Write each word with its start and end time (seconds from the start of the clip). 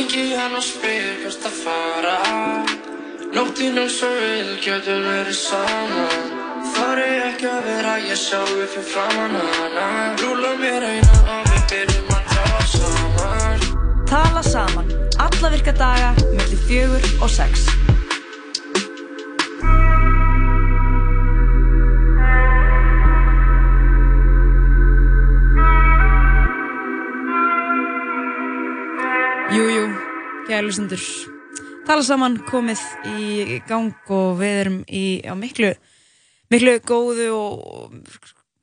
Ringi 0.00 0.30
hann 0.32 0.54
og 0.56 0.62
spyr 0.64 1.18
hvert 1.20 1.42
að 1.44 1.56
fara. 1.60 2.12
Nóttinn 3.36 3.76
eins 3.82 3.98
og 4.06 4.14
vil 4.16 4.54
getur 4.64 5.02
verið 5.04 5.36
saman 5.36 6.30
Þar 6.70 7.02
er 7.02 7.24
ekki 7.26 7.50
að 7.50 7.66
vera 7.66 7.98
ég 8.06 8.16
sjá 8.16 8.38
upp 8.40 8.72
fyrir 8.72 8.86
framann 8.94 9.36
hana. 9.36 9.84
Rúla 10.22 10.54
mér 10.62 10.86
eina 10.88 11.20
og 11.34 11.52
við 11.52 11.66
byrjum 11.74 12.16
að 12.16 12.32
tala 12.32 12.64
saman. 12.72 13.68
Tala 14.14 14.46
saman, 14.48 14.88
alla 15.26 15.52
virka 15.58 15.76
daga, 15.84 16.14
mellir 16.32 16.64
fjögur 16.64 17.12
og 17.20 17.36
sex. 17.36 17.68
Gælustendur. 30.60 31.00
Tala 31.88 32.02
saman 32.04 32.36
komið 32.46 32.80
í 33.16 33.60
gang 33.68 33.94
og 34.12 34.36
við 34.38 34.58
erum 34.60 34.78
í 34.86 35.04
á 35.24 35.32
miklu, 35.38 35.72
miklu 36.52 36.76
góðu 36.86 37.30
og 37.34 37.94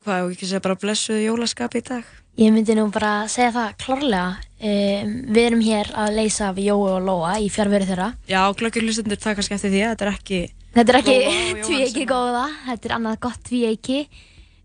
hvað, 0.05 0.30
ég 0.30 0.36
ekki 0.38 0.48
segja 0.48 0.62
bara 0.64 0.78
blessuðu 0.80 1.24
jólaskapi 1.26 1.82
í 1.82 1.86
dag. 1.90 2.05
Ég 2.38 2.54
myndi 2.54 2.76
nú 2.78 2.86
bara 2.94 3.26
segja 3.32 3.50
það 3.55 3.72
klárlega. 3.82 4.28
Um, 4.58 5.10
við 5.34 5.41
erum 5.48 5.64
hér 5.66 5.90
að 5.98 6.16
leysa 6.20 6.52
af 6.52 6.62
Jói 6.62 6.78
og 6.94 7.02
Lóa 7.05 7.34
í 7.41 7.50
fjárveru 7.54 7.86
þeirra. 7.90 8.12
Já, 8.30 8.41
glöggjulistendur 8.58 9.20
það 9.22 9.40
kannski 9.40 9.58
eftir 9.58 9.74
því 9.74 9.82
að 9.84 9.91
þetta 9.96 10.05
er 10.08 10.14
ekki 10.14 10.40
Þetta 10.77 10.94
er 10.94 11.00
ekki 11.02 11.91
sem- 11.98 12.08
góða, 12.10 12.46
þetta 12.68 12.90
er 12.90 12.96
annað 13.00 13.20
gott 13.26 13.41
tvíeiki. 13.50 14.00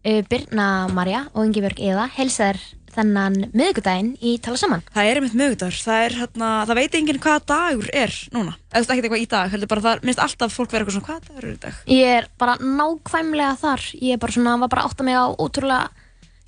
Uh, 0.05 0.21
Birna 0.29 0.69
Marja 0.93 1.25
og 1.33 1.47
Ingeborg 1.49 1.81
Eða 1.81 2.07
helsaðar 2.19 2.61
þennan 2.93 3.39
miðugudaginn 3.57 4.11
í 4.21 4.35
Tala 4.43 4.61
Saman. 4.61 4.83
Það 4.93 5.09
er 5.09 5.21
einmitt 5.21 5.37
mögudagur, 5.39 5.79
það 5.81 6.05
er 6.07 6.17
hérna, 6.21 6.51
það 6.69 6.79
veit 6.81 6.95
enginn 6.99 7.21
hvaða 7.25 7.43
dagur 7.53 7.91
er 8.03 8.13
núna. 8.35 8.55
Eða 8.73 8.83
ekkert 8.85 9.07
eitthvað 9.09 9.25
í 9.25 9.29
dag, 9.33 9.51
heldur 9.53 9.71
bara 9.73 9.85
það, 9.87 10.05
minnst 10.07 10.23
alltaf 10.27 10.55
fólk 10.57 10.73
vera 10.73 10.84
eitthvað 10.84 10.99
svona, 10.99 11.09
hvaða 11.09 11.27
dagur 11.29 11.49
er 11.49 11.57
í 11.57 11.61
dag? 11.65 11.81
Ég 11.97 12.15
er 12.21 12.29
bara 12.43 12.57
nákvæmlega 12.61 13.57
þar. 13.62 13.84
Ég 13.99 14.17
er 14.17 14.23
bara 14.23 14.37
svona, 14.37 14.57
var 14.62 14.73
bara 14.73 14.84
að 14.84 14.93
átta 14.93 15.07
mig 15.09 15.17
á 15.17 15.27
ótrúlega, 15.33 15.91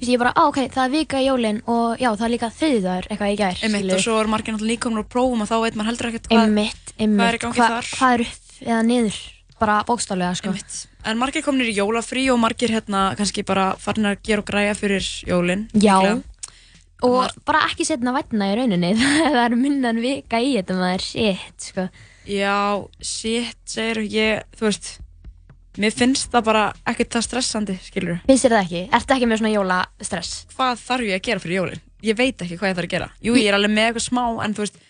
ég 0.04 0.14
er 0.14 0.22
bara, 0.24 0.34
á 0.36 0.42
ok, 0.48 0.60
það 0.74 0.84
er 0.84 0.94
vika 0.94 1.20
í 1.22 1.28
jólinn 1.28 1.60
og 1.64 2.00
já, 2.02 2.10
það 2.12 2.26
er 2.28 2.34
líka 2.36 2.52
þriðdagur 2.60 3.10
eitthvað 3.10 3.34
í 3.34 3.38
gær. 3.40 3.60
Einmitt, 3.64 3.84
skilurðu. 3.84 4.00
og 4.00 4.04
svo 4.04 4.18
er 4.20 4.32
margir 4.34 4.56
náttúrulega 4.56 4.74
líka 4.74 4.88
komin 4.88 5.04
á 5.04 5.12
prófum 5.14 5.44
og 5.44 5.48
þá 5.48 5.56
veit 5.64 5.78
maður 5.78 5.90
heldur 5.92 6.10
ekkert 6.10 6.28
hvað, 6.28 6.42
Einmitt, 6.44 6.94
einmitt. 6.98 7.22
hvað 7.22 8.14
er 8.14 8.26
í 8.26 8.66
gangi? 8.66 9.14
Bara 9.54 9.84
bókstaflega, 9.86 10.34
sko. 10.34 10.50
einmitt. 10.50 10.80
En 11.06 11.18
margir 11.20 11.44
kominir 11.46 11.70
í 11.70 11.76
jólafrí 11.78 12.24
og 12.32 12.40
margir 12.42 12.72
hérna 12.74 13.14
kannski 13.16 13.44
bara 13.46 13.76
farin 13.80 14.10
að 14.10 14.18
gera 14.26 14.42
og 14.42 14.48
græja 14.48 14.74
fyrir 14.76 15.06
jólinn. 15.28 15.68
Já. 15.78 15.94
Og 17.04 17.38
bara 17.46 17.64
ekki 17.68 17.86
setna 17.86 18.14
vætna 18.16 18.50
í 18.52 18.58
rauninni. 18.58 18.92
það 19.34 19.40
er 19.44 19.56
minna 19.60 19.92
en 19.92 20.02
vika 20.02 20.40
í 20.40 20.54
þetta 20.56 20.76
maður, 20.78 21.06
shit, 21.06 21.68
sko. 21.68 21.86
Já, 22.24 22.58
shit, 23.04 23.58
segir 23.68 24.00
ég, 24.08 24.44
þú 24.56 24.68
veist, 24.70 24.90
mér 25.76 25.92
finnst 25.92 26.32
það 26.32 26.46
bara 26.46 26.62
ekkert 26.88 27.18
það 27.18 27.26
stressandi, 27.26 27.76
skilur 27.84 28.22
Finnst 28.24 28.46
þér 28.46 28.54
það 28.56 28.62
ekki? 28.64 28.82
Ertu 28.96 29.16
ekki 29.16 29.28
með 29.28 29.42
svona 29.42 29.52
jólastress? 29.52 30.38
Hvað 30.54 30.80
þarf 30.86 31.08
ég 31.10 31.18
að 31.18 31.26
gera 31.28 31.44
fyrir 31.44 31.60
jólinn? 31.60 31.84
Ég 32.04 32.16
veit 32.16 32.44
ekki 32.44 32.56
hvað 32.60 32.70
ég 32.70 32.78
þarf 32.78 32.88
að 32.88 32.94
gera. 32.94 33.10
Jú, 33.24 33.36
ég 33.36 33.50
er 33.50 33.58
alveg 33.58 33.74
með 33.74 33.90
eitthvað 33.90 34.06
smá, 34.06 34.24
en 34.44 34.56
þú 34.56 34.64
veist, 34.64 34.80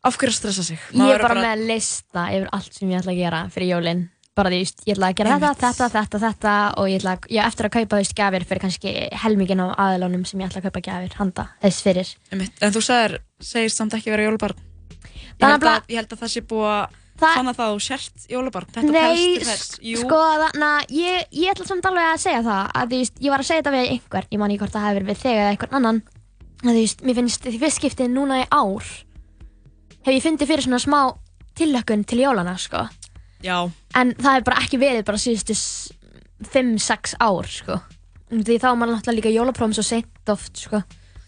af 0.00 0.16
hverju 0.16 0.32
að 0.32 0.38
stressa 0.38 0.64
sig? 0.64 0.80
Ég 0.80 1.02
Maður 1.02 1.14
er 1.18 1.26
bara 1.26 1.36
verður 1.36 1.50
með 1.50 1.66
lista 1.74 2.24
yfir 2.32 2.48
allt 2.56 2.80
sem 2.80 2.92
ég 2.92 3.02
ætla 3.02 3.14
að 3.14 3.20
gera 3.20 3.42
fyrir 3.52 3.72
jólinn. 3.74 4.02
Bara 4.38 4.52
því, 4.52 4.60
ég 4.86 4.94
ætla 4.94 5.10
að 5.10 5.16
gera 5.18 5.36
þetta, 5.42 5.70
þetta, 5.74 5.88
þetta, 5.94 6.20
þetta 6.22 6.52
og 6.78 6.88
ég 6.88 7.00
ætla 7.00 7.16
að, 7.16 7.26
ég 7.34 7.42
á 7.42 7.48
eftir 7.50 7.66
að 7.66 7.74
kaupa 7.74 7.90
þú 7.90 8.00
veist 8.00 8.16
gafir 8.20 8.46
fyrir 8.46 8.62
kannski 8.62 8.92
helmingin 9.24 9.62
á 9.64 9.66
aðalónum 9.74 10.22
sem 10.28 10.40
ég 10.40 10.50
ætla 10.50 10.62
að 10.62 10.68
kaupa 10.68 10.84
gafir 10.86 11.16
handa 11.18 11.46
þess 11.64 11.84
fyrir. 11.86 12.12
Einmitt. 12.30 12.62
En 12.62 12.74
þú 12.74 12.84
sagðir, 12.86 13.18
segir 13.42 13.74
samt 13.74 13.96
ekki 13.98 14.14
vera 14.14 14.28
jólabarn. 14.28 14.62
Ég 15.40 15.44
held, 15.44 15.66
að, 15.66 15.90
ég 15.90 15.98
held 15.98 16.14
að 16.14 16.22
það 16.22 16.32
sé 16.36 16.44
búið 16.46 16.70
að 16.70 16.96
það 17.20 17.50
að 17.50 17.74
þú 17.74 17.82
sért 17.84 18.30
jólabarn. 18.30 18.70
Þetta 18.76 18.94
Nei, 18.94 19.98
sko 19.98 20.20
þannig 20.44 20.68
að 20.68 20.94
ég, 20.96 21.26
ég 21.42 21.52
ætla 21.52 21.66
samt 21.68 21.90
alveg 21.90 22.08
að 22.12 22.22
segja 22.22 22.46
það 22.46 22.70
að 22.70 22.94
þú 22.94 23.02
veist, 23.02 23.20
ég 23.20 23.34
var 23.34 23.44
að 23.44 23.50
segja 23.50 23.64
þetta 23.64 23.74
við 23.74 23.92
einhver, 23.96 24.30
ég 24.30 24.40
man 24.40 24.54
ekki 24.54 24.62
hvort 24.62 24.76
það 24.76 24.88
hefur 24.88 25.08
við 25.10 25.20
þig 25.20 25.34
eða 25.34 25.50
einhvern 25.50 25.78
annan 25.80 26.02
að 26.64 26.80
veist, 26.80 27.04
mér 27.04 27.18
finnst 27.20 27.46
því 27.46 27.60
fyrst 27.60 27.80
skiptið 27.80 28.12
núna 28.12 28.42
í 28.42 28.46
ár 28.52 28.88
hef 30.04 30.12
ég 30.12 30.24
fundið 30.24 30.50
fyrir 30.50 30.66
svona 30.66 30.80
smá 30.82 31.00
tillökkun 31.56 32.04
til 32.08 32.20
jólana, 32.22 32.56
sko 32.60 32.84
já, 33.44 33.56
en 33.96 34.12
það 34.18 34.36
hefur 34.36 34.48
bara 34.50 34.60
ekki 34.64 34.78
verið 34.82 35.04
bara 35.08 35.22
síðustu 35.22 35.56
5-6 36.52 37.16
ár, 37.20 37.48
sko 37.50 37.80
því 38.30 38.60
þá 38.62 38.68
er 38.70 38.76
maður 38.78 38.94
náttúrulega 38.94 39.16
líka 39.18 39.32
jólaprófum 39.34 39.74
svo 39.74 39.82
seint 39.86 40.30
oft, 40.30 40.54
sko 40.56 40.82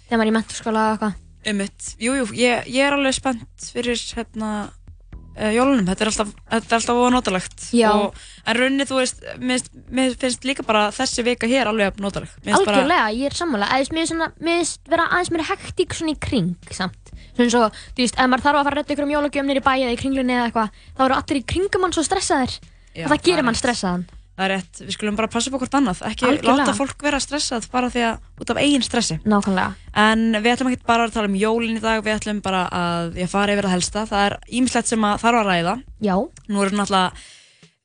þegar 0.06 0.20
maður 0.20 0.28
er 0.28 0.30
í 0.30 0.36
menturskóla 0.36 0.84
og 0.84 0.92
eitthvað 0.94 1.18
einmitt. 1.50 1.88
Jú, 1.98 2.12
jú, 2.20 2.28
ég, 2.38 2.68
ég 2.70 2.86
er 2.86 2.94
alveg 2.94 3.16
spennt 3.16 3.64
fyrir 3.74 3.98
hérna 4.14 4.50
uh, 4.68 5.48
jólunum. 5.50 5.88
Þetta 5.88 6.04
er 6.04 6.10
alltaf, 6.12 6.28
þetta 6.52 6.68
er 6.70 6.76
alltaf 6.78 7.00
ónotalegt. 7.02 7.64
Og, 7.90 8.20
en 8.46 8.58
rauninni, 8.60 8.86
þú 8.86 9.00
veist, 9.00 9.24
mér, 9.42 9.56
finnst- 9.58 9.80
mér 9.98 10.14
finnst 10.22 10.46
líka 10.46 10.62
bara 10.68 10.84
þessi 10.94 11.24
vika 11.26 11.50
hér 11.50 11.72
alveg 11.72 11.98
notaleg. 11.98 12.30
Mér 12.44 12.52
finnst 12.54 12.68
bara- 12.68 12.76
Algjörlega, 12.84 13.08
ég 13.18 13.26
er 13.32 13.34
sammála 13.40 13.72
eða 13.74 13.96
mér 13.98 14.06
finnst 14.12 14.38
mér 14.46 14.70
vera 14.94 15.08
aðeins 15.10 15.32
meira 15.34 15.48
hektík 15.50 15.98
svona 15.98 16.14
í 16.14 16.20
kring 16.28 16.54
samt 16.70 17.01
svona 17.36 17.52
svo, 17.54 17.68
þú 17.96 18.02
veist, 18.04 18.18
ef 18.18 18.30
maður 18.32 18.46
þarf 18.46 18.58
að 18.58 18.66
fara 18.66 18.72
að 18.72 18.78
redda 18.80 18.94
ykkur 18.96 19.06
um 19.08 19.14
jólagjöfnir 19.16 19.60
í 19.60 19.66
bæi 19.68 19.78
eða 19.82 19.92
í 19.92 20.00
kringlunni 20.00 20.34
eða 20.38 20.48
eitthvað 20.48 20.82
þá 20.96 21.04
eru 21.06 21.20
allir 21.20 21.40
í 21.40 21.46
kringum 21.52 21.86
hann 21.86 21.94
svo 21.96 22.04
stressaðir. 22.06 22.58
Já, 22.92 23.06
og 23.06 23.14
það 23.14 23.24
gerir 23.24 23.42
er 23.42 23.48
mann 23.48 23.56
stressaðan 23.56 24.04
Það 24.32 24.46
er 24.46 24.52
rétt, 24.56 24.78
við 24.80 24.94
skulum 24.96 25.16
bara 25.18 25.28
passa 25.28 25.50
upp 25.50 25.58
hvort 25.60 25.74
annað, 25.76 25.98
ekki 26.08 26.24
Algjörlega. 26.24 26.54
láta 26.64 26.72
fólk 26.76 27.02
vera 27.04 27.18
stressað 27.20 27.66
bara 27.72 27.90
því 27.92 28.04
að 28.08 28.40
út 28.40 28.52
af 28.54 28.60
eigin 28.62 28.84
stressi. 28.86 29.18
Nákvæmlega. 29.28 29.74
En 30.02 30.22
við 30.38 30.54
ætlum 30.54 30.70
ekki 30.70 30.88
bara 30.88 31.04
að 31.04 31.12
tala 31.18 31.28
um 31.28 31.36
jólin 31.36 31.76
í 31.76 31.82
dag, 31.84 32.00
við 32.00 32.16
ætlum 32.16 32.40
bara 32.42 32.62
að 32.72 33.20
ég 33.20 33.28
fara 33.28 33.52
yfir 33.52 33.68
það 33.68 33.74
helsta. 33.76 34.04
Það 34.08 34.24
er 34.24 34.36
ímislegt 34.48 34.88
sem 34.88 35.04
að 35.04 35.20
þarf 35.20 35.42
að 35.42 35.50
ræða. 35.50 35.74
Já, 36.08 36.16
Nú 36.48 36.64
er 36.64 36.72
náttúrulega, 36.72 37.28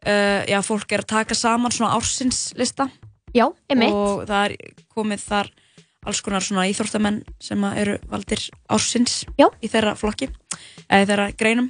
uh, 0.07 0.39
já, 0.47 0.57
fólk 0.71 0.95
er 0.95 1.03
að 1.03 1.11
taka 1.11 1.35
saman 1.35 1.75
svona 1.75 1.99
ársinslista 1.99 2.87
já, 3.35 3.45
emitt 3.69 3.93
og 3.93 4.23
það 4.29 4.47
er 4.47 4.55
komið 4.95 5.23
þar 5.27 5.51
alls 6.07 6.23
konar 6.25 6.45
svona 6.45 6.67
íþórtamenn 6.71 7.21
sem 7.43 7.67
eru 7.73 7.97
valdir 8.11 8.41
ársins 8.71 9.21
Já. 9.39 9.49
í 9.61 9.69
þeirra 9.71 9.95
flokki, 9.99 10.31
eða 10.87 11.11
þeirra 11.11 11.29
greinum. 11.37 11.69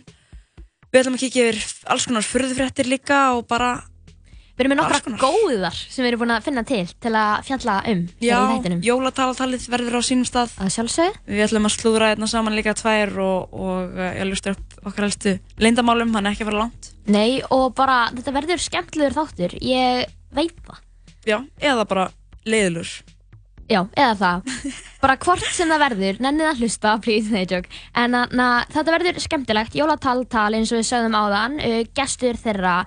Við 0.87 1.01
ætlum 1.01 1.17
að 1.17 1.23
kíkja 1.25 1.45
yfir 1.51 1.61
alls 1.93 2.07
konar 2.07 2.25
furðufréttir 2.25 2.89
líka 2.89 3.21
og 3.35 3.47
bara, 3.49 3.77
Við 4.57 4.63
erum 4.65 4.71
með 4.73 4.79
nokkra 4.79 5.17
góðar 5.21 5.75
sem 5.77 6.01
við 6.01 6.07
erum 6.09 6.21
búin 6.23 6.31
að 6.33 6.45
finna 6.47 6.61
til 6.65 6.79
til 6.89 7.11
að 7.13 7.43
fjalla 7.45 7.75
um 7.91 7.99
já, 8.25 8.39
jólatalatalið 8.87 9.67
verður 9.69 9.99
á 9.99 10.07
sínum 10.07 10.25
stað. 10.25 10.55
Að 10.57 10.71
sjálfsögðu 10.73 11.19
Við 11.29 11.43
ætlum 11.45 11.69
að 11.69 11.73
slúðra 11.75 12.07
hérna 12.09 12.29
saman 12.31 12.57
líka 12.57 12.73
tvær 12.73 13.13
og, 13.21 13.53
og 13.53 13.93
uh, 13.93 14.07
ég 14.17 14.25
lustur 14.25 14.57
upp 14.57 14.89
okkar 14.89 15.05
helstu 15.05 15.35
leyndamálum, 15.61 16.15
hann 16.17 16.25
er 16.25 16.33
ekki 16.33 16.47
að 16.47 16.49
fara 16.49 16.63
langt. 16.63 16.89
Nei, 17.05 17.37
og 17.53 17.67
bara, 17.77 17.99
þetta 18.17 18.33
verður 18.39 18.65
skemmtilegur 18.65 19.17
þáttur 19.19 19.53
Ég 19.61 20.09
veit 20.33 20.57
það 20.65 20.81
Já, 21.27 21.37
eða 21.59 21.85
bara 21.85 22.09
leiðilur. 22.47 22.89
Já, 23.67 23.81
eða 23.99 24.15
það. 24.21 24.51
Bara 25.03 25.17
hvort 25.19 25.45
sem 25.51 25.71
það 25.71 25.83
verður, 25.83 26.19
nennið 26.23 26.49
að 26.49 26.61
hlusta, 26.63 26.93
please, 27.03 27.31
nei, 27.33 27.43
joke. 27.49 27.81
En 27.99 28.15
að, 28.15 28.35
na, 28.39 28.47
þetta 28.71 28.93
verður 28.95 29.19
skemmtilegt, 29.23 29.75
jólatal-tal 29.75 30.49
eins 30.55 30.71
og 30.71 30.79
við 30.79 30.87
sögðum 30.87 31.17
áðan. 31.19 31.57
Uh, 31.59 31.81
gestur 31.97 32.39
þeirra 32.39 32.77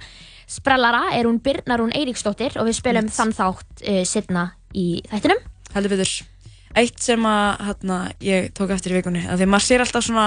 sprellara 0.50 1.10
er 1.14 1.28
hún 1.28 1.38
Birnarún 1.44 1.92
Eiríksdóttir 1.94 2.56
og 2.58 2.66
við 2.66 2.80
spilum 2.80 3.12
þann 3.12 3.36
þátt 3.36 3.84
uh, 3.84 4.00
setna 4.08 4.48
í 4.72 5.02
þættinum. 5.10 5.44
Heldur 5.76 5.94
betur. 5.94 6.16
Eitt 6.80 7.02
sem 7.02 7.24
að 7.26 7.46
hérna, 7.66 8.00
ég 8.22 8.50
tók 8.56 8.72
eftir 8.74 8.94
í 8.94 9.00
vikunni, 9.00 9.26
að 9.26 9.42
því 9.42 9.50
maður 9.50 9.66
sér 9.66 9.82
alltaf 9.84 10.04
svona, 10.06 10.26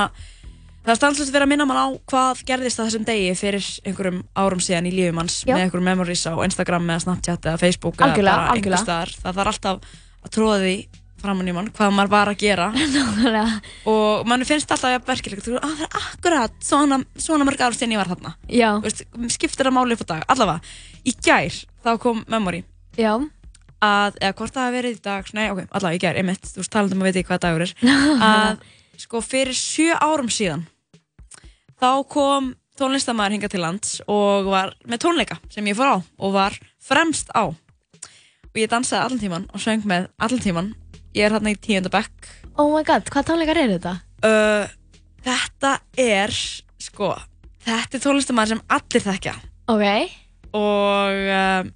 það 0.84 0.94
er 0.94 1.00
stanslust 1.00 1.34
vera 1.34 1.47
að 1.47 1.53
minna 1.53 1.68
mann 1.68 1.80
á 1.80 1.88
hvað 2.12 2.42
gerðist 2.50 2.81
að 2.81 2.90
þessum 2.90 3.06
degi 3.08 3.30
fyrir 3.40 3.69
einhverjum 3.88 4.24
árum 4.36 4.63
síðan 4.63 4.90
í 4.90 4.92
lífum 4.92 5.22
hans 5.24 5.38
með 5.47 5.66
einhverjum 5.66 5.88
memories 5.88 6.25
á 6.28 6.36
Instagram 6.44 6.90
eða 6.92 7.06
Snapchat 7.06 7.47
eða 7.47 7.62
Facebook 7.62 7.96
eða 7.96 8.09
Algjörlega, 8.12 8.42
bara 8.42 8.58
einhver 8.58 8.75
algjörlega. 8.75 10.03
Að 10.54 10.66
því 10.68 10.76
framann 11.24 11.48
í 11.48 11.54
mann 11.56 11.70
hvað 11.72 11.94
maður 11.96 12.12
var 12.12 12.32
að 12.34 12.42
gera. 12.42 12.66
Og 13.92 14.26
mann 14.28 14.44
finnst 14.48 14.72
alltaf 14.76 14.90
að 14.92 15.06
verkilegt 15.08 15.48
að 15.48 15.62
það 15.62 15.86
er 15.86 16.00
akkurat 16.02 16.58
svona, 16.64 17.00
svona 17.16 17.48
mörg 17.48 17.64
ár 17.64 17.78
síðan 17.78 17.96
ég 17.96 18.02
var 18.02 18.12
þarna. 18.12 18.34
Veist, 18.84 19.06
skiptir 19.38 19.70
það 19.70 19.78
máli 19.78 19.96
upp 19.96 20.04
á 20.04 20.12
dag. 20.12 20.25
Allavega, 20.36 20.75
í 21.08 21.16
gær 21.24 21.62
þá 21.86 21.94
kom 22.04 22.25
memory. 22.31 22.64
Já, 23.00 23.16
að, 23.84 24.20
eða 24.20 24.36
hvort 24.40 24.56
það 24.56 24.68
hafi 24.68 24.78
verið 24.78 24.98
í 24.98 25.02
dag 25.08 25.31
nei, 25.36 25.46
ok, 25.54 25.64
allavega 25.72 26.00
í 26.00 26.04
gær, 26.04 26.20
einmitt, 26.20 26.52
þú 26.52 26.62
veist, 26.62 26.74
talandi 26.76 26.98
um 26.98 27.04
að 27.04 27.10
veit 27.10 27.22
ekki 27.22 27.31
hvað 27.31 27.44
dagur 27.48 27.66
er. 27.66 27.74
Að, 28.30 28.68
sko, 29.04 29.24
fyrir 29.26 29.58
sjö 29.58 29.96
árum 29.98 30.30
síðan 30.31 30.68
þá 31.81 31.90
kom 32.12 32.54
tónlistamæður 32.80 33.36
hinga 33.36 33.50
til 33.52 33.62
lands 33.62 33.98
og 34.10 34.48
var 34.50 34.72
með 34.90 35.04
tónleika 35.06 35.38
sem 35.54 35.68
ég 35.69 35.78
fór 35.78 35.94
á 35.94 35.98
og 36.00 36.34
var 36.36 36.56
fremst 36.81 37.30
á 37.36 37.52
og 38.54 38.62
ég 38.62 38.72
dansaði 38.72 39.02
allan 39.04 39.22
tíman 39.22 39.50
og 39.52 39.64
söng 39.64 39.86
með 39.90 40.08
allan 40.22 40.44
tíman 40.44 40.72
ég 41.18 41.26
er 41.26 41.36
hérna 41.36 41.54
í 41.54 41.60
tíundabekk 41.60 42.32
oh 42.58 42.70
my 42.74 42.84
god, 42.86 43.08
hvað 43.10 43.30
tónleikar 43.30 43.60
eru 43.64 43.78
þetta? 43.78 43.94
uh, 44.26 44.66
þetta 45.26 45.72
er 46.00 46.34
sko, 46.82 47.14
þetta 47.66 47.98
er 47.98 48.04
tónlistamæður 48.04 48.54
sem 48.54 48.64
allir 48.78 49.06
þekkja. 49.08 49.36
Ok, 49.74 49.86
og 50.60 51.22
uh, 51.34 51.72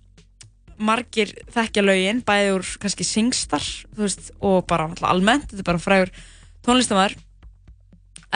margir 0.77 1.33
þekkja 1.55 1.85
lögin 1.85 2.21
bæði 2.27 2.55
úr 2.57 2.73
kannski 2.81 3.07
Singstar 3.07 3.63
þú 3.63 4.03
veist, 4.03 4.31
og 4.43 4.59
bara 4.69 4.89
almennt. 5.09 5.49
Þetta 5.49 5.63
er 5.63 5.69
bara 5.71 5.81
frægur 5.81 6.13
tónlistamæður 6.67 7.17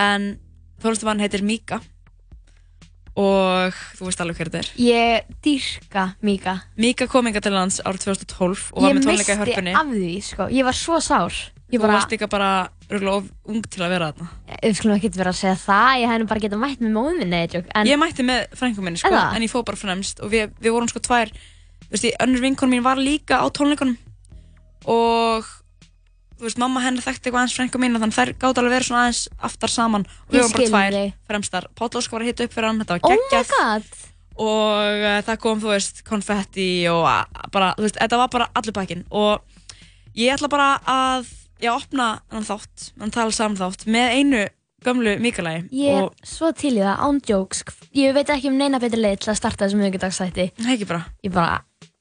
en 0.02 0.32
tónlistamann 0.82 1.22
heitir 1.22 1.46
Mika 1.46 1.82
og 3.19 3.80
þú 3.98 4.08
veist 4.08 4.22
alveg 4.24 4.38
hver 4.40 4.52
þetta 4.52 4.62
er 4.62 4.69
Ég 4.80 5.31
dýrka 5.44 6.04
Mika. 6.24 6.54
Mika 6.80 7.08
kom 7.12 7.28
inga 7.28 7.42
til 7.44 7.52
lands 7.56 7.81
árið 7.84 8.06
2012 8.08 8.69
og 8.72 8.86
var 8.86 8.92
Ég 8.92 9.00
með 9.00 9.08
tónleika 9.08 9.12
í 9.12 9.18
misti 9.18 9.40
hörpunni 9.42 9.74
af 9.75 9.90
því, 9.92 10.12
sko. 10.24 10.48
Ég 10.52 10.68
var 10.68 10.78
svo 10.78 11.00
sár. 11.04 11.40
Ég 11.72 11.80
þú 11.80 11.86
bara, 11.86 11.98
varst 12.00 12.12
líka 12.12 12.28
bara 12.31 12.52
örugglega 12.92 13.18
of 13.22 13.28
ung 13.48 13.62
til 13.72 13.84
að 13.84 13.94
vera 13.94 14.12
þarna 14.12 14.58
við 14.62 14.75
skulum 14.75 14.98
ekki 14.98 15.12
vera 15.16 15.31
að 15.31 15.40
segja 15.40 15.56
það, 15.62 15.92
ég 16.02 16.12
hef 16.12 16.19
nú 16.19 16.28
bara 16.28 16.44
getað 16.44 16.60
mætt 16.60 16.81
með 16.84 16.92
móðum 16.98 17.22
minni, 17.22 17.38
eitthvað. 17.46 17.69
En 17.80 17.88
ég 17.88 18.00
mætti 18.02 18.25
með 18.28 18.42
frængu 18.60 18.84
minni 18.84 19.00
sko, 19.00 19.12
Eða? 19.12 19.24
en 19.38 19.46
ég 19.46 19.52
fóð 19.54 19.64
bara 19.69 19.80
fremst 19.80 20.19
og 20.19 20.34
við, 20.34 20.52
við 20.60 20.75
vorum 20.75 20.92
sko 20.92 21.00
tvær 21.00 21.31
þú 21.31 21.94
veist, 21.96 22.07
ég, 22.10 22.18
önnur 22.25 22.44
vinkon 22.44 22.72
mín 22.72 22.84
var 22.84 23.00
líka 23.00 23.40
á 23.40 23.48
tónleikunum 23.48 23.96
og 24.92 25.48
veist, 26.48 26.60
mamma 26.62 26.82
henni 26.86 27.02
þekkti 27.04 27.28
eitthvað 27.30 27.42
aðeins 27.42 27.56
frængu 27.58 27.82
mín 27.82 27.96
og 27.98 28.02
þannig 28.04 28.18
þær 28.18 28.32
gátt 28.42 28.62
alveg 28.62 28.74
verið 28.76 28.88
svona 28.90 29.02
aðeins 29.08 29.22
aftar 29.50 29.74
saman 29.74 30.06
og 30.08 30.32
við 30.34 30.40
Ég 30.40 30.48
bara 30.48 30.62
skil 30.62 30.70
tvær 30.72 30.96
þig. 30.98 31.14
fremstar 31.32 31.68
Páll 31.78 31.92
Óskar 32.02 32.18
var 32.18 32.26
að 32.26 32.32
hitta 32.32 32.48
upp 32.48 32.56
fyrir 32.56 32.68
hann, 32.72 32.80
þetta 32.82 32.98
var 32.98 33.04
oh 33.04 33.12
my 33.12 33.20
geggjað 33.32 33.52
god. 33.58 33.92
og 34.42 35.04
uh, 35.06 35.20
það 35.28 35.42
kom, 35.44 35.60
þú 35.62 35.74
veist, 35.74 36.02
konfetti 36.08 36.70
og 36.92 37.04
a, 37.10 37.18
bara, 37.54 37.74
þú 37.78 37.86
veist, 37.88 38.00
þetta 38.02 38.22
var 38.24 38.32
bara 38.38 38.50
allir 38.58 38.76
pakkin 38.80 39.04
og 39.12 39.44
ég 40.18 40.34
ætla 40.36 40.50
bara 40.52 40.70
að 40.96 41.30
ég 41.62 41.70
opna 41.76 42.10
hann 42.34 42.48
þátt, 42.48 42.90
hann 43.00 43.14
tala 43.14 43.32
saman 43.36 43.60
þátt 43.60 43.86
með 43.92 44.16
einu 44.18 44.44
gömlu 44.82 45.14
Mikalægi 45.22 45.68
Ég 45.78 45.94
er 46.00 46.08
og 46.08 46.16
svo 46.26 46.50
til 46.58 46.72
í 46.74 46.82
það, 46.82 46.96
án 47.06 47.20
jokes. 47.30 47.60
Ég 47.94 48.16
veit 48.18 48.32
ekki 48.34 48.50
um 48.50 48.56
neina 48.58 48.80
betri 48.82 48.98
leið 48.98 49.20
til 49.22 49.30
að 49.36 49.38
starta 49.38 49.68
þessum 49.68 49.84
miðugdagsþætti. 49.84 50.48
það 50.58 50.72
er 50.72 50.74
ekki 50.80 50.88
bara 50.90 51.04
Ég 51.22 51.36
bara, 51.36 51.60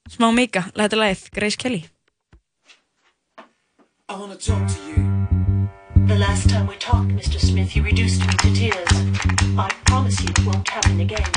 smá 0.09 0.31
Mika, 0.33 0.63
þetta 0.73 0.97
er 0.97 1.03
lagið 1.03 1.27
Grace 1.37 1.61
Kelly 1.61 1.83
I 4.11 4.17
wanna 4.19 4.35
talk 4.35 4.67
to 4.67 4.81
you. 4.89 5.69
The 6.09 6.17
last 6.17 6.51
time 6.51 6.67
we 6.67 6.75
talked, 6.75 7.11
Mr. 7.11 7.39
Smith, 7.39 7.77
you 7.77 7.85
reduced 7.85 8.21
me 8.27 8.33
to 8.43 8.53
tears. 8.53 8.89
I 9.57 9.71
promise 9.85 10.21
you 10.21 10.31
it 10.31 10.45
won't 10.45 10.69
happen 10.69 10.99
again. 10.99 11.31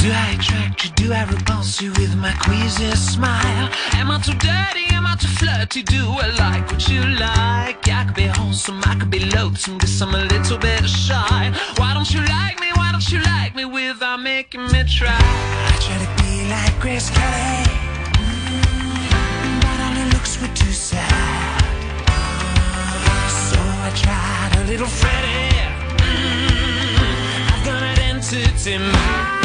Do 0.00 0.08
I 0.10 0.38
attract 0.38 0.86
you? 0.86 0.90
Do 0.92 1.12
I 1.12 1.24
repulse 1.24 1.82
you 1.82 1.90
with 2.00 2.16
my 2.16 2.32
queasy 2.32 2.90
smile? 2.96 3.68
Am 3.92 4.10
I 4.10 4.18
too 4.20 4.32
dirty? 4.38 4.86
Am 4.94 5.04
I 5.04 5.16
too 5.20 5.28
flirty? 5.28 5.82
Do 5.82 6.00
I 6.08 6.28
like 6.38 6.72
what 6.72 6.88
you 6.88 7.02
like? 7.04 7.86
I 7.86 8.04
could 8.06 8.14
be 8.14 8.24
wholesome, 8.24 8.80
I 8.86 8.94
could 8.98 9.10
be 9.10 9.20
loathsome, 9.36 9.76
guess 9.76 10.00
I'm 10.00 10.14
a 10.14 10.24
little 10.24 10.56
bit 10.56 10.88
shy. 10.88 11.52
Why 11.76 11.92
don't 11.92 12.10
you 12.10 12.20
like 12.20 12.58
me? 12.58 12.68
Why 12.72 12.90
don't 12.90 13.06
you 13.12 13.20
like 13.20 13.54
me 13.54 13.66
without 13.66 14.22
making 14.22 14.62
me 14.72 14.82
try? 14.84 15.12
I 15.12 15.76
try 15.78 15.98
to 15.98 16.22
be 16.22 16.48
like 16.48 16.80
Grace 16.80 17.10
Kelly, 17.10 17.87
So 20.90 20.96
I 23.60 23.92
tried 23.94 24.56
a 24.56 24.64
little 24.64 24.86
Freddie. 24.86 25.50
Mm, 25.98 27.52
I've 27.52 27.64
got 27.66 27.82
an 27.82 27.98
entity 27.98 28.78
mind. 28.78 29.37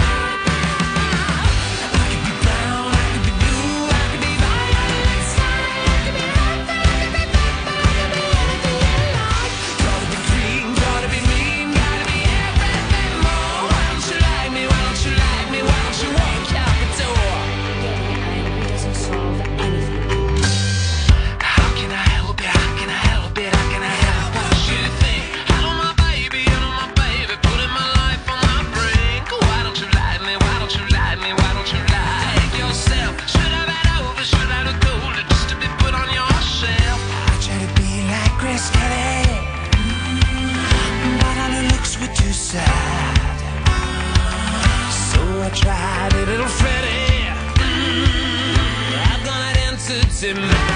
Simba. 50.24 50.73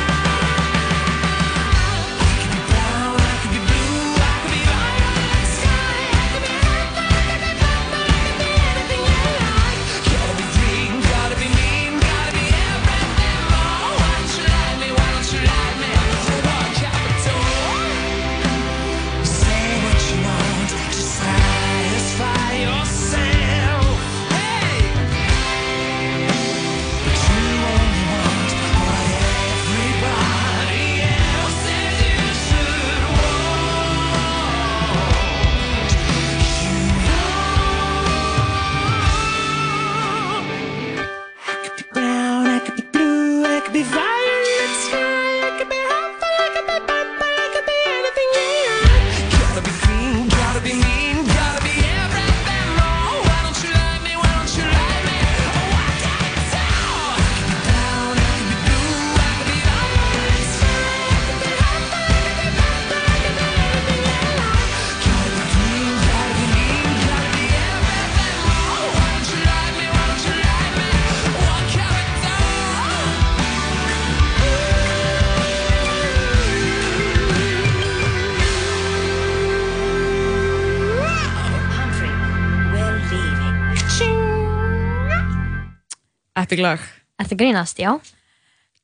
Lag 86.64 86.84
að 87.22 87.34
grínast, 87.40 87.80
já? 87.82 87.96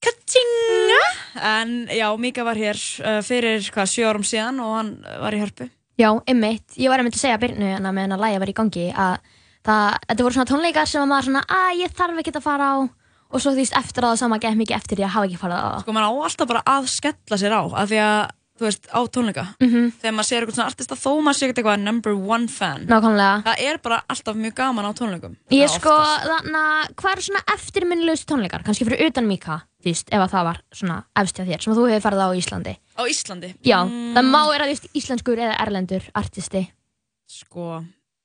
Katsinga 0.03 1.01
En 1.43 1.87
já, 1.89 2.07
Mika 2.19 2.43
var 2.45 2.59
hér 2.59 2.77
uh, 2.77 3.21
fyrir 3.25 3.63
hvað, 3.73 3.89
sjö 3.89 4.09
árum 4.09 4.25
síðan 4.27 4.59
og 4.61 4.75
hann 4.77 4.91
var 5.21 5.33
í 5.33 5.41
hörpu 5.41 5.69
Já, 5.99 6.09
ymmit. 6.29 6.73
Ég 6.81 6.89
var 6.89 7.01
einmitt 7.01 7.13
að 7.19 7.21
segja 7.21 7.39
Byrnu 7.41 7.67
hérna 7.69 7.91
meðan 7.93 8.15
að 8.15 8.23
læja 8.25 8.41
var 8.41 8.49
í 8.49 8.55
gangi 8.57 8.85
að 8.89 9.17
það, 9.63 9.97
þetta 10.09 10.25
voru 10.25 10.37
svona 10.37 10.49
tónleikar 10.49 10.89
sem 10.89 11.03
að 11.03 11.11
maður 11.11 11.27
svona, 11.27 11.43
að 11.53 11.81
ég 11.83 11.93
þarf 11.99 12.21
ekki 12.23 12.33
að 12.33 12.45
fara 12.47 12.69
á 12.73 12.75
og 13.33 13.41
svo 13.41 13.53
því 13.53 13.65
eftir 13.77 14.05
að 14.05 14.13
það 14.13 14.21
sama 14.21 14.39
gett 14.41 14.57
mikið 14.57 14.77
eftir 14.77 14.99
því 14.99 15.05
að 15.05 15.13
hafa 15.13 15.29
ekki 15.29 15.41
farið 15.41 15.61
á 15.61 15.65
það. 15.65 15.83
Sko, 15.83 15.95
maður 15.97 16.09
á 16.09 16.13
alltaf 16.27 16.49
bara 16.49 16.63
að 16.73 16.89
skella 16.93 17.39
sér 17.41 17.55
á 17.57 17.61
af 17.61 17.91
því 17.91 18.01
að, 18.03 18.33
þú 18.59 18.67
veist, 18.67 18.85
á 18.93 18.99
tónleika 19.09 19.43
Mhm. 19.59 19.91
þegar 20.01 20.13
maður 20.13 20.27
sér 20.29 20.41
eitthvað 20.43 20.55
svona 20.57 20.69
artista 20.69 20.95
þó 20.95 21.11
maður 21.25 21.37
sé 21.39 21.47
eitthvað 21.51 21.79
number 21.81 22.13
one 22.13 22.47
fan 22.47 22.85
Nákvæmlega. 22.87 23.43
Það 23.43 23.55
er 23.59 23.77
bara 23.79 24.03
alltaf 24.09 24.35
mjög 24.35 24.53
gaman 24.55 24.85
á 24.85 24.91
tónleikum 24.93 25.35
Ég 25.51 25.69
sko, 25.69 25.89
þannig 25.89 26.59
að 26.61 26.93
hvað 26.95 27.11
eru 27.13 27.21
svona 27.21 27.43
eftirminnilegustu 27.55 28.25
tónleikar? 28.29 28.63
Kannski 28.63 28.85
fyrir 28.85 29.07
utan 29.09 29.27
Mika, 29.27 29.63
þú 29.81 29.89
veist, 29.89 30.07
ef 30.11 30.19
að 30.21 30.29
það 30.31 30.43
var 30.43 30.61
svona 30.73 31.03
efst 31.17 31.35
hjá 31.37 31.45
þér, 31.49 31.61
sem 31.63 31.73
þú 31.73 31.87
hefur 31.89 32.05
farið 32.11 32.21
á 32.21 32.29
Íslandi. 32.37 32.77
Á 32.97 33.03
Íslandi 33.09 33.55
Já, 33.63 33.83
Mm, 33.89 34.13
það 34.13 34.29
má 34.29 34.41
vera 34.51 34.65
þú 34.65 34.69
veist 34.69 34.87
íslenskur 34.93 35.37
eða 35.37 35.57
erlendur 35.59 36.03
artisti. 36.15 36.71
Sko, 37.27 37.83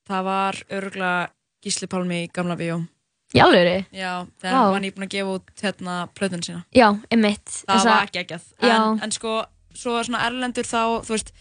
það 0.08 0.24
var 0.24 0.52
örgulega 0.70 1.28
Gísli 1.64 1.86
Pálmi 1.88 2.24
í 2.26 2.32
Gamla 2.32 2.56
Bíó 2.56 2.86
Í 3.34 3.40
alvöru? 3.44 3.84
Já, 3.92 4.26
þegar 4.40 4.52
hann 4.56 4.72
var 4.72 4.80
nýbúin 4.80 5.04
að 5.04 5.12
gefa 5.12 5.34
út 5.36 5.48
hérna 5.60 6.08
plötun 6.14 6.40
sína 6.44 6.64
Já, 6.74 6.92
ymmit. 7.12 7.44
Það 7.68 7.84
var 7.84 8.06
ekki 8.06 8.40
Já. 8.62 8.92
en, 8.92 9.00
en 9.02 9.10
sko, 9.10 9.44
svo 9.76 9.98
svona 10.04 10.24
erlendur 10.26 10.66
þá, 10.66 11.02
þú 11.04 11.14
veist 11.16 11.32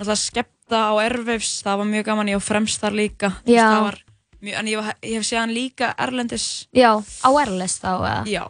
náttúrulega 0.00 0.20
skepta 0.20 0.78
á 0.88 0.92
Airwaves 1.02 1.50
það 1.64 1.80
var 1.82 1.90
mjög 1.90 2.06
gaman, 2.08 2.30
ég 2.32 2.38
var 2.40 2.46
fremst 2.46 2.80
þar 2.80 2.96
líka 2.96 3.32
Þú 3.42 3.50
veist, 3.50 3.56
Já. 3.56 3.66
það 3.70 3.82
var 3.88 3.98
mjög, 4.40 4.54
en 4.60 4.70
ég, 4.70 4.80
var, 4.80 4.96
ég 5.04 5.18
hef 5.18 5.26
séð 5.28 5.40
hann 5.42 5.54
líka 5.56 5.90
erlendis 5.98 6.46
Já, 6.76 6.90
á 7.00 7.28
Airless 7.30 7.80
þá 7.82 7.90
eða? 7.98 8.22
Já, 8.30 8.44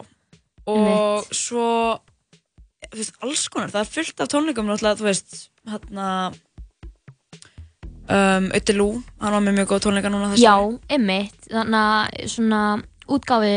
og 0.70 1.32
svo 1.34 1.66
þú 2.90 3.00
veist, 3.00 3.18
alls 3.24 3.48
konar, 3.52 3.72
það 3.74 3.82
er 3.82 3.90
fullt 3.96 4.22
af 4.22 4.30
tónleikum 4.34 4.70
náttúrulega, 4.70 5.00
þú 5.00 5.08
veist, 5.08 5.40
hérna 5.70 6.06
um, 8.10 8.50
Ötti 8.56 8.76
Lú, 8.76 8.88
hann 9.20 9.36
var 9.36 9.44
með 9.44 9.58
mjög 9.60 9.72
góð 9.72 9.84
tónleika 9.86 10.12
núna 10.12 10.32
þessu 10.32 10.44
Já, 10.44 10.54
ári. 10.56 10.78
einmitt, 10.96 11.48
þannig 11.50 11.80
að 11.80 12.30
svona 12.34 12.62
útgáfi 13.10 13.54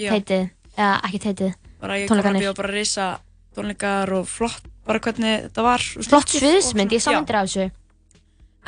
Já. 0.00 0.10
heitið, 0.14 0.50
eða 0.76 0.92
ekki 1.08 1.22
heitið, 1.30 1.56
bara 1.82 2.00
ég 2.00 2.10
kom 2.12 2.22
að 2.22 2.40
bjóða 2.40 2.58
bara 2.60 2.74
risa 2.76 3.08
tónleikar 3.56 4.12
og 4.16 4.28
flott 4.30 4.68
bara 4.88 5.02
hvernig 5.02 5.46
þetta 5.46 5.64
var 5.66 5.84
Flott 6.08 6.34
sviðsmynd, 6.34 6.96
ég 6.96 7.04
sá 7.04 7.12
myndir 7.14 7.38
af 7.38 7.48
þessu. 7.48 7.68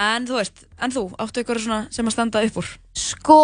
En 0.05 0.27
þú 0.27 0.39
veist, 0.41 0.65
en 0.83 0.95
þú, 0.95 1.05
áttu 1.23 1.45
ykkur 1.45 1.61
svona 1.63 1.83
sem 1.95 2.09
að 2.09 2.17
standa 2.17 2.43
upp 2.47 2.57
úr 2.63 2.71
Sko, 2.99 3.41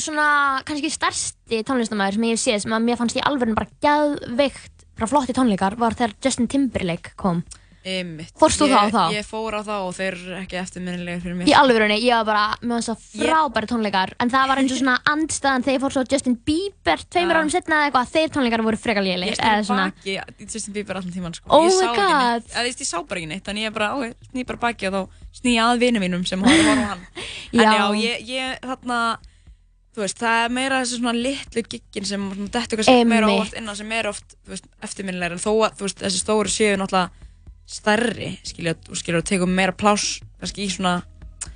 svona 0.00 0.28
kannski 0.64 0.92
stærsti 0.92 1.60
tónlistamæður 1.68 2.16
sem 2.16 2.28
ég 2.28 2.36
hef 2.36 2.44
séð 2.44 2.62
sem 2.64 2.76
að 2.76 2.86
mér 2.86 3.00
fannst 3.00 3.18
í 3.20 3.24
alveg 3.24 3.52
bara 3.56 3.68
gæðveikt 3.84 4.86
frá 4.94 5.10
flotti 5.10 5.36
tónleikar 5.36 5.76
var 5.80 5.96
þegar 5.98 6.16
Justin 6.24 6.48
Timberlake 6.48 7.12
kom. 7.20 7.42
Einmitt. 7.84 8.30
Fórst 8.40 8.56
þú 8.62 8.66
Ég- 8.70 8.72
þá 8.72 8.80
á 8.80 8.86
þá? 8.94 9.02
Ég 9.12 9.26
fór 9.28 9.52
á 9.52 9.60
þá 9.60 9.72
og 9.84 9.90
þeir 9.92 10.14
eru 10.16 10.36
ekki 10.40 10.56
eftirminnilegir 10.56 11.20
fyrir 11.20 11.34
mér 11.36 11.48
Í 11.50 11.54
alvörunni, 11.58 11.98
ég 12.00 12.14
var 12.16 12.24
bara, 12.24 12.44
mér 12.64 12.78
fannst 12.80 12.88
það 12.88 13.02
frábæri 13.28 13.68
tónleikar 13.68 14.12
en 14.24 14.30
það 14.32 14.48
var 14.48 14.60
eins 14.62 14.72
og 14.72 14.78
svona 14.80 14.94
andstæðan 15.12 15.66
þegar 15.66 15.76
ég 15.76 15.82
fór 15.84 15.92
svo 15.98 16.04
Justin 16.14 16.36
Bieber 16.48 17.04
tveimur 17.12 17.36
árum 17.42 17.52
setna 17.52 17.76
eða 17.82 17.90
eitthvað, 17.90 18.08
þeir 18.14 18.32
tónleikar 18.38 18.64
voru 18.64 18.80
frekar 18.80 19.04
Ég 19.04 19.20
snýr 19.20 19.36
eða 19.36 19.66
svona, 19.68 19.86
baki 19.92 20.48
Justin 20.48 20.72
Bieber 20.78 20.96
allan 21.02 21.12
tíman 21.12 21.36
sko. 21.36 21.44
Oh 21.52 21.66
ég 21.68 21.74
my 21.74 21.76
sá 21.76 21.90
ekki 21.92 22.08
God. 22.08 22.48
veist, 22.64 22.80
ég 22.80 22.88
sá 22.88 22.98
bara 23.04 23.20
ekki 23.20 23.28
neitt 23.34 23.44
þannig 23.44 23.68
ég 23.68 23.76
bara, 23.76 23.90
ok, 24.00 24.16
sný 24.32 24.46
bara 24.48 24.62
baki 24.64 24.88
og 24.88 24.96
þá 24.96 25.02
sný 25.42 25.54
ég 25.58 25.68
að 25.68 25.84
vinum 25.84 26.04
mínum 26.08 26.24
sem 26.26 26.40
horfum 26.40 26.72
á 26.72 26.88
hann 26.94 27.04
en 27.52 27.68
Já. 27.68 27.84
ég, 28.00 28.24
ég 28.32 28.64
þarna 28.64 29.00
þú 29.94 30.02
veist, 30.02 30.18
það 30.18 30.38
er 30.44 30.54
meira 30.56 30.80
þessi 30.82 30.96
svona 30.98 31.12
litlu 31.14 31.62
giggin 31.70 32.06
sem 32.08 32.24
svona 32.32 32.48
dettur 32.56 32.80
kannski 32.80 33.04
meira 33.06 33.28
óvart 33.30 33.54
inn 33.60 33.68
á 33.70 33.74
sem 33.78 33.92
er 33.94 34.08
oft, 34.10 34.34
þú 34.42 34.54
veist, 34.56 34.64
eftirminnilegar 34.82 35.36
en 35.36 35.42
þó 35.44 35.52
að, 35.68 35.76
þú 35.78 35.86
veist, 35.86 36.00
þessi 36.02 36.22
stóru 36.24 36.50
séu 36.50 36.74
náttúrulega 36.80 37.10
stærri, 37.66 38.34
skilja, 38.46 38.74
og 38.90 38.98
skilja 38.98 39.22
og 39.22 39.28
tegum 39.28 39.54
meira 39.54 39.74
pláss, 39.76 40.20
kannski 40.40 40.66
í 40.66 40.72
svona 40.72 40.98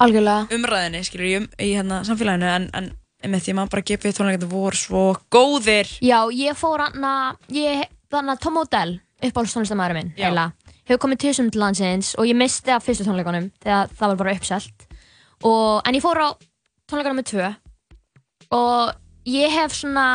algjörlega. 0.01 0.49
umræðinni, 0.55 1.03
skilja, 1.07 1.29
í, 1.29 1.37
um, 1.43 1.49
í 1.59 1.71
hérna 1.77 2.01
samfélaginu 2.09 2.49
en, 2.53 2.69
en 2.75 2.91
með 3.27 3.45
því 3.45 3.53
að 3.53 3.59
maður 3.59 3.73
bara 3.75 3.87
gefi 3.91 4.15
tónleikandi 4.15 4.49
voru 4.51 4.79
svo 4.79 5.05
góðir. 5.35 5.91
Já, 6.05 6.21
ég 6.35 6.59
fór 6.59 6.85
hann 6.87 7.05
að, 7.05 7.41
ég, 7.57 7.85
þannig 8.13 8.35
að 8.37 8.43
Tom 8.45 8.61
Odell, 8.63 8.95
uppáhaldstónlistamæður 9.19 9.97
minn, 9.99 10.13
Já. 10.15 10.29
heila, 10.29 10.45
hefur 10.87 11.03
komið 11.03 11.23
tvisum 11.25 11.51
til 11.53 11.63
landsins 11.65 12.13
og 12.19 12.29
ég 12.29 12.39
misti 12.39 12.73
af 12.73 12.87
fyrstu 12.87 13.09
tónleikunum 13.09 13.51
þegar 13.65 13.91
það 13.99 14.13
var 14.13 14.21
bara 14.23 14.37
uppselt. 14.39 14.87
Og, 15.43 15.83
en 15.85 15.99
ég 15.99 16.05
fór 16.05 16.23
á 16.23 16.29
tónleikunum 16.89 17.19
með 17.21 17.31
tvö. 17.33 17.51
Og 18.55 18.95
ég 19.29 19.53
hef 19.53 19.75
svona, 19.77 20.07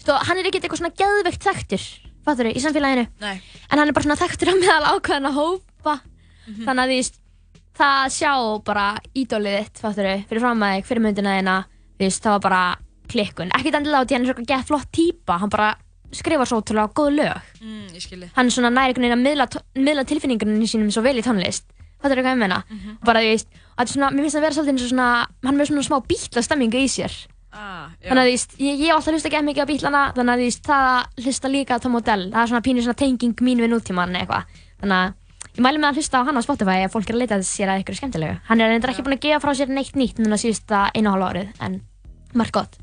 stu, 0.00 0.16
hann 0.16 0.40
er 0.40 0.48
ekkert 0.48 0.66
eitthvað 0.66 0.82
svona 0.82 0.96
geðveikt 0.98 1.46
þekktur, 1.46 1.84
fattur 2.26 2.48
í 2.52 2.60
samfélaginu, 2.62 3.06
Nei. 3.22 3.36
en 3.70 3.78
hann 3.78 3.88
er 3.88 3.96
bara 3.96 4.06
svona 4.06 4.18
þekktur 4.20 4.52
á 4.52 4.54
meðal 4.60 4.90
ákveðina 4.94 5.32
hópa, 5.36 5.98
þannig 6.64 6.82
að 6.82 6.92
því, 6.92 6.98
það 7.78 8.02
sjá 8.16 8.32
bara 8.66 8.86
ídólið 9.18 9.58
þitt, 9.58 9.82
fattur 9.82 10.10
fyrir 10.28 10.42
fram 10.44 10.62
að 10.62 10.76
þig, 10.76 10.88
fyrir 10.90 11.02
myndina 11.06 11.56
þú 11.98 12.06
veist, 12.06 12.22
það 12.22 12.36
var 12.36 12.44
bara 12.46 12.62
klikkun, 13.12 13.52
ekkert 13.56 13.78
endilega 13.78 14.02
á 14.02 14.06
því 14.06 14.16
hann 14.16 14.26
er 14.26 14.32
svona 14.32 14.50
gett 14.52 14.68
flott 14.68 14.88
típa, 14.92 15.38
hann 15.38 15.52
bara 15.52 15.74
skrifar 16.12 16.48
svo 16.48 16.60
ótrúlega 16.60 16.92
góð 16.92 17.10
lög, 17.18 17.52
mm, 17.60 17.84
ég 17.96 18.02
skilji 18.04 18.30
hann 18.36 18.46
er 18.46 18.52
svona 18.54 18.70
næri 18.72 18.92
einhvern 18.92 19.06
veginn 19.06 19.18
að 19.18 19.24
miðla, 19.26 19.46
miðla 19.76 20.04
tilfinningunum 20.08 20.66
sínum 20.68 20.90
svo 20.92 21.02
vel 21.04 21.16
í 21.18 21.24
tónlist, 21.24 21.64
fattur 22.02 22.20
hvað 22.20 22.34
ég 22.34 22.40
meina, 22.42 22.62
bara 23.04 23.22
þú 23.24 23.30
veist, 23.32 23.48
og 23.48 23.78
þetta 23.80 23.88
er 23.88 23.94
svona, 23.94 24.10
mér 24.12 24.26
finnst 24.26 24.36
það 24.36 24.42
að 24.42 24.46
vera 24.46 24.56
svolítið 24.58 24.72
eins 24.74 24.82
og 24.86 24.92
svona, 24.92 25.08
hann 25.44 25.54
er 25.54 25.58
með 25.60 25.70
svona 25.70 25.86
smá 25.88 25.96
bítla 26.08 26.42
stemmingu 26.42 26.82
í 26.82 26.88
sér, 26.92 27.14
ah, 27.52 27.88
já. 28.00 28.08
þannig 28.08 28.22
að 28.22 28.28
þú 28.28 28.32
veist, 28.32 28.54
ég, 28.58 28.76
ég 28.82 28.86
hef 28.88 28.98
alltaf 28.98 29.16
hlusta 29.16 29.30
ekki 29.30 29.42
mikið 29.48 29.64
á 29.64 29.70
bítlana, 29.70 30.02
þannig 30.16 30.34
að 30.34 30.42
þú 30.42 30.50
veist, 30.50 30.62
það 30.68 30.90
að 30.92 31.24
hlusta 31.26 31.52
líka 31.52 31.78
á 31.78 31.82
Tom 31.84 31.98
Odell, 31.98 32.28
það 32.32 32.42
er 32.42 32.52
svona 32.52 32.66
pínu 32.66 32.84
svona 32.86 33.00
tenging 33.02 33.42
mín 33.46 33.62
við 33.62 33.72
nútíman 33.72 34.16
eitthvað, 34.20 34.60
þannig 34.82 34.98
að 34.98 35.18
ég 35.52 35.64
mæli 35.66 35.82
með 35.82 35.88
að 35.90 35.98
hlusta 36.00 36.22
á 36.22 36.26
hann 36.28 36.40
á 36.40 36.46
Spotify 36.46 36.78
ef 36.86 36.94
fólk 36.94 37.10
er 37.10 37.16
að 37.16 37.22
leita 37.22 37.40
sér 37.44 37.72
að 37.72 37.82
eitthvað 37.82 37.98
skemmtilegu. 38.00 38.38
Hann 38.48 38.62
er 38.62 38.72
reyndar 38.72 38.92
ekki 38.94 39.04
búinn 39.04 39.18
að 39.18 39.26
gefa 39.26 39.42
frá 39.44 39.52
sér 39.58 39.72
neitt 39.72 39.98
nýtt 40.00 40.22
núna 40.22 40.38
síðusta 40.40 40.86
einu 40.96 41.10
og 41.10 41.18
hálfa 41.18 41.28
árið, 41.34 41.50
en 41.60 41.80
margt 42.32 42.56
gott. 42.56 42.78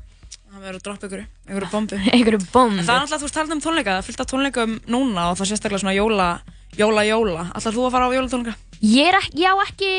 það 0.50 0.62
verður 0.66 0.78
að 0.78 0.84
droppa 0.86 1.08
ykkur, 1.08 1.24
ykkur 1.50 1.66
bombu 1.72 1.98
Einhverju 2.14 2.40
bomb. 2.52 2.78
En 2.78 2.86
það 2.86 2.94
er 2.94 3.04
alltaf, 3.04 3.20
þú 3.20 3.26
veist, 3.26 3.36
talað 3.38 3.54
um 3.56 3.62
tónleika, 3.64 3.96
það 3.96 4.00
er 4.00 4.06
fullt 4.08 4.22
af 4.22 4.30
tónleikum 4.30 4.76
núna 4.90 5.26
og 5.30 5.38
það 5.38 5.44
er 5.44 5.50
sérstaklega 5.50 5.82
svona 5.82 5.96
jóla, 5.96 6.28
jóla, 6.78 7.04
jóla. 7.06 7.44
Alltaf 7.54 7.74
þú 7.74 7.86
að 7.86 7.94
fara 7.96 8.10
á 8.10 8.14
jólatónleika? 8.14 8.56
Ég, 8.80 9.10
er 9.10 9.18
ekki, 9.18 9.42
ég 9.42 9.50
á 9.50 9.56
ekki 9.66 9.92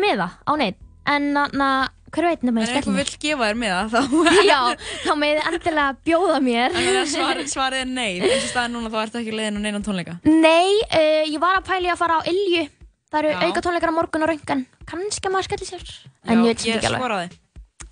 með 0.00 0.22
það 0.22 0.36
á 0.44 0.52
neitt, 0.60 0.80
en 1.12 1.30
na, 1.36 1.70
hver 2.14 2.26
veit 2.28 2.42
nema 2.46 2.62
En 2.62 2.66
ég 2.66 2.70
ef 2.72 2.84
skell 2.84 2.94
mér. 2.94 3.04
vill 3.04 3.20
gefa 3.24 3.48
þér 3.48 3.58
með 3.62 3.74
það, 3.74 3.94
þá... 3.94 4.00
Já, 4.50 4.60
þá 5.04 5.12
með 5.22 5.40
endilega 5.50 5.86
bjóða 6.08 6.40
mér. 6.48 6.78
Að 6.82 6.98
svar, 7.12 7.42
svarið 7.54 7.84
er 7.84 7.90
nei, 7.92 8.10
eins 8.20 8.44
og 8.44 8.50
staðið 8.52 8.74
núna 8.76 8.92
þá 8.92 8.98
ertu 9.04 9.22
ekki 9.22 9.36
leiðin 9.38 9.58
á 9.58 9.60
neinan 9.66 9.86
tónleika. 9.86 10.18
Nei, 10.28 10.74
uh, 10.88 11.24
ég 11.28 11.38
var 11.42 11.58
að 11.60 11.66
pæli 11.70 11.92
að 11.92 12.00
fara 12.02 12.20
á 12.20 12.20
Ilju. 12.32 12.64
Það 13.08 13.18
eru 13.24 13.32
Já. 13.32 13.40
auka 13.48 13.64
tónleikar 13.64 13.92
á 13.92 13.98
morgun 13.98 14.24
og 14.26 14.28
raungan. 14.32 14.66
Kannski 14.88 15.28
að 15.28 15.32
maður 15.36 15.48
skelli 15.48 15.68
sér. 15.70 15.84
En 16.28 16.42
ég 16.44 16.50
veit 16.52 16.60
sem 16.60 16.70
ég 16.72 16.76
ekki 16.80 16.90
alveg. 16.90 17.00
skoraði. 17.00 17.28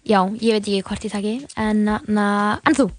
Já, 0.07 0.21
ég 0.45 0.53
veit 0.59 0.63
ekki 0.67 0.83
hvort 0.87 1.07
ég 1.09 1.15
taki. 1.17 1.35
En, 1.57 1.81
na, 1.89 2.27
en 2.69 2.77
þú? 2.77 2.91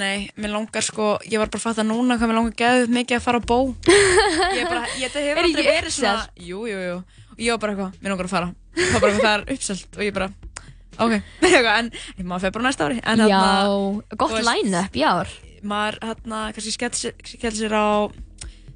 Nei, 0.00 0.28
mér 0.38 0.52
langar 0.54 0.84
sko, 0.86 1.16
ég 1.26 1.40
var 1.42 1.48
bara 1.50 1.58
að 1.58 1.64
fatta 1.64 1.82
núna 1.86 2.14
hvað 2.18 2.30
mér 2.30 2.36
langar 2.38 2.58
geðið 2.60 2.92
mikið 2.94 3.16
að 3.16 3.24
fara 3.24 3.38
á 3.38 3.48
bó. 3.50 3.56
Ég 4.58 4.68
bara, 4.70 4.84
ég, 5.00 5.08
þetta 5.08 5.22
hefur 5.24 5.48
aldrei 5.48 5.64
verið 5.66 5.94
svona, 5.96 6.28
jú, 6.38 6.60
jú, 6.70 6.76
jú. 6.84 6.98
Og 7.34 7.42
ég 7.42 7.56
var 7.56 7.62
bara 7.64 7.74
eitthvað, 7.74 7.96
mér 8.04 8.12
langar 8.14 8.28
að 8.28 8.34
fara. 8.36 8.50
Það 8.76 8.92
var 8.92 9.02
bara 9.02 9.10
eitthvað, 9.10 9.26
það 9.26 9.34
er 9.34 9.56
uppselt 9.56 9.98
og 9.98 10.04
ég 10.06 10.14
bara, 10.20 10.28
ok, 11.00 11.16
eitthvað, 11.46 11.90
en 12.18 12.26
maður 12.30 12.44
fer 12.46 12.54
bara 12.56 12.66
næsta 12.68 12.86
ári. 12.88 13.00
En 13.04 13.24
Já, 13.24 13.40
þarna, 13.40 14.16
gott 14.22 14.38
line-up 14.46 14.96
í 15.00 15.04
ár. 15.06 15.34
maður 15.62 15.98
hérna 16.10 16.40
kannski 16.56 16.72
skellir 16.76 17.56
sér 17.58 17.74
á 17.76 18.08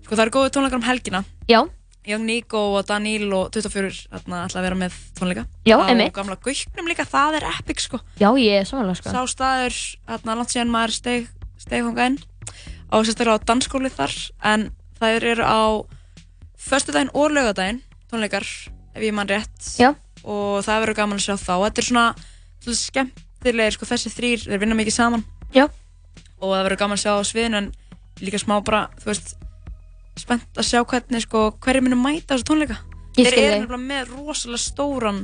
sko 0.04 0.12
það 0.18 0.24
eru 0.26 0.34
góði 0.36 0.52
tónleikar 0.52 0.80
um 0.80 0.84
helgina 0.88 1.22
Já, 1.48 1.62
Young 2.04 2.26
Nico 2.28 2.60
og 2.76 2.84
Daníl 2.84 3.30
og 3.32 3.46
24 3.54 4.10
hérna 4.12 4.42
ætla 4.44 4.60
að 4.60 4.66
vera 4.66 4.76
með 4.82 4.98
tónleika 5.16 5.46
Já, 5.64 5.78
á 5.80 5.88
einmitt. 5.88 6.12
gamla 6.12 6.36
gauknum 6.36 6.90
líka, 6.90 7.06
það 7.08 7.38
er 7.40 7.46
epic 7.54 7.80
sko 7.86 8.00
já, 8.20 8.28
ég 8.36 8.58
er 8.60 8.68
samanlega 8.68 9.00
sko. 9.00 9.14
sá 9.14 9.22
staður, 9.32 9.78
hérna 10.12 10.36
langt 10.36 10.52
síðan 10.52 10.74
maður 10.74 10.96
steig 11.00 11.30
þangað 11.64 12.10
inn 12.10 12.18
á 12.92 12.96
sérstaklega 13.00 13.40
á 13.40 13.46
dansskóli 13.48 13.88
þar 13.96 14.12
en 14.52 14.66
það 15.00 15.16
eru 15.32 15.48
á 15.48 15.60
föstudaginn 16.60 17.12
og 17.16 17.32
laugadaginn 17.32 17.80
tónleikar 18.12 18.44
ef 18.44 19.00
ég 19.02 19.16
mann 19.16 19.28
rétt 19.32 19.72
Já. 19.80 19.94
Og 20.24 20.64
það 20.66 20.82
verður 20.84 20.98
gaman 21.00 21.20
að 21.20 21.26
sjá 21.26 21.34
þá 21.40 21.54
þetta 21.64 21.82
er 21.82 21.88
svona 21.88 22.04
svolítið 22.64 22.80
skemmtilegir 22.80 23.76
sko 23.76 23.88
þessi 23.90 24.12
þrýr, 24.14 24.44
þeir 24.48 24.62
vinna 24.64 24.78
mikið 24.78 24.96
saman 24.96 25.24
Já. 25.54 25.66
og 26.40 26.48
það 26.54 26.64
verður 26.68 26.80
gaman 26.82 26.98
að 26.98 27.04
sjá 27.04 27.12
á 27.14 27.22
sviðinu 27.28 27.60
en 27.60 27.70
líka 28.24 28.40
smá 28.40 28.56
bara, 28.64 28.86
þú 29.02 29.10
veist 29.12 29.34
spennt 30.18 30.58
að 30.60 30.68
sjá 30.68 30.80
hvernig 30.86 31.24
sko 31.26 31.46
hverju 31.60 31.84
munum 31.84 32.04
mæta 32.04 32.34
þessu 32.36 32.48
tónleika 32.50 32.80
Ég 33.14 33.28
þeir 33.28 33.34
skil 33.34 33.44
eru 33.44 33.58
nefnilega 33.60 33.82
með 33.88 34.14
rosalega 34.14 34.62
stóran 34.64 35.20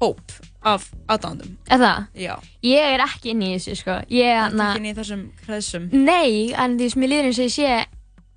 hóp 0.00 0.34
af 0.66 0.88
aðdándum 1.08 1.54
það? 1.68 2.02
já, 2.16 2.34
Ég 2.64 2.94
er 2.96 3.04
ekki 3.04 3.32
inn 3.32 3.44
í 3.44 3.54
þessu 3.54 3.78
sko. 3.80 3.96
Ég, 4.12 4.52
na, 4.56 4.72
er 4.74 4.80
ekki 4.80 4.90
í 4.92 4.96
þessum 4.98 5.22
hreðsum 5.46 5.88
nei, 5.92 6.52
en 6.52 6.76
því 6.80 6.90
sem 6.92 7.06
ég 7.06 7.12
líður 7.12 7.28
eins 7.30 7.40
og 7.40 7.46
ég 7.46 7.54
sé 7.54 7.70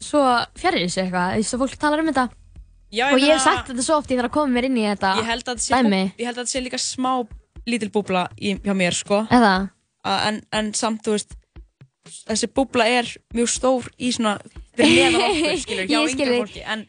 svo 0.04 0.22
fjarrir 0.60 0.86
þessu 0.88 1.04
eitthvað. 1.04 1.34
Þú 1.34 1.42
veist 1.42 1.56
að 1.56 1.64
fólk 1.64 1.76
talar 1.80 2.04
um 2.04 2.10
þetta. 2.12 2.26
Já, 2.94 3.06
Og 3.12 3.20
ég 3.22 3.34
hef 3.34 3.44
sagt 3.44 3.72
þetta 3.72 3.86
svo 3.86 4.00
oft 4.00 4.12
ég 4.14 4.20
þarf 4.22 4.30
að 4.32 4.36
koma 4.38 4.54
mér 4.56 4.68
inn 4.70 4.78
í 4.82 4.86
þetta. 4.88 5.14
ég 5.20 5.30
held 5.32 5.48
að 5.48 5.62
þetta 5.64 6.46
sé, 6.46 6.52
sé 6.54 6.64
líka 6.64 6.80
smá 6.82 7.14
lítil 7.70 7.90
búbla 7.94 8.28
í, 8.38 8.56
hjá 8.64 8.74
mér 8.78 8.96
sko 8.98 9.24
en, 9.32 10.42
en 10.52 10.74
samt, 10.78 11.04
þú 11.06 11.16
veist 11.16 11.38
þessi 12.28 12.50
búbla 12.52 12.88
er 12.92 13.08
mjög 13.36 13.50
stór 13.54 13.88
í 13.98 14.12
svona 14.16 14.36
fyrir 14.76 15.14
neðan 15.14 15.28
okkur, 15.30 15.60
skilur, 15.64 15.88
hjá 15.88 16.00
þig. 16.12 16.34
fólki 16.44 16.64
en, 16.76 16.86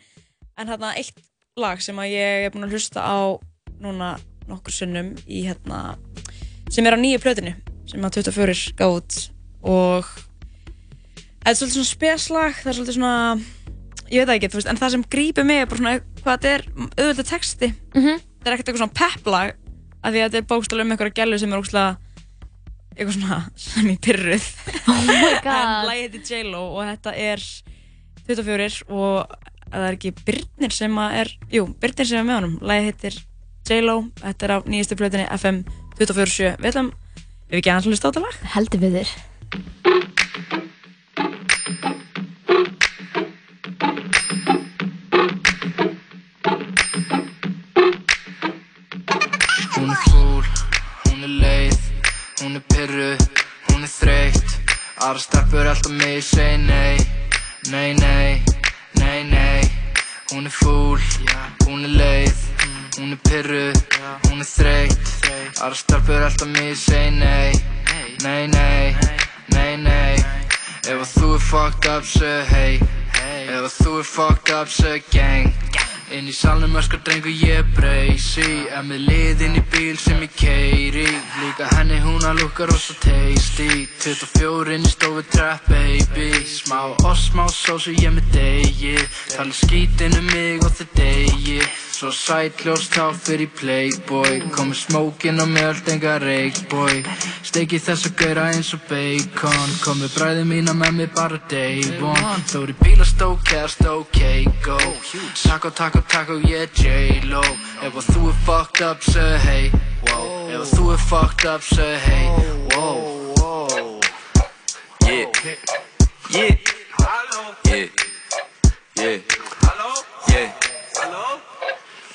en 0.58 0.72
hérna 0.72 0.94
eitt 0.98 1.22
lag 1.60 1.82
sem 1.84 1.98
að 2.02 2.10
ég 2.16 2.46
er 2.48 2.54
búin 2.54 2.66
að 2.66 2.74
hlusta 2.74 3.04
á 3.06 3.38
núna 3.84 4.16
nokkur 4.50 4.74
sinnum 4.74 5.12
í 5.30 5.44
hérna 5.46 5.94
sem 6.72 6.86
er 6.86 6.96
á 6.96 6.98
nýju 6.98 7.22
plötinu 7.22 7.54
sem 7.88 8.02
að 8.02 8.18
24 8.18 8.74
gáð 8.78 9.20
og 9.62 10.08
þetta 11.44 11.52
er 11.52 11.58
svolítið 11.60 11.76
svona 11.78 11.92
speslag 11.92 12.58
það 12.58 12.70
er 12.72 12.78
svolítið 12.80 12.98
svona 12.98 13.14
ég 14.12 14.20
veit 14.20 14.28
það 14.28 14.36
ekki, 14.38 14.48
þú 14.52 14.58
veist, 14.60 14.70
en 14.72 14.80
það 14.80 14.90
sem 14.94 15.04
grípur 15.14 15.44
mig 15.48 15.60
er 15.62 15.66
bara 15.70 15.80
svona 15.80 15.94
hvað 16.22 16.34
þetta 16.34 16.54
er 16.54 16.64
auðvitað 16.98 17.28
texti 17.30 17.68
Mhm. 17.94 18.18
þetta 18.20 18.50
er 18.50 18.54
ekkert 18.56 18.68
eitthvað 18.68 18.82
svona 18.82 18.98
pepplag 19.00 19.54
af 20.04 20.12
því 20.12 20.18
að 20.20 20.26
þetta 20.28 20.40
er 20.42 20.48
bókstala 20.52 20.82
um 20.84 20.90
einhverja 20.94 21.16
gælu 21.20 21.38
sem 21.40 21.52
er 21.52 21.60
ógstlega 21.62 21.96
eitthvað 22.94 23.14
svona 23.16 23.38
sem 23.56 23.86
í 23.90 23.96
pyrruð 23.98 24.48
Oh 24.92 25.00
my 25.08 25.16
en 25.32 25.40
god. 25.42 25.88
lagið 25.88 26.02
heitir 26.04 26.24
J-Lo 26.30 26.62
og 26.76 26.82
þetta 26.92 27.14
er 27.16 27.40
24 28.28 28.84
og 28.88 29.34
það 29.74 29.86
er 29.88 29.96
ekki 29.96 30.12
Byrnir 30.24 30.72
sem 30.72 30.98
er 31.04 31.32
jú, 31.50 31.64
Byrnir 31.80 32.06
sem 32.06 32.20
er 32.20 32.28
með 32.28 32.36
honum 32.40 32.58
lagið 32.62 32.90
heitir 32.92 33.16
J-Lo, 33.64 33.96
þetta 34.20 34.44
er 34.44 34.52
á 34.54 34.58
nýjastu 34.68 34.96
plötinni 35.00 35.24
FM 35.40 35.62
24.7 35.98 36.56
við 36.60 36.68
ætlum, 36.70 36.90
við 37.48 37.58
ekki 37.62 37.70
aðeins 37.72 37.86
að 37.86 37.90
hlusta 37.94 38.06
á 38.06 38.10
þetta 38.12 38.24
lag 38.26 38.36
Heldur 38.54 38.80
við 38.84 38.98
þér. 39.00 39.10
Hún 49.76 49.90
er 49.90 49.96
fúl, 50.06 50.44
hún 51.04 51.24
er 51.26 51.32
leið, 51.42 51.78
hún 52.40 52.54
er 52.54 52.62
pyrruð, 52.70 53.22
hún 53.72 53.82
er 53.82 53.90
þreytt. 53.90 54.52
Aðra 55.02 55.22
stelpur 55.24 55.66
alltaf 55.66 55.90
mig 55.90 56.20
segi 56.22 56.60
nei, 56.62 56.98
nei, 57.72 57.90
nei, 57.98 58.42
nei, 59.00 59.24
nei. 59.32 59.64
Hún 60.30 60.46
er 60.46 60.54
fúl, 60.54 61.02
hún 61.66 61.82
er 61.88 61.96
leið 61.98 62.44
Hún 63.00 63.10
er 63.12 63.18
pyrru, 63.26 63.72
hún 64.28 64.44
er 64.44 64.46
þreytt. 64.46 65.12
Aðra 65.58 65.74
stelpur 65.82 66.22
alltaf 66.22 66.48
mig 66.54 66.78
segi 66.78 67.10
nei 67.18 67.50
Nei, 68.22 68.46
nei, 68.46 68.94
nei, 69.50 69.76
nei. 69.82 70.14
Ef 70.86 71.02
þú 71.16 71.34
er 71.34 71.46
fucked 71.50 71.90
up, 71.90 72.06
segðu 72.06 72.46
hey. 72.54 72.78
Ef 73.50 73.82
þú 73.82 73.98
er 74.04 74.12
fucked 74.14 74.54
up, 74.54 74.70
segðu 74.70 75.02
gang 75.10 75.83
Inn 76.14 76.28
í 76.30 76.32
salnum 76.36 76.76
öskar 76.78 77.00
drengur 77.02 77.32
ég 77.34 77.66
breysi 77.74 78.68
En 78.70 78.86
með 78.86 79.08
liðinn 79.08 79.58
í 79.58 79.62
bíl 79.72 79.96
sem 79.98 80.20
ég 80.22 80.36
keiri 80.38 81.08
Líka 81.40 81.66
henni 81.74 81.96
hún 82.02 82.22
að 82.22 82.38
lukka 82.40 82.68
rosa 82.70 82.94
tasty. 83.02 83.86
24 84.00 84.76
inn 84.76 84.86
í 84.86 84.90
stofu 84.92 85.24
trap 85.32 85.66
baby. 85.70 86.30
Smá 86.46 86.94
og 86.94 87.16
smá 87.18 87.44
sósu 87.50 87.94
ég 87.98 88.14
með 88.14 88.30
degi. 88.36 88.94
Tala 89.34 89.54
skítinn 89.54 90.14
um 90.20 90.30
mig 90.30 90.62
og 90.62 90.70
þið 90.78 90.94
degi 91.00 91.58
Svo 91.94 92.10
sætljós 92.10 92.88
tá 92.90 93.04
fyrir 93.14 93.52
playboy 93.54 94.40
Komið 94.50 94.78
smókin 94.80 95.38
og 95.38 95.52
mjöld 95.54 95.86
enga 95.92 96.16
reikboy 96.18 97.04
Steiki 97.46 97.78
þess 97.78 98.08
að 98.08 98.16
gauðra 98.18 98.46
eins 98.50 98.72
og 98.74 98.82
bacon 98.88 99.76
Komið 99.84 100.16
bræði 100.16 100.42
mína 100.48 100.74
með 100.74 100.96
mig 100.96 101.12
bara 101.14 101.38
day 101.52 101.84
one 102.02 102.42
Þóri 102.50 102.74
bílastók 102.82 103.46
eða 103.54 103.70
stók 103.70 104.18
go 104.66 104.78
Taco, 105.44 105.70
taco, 105.70 106.02
taco, 106.10 106.40
er 106.42 106.66
J-Lo 106.74 107.44
Ef 107.86 107.94
að 107.94 108.10
þú 108.10 108.26
er 108.32 108.40
fucked 108.48 108.82
up, 108.82 109.06
segðu 109.06 109.38
hey 109.46 109.70
wow. 110.08 110.26
Ef 110.50 110.64
að 110.64 110.72
þú 110.74 110.88
er 110.96 111.04
fucked 111.06 111.46
up, 111.46 111.62
segðu 111.62 111.98
hey 112.08 112.26
wow. 112.74 114.00
Yeah. 115.06 115.30
Yeah. 115.44 115.54
Yeah. 116.34 116.58
Yeah. 117.70 118.03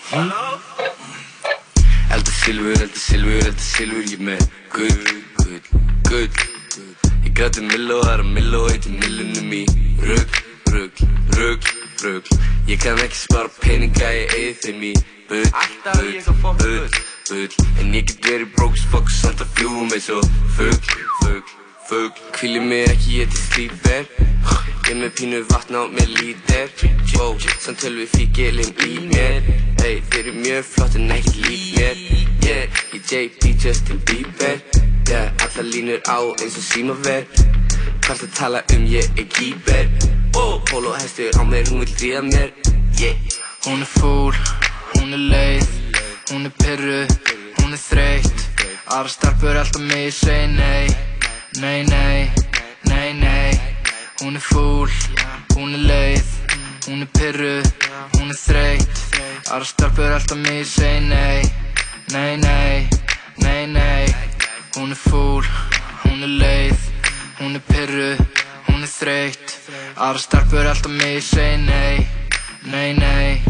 Elda 0.09 0.57
silfur, 2.31 2.81
elda 2.81 2.97
silfur, 2.97 3.45
elda 3.45 3.61
silfur 3.61 4.07
Ég 4.09 4.21
með 4.25 4.39
gull, 4.73 5.03
gull, 5.37 5.59
gull 6.07 6.33
Ég 7.27 7.35
græti 7.37 7.61
milló, 7.67 7.99
það 8.01 8.13
er 8.15 8.23
að 8.23 8.31
milló 8.39 8.63
Eitir 8.71 8.95
millunum 8.95 9.53
í 9.53 9.61
rugg, 10.01 10.39
rugg, 10.73 11.03
rugg, 11.37 11.69
rugg 12.01 12.33
Ég 12.71 12.81
kann 12.81 12.97
ekki 13.05 13.21
spara 13.21 13.53
peninga, 13.59 14.09
ég 14.17 14.33
eigi 14.33 14.57
þeim 14.65 14.81
í 14.89 14.93
bull, 15.29 15.45
bull, 15.85 16.17
bull, 16.57 16.99
bull 17.29 17.53
En 17.77 17.93
ég 17.93 18.09
get 18.09 18.25
verið 18.31 18.49
bróks, 18.57 18.89
fokk, 18.89 19.13
samt 19.13 19.45
að 19.45 19.53
fljúum 19.59 19.93
eins 19.93 20.09
og 20.17 20.25
fugg, 20.57 20.93
fugg, 21.21 21.58
fugg 21.89 22.13
Hvíli 22.37 22.59
mig 22.59 22.85
ekki, 22.89 23.21
ég 23.21 23.31
til 23.33 23.41
slíper 23.45 24.03
Ég 24.89 24.97
með 24.97 25.11
pínu 25.17 25.39
vatn 25.49 25.77
á 25.79 25.83
mér 25.89 26.09
lítir 26.19 26.69
Wow, 27.15 27.33
samt 27.59 27.81
tölvi 27.81 28.05
fíkilinn 28.07 28.75
í 28.85 28.99
mér. 29.09 29.47
Ey, 29.83 29.97
þeir 30.09 30.19
eru 30.21 30.33
mjög 30.37 30.67
flott 30.69 30.95
en 30.99 31.11
ekkert 31.15 31.39
lík 31.45 31.65
mér 31.77 31.97
Yeah, 32.45 32.79
ég 32.93 33.09
JP 33.09 33.55
Justin 33.63 33.99
Bieber. 34.07 34.61
Yeah, 35.09 35.33
allar 35.45 35.67
línur 35.73 36.01
á 36.05 36.19
eins 36.37 36.57
og 36.61 36.65
símaver 36.69 37.25
Hvart 38.05 38.23
að 38.27 38.33
tala 38.37 38.63
um 38.75 38.85
ég 38.89 39.09
er 39.17 39.27
kýper 39.33 39.89
Oh, 40.37 40.61
polo 40.69 40.93
hestur 40.93 41.33
á 41.35 41.43
mér, 41.43 41.67
hún 41.71 41.81
vil 41.83 41.93
dríða 41.97 42.21
mér. 42.29 42.53
Yeah. 43.01 43.17
Hún 43.65 43.81
er 43.81 43.89
fúl, 43.89 44.37
hún 44.93 45.17
er 45.17 45.25
leið. 45.33 45.67
Hún 46.29 46.45
er 46.45 46.53
pyrru, 46.61 47.01
hún 47.59 47.73
er 47.73 47.81
þreytt. 47.81 48.47
Aðra 48.93 49.15
stelpur 49.17 49.57
alltaf 49.57 49.81
mig 49.81 50.13
segi 50.13 50.53
nei 50.53 51.08
Nei, 51.57 51.83
nei, 51.83 52.31
nei, 52.83 53.13
nei. 53.13 53.59
Hún 54.21 54.35
er 54.35 54.41
fúl, 54.41 54.89
hún 55.55 55.73
er 55.73 55.79
leið 55.79 56.25
Hún 56.87 57.01
er 57.01 57.09
pyrru, 57.13 57.61
hún 58.17 58.29
er 58.29 58.37
þreytt. 58.37 59.01
Aðra 59.49 59.65
stelpur 59.65 60.13
alltaf 60.13 60.37
mig 60.37 60.67
segi 60.69 61.07
nei. 61.09 61.41
Nei, 62.13 62.37
nei, 62.37 62.87
nei, 63.41 63.65
nei. 63.65 64.05
Hún 64.77 64.93
er 64.93 65.01
fúl, 65.01 65.45
hún 66.05 66.23
er 66.23 66.33
leið 66.37 66.87
Hún 67.39 67.57
er 67.57 67.65
pyrru, 67.67 68.15
hún 68.69 68.85
er 68.85 68.93
þreytt. 68.93 69.57
Aðra 69.97 70.21
stelpur 70.21 70.69
alltaf 70.69 70.91
mig 71.01 71.21
segi 71.25 71.61
nei. 71.65 72.07
Nei, 72.69 72.93
nei, 72.93 73.41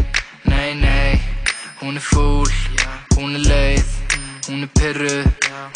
nei, 0.48 0.74
nei. 0.74 1.20
Hún 1.80 2.00
er 2.00 2.04
fúl, 2.04 2.48
hún 3.16 3.36
er 3.36 3.44
leið 3.44 4.00
Hún 4.50 4.64
er 4.66 4.70
pyrru, 4.74 5.22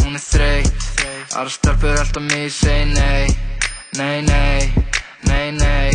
hún 0.03 0.17
er 0.19 0.23
þreytt 0.23 0.87
Aðra 1.39 1.51
stelpur 1.55 1.95
alltaf 1.95 2.25
mig 2.27 2.49
segi 2.51 2.89
nei 2.91 3.29
Nei, 3.95 4.19
nei, 4.27 4.73
nei, 5.29 5.53
nei 5.55 5.93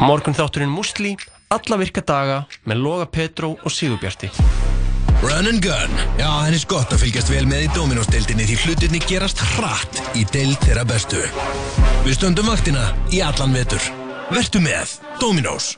Morgun 0.00 0.36
þátturinn 0.38 0.72
Musli, 0.72 1.12
alla 1.52 1.80
virka 1.80 2.00
daga 2.00 2.40
með 2.64 2.80
Loga 2.80 3.10
Petró 3.10 3.52
og 3.56 3.72
Sigurbjarti. 3.72 4.30
Run 5.24 5.50
and 5.50 5.64
gun. 5.64 6.00
Já, 6.20 6.30
er 6.46 6.54
eins 6.54 6.66
gott 6.68 6.94
að 6.94 7.02
fylgjast 7.04 7.32
vel 7.32 7.44
með 7.50 7.66
í 7.66 7.70
Dominos-deildinni 7.74 8.46
því 8.46 8.58
hlutinni 8.62 9.02
gerast 9.08 9.42
hratt 9.56 10.02
í 10.14 10.24
deild 10.32 10.60
þeirra 10.62 10.86
bestu. 10.86 11.26
Við 12.06 12.20
stöndum 12.20 12.52
vaktina 12.52 12.92
í 13.10 13.24
allan 13.24 13.56
vetur. 13.56 14.05
Vertu 14.26 14.58
með 14.58 14.96
Dominos. 15.20 15.76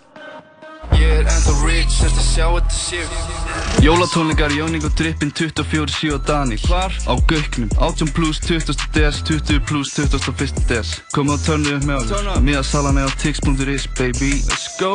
Ég 0.97 1.11
er 1.19 1.27
ennþá 1.29 1.53
rich 1.67 1.99
eftir 2.01 2.23
að 2.23 2.29
sjá 2.31 2.47
þetta 2.55 2.77
séu 2.79 3.83
Jólatónleikar 3.85 4.55
Jóník 4.57 4.87
og 4.89 4.95
Drippin 4.97 5.33
24-7 5.37 6.15
og 6.17 6.25
Daniel 6.27 6.63
Hvar? 6.65 6.97
Á 7.05 7.15
Gauknum 7.29 7.69
18 7.77 8.13
plus 8.17 8.41
20. 8.47 8.89
des 8.97 9.21
20 9.29 9.61
plus 9.69 9.93
21. 9.93 10.65
des 10.71 10.97
Komið 11.13 11.37
og 11.37 11.45
törnu 11.45 11.77
upp 11.77 11.89
með 11.91 12.05
okkur 12.07 12.31
up. 12.33 12.45
Miða 12.49 12.65
salan 12.65 13.03
er 13.03 13.13
á 13.13 13.13
tix.is 13.21 13.89
baby 14.01 14.39
Let's 14.49 14.71
go 14.81 14.95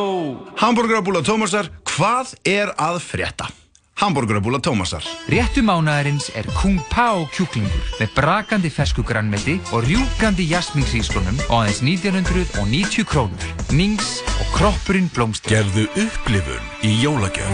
Hamburgerabúla 0.58 1.22
Tómasar, 1.22 1.70
hvað 1.94 2.34
er 2.42 2.74
að 2.74 3.04
frétta? 3.06 3.54
Hamburgerabúla 3.94 4.58
Tómasar 4.60 5.04
Réttu 5.30 5.62
mánaðarins 5.64 6.32
er 6.36 6.48
Kung 6.58 6.82
Pao 6.90 7.28
kjúklingur 7.34 7.84
með 8.00 8.14
brakandi 8.18 8.72
fersku 8.74 9.06
grannmeti 9.06 9.60
og 9.72 9.86
rjúkandi 9.86 10.48
jasminsíslunum 10.50 11.38
á 11.48 11.64
aðeins 11.64 11.84
1990 11.86 13.06
krónur. 13.08 13.52
Nings 13.72 14.24
og 14.42 14.50
kroppurinn 14.58 15.12
blómst. 15.14 15.46
Gefðu 15.48 15.86
upplifun 15.94 16.72
í 16.84 16.96
jólagjöf. 17.04 17.54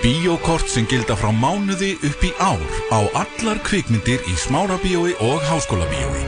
Bíókort 0.00 0.64
sem 0.72 0.86
gilda 0.88 1.12
frá 1.18 1.28
mánuði 1.28 1.92
upp 2.08 2.24
í 2.24 2.32
ár 2.40 2.62
á 2.88 3.04
allar 3.20 3.60
kvikmyndir 3.66 4.24
í 4.24 4.36
Smárabíói 4.40 5.12
og 5.20 5.44
Háskólabíói. 5.44 6.24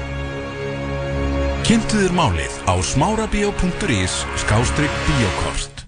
Kynntu 1.64 2.04
þér 2.04 2.12
málið 2.12 2.54
á 2.68 2.74
smárabíó.is 2.84 4.14
skástrygg 4.44 5.00
bíókort. 5.08 5.86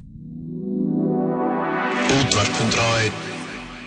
Útvarp 2.14 2.58
101 2.72 3.33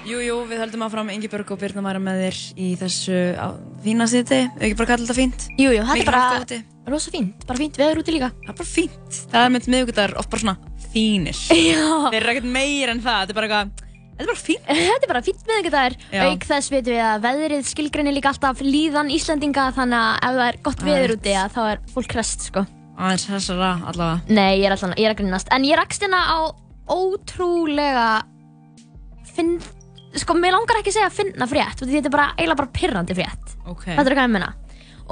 Jú, 0.08 0.22
jú, 0.24 0.36
við 0.48 0.62
höldum 0.62 0.84
áfram. 0.86 1.10
Ingi 1.12 1.28
Börg 1.28 1.50
og 1.52 1.58
Birna 1.60 1.82
Mæra 1.84 2.00
með 2.00 2.22
þér 2.22 2.38
í 2.64 2.68
þessu 2.80 3.18
fína 3.84 4.06
sýti, 4.08 4.38
ekki 4.56 4.78
bara 4.80 4.92
kalla 4.94 5.04
þetta 5.04 5.16
fínt. 5.18 5.48
Jú, 5.60 5.74
jú, 5.76 5.82
þetta 5.84 5.98
er 6.00 6.08
bara 6.08 6.94
rosa 6.94 7.12
fínt, 7.12 7.44
bara 7.50 7.60
fínt 7.60 7.80
veður 7.82 8.00
úti 8.00 8.14
líka. 8.16 8.30
Það 8.46 8.54
er 8.54 8.58
bara 8.62 8.70
fínt. 8.70 9.18
Það 9.34 9.42
er 9.42 9.52
með 9.52 9.68
miðugudagar 9.74 10.14
oft 10.22 10.32
bara 10.32 10.44
svona 10.46 10.56
fínir. 10.94 11.42
Já. 11.68 11.84
Þeir 12.08 12.22
eru 12.22 12.34
ekkert 12.34 12.48
meir 12.56 12.94
en 12.94 13.04
það, 13.04 13.20
þetta 13.26 13.36
er 13.36 13.40
bara 13.42 13.50
eitthvað 13.50 13.84
Þetta 14.18 14.24
er 14.24 14.32
bara 14.32 14.42
fínt. 14.42 14.70
Þetta 14.88 15.06
er 15.06 15.12
bara 15.12 15.24
fínt 15.28 15.44
með 15.46 15.60
þetta 15.60 15.82
þær 15.84 15.98
Já. 16.16 16.22
Auk 16.24 16.46
þess 16.50 16.72
veitum 16.74 16.96
við 16.96 17.02
að 17.06 17.26
veðrið 17.28 17.68
skilgreinir 17.70 18.16
líka 18.16 18.32
alltaf 18.32 18.64
líðan 18.66 19.12
Íslendinga 19.14 19.66
Þannig 19.76 20.00
að 20.00 20.16
ef 20.16 20.40
það 20.40 20.48
er 20.48 20.58
gott 20.66 20.80
Það 20.82 20.88
er 20.88 20.96
veður 21.04 21.14
úti 21.18 21.36
þá 21.54 21.60
er 21.68 21.84
fólk 21.94 22.16
rest 22.18 22.48
sko. 22.48 22.64
Aðeins 22.98 23.28
þessara 23.30 23.70
allavega. 23.92 24.34
Nei, 24.40 24.56
ég 24.58 24.66
er 24.72 24.74
alltaf, 24.74 24.96
ég 24.98 25.06
er 25.06 25.14
að 25.14 25.20
grínast. 25.20 25.52
En 25.54 25.68
ég 25.70 25.78
rakst 25.78 26.02
hérna 26.02 26.24
á 26.34 26.40
ótrúlega 26.90 28.08
finn, 29.38 29.60
Sko, 30.22 30.36
mér 30.38 30.56
langar 30.56 30.80
ekki 30.80 30.94
að 30.94 30.98
segja 31.00 31.12
finna 31.14 31.48
frétt 31.50 31.84
Því 31.84 31.94
þetta 31.94 32.10
er 32.10 32.16
bara, 32.16 32.28
eiginlega 32.38 32.62
bara 32.62 32.74
pirrandi 32.74 33.16
frétt. 33.18 33.54
Ok. 33.68 33.86
Þetta 33.90 34.08
er 34.08 34.16
hvað 34.16 34.28
ég 34.28 34.34
menna 34.34 34.54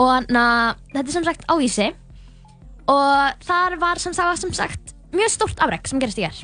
Og 0.01 0.27
na, 0.33 0.45
þetta 0.91 1.05
er 1.05 1.13
sem 1.15 1.27
sagt 1.27 1.45
á 1.47 1.53
Ísi. 1.63 1.87
Og 2.91 3.45
þar 3.47 3.77
var 3.81 4.01
sem 4.01 4.13
sagt, 4.13 4.41
sem 4.43 4.53
sagt 4.55 4.93
mjög 5.15 5.31
stórt 5.31 5.61
afrek 5.63 5.87
sem 5.87 6.01
gerist 6.01 6.19
í 6.19 6.25
hér 6.27 6.41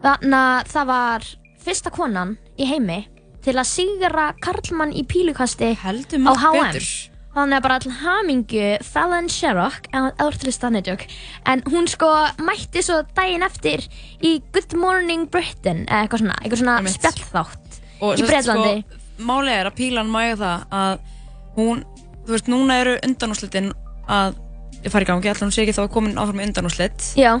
Þannig 0.00 0.36
að 0.40 0.70
það 0.72 0.90
var 0.90 1.26
fyrsta 1.60 1.92
konan 1.92 2.36
í 2.56 2.68
heimi 2.70 3.02
til 3.44 3.56
að 3.56 3.68
sigra 3.68 4.30
Karlmann 4.40 4.94
í 4.96 5.04
pílukasti 5.08 5.72
á 5.76 6.32
HM 6.32 6.56
betur. 6.56 6.88
Þannig 7.30 7.60
að 7.60 7.62
bara 7.62 7.76
all 7.78 7.92
hamingju 8.00 8.70
Fallon 8.82 9.28
Sherrock, 9.30 9.86
En 11.46 11.62
hún 11.70 11.86
sko 11.88 12.08
mætti 12.42 12.82
svo 12.82 13.00
daginn 13.14 13.46
eftir 13.46 13.84
í 14.18 14.40
Good 14.52 14.74
Morning 14.74 15.28
Britain 15.30 15.84
eða 15.86 16.02
eitthvað 16.04 16.24
svona, 16.24 16.38
eitthvað 16.42 16.62
svona 16.64 16.94
spjallþátt 16.96 17.78
Og 18.00 18.18
í 18.18 18.26
Breitlandi 18.26 18.74
sko, 18.82 19.00
Málið 19.30 19.54
er 19.60 19.68
að 19.70 19.76
pílan 19.78 20.10
mæga 20.10 20.36
það 20.40 20.76
að 20.80 20.92
hún, 21.58 21.82
þú 22.26 22.34
veist, 22.34 22.50
núna 22.50 22.78
eru 22.80 22.96
undanúslitin 23.06 23.72
að 24.10 24.38
fara 24.88 25.04
í 25.04 25.08
gangi, 25.10 25.30
allan 25.30 25.50
hún 25.50 25.54
sé 25.54 25.64
ekki 25.66 25.76
þá 25.76 25.82
komin 25.92 26.18
áfram 26.18 26.40
með 26.40 26.50
undanúslit 26.50 27.08
Já. 27.20 27.34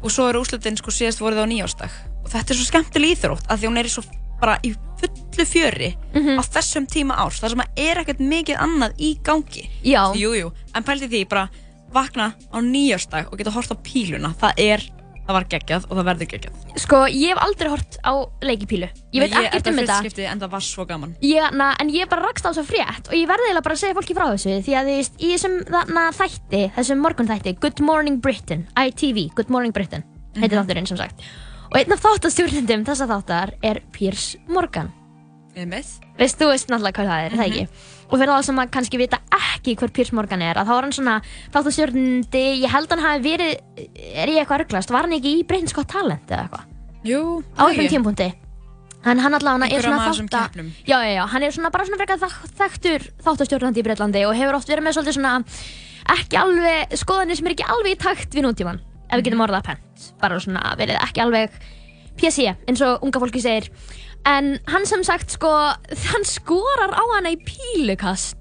og 0.00 0.12
svo 0.12 0.30
eru 0.30 0.42
úslitin 0.42 0.78
sko 0.80 0.94
síðast 0.94 1.20
voruð 1.20 1.44
á 1.44 1.46
nýjársdag 1.50 1.92
og 2.22 2.30
þetta 2.32 2.54
er 2.54 2.58
svo 2.58 2.68
skemmtileg 2.70 3.16
íþrótt 3.16 3.50
að 3.50 3.60
því 3.60 3.70
hún 3.70 3.80
er 3.82 3.88
í 3.90 3.92
svo 3.92 4.04
bara 4.40 4.56
í 4.64 4.72
fullu 5.00 5.44
fjöri 5.46 5.90
Mhm. 6.14 6.38
á 6.38 6.42
þessum 6.42 6.86
tíma 6.86 7.16
árs 7.18 7.40
þar 7.40 7.50
sem 7.50 7.60
að 7.60 7.70
er 7.76 7.96
ekkert 8.04 8.18
mikið 8.20 8.56
annað 8.58 8.92
í 8.98 9.14
gangi. 9.22 9.68
Já. 9.84 10.12
Jú, 10.14 10.32
jú, 10.34 10.52
en 10.74 10.82
pælti 10.84 11.08
því 11.08 11.28
bara 11.28 11.48
vakna 11.92 12.34
á 12.52 12.58
nýjársdag 12.60 13.32
og 13.32 13.38
geta 13.38 13.50
hort 13.50 13.70
á 13.70 13.76
píluna. 13.76 14.34
Það 14.36 14.52
er, 14.58 14.80
það 15.26 15.32
var 15.36 15.44
geggjað 15.44 15.84
og 15.90 15.96
það 15.98 16.04
verður 16.08 16.28
geggjað. 16.32 16.78
Sko, 16.78 16.96
ég 17.08 17.28
hef 17.34 17.38
aldrei 17.42 17.68
hort 17.70 17.96
á 18.04 18.12
leikipílu. 18.42 18.88
Ég 19.12 19.20
veit 19.20 19.32
ekkert 19.32 19.66
um 19.68 19.74
þetta. 19.76 20.00
skiptið, 20.02 20.26
en 20.30 20.40
það 20.40 20.50
var 20.50 20.60
svo 20.60 20.84
gaman. 20.86 21.16
Ég, 21.22 21.52
na, 21.52 21.74
en 21.80 21.88
ég 21.90 22.08
bara 22.08 22.22
rakst 22.22 22.44
á 22.46 22.50
þessu 22.52 22.64
frétt 22.66 23.08
og 23.08 23.14
ég 23.14 23.26
verði 23.26 23.62
bara 23.62 23.74
að 23.74 23.78
segja 23.78 23.94
fólki 23.94 24.14
frá 24.14 24.26
þessu 24.34 24.62
því 24.62 24.74
að 24.76 24.84
veist, 24.86 25.12
í 25.20 25.32
þessum 25.34 25.64
þarna, 25.66 26.10
þætti, 26.12 26.72
þessum 26.76 27.00
morgunþætti 27.02 27.58
Good 27.60 27.80
Morning 27.80 28.20
Britain, 28.20 28.66
ITV, 28.76 29.30
Good 29.34 29.48
Morning 29.50 29.72
Britain 29.72 30.04
heitir 30.36 30.58
Mhm. 30.58 30.66
þátturinn 30.66 30.86
sem 30.88 30.96
sagt 30.98 31.20
og 31.76 31.82
einn 31.82 31.92
af 31.92 32.00
þáttastjórnendum 32.00 32.84
þessa 32.88 33.04
þáttar 33.10 33.50
er 33.68 33.82
Piers 33.92 34.30
Morgan. 34.48 34.88
Veist, 35.56 36.36
þú 36.40 36.46
veist 36.48 36.70
náttúrulega 36.72 36.96
hvað 36.96 37.10
það 37.10 37.26
er, 37.26 37.34
mm 37.34 37.40
það 37.40 37.50
ekki? 37.50 37.66
Og 38.06 38.20
fyrir 38.20 38.30
þá 38.32 38.46
sem 38.46 38.60
að 38.62 38.70
kannski 38.76 38.98
vita 39.00 39.18
ekki 39.36 39.74
hver 39.76 39.92
Piers 39.92 40.12
Morgan 40.16 40.42
er 40.46 40.56
að 40.60 40.68
þá 40.68 40.72
var 40.72 40.86
hann 40.86 40.94
svona 40.96 41.14
þáttastjórnendi 41.52 42.42
ég 42.62 42.72
held 42.72 42.92
hann 42.94 43.02
hafi 43.04 43.22
verið 43.24 43.52
er 44.16 44.32
ég 44.32 44.40
eitthvað 44.40 44.62
rugglast, 44.62 44.92
var 44.94 45.04
hann 45.08 45.16
ekki 45.18 45.34
í 45.40 45.44
Got 45.76 45.88
Talent 45.92 46.32
eða 46.32 46.46
eitthvað? 46.46 46.66
Jú, 47.04 47.20
á 47.56 47.62
einhverjum 47.68 47.92
tímpunkti 47.96 48.28
en 49.06 49.18
hann 49.22 49.34
allavega 49.36 49.68
er 49.76 49.82
svona 49.84 50.08
þátta 50.08 50.42
keppnum. 50.48 50.72
já, 50.86 50.96
já, 51.04 51.12
já, 51.20 51.26
hann 51.28 51.42
er 51.42 51.52
svona 51.52 51.70
bara 51.70 51.84
svona 51.84 52.00
frekar 52.00 52.18
þek- 52.24 52.56
þekktur 52.58 53.04
þáttastjórnandi 53.22 53.78
í 53.80 53.84
Breitlandi 53.86 54.24
og 54.26 54.34
hefur 54.34 54.56
oft 54.58 54.68
verið 54.72 54.82
með 54.88 54.96
svolítið 54.96 55.18
svona 55.20 55.34
ekki 56.16 56.36
alveg, 56.40 56.96
skoðanir 56.98 57.36
sem 57.36 57.46
er 57.46 57.54
ekki 57.54 57.68
alveg 57.70 57.92
í 57.94 58.00
takt 58.02 58.34
við 58.34 58.46
nútíman, 58.48 58.80
ef 59.06 59.18
við 59.18 59.28
getum 59.28 59.44
orðað 59.46 59.68
pent 59.70 60.08
bara 60.20 60.40
svona 60.42 60.74
verið 60.78 61.00
ekki 61.02 61.22
alveg 61.24 61.60
PC, 62.16 62.48
eins 62.68 62.82
og 62.84 63.04
unga 63.04 63.20
fólki 63.20 63.42
segir. 63.44 63.70
En 64.26 64.56
hann 64.72 64.86
sem 64.88 65.04
sagt 65.06 65.36
sko 65.36 65.52
hann 65.52 66.26
skorar 66.26 66.94
á 66.96 67.02
hana 67.14 67.34
í 67.34 67.38
pílukast. 67.38 68.40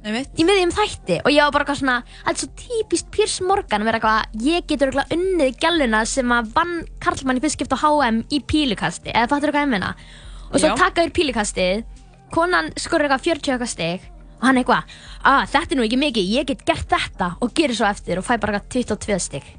Einmitt. 0.00 0.30
í 0.40 0.46
miðjum 0.48 0.70
þætti. 0.72 1.18
Og 1.26 1.34
ég 1.34 1.44
var 1.44 1.52
bara 1.52 1.66
eitthvað 1.66 1.80
svona 1.82 1.96
er 2.30 2.36
svo 2.40 2.46
típist 2.56 3.10
Piers 3.12 3.34
Morgan 3.44 3.84
vera 3.84 3.98
eitthvað 3.98 4.46
ég 4.46 4.64
getur 4.70 4.88
eitthvað 4.88 5.12
unnið 5.18 5.58
gæluna 5.60 6.00
sem 6.08 6.32
að 6.32 6.48
vann 6.54 6.72
Karlmann 7.04 7.36
í 7.36 7.42
fyrstskipt 7.44 7.74
á 7.76 7.82
HM 7.82 8.22
í 8.32 8.40
pílukasti. 8.40 9.12
Eða 9.12 9.28
fattur 9.28 9.52
eitthvað 9.52 9.66
ég 9.66 9.74
meina? 9.74 9.92
Og 10.48 10.56
svo 10.56 10.72
Já. 10.72 10.78
taka 10.80 11.04
þér 11.04 11.14
pílukastið 11.20 11.84
konan 12.32 12.72
skorur 12.80 13.10
eitthvað 13.10 13.26
40 13.28 13.54
eitthvað 13.58 13.72
stig 13.74 14.08
og 14.40 14.46
hann 14.48 14.56
eitthvað, 14.62 14.98
að 15.28 15.40
þetta 15.52 15.74
er 15.74 15.76
nú 15.76 15.84
ekki 15.84 16.00
mikið 16.00 16.30
ég 16.32 16.46
get 16.48 16.64
gert 16.64 16.88
þetta. 16.88 17.34
Og 17.44 17.52
gerir 17.52 17.76
svo 17.76 17.90
eftir 17.90 18.22
og 18.22 18.24
fæ 18.24 18.38
bara 18.40 18.56
eitthvað 18.56 18.96
22 18.96 19.20
stig 19.20 19.56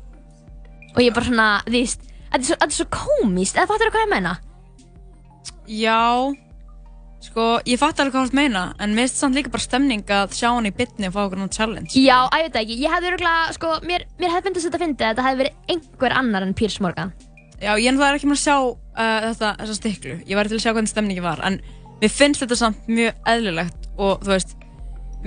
og 0.96 1.02
ég 1.04 1.16
bara 1.16 1.28
svona, 1.28 1.50
þú 1.66 1.76
veist 1.76 2.08
þetta 2.32 2.40
er 2.42 2.48
svo, 2.48 2.58
þetta 2.62 2.72
er 2.72 2.78
svo 2.78 2.88
komist, 2.96 3.58
eða 3.58 3.70
fattur 3.72 3.90
eitthvað 3.90 4.06
ég 4.06 4.12
meina? 4.12 4.34
Já, 5.72 6.04
sko, 7.24 7.48
ég 7.70 7.80
fatt 7.80 8.00
alveg 8.02 8.16
hvað 8.16 8.32
þú 8.32 8.40
meina 8.40 8.64
en 8.82 8.96
mér 8.96 9.08
finnst 9.08 9.24
samt 9.24 9.38
líka 9.38 9.54
bara 9.54 9.66
stemning 9.66 10.14
að 10.16 10.38
sjá 10.38 10.50
hann 10.50 10.70
í 10.70 10.74
bytni 10.76 11.10
og 11.10 11.16
fá 11.16 11.22
okkur 11.26 11.42
náttúrulega 11.42 11.58
challenge. 11.58 11.96
Já, 11.96 12.18
að 12.28 12.40
ég 12.40 12.48
veit 12.48 12.56
það 12.56 12.64
ekki, 12.64 12.80
ég 12.82 12.96
hefði 12.96 13.12
örgulega, 13.12 13.58
sko, 13.58 13.74
mér, 13.88 14.08
mér 14.20 14.34
hefði 14.36 14.48
fyndist 14.50 14.68
þetta 14.68 14.80
að 14.80 14.86
fyndi 14.86 15.06
að 15.06 15.14
þetta 15.14 15.28
hefði 15.28 15.44
verið 15.44 15.76
einhver 15.76 16.18
annar 16.22 16.48
en 16.48 16.56
Piers 16.58 16.80
Morgan. 16.84 17.14
Já, 17.62 17.72
ég 17.78 17.88
er 17.88 17.96
náttúrulega 17.96 18.18
ekki 18.18 18.32
maður 18.32 18.42
að 18.42 18.46
sjá 18.48 18.58
uh, 18.66 19.30
þetta, 19.30 19.54
þessa 19.62 19.78
stiklu. 19.78 20.18
Ég 20.26 20.40
væri 20.40 20.52
til 20.52 20.58
að 20.58 20.64
sjá 20.66 20.72
hvernig 20.74 20.92
stemningi 20.92 21.22
var 21.24 21.44
En 21.46 21.60
mér 22.02 22.10
finnst 22.10 22.42
þetta 22.42 22.58
samt 22.58 22.88
mjög 22.90 23.28
eðlilegt 23.30 23.90
Og 24.02 24.24
þú 24.24 24.32
veist, 24.32 24.56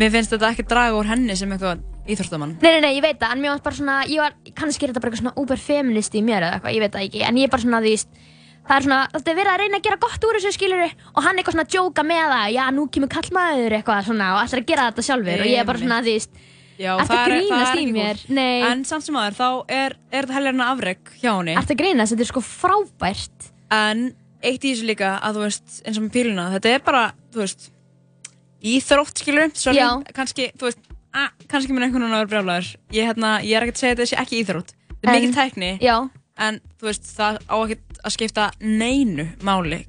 mér 0.00 0.10
finnst 0.16 0.34
þetta 0.34 0.50
ekki 0.50 0.64
draga 0.66 0.98
úr 0.98 1.06
henni 1.12 1.36
sem 1.38 1.52
eitthvað 1.54 1.84
íþróttamann 2.08 2.56
Nei, 2.60 2.70
nei, 2.74 2.80
nei, 2.84 2.92
ég 2.98 3.02
veit 3.04 3.18
það, 3.20 3.32
en 3.36 3.42
mér 3.44 3.54
var 3.54 3.62
bara 3.64 3.78
svona, 3.80 3.96
ég 4.10 4.20
var, 4.22 4.36
kannski 4.58 4.84
er 4.86 4.92
þetta 4.92 5.02
bara 5.04 5.12
eitthvað 5.12 5.22
svona 5.24 5.42
uber-feminist 5.44 6.14
í 6.18 6.22
mér 6.26 6.42
eða 6.48 6.58
eitthvað, 6.58 6.74
ég 6.76 6.84
veit 6.84 6.94
það 6.98 7.06
ekki, 7.08 7.22
en 7.28 7.38
ég 7.40 7.48
er 7.48 7.52
bara 7.54 7.64
svona, 7.64 7.80
þú 7.84 7.92
veist, 7.94 8.18
það 8.64 8.76
er 8.78 8.86
svona, 8.88 8.98
þetta 9.14 9.30
er 9.32 9.38
verið 9.40 9.52
að 9.54 9.60
reyna 9.64 9.78
að 9.80 9.86
gera 9.88 10.00
gott 10.04 10.26
úr 10.28 10.38
þessu 10.40 10.52
skiluru 10.56 10.88
og 11.14 11.22
hann 11.24 11.38
eitthvað 11.40 11.56
svona 11.56 11.66
að 11.68 11.72
djóka 11.76 12.04
með 12.10 12.24
það, 12.34 12.48
já, 12.56 12.64
nú 12.76 12.84
kemur 12.96 13.12
kallmaður 13.14 13.76
eitthvað 13.78 14.08
svona 14.10 14.28
og 14.34 14.42
ætlar 14.44 14.62
að 14.64 14.68
gera 14.72 14.88
þetta 14.90 15.06
sjálfur 15.08 15.44
og 15.44 15.50
ég 15.52 15.62
er 15.64 15.68
bara 15.70 15.82
svona, 15.84 16.02
þú 16.04 16.12
veist, 16.18 16.42
Já, 16.74 16.90
Ertu 16.98 17.06
það 17.06 17.20
að 17.20 17.32
er, 17.36 17.44
það 17.46 17.60
er 17.62 17.68
ekki 17.78 17.90
mér? 17.94 18.16
cool. 18.18 18.34
Nei. 18.34 18.62
En 18.66 18.80
samt 18.88 19.04
sem 19.06 19.14
aður, 19.20 19.34
þá 19.38 19.44
er, 19.70 19.92
er 20.10 20.24
þetta 20.26 20.34
helgarna 20.34 20.64
afreg 20.72 21.12
hjá 21.20 21.28
henni 21.36 21.52
Ertu 21.54 21.70
að 21.70 21.78
grínast? 21.78 22.10
Þetta 22.16 22.24
er 22.24 22.30
sko 22.32 22.40
frábært 22.42 23.46
En 23.76 24.00
eitt 24.42 24.66
í 24.66 24.72
þessu 24.72 24.88
líka 24.88 25.12
að 25.22 25.38
þú 25.38 25.44
veist, 25.44 25.76
eins 25.86 26.00
og 26.00 26.04
með 26.08 26.16
píluna 26.16 26.48
Þetta 26.56 26.72
er 26.74 26.82
bara, 26.88 27.04
þú 27.30 27.44
veist 27.44 27.68
Íþrótt, 28.74 29.22
skilur 29.22 29.52
Sorry, 29.54 29.78
Já. 29.78 29.86
kannski, 30.18 30.48
þú 30.58 30.66
veist 30.66 30.82
ah, 31.14 31.30
Kannski 31.50 31.72
minn 31.74 31.86
einhvern 31.86 32.04
veginn 32.04 32.16
að 32.18 32.24
vera 32.24 32.32
brjálæður 32.34 32.68
ég, 32.98 33.08
hérna, 33.08 33.32
ég 33.46 33.56
er 33.58 33.66
ekki 33.68 33.76
að 33.76 33.82
segja 33.84 33.94
þetta 33.94 34.10
sé 34.12 34.20
ekki 34.24 34.42
íþrótt 34.42 34.74
Þetta 34.74 35.08
er 35.08 35.14
En- 35.14 35.22
mikil 35.22 35.34
tækni 35.38 35.70
Já. 35.84 35.96
En 36.44 36.60
þú 36.80 36.88
veist, 36.90 37.08
það 37.14 37.40
á 37.46 37.56
ekki 37.62 37.76
að 38.04 38.14
skipta 38.18 38.50
neinu 38.60 39.28
máli 39.46 39.84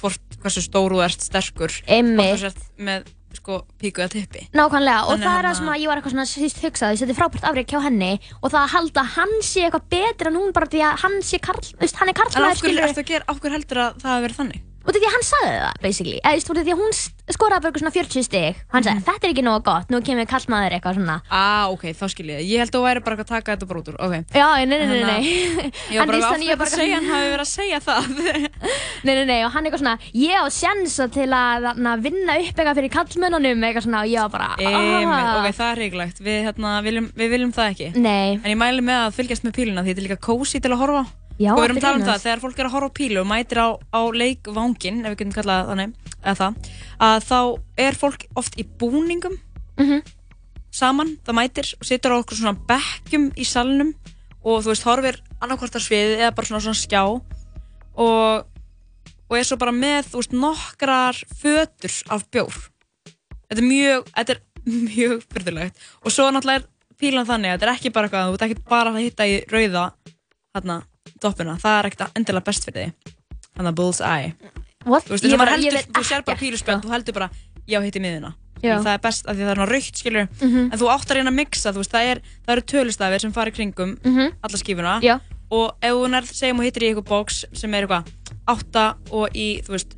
Hvort, 0.00 0.36
hversu 0.40 0.62
stór 0.64 0.94
þú 0.94 1.00
ert 1.04 1.24
sterkur 1.26 1.74
Einmitt. 1.86 2.16
Hvort 2.16 2.38
þú 2.38 2.44
sért 2.46 2.62
með, 2.80 3.08
sko, 3.36 3.58
píku 3.82 4.00
eða 4.00 4.14
tippi 4.14 4.46
Nákvæmlega, 4.56 5.02
og 5.04 5.12
Þannig 5.12 5.26
það 5.26 5.34
er 5.34 5.36
hérna- 5.36 5.50
það 5.50 5.58
sem 5.60 5.68
að 5.74 5.80
ég 5.82 5.90
var 5.90 6.00
eitthvað 6.00 6.14
svona 6.14 6.28
síst 6.30 6.62
hugsað, 6.64 6.96
þetta 7.02 7.12
er 7.12 7.18
frábært 7.20 7.44
afreg 7.50 7.66
hjá 7.74 7.80
henni 7.84 8.12
og 8.40 8.48
það 8.54 8.62
að 8.62 8.72
halda 8.78 9.00
að 9.04 9.12
hann 9.18 9.34
sé 9.44 9.66
eitthvað 9.66 9.86
betur 9.92 10.30
en 10.32 10.38
hún 10.40 10.52
bara 10.56 10.70
því 10.72 10.80
að 10.88 10.96
hann 11.04 11.20
sé 11.20 11.38
karl, 11.44 11.60
þú 11.60 11.84
veist, 11.84 12.00
hann 12.00 12.08
er 12.08 12.14
En 12.16 12.20
karlmaður 12.22 12.50
af 12.50 12.64
hverju 12.64 12.82
ertu 12.88 13.04
að 13.04 13.10
gera, 13.12 13.24
af 13.28 13.40
hverju 13.44 13.56
heldur 13.58 13.82
að 13.84 14.00
það 14.00 14.10
hafi 14.14 14.24
verið 14.26 14.40
þannig? 14.40 14.62
Og 14.80 14.94
því 14.96 15.00
að 15.04 15.12
hann 15.12 15.24
sagði 15.28 15.56
það, 15.60 15.74
basically. 15.84 16.18
Eða, 16.24 16.40
þú 16.40 16.54
veist, 16.54 16.66
því 16.66 16.72
að 16.72 16.80
hún 16.80 16.94
skoraði 17.30 17.62
bara 17.66 17.80
svona 17.82 17.92
40 17.94 18.22
stig. 18.24 18.56
Hann 18.72 18.82
Mhm. 18.82 18.86
sagði, 18.88 19.04
þetta 19.04 19.24
er 19.26 19.30
ekki 19.34 19.44
nógu 19.44 19.62
gott, 19.64 19.88
nú 19.92 20.00
kemur 20.02 20.26
kallmaður 20.26 20.72
eitthvað 20.76 20.94
svona. 20.96 21.16
Ah, 21.30 21.68
ok, 21.70 21.82
þá 21.92 22.08
skil 22.10 22.26
ég 22.26 22.40
Ég 22.48 22.58
held 22.58 22.70
að 22.72 22.78
þú 22.80 22.82
væri 22.86 23.04
bara 23.04 23.16
að 23.16 23.26
taka 23.26 23.56
þetta 23.56 23.66
bara 23.68 23.80
út 23.80 23.88
úr 23.88 23.96
Ok 24.00 24.12
Já, 24.34 24.46
nei, 24.56 24.64
nei, 24.66 24.78
nei, 24.78 24.86
nei, 24.86 25.04
nei. 25.04 25.22
Ég 25.92 25.98
var 25.98 26.06
bara, 26.06 26.18
bara- 26.20 26.64
að 26.64 26.68
segja 26.70 26.94
hann 26.96 27.04
hafi 27.04 27.28
verið 27.30 27.44
að 27.44 27.52
segja 27.52 27.80
það 27.80 28.02
Nei, 29.04 29.14
nei, 29.14 29.24
nei, 29.24 29.44
og 29.44 29.50
hann 29.52 29.64
eitthvað 29.64 29.78
svona, 29.84 29.98
ég 30.14 30.34
á 30.40 30.44
sjansa 30.48 31.08
til 31.12 31.28
að 31.28 31.76
na, 31.76 31.96
vinna 31.96 32.38
upp 32.40 32.56
eitthvað 32.56 32.76
fyrir 32.80 32.90
kallmönnunum, 32.90 33.64
eitthvað 33.64 33.84
svona, 33.86 34.00
og 34.00 34.08
ég 34.08 34.20
var 34.20 34.28
bara, 34.28 34.48
ok, 34.56 35.54
það 35.60 35.70
er 35.70 35.80
Við, 36.20 36.44
hérna, 36.48 36.82
við 36.84 37.28
viljum 37.30 37.52
það 37.52 37.70
ekki 37.70 37.92
Já, 41.40 41.54
Og 41.54 41.60
við 41.62 41.64
erum 41.70 41.78
að 41.80 41.84
tala 41.86 41.96
um 41.96 42.04
það, 42.04 42.22
þegar 42.26 42.40
fólk 42.42 42.58
er 42.60 42.66
að 42.68 42.72
horfa 42.74 42.88
á 42.92 42.98
pílu 42.98 43.20
og 43.22 43.28
mætir 43.30 43.58
á, 43.64 43.68
á 43.96 44.00
leikvangin, 44.12 44.98
ef 45.06 45.12
við 45.14 45.18
getum 45.22 45.36
kallað 45.38 45.68
þannig, 45.70 45.94
eða 46.20 46.34
það, 46.40 46.72
að 47.06 47.24
þá 47.30 47.38
er 47.86 47.96
fólk 47.96 48.26
oft 48.36 48.58
í 48.60 48.64
búningum 48.80 49.38
Mhm. 49.80 50.02
saman, 50.70 51.14
það 51.24 51.38
mætir 51.38 51.70
og 51.80 51.86
situr 51.88 52.12
á 52.12 52.20
okkur 52.20 52.36
svona 52.36 52.60
bekkjum 52.68 53.30
í 53.40 53.46
salnum 53.48 53.94
og 54.44 54.60
þú 54.62 54.68
veist, 54.74 54.84
horfir 54.84 55.16
annarkvort 55.40 55.76
á 55.76 55.80
sviðið 55.80 56.20
eða 56.20 56.34
bara 56.36 56.46
svona 56.50 56.60
svona 56.60 56.82
skjá 56.82 57.02
og, 57.08 58.44
og 59.30 59.34
er 59.38 59.44
svo 59.48 59.56
bara 59.56 59.72
með, 59.72 60.12
þú 60.12 60.20
veist, 60.20 60.36
nokkrar 60.36 61.16
fötur 61.40 61.96
af 62.12 62.26
bjór. 62.30 62.60
Þetta 63.48 63.58
er 63.64 63.66
mjög, 63.66 64.12
þetta 64.14 64.36
er 64.36 64.40
mjög 64.92 65.24
fyrðulegt 65.32 65.76
og 66.04 66.12
svo 66.12 66.28
náttúrulega 66.30 66.60
er 66.60 66.68
pílan 67.00 67.26
þannig 67.26 67.48
að 67.48 67.56
þetta 67.58 67.66
er 67.70 67.74
ekki 67.78 67.92
bara 67.96 68.06
eitthvað, 68.10 68.28
þú 68.28 68.36
ert 68.36 68.46
ekki 68.50 68.62
bara 68.68 68.92
að 68.92 69.02
hitta 69.08 69.24
í 69.26 69.36
rauða 69.48 69.84
hérna, 70.54 70.82
doppuna, 71.22 71.56
það 71.60 71.78
er 71.78 71.88
ekkert 71.90 72.16
endilega 72.16 72.44
best 72.44 72.64
fyrir 72.64 72.86
því 72.86 73.14
þannig 73.56 73.70
að 73.72 73.78
bullseye 73.80 74.34
What? 74.86 75.04
þú 75.04 75.10
veist, 75.12 75.24
Ég 75.24 75.32
að 75.34 75.38
maður 75.38 75.46
bara- 75.46 75.56
ég 75.56 75.64
heldur, 75.64 75.80
veit 75.80 75.92
þú 75.92 76.04
sér 76.08 76.22
bara 76.24 76.36
ekkert, 76.36 76.40
píluspjald 76.40 76.82
þú 76.84 76.90
heldur 76.94 77.14
bara, 77.14 77.30
já, 77.68 77.80
hitti 77.84 78.00
miðuna 78.00 78.34
Já. 78.62 78.76
það 78.80 78.92
er 78.94 78.98
best, 79.00 79.26
af 79.26 79.36
því 79.36 79.40
það 79.44 79.50
er 79.50 79.56
svona 79.56 79.70
raukt, 79.72 79.96
skilur 79.96 80.28
Mhm. 80.40 80.72
en 80.72 80.78
þú 80.78 80.86
átt 80.92 81.08
að 81.10 81.14
reyna 81.16 81.30
að 81.30 81.34
mixa, 81.40 81.72
þú 81.72 81.80
veist, 81.80 81.92
það, 81.92 82.04
er, 82.10 82.18
það 82.46 82.52
eru 82.56 82.60
tölustafir 82.72 83.20
sem 83.20 83.32
fara 83.32 83.50
í 83.50 83.54
kringum 83.56 83.98
Mhm. 84.04 84.32
alla 84.42 84.58
skífuna 84.58 85.00
Já. 85.02 85.20
og 85.50 85.76
ef 85.82 85.92
þú 85.92 86.08
nær, 86.10 86.22
segjum 86.28 86.58
og 86.58 86.64
hittir 86.64 86.82
í 86.82 86.88
eitthvað 86.94 87.08
bóks 87.08 87.44
sem 87.52 87.74
er 87.74 87.86
eitthvað 87.86 88.06
átta 88.48 88.96
og 89.10 89.28
í, 89.34 89.62
þú 89.64 89.68
veist, 89.76 89.94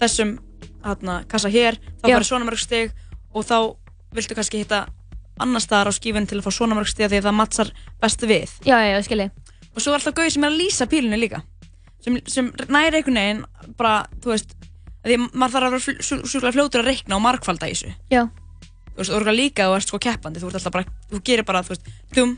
þessum 0.00 0.38
hérna, 0.84 1.24
kassa 1.28 1.48
hér, 1.50 1.76
þá 2.02 2.08
Já. 2.08 2.16
farið 2.16 2.28
svona 2.30 2.44
mörg 2.48 2.58
stig 2.58 2.92
og 3.34 3.44
þá 3.44 3.76
viltu 4.14 4.34
kannski 4.34 4.58
hitta 4.64 4.86
annar 5.38 5.60
staðar 5.60 5.88
á 5.88 5.92
skífunni 5.92 6.26
til 6.28 6.38
að 6.40 6.44
fá 6.44 6.52
svona 6.52 6.74
mörg 6.76 6.88
stig 6.88 7.04
af 7.04 7.10
því 7.12 7.18
að 7.20 7.26
það 7.28 7.34
mattsar 7.36 7.70
best 8.00 8.20
við 8.20 8.48
Já, 8.64 8.76
já, 8.80 8.96
já, 8.96 9.02
skilji. 9.02 9.30
Og 9.76 9.82
svo 9.84 9.92
er 9.92 9.98
alltaf 10.00 10.14
gauð 10.16 10.32
sem 10.32 10.44
er 10.46 10.50
að 10.54 10.58
lýsa 10.62 10.86
pílunni 10.88 11.18
líka. 11.20 11.42
Sem, 12.00 12.16
sem 12.26 12.48
næri 12.72 12.96
einhvern 13.00 13.18
veginn 13.20 13.44
bara, 13.76 14.06
þú 14.22 14.32
veist 14.32 14.56
því 15.06 15.14
að 15.18 15.24
maður 15.36 15.52
þarf 15.54 15.66
að 15.66 15.70
vera 15.76 15.84
fl- 15.84 16.02
svo- 16.08 16.24
sjúklega 16.26 16.54
fljótur 16.56 16.82
að 16.82 16.88
reikna 16.90 17.16
og 17.18 17.22
markfalda 17.24 17.68
í 17.70 17.74
þessu. 17.76 17.92
Já. 18.10 18.24
þú 18.26 18.98
veist, 19.02 19.10
og 19.12 19.16
örugglega 19.20 19.36
líka 19.36 19.66
þú 19.68 19.74
ert 19.76 19.88
sko 19.90 19.98
keppandi 20.00 20.40
þú 20.40 20.48
ert 20.50 20.58
alltaf 20.60 20.72
bara, 20.72 20.84
þú 21.12 21.20
gerir 21.28 21.44
bara, 21.44 21.60
þú 21.62 21.74
veist 21.74 21.88
dum, 22.16 22.30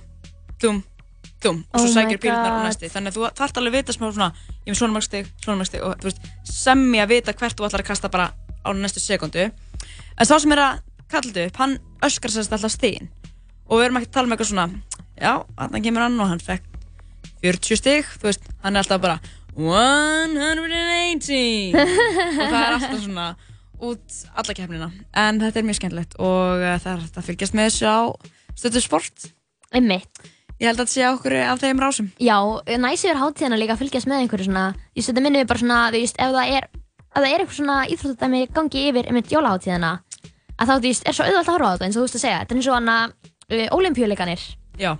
dum, 0.60 0.80
dum 1.42 1.60
og 1.72 1.80
svo 1.80 1.86
Oh 1.86 1.94
my 1.94 1.94
sækir 1.94 2.18
pílunar 2.18 2.50
á 2.50 2.56
God. 2.58 2.66
næsti. 2.66 2.90
Þannig 2.90 3.12
að 3.12 3.16
þú 3.18 3.28
þarft 3.38 3.56
alveg 3.60 3.72
að 3.72 3.76
vita 3.78 3.92
smá 3.94 4.06
svona 4.12 4.28
ég 4.34 4.66
er 4.66 4.72
með 4.74 4.78
svona 4.80 4.94
mörg 4.96 5.06
stig, 5.06 5.26
svona 5.44 5.58
mörg 5.60 5.68
stig 5.70 5.82
og 5.86 5.94
þú 6.02 6.08
veist, 6.10 6.20
semmi 6.44 6.98
að 7.04 7.08
vita 7.14 7.32
hvert 7.32 7.56
þú 7.56 7.68
ætlar 7.68 7.84
að 7.84 7.90
kasta 7.92 8.08
bara 8.10 8.26
á 8.66 8.68
næstu 8.74 9.00
sekundu 9.00 9.44
en 10.18 10.26
sá 10.26 10.34
sem 10.42 10.52
er 10.52 10.58
að 10.64 10.80
kalla 11.08 11.30
þetta 11.30 11.46
upp, 11.46 11.56
hann 11.62 11.78
öskar 12.02 12.30
sérst 12.34 12.52
alltaf 12.52 12.72
stigin. 12.74 13.08
Og 13.68 13.78
við 13.78 13.84
erum 13.86 13.96
ekki 14.02 14.10
að 14.10 14.16
tala 14.18 14.26
um 14.26 14.32
eitthvað 14.34 14.50
svona 14.50 14.66
já, 15.20 15.32
hann 15.58 15.82
kemur 15.86 16.02
hann 16.02 16.20
og 16.20 16.28
hann 16.32 16.42
fekk 16.42 16.64
40 17.44 17.80
stig, 17.80 18.04
þú 18.18 18.24
veist, 18.30 18.44
hann 18.64 18.74
er 18.76 18.80
alltaf 18.84 19.00
bara 19.02 19.18
180 19.58 21.74
og 21.74 21.78
það 22.38 22.62
er 22.62 22.72
alltaf 22.72 23.00
svona 23.04 23.28
út 23.78 24.06
alla 24.34 24.52
keppnina. 24.58 24.88
En 25.14 25.34
þetta 25.42 25.58
er 25.60 25.68
mjög 25.68 25.78
skemmtilegt 25.78 26.12
og 26.18 26.64
uh, 26.64 26.78
það 26.82 26.92
er 26.94 27.00
hægt 27.04 27.20
að 27.20 27.28
fylgjast 27.28 27.54
með 27.58 27.64
þessu 27.70 27.86
á 27.86 27.98
stöðu 28.58 28.80
sport. 28.82 29.16
Einmitt. 29.70 30.14
ég 30.58 30.66
held 30.66 30.80
að 30.80 30.88
þetta 30.88 30.96
sé 30.96 31.02
okkur 31.12 31.34
af 31.44 31.58
þeim 31.62 31.82
rásum. 31.82 32.08
Já, 32.18 32.38
næs 32.82 33.04
yfir 33.06 33.20
hátíðina 33.20 33.60
líka 33.60 33.72
að 33.76 33.82
fylgjast 33.84 34.08
með 34.10 34.24
einhverju 34.24 34.48
svona, 34.48 34.66
ég 34.98 35.02
stöndi 35.06 35.22
minni 35.22 35.46
bara 35.46 35.62
svona, 35.62 35.78
þú 35.94 35.98
veist, 36.02 36.18
ef 36.18 36.30
það 36.34 36.46
er 36.56 36.64
að 37.18 37.24
það 37.24 37.32
er 37.32 37.42
eitthvað 37.42 37.58
svona 37.58 37.78
íþróttadæmi 37.92 38.40
gangi 38.54 38.84
yfir 38.90 39.08
einmitt 39.08 39.32
jólaháttíðina 39.32 39.92
að 40.58 40.70
þá 40.70 40.74
þú 40.74 40.82
veist, 40.86 41.06
er 41.06 41.16
svo 41.16 41.26
auðvelt 41.26 41.48
að 41.48 41.54
horfa 41.54 41.68
á 41.68 41.72
þetta 41.74 41.88
eins 41.88 41.96
og 41.96 42.00
þú 42.00 42.06
veist 42.06 42.18
að 42.18 42.24
segja 42.24 42.40
þetta 42.42 42.54
er 42.54 42.60
eins 42.60 42.68
og 42.68 42.78
hana 42.78 42.96
uh, 43.08 43.66
olimpíuleikanir 43.78 44.44
Já. 44.78 44.90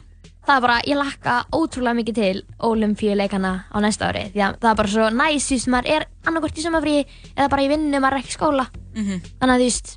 Það 0.48 0.56
er 0.58 0.64
bara, 0.64 0.76
ég 0.88 0.98
lakka 0.98 1.34
ótrúlega 1.54 1.98
mikið 1.98 2.18
til 2.18 2.42
olimpíuleikana 2.68 3.52
á 3.68 3.76
næsta 3.84 4.08
ári 4.10 4.24
því 4.32 4.44
að 4.46 4.58
það 4.62 4.70
er 4.72 4.78
bara 4.80 4.92
svo 4.94 5.08
næs, 5.14 5.48
þú 5.48 5.56
veist, 5.58 5.70
maður 5.74 5.90
er 5.96 6.06
annarkvort 6.28 6.58
í 6.58 6.64
sumafrí 6.64 6.96
eða 7.36 7.48
bara 7.52 7.64
í 7.66 7.68
vinnu, 7.72 8.00
maður 8.00 8.16
er 8.18 8.22
ekki 8.22 8.32
í 8.32 8.38
skóla. 8.38 8.66
Mhm. 8.96 9.20
þannig 9.40 9.54
að 9.54 9.60
þú 9.60 9.68
veist, 9.68 9.92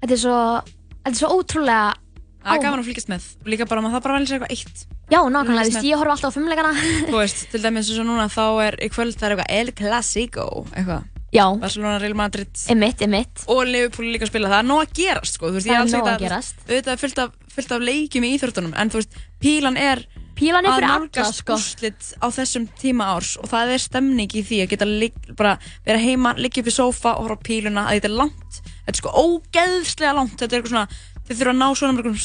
þetta 0.00 0.14
er 0.16 0.22
svo 0.24 0.38
þetta 1.04 1.14
er 1.14 1.20
svo 1.24 1.32
ótrúlega 1.36 1.82
Það 2.40 2.56
er 2.56 2.62
gaman 2.64 2.80
að 2.80 2.86
fylgjast 2.88 3.10
með 3.12 3.24
líka 3.52 3.66
bara 3.68 3.80
maður 3.84 3.98
það 3.98 4.04
bara 4.06 4.14
velja 4.16 4.28
sér 4.30 4.36
eitthvað 4.40 4.54
eitt. 4.56 4.84
Já, 5.10 5.18
nákvæmlega, 5.28 5.64
þú 5.66 5.72
veist, 5.74 5.84
ég 5.90 5.98
horfa 6.00 6.12
alltaf 6.14 6.30
á 6.32 6.36
fimmleikana 6.38 6.70
Þú 7.10 7.18
veist, 7.20 7.40
til 7.52 7.60
dæmis 7.60 7.90
eins 7.90 7.98
og 8.00 8.06
núna 8.08 8.28
þá 8.32 8.44
er 8.64 8.76
í 8.80 8.88
kvöld 8.94 9.18
það 9.20 9.26
er 9.26 9.34
eitthvað 9.34 9.56
El 9.60 9.72
Clasico 9.76 10.46
eitthvað. 10.72 11.02
Já. 11.30 11.44
Barcelona, 11.60 11.98
Real 12.00 12.14
Madrid. 12.18 12.48
Emitt, 12.72 13.02
emitt 13.04 13.44
Og 13.46 13.60
Liverpool 13.68 14.08
er 14.08 14.14
líka 14.16 14.24
að 14.26 14.32
spila, 14.32 14.48
það 14.50 14.62
er 14.64 14.68
nóg 14.70 14.80
að 14.86 14.94
gerast 14.98 15.36
sko, 15.36 15.50
veist, 15.54 15.68
Það 15.68 15.76
er 15.76 15.92
nóg 16.00 16.08
að 16.14 16.24
gerast. 16.24 16.56
Auðvitað 16.64 16.92
er 16.94 17.02
fullt 17.04 17.20
af, 17.22 17.36
fullt 17.54 17.72
af 17.76 17.82
leikjum 17.82 18.24
í 18.26 18.32
íþróttunum 18.38 18.74
En 18.78 18.90
þú 18.92 19.00
veist, 19.02 19.16
pílan 19.42 19.76
er 19.80 20.04
Pílan 20.40 20.64
er 20.64 20.72
að 20.72 20.86
nálgast 20.88 21.42
sko. 21.42 21.52
úrslit 21.58 22.14
á 22.16 22.26
þessum 22.32 22.64
tíma 22.80 23.10
árs 23.12 23.34
og 23.36 23.50
það 23.50 23.74
er 23.74 23.82
stemning 23.82 24.30
í 24.32 24.40
því 24.46 24.60
að 24.64 24.70
geta 24.72 24.86
lig, 24.88 25.12
bara 25.36 25.58
vera 25.84 25.98
heima, 26.00 26.32
liggja 26.38 26.62
upp 26.62 26.70
í 26.70 26.72
sófa 26.72 27.12
og 27.18 27.26
horfa 27.26 27.36
á 27.36 27.46
píluna 27.50 27.82
að 27.90 27.98
þetta 27.98 28.08
er 28.08 28.16
langt 28.22 28.60
þetta 28.64 28.94
er 28.94 29.00
sko 29.02 29.12
ógeðslega 29.20 30.14
langt 30.16 30.38
þetta 30.40 30.56
er 30.56 30.62
eitthvað 30.62 30.72
svona, 30.72 30.88
þið 31.28 31.36
þurfa 31.42 31.52
að 31.52 31.60
ná 31.60 31.68
svona 31.76 31.96
mörgum 31.98 32.16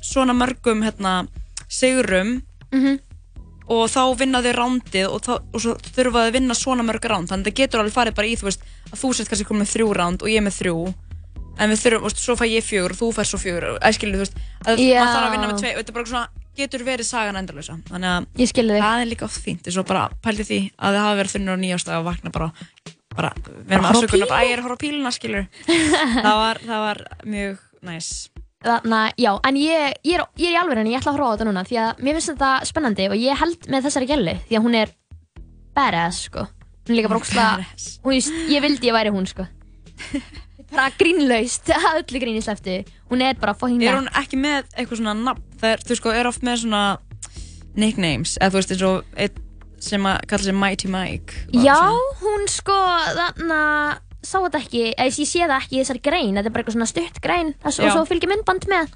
svona 0.00 0.36
mörgum 0.40 0.82
hérna 0.88 1.12
sigurum 1.68 2.32
Mhm. 2.72 2.98
og 3.70 3.84
þá 3.90 4.02
vinna 4.18 4.40
þau 4.42 4.52
rándið 4.56 5.06
og, 5.10 5.20
þá, 5.22 5.32
og 5.52 5.60
svo 5.60 5.74
þurfa 5.94 6.16
þau 6.16 6.26
að 6.30 6.32
vinna 6.38 6.54
svona 6.54 6.82
mörg 6.86 7.04
ránd 7.06 7.28
þannig 7.28 7.44
að 7.44 7.50
það 7.52 7.60
getur 7.60 7.80
alveg 7.84 7.92
farið 7.98 8.14
bara 8.16 8.26
í 8.30 8.36
þú 8.40 8.48
veist 8.48 8.62
að 8.90 8.98
þú 9.04 9.10
sett 9.14 9.28
kannski 9.30 9.46
komið 9.50 9.62
með 9.66 9.72
þrjú 9.74 9.88
ránd 10.00 10.22
og 10.24 10.28
ég 10.32 10.42
með 10.42 10.56
þrjú 10.62 10.94
en 11.60 11.72
við 11.72 11.82
þurfum, 11.84 12.14
svo 12.24 12.36
fæ 12.40 12.44
ég 12.50 12.64
fjögur 12.66 12.94
og 12.94 13.00
þú 13.00 13.10
fær 13.16 13.28
svo 13.30 13.40
fjögur. 13.40 13.66
Æskilu, 13.84 14.16
þú 14.18 14.24
veist, 14.24 14.38
að 14.64 14.80
Já. 14.82 15.00
maður 15.00 15.14
þarf 15.14 15.26
að 15.26 15.34
vinna 15.36 15.50
með 15.50 15.60
tvei 15.60 15.72
þetta 15.76 15.92
er 15.92 15.98
bara 15.98 16.10
svona, 16.12 16.46
getur 16.60 16.84
verið 16.86 17.08
sagan 17.08 17.40
endalösa 17.40 17.76
þannig 17.90 18.10
að 18.10 18.40
Ég 18.42 18.50
skilði 18.50 18.76
þig. 18.76 18.84
það 18.84 19.02
er 19.04 19.10
líka 19.10 19.26
oft 19.28 19.44
fínt, 19.44 19.62
þess 19.66 19.80
að 19.80 19.88
bara 19.90 20.06
pældi 20.24 20.46
því 20.48 20.60
að 20.76 20.96
það 20.96 21.06
hafi 21.06 21.20
verið 21.20 21.34
þunnur 21.36 21.56
á 21.56 21.62
nýjástag 21.64 22.00
og 22.00 22.08
vakna 22.10 22.32
bara 22.34 22.50
bara, 23.16 23.32
við 23.44 23.74
erum 23.74 23.86
Bara 23.86 23.88
horfa 23.88 23.90
á 23.90 24.00
afsökunar, 24.00 24.28
bara, 24.30 24.42
æ, 24.42 24.46
ég 24.46 24.52
er 24.54 24.60
að 24.60 24.66
horfa 24.66 24.78
á 24.78 24.82
píluna, 24.84 25.12
skilur 25.14 25.46
það 26.26 26.36
var, 26.40 26.60
það 26.66 26.84
var 26.86 27.02
mjög 27.26 27.64
næs. 27.90 28.10
Þannig 28.60 28.96
að, 29.00 29.12
já, 29.24 29.30
en 29.48 29.56
ég, 29.56 29.84
ég, 30.04 30.14
er, 30.18 30.24
ég 30.36 30.50
er 30.50 30.54
í 30.54 30.60
alveg 30.60 30.90
ég 30.90 31.00
ætla 31.00 31.12
að 31.14 31.16
horfa 31.16 31.30
á 31.30 31.34
þetta 31.34 31.48
núna 31.48 31.64
því 31.64 31.78
að 31.80 32.02
mér 32.04 32.18
finnst 32.18 32.32
þetta 32.34 32.50
spennandi 32.68 33.08
og 33.08 33.16
ég 33.16 33.40
held 33.40 33.68
með 33.72 33.86
þessari 33.88 34.10
gælu 34.10 34.34
því 34.50 34.58
að 34.58 34.66
hún 34.66 34.76
er 34.82 34.92
badass, 35.76 36.26
sko. 36.28 36.44
Hún 36.84 36.92
er 36.92 36.98
líka 36.98 37.10
bara 37.12 37.22
ógstlega, 37.22 37.66
hún, 38.04 38.12
veist, 38.12 38.36
ég 38.52 38.64
vildi 38.66 38.90
ég 38.90 38.96
væri 38.96 39.14
hún, 39.14 39.28
sko 39.30 39.46
bara 40.70 40.88
grínlaust, 41.00 41.70
öllu 41.96 42.22
gríni 42.22 42.42
sleftu 42.44 42.80
hún 43.10 43.22
er 43.26 43.38
bara 43.40 43.54
fucking 43.58 43.82
er 43.84 43.98
hún 43.98 44.10
ekki 44.20 44.38
með 44.40 44.68
eitthvað 44.76 45.00
svona 45.02 45.14
nafn, 45.18 45.46
það 45.60 45.74
er, 45.76 45.86
þú 45.88 45.98
sko, 46.00 46.12
er 46.16 46.30
oft 46.30 46.44
með 46.46 46.60
svona 46.64 46.82
nicknames, 47.80 48.36
eða 48.40 48.52
þú 48.52 48.60
veist, 48.60 48.74
eins 48.74 48.86
og 48.88 49.16
einn 49.16 49.46
sem 49.80 50.04
að 50.04 50.20
kalla 50.28 50.44
sig 50.44 50.56
Mighty 50.60 50.88
Mike 50.92 51.44
og 51.54 51.64
Já, 51.64 51.76
svona. 51.80 52.14
hún 52.20 52.46
sko, 52.52 52.78
þannig 53.16 53.56
að 53.56 53.98
sá 54.20 54.36
þetta 54.36 54.60
ekki, 54.60 54.82
eða 54.92 55.08
ég 55.08 55.28
sé 55.30 55.40
það 55.46 55.56
ekki 55.56 55.76
í 55.76 55.80
þessari 55.80 56.02
grein. 56.04 56.34
Þetta 56.36 56.50
er 56.50 56.52
bara 56.54 56.62
eitthvað 56.62 56.76
svona 56.76 56.90
stutt 56.90 57.20
grein. 57.24 57.54
Og 57.64 57.72
svo, 57.72 57.88
svo 57.94 58.02
fylgir 58.08 58.28
myndband 58.28 58.66
með. 58.68 58.92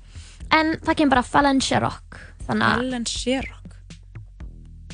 En 0.53 0.75
það 0.85 0.99
kemur 1.01 1.15
bara 1.17 1.25
Valencia 1.33 1.81
Rock 1.81 2.19
þannig 2.45 2.67
að 2.69 2.83
Ellen 2.85 3.07
Sherrock. 3.09 3.79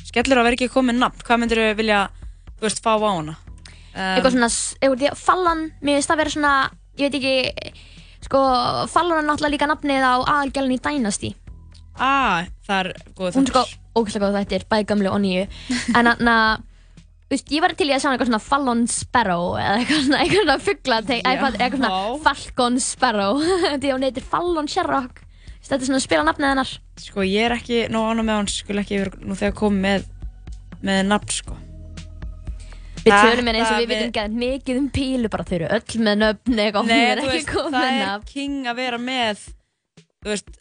Skellur 0.07 0.39
að 0.39 0.47
vera 0.47 0.57
ekki 0.57 0.71
komið 0.71 1.01
nafn. 1.01 1.25
Hvað 1.27 1.41
myndir 1.43 1.61
þú 1.61 1.67
vilja, 1.81 2.01
þú 2.55 2.67
veist, 2.67 2.83
fá 2.83 2.93
á 2.95 2.99
hana 3.03 3.35
um, 3.93 4.15
eitthvað 4.15 4.35
svona, 4.35 4.49
eitthvað, 4.79 5.05
að 5.11 5.21
Fallan 5.21 5.63
mér 5.81 5.99
finnst 5.99 6.11
það 6.11 6.21
vera 6.21 6.33
svona, 6.35 6.55
ég 6.99 7.11
veit 7.11 7.19
ekki 7.19 7.75
sko, 8.25 8.41
Fallan 8.91 9.21
er 9.21 9.29
náttúrulega 9.29 9.55
líka 9.55 9.69
nafnið 9.71 10.07
á 10.07 10.13
aðalgjálun 10.19 10.75
í 10.75 10.81
Dynasty. 10.87 11.31
Ah, 12.01 12.49
það 12.65 12.81
er 12.81 12.91
góð 13.17 13.37
hún 13.37 13.47
er 13.47 13.53
sko 13.53 13.63
ógæslega 13.99 14.27
góð 14.27 14.37
þættir, 14.39 14.67
bæði 14.71 14.91
gamlu 14.91 15.11
og 15.11 15.23
nýju. 15.23 15.47
En 15.97 16.05
þannig 16.11 16.35
að 16.35 16.67
Veist, 17.31 17.47
ég 17.47 17.61
var 17.63 17.71
til 17.79 17.85
í 17.87 17.93
að 17.95 18.01
sjá 18.03 18.09
eitthvað 18.09 18.27
svona 18.27 18.43
Fallon 18.43 18.79
Sparrow 18.91 19.53
eða 19.55 19.75
eitthvað 19.77 20.01
svona, 20.03 20.17
eitthvað 20.19 20.41
svona 20.41 20.55
fuggla 20.65 20.97
eitthvað, 21.15 21.53
svona 21.77 21.91
Falcon 22.25 22.79
Sparrow. 22.83 23.39
Því 23.79 23.93
hún 23.93 24.03
heitir 24.03 24.25
Fallon 24.33 24.67
Sherrock. 24.67 25.21
Þetta 25.61 25.77
er 25.77 25.87
svona 25.87 26.01
að 26.01 26.03
spila 26.09 26.25
nafnið 26.27 26.49
hennar. 26.49 26.73
Sko, 26.99 27.23
ég 27.23 27.47
er 27.47 27.55
ekki 27.55 27.85
nóg 27.87 28.09
ánum 28.11 28.27
með 28.27 28.35
að 28.35 28.41
hún 28.41 28.51
skul 28.51 28.81
ekki 28.83 28.99
vera 28.99 29.23
nú 29.23 29.39
þegar 29.39 29.55
komið 29.61 29.85
með 29.85 30.09
með 30.81 31.03
nafn, 31.07 31.35
sko 31.37 31.55
Við 33.01 33.15
tölum 33.15 33.49
hérna 33.49 33.61
eins 33.61 33.71
og 33.71 33.79
við 33.81 33.91
vitum 33.93 34.13
gæt 34.17 34.35
mikið 34.43 34.79
um 34.81 34.89
pílu 34.93 35.31
bara 35.33 35.45
þau 35.47 35.55
eru 35.57 35.69
öll 35.77 36.01
með 36.07 36.19
nöfn 36.21 36.61
eitthvað 36.65 36.81
hún 36.81 36.91
Nei, 36.91 37.05
er 37.11 37.23
ekki 37.23 37.43
komið 37.49 37.77
það 37.77 37.87
með 37.87 37.91
er 37.91 38.05
nafn. 38.05 38.27
king 38.31 38.69
að 38.71 38.79
vera 38.81 39.01
með 39.01 39.43
þú 40.21 40.31
veist, 40.31 40.53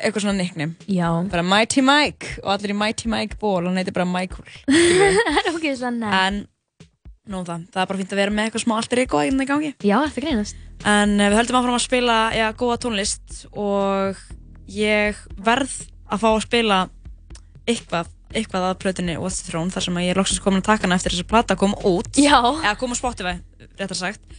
eitthvað 0.00 0.24
svona 0.24 0.36
nickname. 0.40 0.74
Já. 0.88 1.08
Bara 1.34 1.44
Mighty 1.44 1.84
Mike 1.84 2.34
og 2.42 2.50
allir 2.56 2.72
í 2.74 2.78
Mighty 2.80 3.12
Mike 3.12 3.40
ból 3.42 3.62
hann 3.68 3.78
heitir 3.80 3.96
bara 3.96 4.08
Michael. 4.08 4.48
Það 4.64 5.40
er 5.42 5.50
okkur 5.52 5.78
svona. 5.80 6.12
En 6.24 6.44
nú 7.28 7.40
það, 7.44 7.68
það 7.72 7.82
er 7.82 7.90
bara 7.92 8.00
fínt 8.00 8.14
að 8.14 8.20
vera 8.24 8.36
með 8.36 8.48
eitthvað 8.48 8.64
smá 8.66 8.78
allt 8.78 8.94
er 8.96 9.04
eitthvað 9.04 9.28
í 9.28 9.48
gangi. 9.48 9.74
Já, 9.84 9.98
þetta 10.06 10.24
greinast 10.26 10.64
en 10.84 11.16
eh, 11.20 11.30
við 11.30 11.38
höldum 11.40 11.58
áfram 11.60 11.78
að 11.78 11.84
spila 11.86 12.16
já, 12.36 12.46
góða 12.58 12.80
tónlist 12.84 13.38
og 13.52 14.20
ég 14.70 15.20
verð 15.44 15.72
að 16.12 16.20
fá 16.20 16.28
að 16.30 16.42
spila 16.44 16.80
eitthvað, 17.64 18.10
eitthvað 18.34 18.66
að 18.68 18.80
plötunni 18.82 19.14
What's 19.20 19.42
the 19.42 19.50
Throne 19.50 19.72
þar 19.74 19.86
sem 19.86 20.00
ég 20.02 20.14
er 20.14 20.20
loksins 20.20 20.42
komin 20.42 20.62
að 20.62 20.68
taka 20.72 20.86
hana 20.86 20.98
eftir 20.98 21.14
þess 21.14 21.24
að 21.24 21.30
plata 21.30 21.56
kom 21.60 21.76
út. 21.86 22.10
Já. 22.18 22.38
eða 22.40 22.74
kom 22.80 22.94
á 22.94 22.96
Spotify, 22.98 23.36
réttar 23.78 23.98
sagt. 23.98 24.36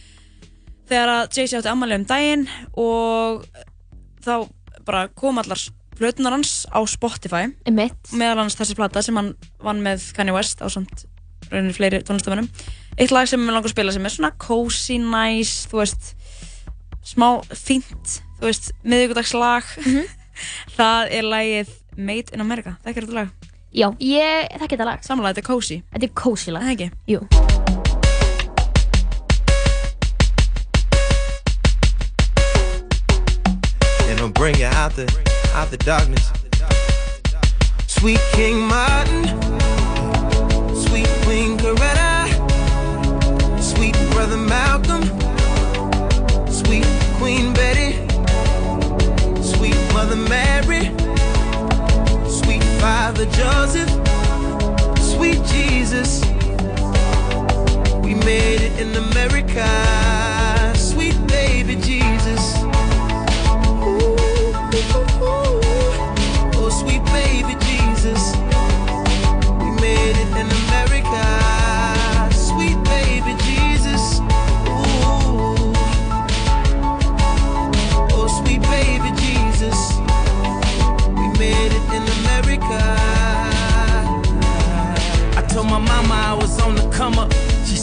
Þegar 0.86 1.12
að 1.14 1.24
Jay-Z 1.34 1.58
átti 1.60 1.72
ammali 1.72 1.98
um 1.98 2.06
daginn 2.06 2.46
og 2.78 3.46
þá 4.22 4.46
bara 4.86 5.06
kom 5.18 5.40
allar 5.42 5.60
plötunar 5.96 6.36
hans 6.36 6.66
á 6.70 6.78
Spotify. 6.86 7.48
Einmitt. 7.66 7.98
meðal 8.12 8.44
hans 8.44 8.58
þessi 8.58 8.76
plata 8.78 9.02
sem 9.02 9.16
hann 9.16 9.32
vann 9.64 9.82
með 9.84 10.10
Kanye 10.16 10.34
West 10.36 10.62
á 10.62 10.68
samt 10.70 11.06
rauninni 11.50 11.74
fleiri 11.76 12.02
tónlistamönnum. 12.06 12.50
Eitt 12.96 13.12
lag 13.12 13.28
sem 13.28 13.40
ég 13.40 13.52
langar 13.52 13.68
að 13.68 13.74
spila 13.74 13.94
sem 13.94 14.06
er 14.06 14.14
svona 14.14 14.32
cozy, 14.40 14.98
nice, 15.02 15.66
þú 15.70 15.82
veist 15.82 16.12
smá 17.06 17.28
fínt, 17.54 18.20
þú 18.40 18.48
veist 18.48 18.70
miðvíkudagslag 18.86 19.68
það 20.78 21.12
er 21.18 21.28
lagið 21.28 21.74
Made 21.96 22.34
in 22.36 22.42
America. 22.44 22.74
Þekkir 22.84 23.06
þetta 23.06 23.16
lag? 23.16 23.52
Já, 23.76 23.90
ég 24.00 24.46
þekki 24.56 24.72
þetta 24.72 24.84
lag. 24.88 25.02
Samanlega, 25.04 25.36
þetta 25.36 25.42
er 25.42 25.48
cozy. 25.50 25.76
Þetta 25.92 26.06
er 26.06 26.12
cozy 26.16 26.52
lag. 26.54 26.62
Það 26.64 26.70
ekki? 26.72 26.88
Jú. 27.12 27.20
And 34.08 34.20
I'll 34.20 34.32
bring 34.32 34.56
you 34.56 34.64
out 34.64 34.96
the 34.96 35.04
out 35.52 35.68
the 35.68 35.76
darkness. 35.84 36.32
Sweet 37.86 38.20
King 38.32 38.64
Martin, 38.64 39.28
sweet 40.72 41.08
Queen 41.28 41.58
Coretta, 41.60 42.32
sweet 43.60 43.96
Brother 44.12 44.38
Malcolm, 44.38 45.04
sweet 46.48 46.88
Queen 47.20 47.52
Betty, 47.52 47.92
sweet 49.42 49.76
Mother 49.92 50.16
Mary, 50.16 50.56
sweet 50.80 50.95
Father 52.86 53.26
Joseph, 53.32 53.90
sweet 55.00 55.42
Jesus. 55.46 56.20
We 58.04 58.14
made 58.14 58.60
it 58.60 58.80
in 58.80 58.94
America, 58.94 59.66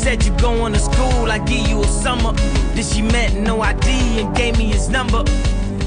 said 0.04 0.26
you 0.26 0.36
going 0.38 0.74
to 0.74 0.80
school, 0.80 1.32
I 1.32 1.40
give 1.40 1.66
you 1.70 1.82
a 1.82 1.88
summer. 1.88 2.34
Then 2.76 2.84
she 2.84 3.02
met 3.02 3.34
no 3.36 3.62
ID 3.62 4.20
and 4.20 4.36
gave 4.36 4.58
me 4.58 4.66
his 4.66 4.90
number. 4.90 5.24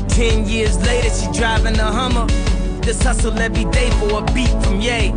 Ten 0.08 0.46
years 0.46 0.78
later, 0.86 1.10
she 1.10 1.38
driving 1.38 1.78
a 1.78 1.84
Hummer. 1.84 2.26
This 2.80 3.02
hustle 3.02 3.38
every 3.38 3.66
day 3.72 3.90
for 4.00 4.22
a 4.22 4.32
beat 4.32 4.54
from 4.62 4.80
Ye. 4.80 5.10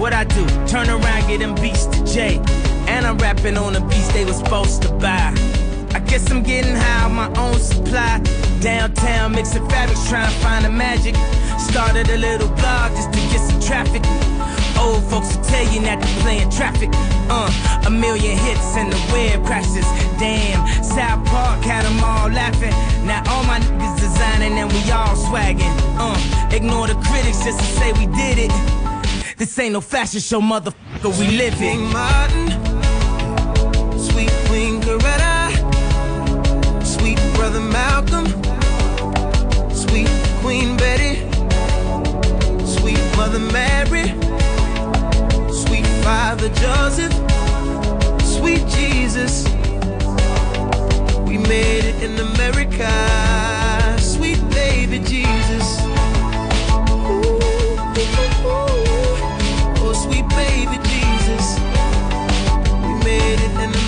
What 0.00 0.14
I 0.14 0.24
do? 0.24 0.46
Turn 0.66 0.88
around, 0.88 1.28
get 1.28 1.40
them 1.40 1.54
beats 1.56 1.84
to 1.86 2.02
Jay. 2.06 2.40
And 2.88 3.06
I'm 3.06 3.18
rapping 3.18 3.58
on 3.58 3.74
the 3.74 3.80
beats 3.80 4.10
they 4.14 4.24
was 4.24 4.38
supposed 4.38 4.80
to 4.82 4.92
buy. 4.92 5.34
I 5.94 6.00
guess 6.00 6.30
I'm 6.30 6.42
getting 6.42 6.74
high 6.74 7.04
on 7.04 7.14
my 7.14 7.28
own 7.38 7.58
supply. 7.58 8.22
Downtown 8.60 9.32
mixing 9.32 9.68
fabrics, 9.68 10.08
trying 10.08 10.32
to 10.32 10.38
find 10.38 10.64
the 10.64 10.70
magic. 10.70 11.14
Started 11.58 12.08
a 12.08 12.16
little 12.16 12.48
blog 12.48 12.92
just 12.92 13.12
to 13.12 13.18
get 13.18 13.40
some 13.50 13.60
traffic. 13.60 14.02
Old 14.78 15.04
folks 15.10 15.36
will 15.36 15.44
tell 15.44 15.56
looking 15.76 15.88
at 15.88 16.00
the 16.00 16.06
playing 16.22 16.50
traffic. 16.50 16.90
Uh, 17.28 17.50
a 17.86 17.90
million 17.90 18.36
hits 18.38 18.76
and 18.76 18.92
the 18.92 19.12
web 19.12 19.44
crashes. 19.44 19.84
Damn, 20.18 20.66
South 20.82 21.24
Park 21.26 21.62
had 21.62 21.84
them 21.84 22.02
all 22.02 22.28
laughing. 22.28 22.70
Now 23.06 23.22
all 23.30 23.44
my 23.44 23.60
niggas 23.60 24.00
designing 24.00 24.52
and 24.58 24.72
we 24.72 24.90
all 24.90 25.16
swagging. 25.16 25.72
Uh, 25.98 26.16
ignore 26.52 26.86
the 26.86 26.94
critics 26.94 27.44
just 27.44 27.58
to 27.58 27.64
say 27.64 27.92
we 27.92 28.06
did 28.16 28.38
it. 28.38 28.52
This 29.36 29.58
ain't 29.58 29.72
no 29.74 29.80
fashion 29.80 30.20
show, 30.20 30.40
motherfucker, 30.40 31.18
we 31.18 31.36
live 31.36 31.54
it. 31.60 31.76
Martin, 31.92 32.48
sweet 33.98 34.30
Queen 34.48 34.80
Coretta, 34.80 35.52
sweet 36.82 37.18
brother 37.34 37.60
Malcolm, 37.60 38.26
sweet 39.74 40.08
Queen 40.40 40.76
Betty, 40.78 41.16
sweet 42.64 43.00
Mother 43.16 43.40
Mary, 43.40 44.14
Father 46.06 46.48
Joseph, 46.50 47.12
sweet 48.22 48.64
Jesus. 48.68 49.44
We 51.26 51.36
made 51.36 51.84
it 51.84 52.00
in 52.00 52.16
America, 52.20 52.86
sweet 53.98 54.38
baby 54.50 55.00
Jesus. 55.00 55.80
Oh, 59.82 59.92
sweet 60.04 60.28
baby 60.28 60.78
Jesus. 60.84 61.58
We 62.86 62.94
made 63.04 63.40
it 63.40 63.50
in 63.50 63.70
America. 63.70 63.85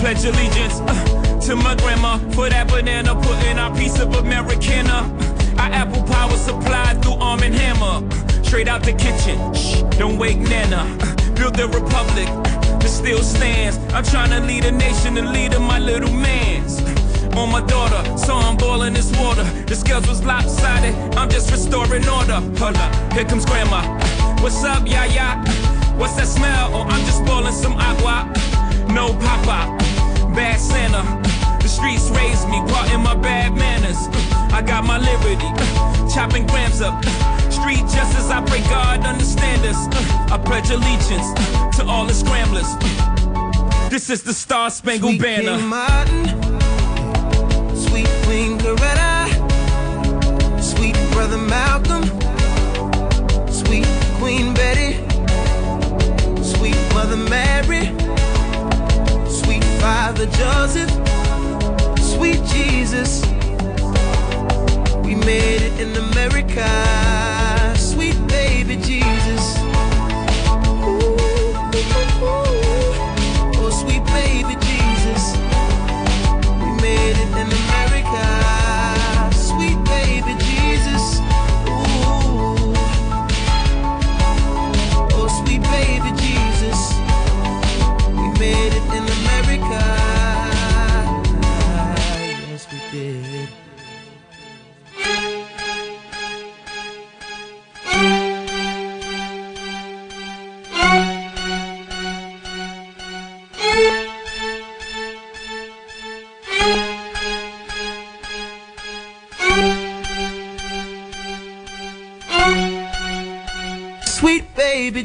Pledge 0.00 0.24
allegiance 0.24 0.80
uh, 0.80 1.40
to 1.40 1.54
my 1.54 1.74
grandma 1.76 2.16
for 2.32 2.48
that 2.48 2.68
banana, 2.68 3.14
putting 3.14 3.58
our 3.58 3.74
piece 3.76 4.00
of 4.00 4.14
Americana. 4.14 5.04
Our 5.58 5.70
apple 5.72 6.02
power 6.04 6.36
supplied 6.36 7.02
through 7.02 7.20
Arm 7.20 7.42
and 7.42 7.54
Hammer. 7.54 8.08
Straight 8.42 8.66
out 8.66 8.82
the 8.82 8.94
kitchen, 8.94 9.36
shh, 9.54 9.82
don't 9.98 10.16
wake 10.16 10.38
Nana. 10.38 10.82
Uh, 11.00 11.16
Build 11.34 11.54
the 11.54 11.68
republic 11.68 12.26
that 12.80 12.88
still 12.88 13.22
stands. 13.22 13.76
I'm 13.94 14.04
trying 14.04 14.30
to 14.30 14.40
lead 14.40 14.64
a 14.64 14.72
nation, 14.72 15.14
the 15.14 15.22
lead 15.22 15.52
of 15.54 15.62
my 15.62 15.78
little 15.78 16.12
mans. 16.12 16.80
On 17.36 17.52
my 17.52 17.60
daughter, 17.66 18.02
saw 18.18 18.50
him 18.50 18.56
boiling 18.56 18.94
this 18.94 19.12
water. 19.18 19.44
The 19.66 19.76
scales 19.76 20.08
was 20.08 20.24
lopsided, 20.24 20.94
I'm 21.14 21.28
just 21.28 21.50
restoring 21.50 22.08
order. 22.08 22.40
Hold 22.58 22.76
up, 22.76 23.12
here 23.12 23.24
comes 23.24 23.44
grandma. 23.44 23.82
What's 24.40 24.64
up, 24.64 24.86
yaya? 24.88 25.44
What's 25.96 26.16
that 26.16 26.26
smell? 26.26 26.70
Oh, 26.74 26.82
I'm 26.88 27.04
just 27.04 27.24
boiling 27.26 27.52
some 27.52 27.74
agua. 27.74 28.32
No 28.92 29.14
papa, 29.14 29.78
bad 30.30 30.58
Santa. 30.60 31.02
The 31.62 31.68
streets 31.68 32.10
raised 32.10 32.48
me, 32.48 32.58
caught 32.70 32.90
in 32.92 33.00
my 33.02 33.14
bad 33.14 33.54
manners. 33.54 33.98
I 34.52 34.62
got 34.62 34.84
my 34.84 34.98
liberty, 34.98 35.50
chopping 36.12 36.46
grams 36.46 36.80
up. 36.80 37.04
Street 37.50 37.84
justice, 37.88 38.30
I 38.30 38.42
pray 38.46 38.62
God 38.62 39.04
understand 39.04 39.64
us. 39.66 39.76
I 40.30 40.38
pledge 40.38 40.70
allegiance 40.70 41.28
to 41.76 41.86
all 41.86 42.06
the 42.06 42.14
scramblers. 42.14 42.68
This 43.90 44.08
is 44.08 44.22
the 44.22 44.32
Star 44.32 44.70
Spangled 44.70 45.16
Sweet 45.16 45.22
Banner. 45.22 45.56
King 45.58 45.66
Martin, 45.68 46.24
sweet 47.76 48.08
Queen 48.24 48.58
Coretta, 48.58 49.28
sweet 50.62 50.94
brother 51.12 51.38
Malcolm, 51.38 52.04
sweet 53.50 53.86
Queen 54.18 54.54
Betty, 54.54 54.94
sweet 56.42 56.76
Mother 56.94 57.16
Mary, 57.16 57.90
Father 59.80 60.26
Joseph, 60.26 60.90
sweet 61.98 62.44
Jesus. 62.44 63.24
We 65.02 65.14
made 65.14 65.62
it 65.62 65.80
in 65.80 65.96
America, 65.96 66.68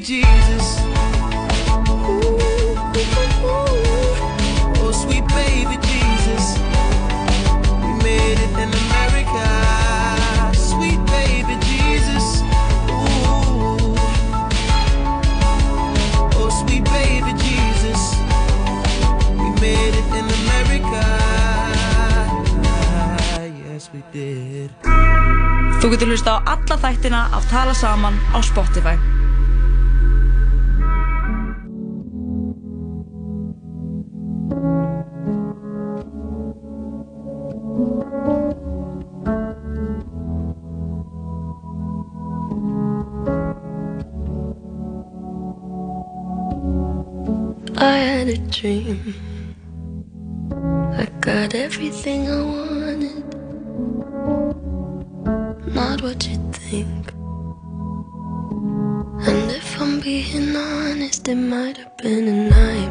Jesus. 0.06 0.78
Oh, 4.78 4.91
sweet 4.94 5.26
baby 5.34 5.78
Jesus. 5.82 6.60
We 7.82 7.91
made 8.06 8.38
it 8.38 8.54
in 8.54 8.70
America. 8.86 9.46
Sweet 10.54 11.02
baby 11.10 11.58
Jesus. 11.65 12.44
Ooh. 12.94 13.98
Oh, 16.38 16.50
sweet 16.54 16.84
baby 16.86 17.34
Jesus. 17.41 18.13
We 19.41 19.50
made 19.60 19.96
it 20.02 20.10
in 20.20 20.26
America. 20.46 21.02
Yes, 23.65 23.89
we 23.91 24.04
did. 24.13 24.70
Þú 25.82 25.89
getur 25.98 26.13
hlusta 26.13 26.38
á 26.38 26.54
alla 26.54 26.78
þættina 26.78 27.26
af 27.34 27.50
Tala 27.50 27.74
Saman 27.74 28.13
á 28.38 28.41
Spotify. 28.46 29.14
I 49.08 49.12
got 51.22 51.54
everything 51.54 52.28
I 52.28 52.41
wanted. 52.41 53.24
Not 55.76 56.02
what 56.02 56.28
you 56.28 56.38
think. 56.52 57.13
And 59.28 59.52
if 59.52 59.80
I'm 59.80 60.00
being 60.00 60.56
honest, 60.56 61.28
it 61.28 61.36
might 61.36 61.78
have 61.78 61.96
been 61.98 62.28
a 62.28 62.50
nightmare. 62.50 62.85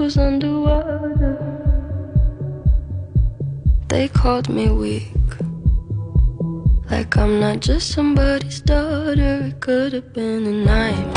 Was 0.00 0.16
underwater. 0.16 1.36
They 3.88 4.08
called 4.08 4.48
me 4.48 4.70
weak, 4.70 5.12
like 6.90 7.18
I'm 7.18 7.38
not 7.38 7.60
just 7.60 7.92
somebody's 7.92 8.62
daughter. 8.62 9.48
It 9.48 9.60
could 9.60 9.92
have 9.92 10.14
been 10.14 10.46
a 10.46 10.52
nightmare, 10.52 11.09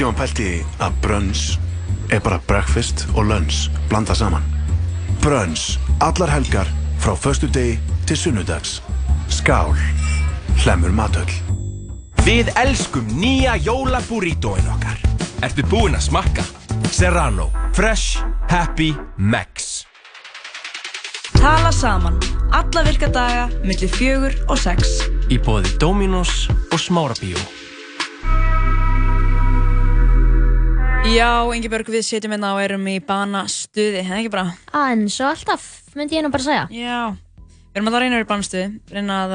Ekkert 0.00 0.14
tíma 0.14 0.24
pælt 0.24 0.38
í 0.40 0.52
að 0.80 0.94
brunch 1.04 1.40
er 2.08 2.22
bara 2.24 2.38
breakfast 2.48 3.02
og 3.12 3.26
lunch 3.28 3.66
blanda 3.90 4.14
saman? 4.16 4.46
Brunch, 5.20 5.74
allar 6.00 6.32
helgar 6.32 6.70
frá 7.04 7.12
föstu 7.12 7.50
degi 7.52 7.74
til 8.08 8.16
sunnudags. 8.16 8.78
Skál, 9.28 9.76
hlemur 10.64 10.96
matöll. 10.96 11.28
Við 12.24 12.48
elskum 12.56 13.12
nýja 13.12 13.58
jólaburrítóin 13.60 14.72
okkar. 14.72 14.96
Ertu 15.44 15.68
búinn 15.68 16.00
að 16.00 16.08
smakka? 16.08 16.48
Serrano, 16.88 17.50
Fresh, 17.76 18.24
Happy, 18.48 18.94
Max. 19.18 19.84
Tala 21.36 21.76
saman. 21.76 22.16
Alla 22.56 22.88
virka 22.88 23.12
daga, 23.12 23.50
millir 23.68 23.92
fjögur 23.92 24.32
og 24.48 24.56
sex. 24.64 25.02
Í 25.28 25.36
bóði 25.36 25.76
Dominos 25.76 26.46
og 26.72 26.80
Smárabíó. 26.80 27.59
Já, 31.10 31.42
Ingeborg, 31.50 31.88
við 31.90 32.04
setjum 32.06 32.30
hérna 32.36 32.52
og 32.54 32.60
erum 32.62 32.84
í 32.86 33.00
banastuði, 33.02 34.02
hefði 34.06 34.20
ekki 34.20 34.30
bara? 34.30 34.52
En 34.78 35.00
svo 35.10 35.26
alltaf, 35.26 35.64
myndi 35.98 36.14
ég 36.14 36.22
nú 36.22 36.30
bara 36.30 36.44
segja. 36.44 36.62
Já, 36.70 36.98
við 37.72 37.80
erum 37.80 37.90
að 37.90 37.96
það 37.96 38.02
reyna 38.04 38.12
að 38.14 38.20
vera 38.20 38.26
í 38.26 38.28
banastuði, 38.30 38.68
reyna 38.94 39.16
að, 39.24 39.34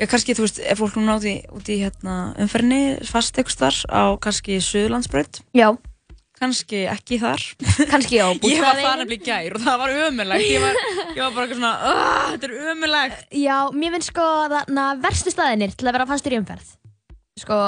já, 0.00 0.06
kannski, 0.10 0.34
þú 0.34 0.46
veist, 0.46 0.58
ef 0.72 0.80
fólk 0.82 0.96
núna 0.98 1.14
út 1.20 1.26
í, 1.30 1.36
út 1.54 1.70
í 1.70 1.76
hérna, 1.84 2.16
umferðinni, 2.42 2.80
fast 3.06 3.38
eitthvað 3.38 3.60
þar 3.62 3.78
á 3.94 4.02
kannski 4.26 4.58
Suðurlandsbraut. 4.66 5.40
Já. 5.54 5.68
Kannski 6.42 6.82
ekki 6.90 7.20
þar. 7.22 7.46
Kannski 7.92 8.18
á 8.18 8.26
Ég 8.50 8.64
var 8.66 8.82
þar 8.82 9.04
nefnilega 9.04 9.14
í 9.14 9.22
gær 9.28 9.54
og 9.60 9.62
það 9.62 9.78
var 9.84 9.94
ömulegt. 10.08 10.48
Ég 10.50 10.66
var, 10.66 10.82
ég 11.14 11.22
var 11.22 11.36
bara 11.36 11.46
eitthvað 11.46 11.60
svona, 11.60 11.72
"Ah, 11.92 12.26
þetta 12.34 12.50
er 12.50 12.74
ömulegt. 12.74 13.22
Já, 13.38 13.56
mér 13.70 13.94
finnst 13.94 14.10
sko 14.10 14.26
þarna 14.50 14.90
verstu 15.06 15.30
staðinir 15.30 15.76
til 15.78 15.86
að 15.86 16.00
vera 16.00 16.08
fastur 16.10 16.34
í 16.34 16.42
umferð. 16.42 16.74
Sko, 17.38 17.60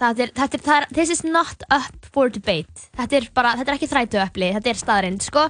þetta 0.00 0.24
er, 0.26 0.32
þetta 0.36 0.58
er, 0.58 0.62
það 0.66 0.78
er, 0.80 0.86
this 0.98 1.12
is 1.14 1.22
not 1.24 1.64
up 1.72 2.10
for 2.12 2.32
debate. 2.32 2.86
Þetta 2.98 3.18
er 3.18 3.28
bara, 3.36 3.54
þetta 3.60 3.72
er 3.72 3.78
ekki 3.78 3.90
þrætu 3.90 4.20
öppli, 4.22 4.52
þetta 4.58 4.72
er 4.72 4.80
staðarind. 4.80 5.24
Sko, 5.26 5.46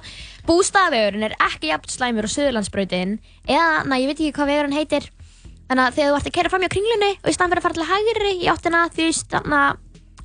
bústaðavegurinn 0.47 1.27
er 1.27 1.37
ekki 1.49 1.71
jafn 1.71 1.93
slæmur 1.93 2.27
á 2.27 2.33
Suðurlandsbrautin 2.33 3.17
eða, 3.45 3.69
na, 3.87 3.99
ég 4.01 4.11
veit 4.11 4.17
ekki 4.17 4.33
hvað 4.39 4.51
vegurinn 4.53 4.77
heitir. 4.77 5.09
Þannig 5.67 5.83
að 5.83 5.97
þegar 5.99 6.11
þú 6.11 6.17
ert 6.17 6.29
að 6.31 6.35
kera 6.37 6.51
fram 6.53 6.63
hjá 6.63 6.71
kringlunni 6.71 7.13
og 7.17 7.27
í 7.27 7.35
staðan 7.35 7.53
fyrir 7.53 7.61
að 7.61 7.67
fara 7.67 7.77
til 7.77 7.87
hægri 7.91 8.33
í 8.39 8.51
áttina 8.53 8.83
því 8.95 9.07
þarna, 9.33 9.63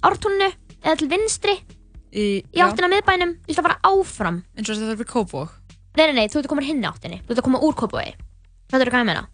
ártúnnu 0.06 0.50
eða 0.82 0.98
til 1.00 1.08
vinstri 1.10 1.56
Í, 2.12 2.24
í 2.44 2.60
áttina 2.60 2.90
miðbænum, 2.92 3.38
þú 3.40 3.48
veist 3.48 3.60
að 3.62 3.66
fara 3.70 3.78
áfram. 3.88 4.42
Eins 4.52 4.68
og 4.68 4.76
þetta 4.76 4.92
er 4.92 4.98
fyrir 5.00 5.12
Kópavog. 5.14 5.54
Nei, 5.96 6.04
nei, 6.04 6.16
nei, 6.18 6.26
þú 6.28 6.42
ert 6.42 6.48
að 6.48 6.52
koma 6.52 6.64
hinn 6.66 6.84
áttinni, 6.84 7.22
þú 7.24 7.32
ert 7.32 7.40
að 7.40 7.46
koma 7.46 7.60
úr 7.64 7.76
Kópavogi. 7.78 8.12
Hvað 8.68 8.84
er 8.84 8.92
hvað 8.92 9.02
ég 9.02 9.08
meina? 9.08 9.24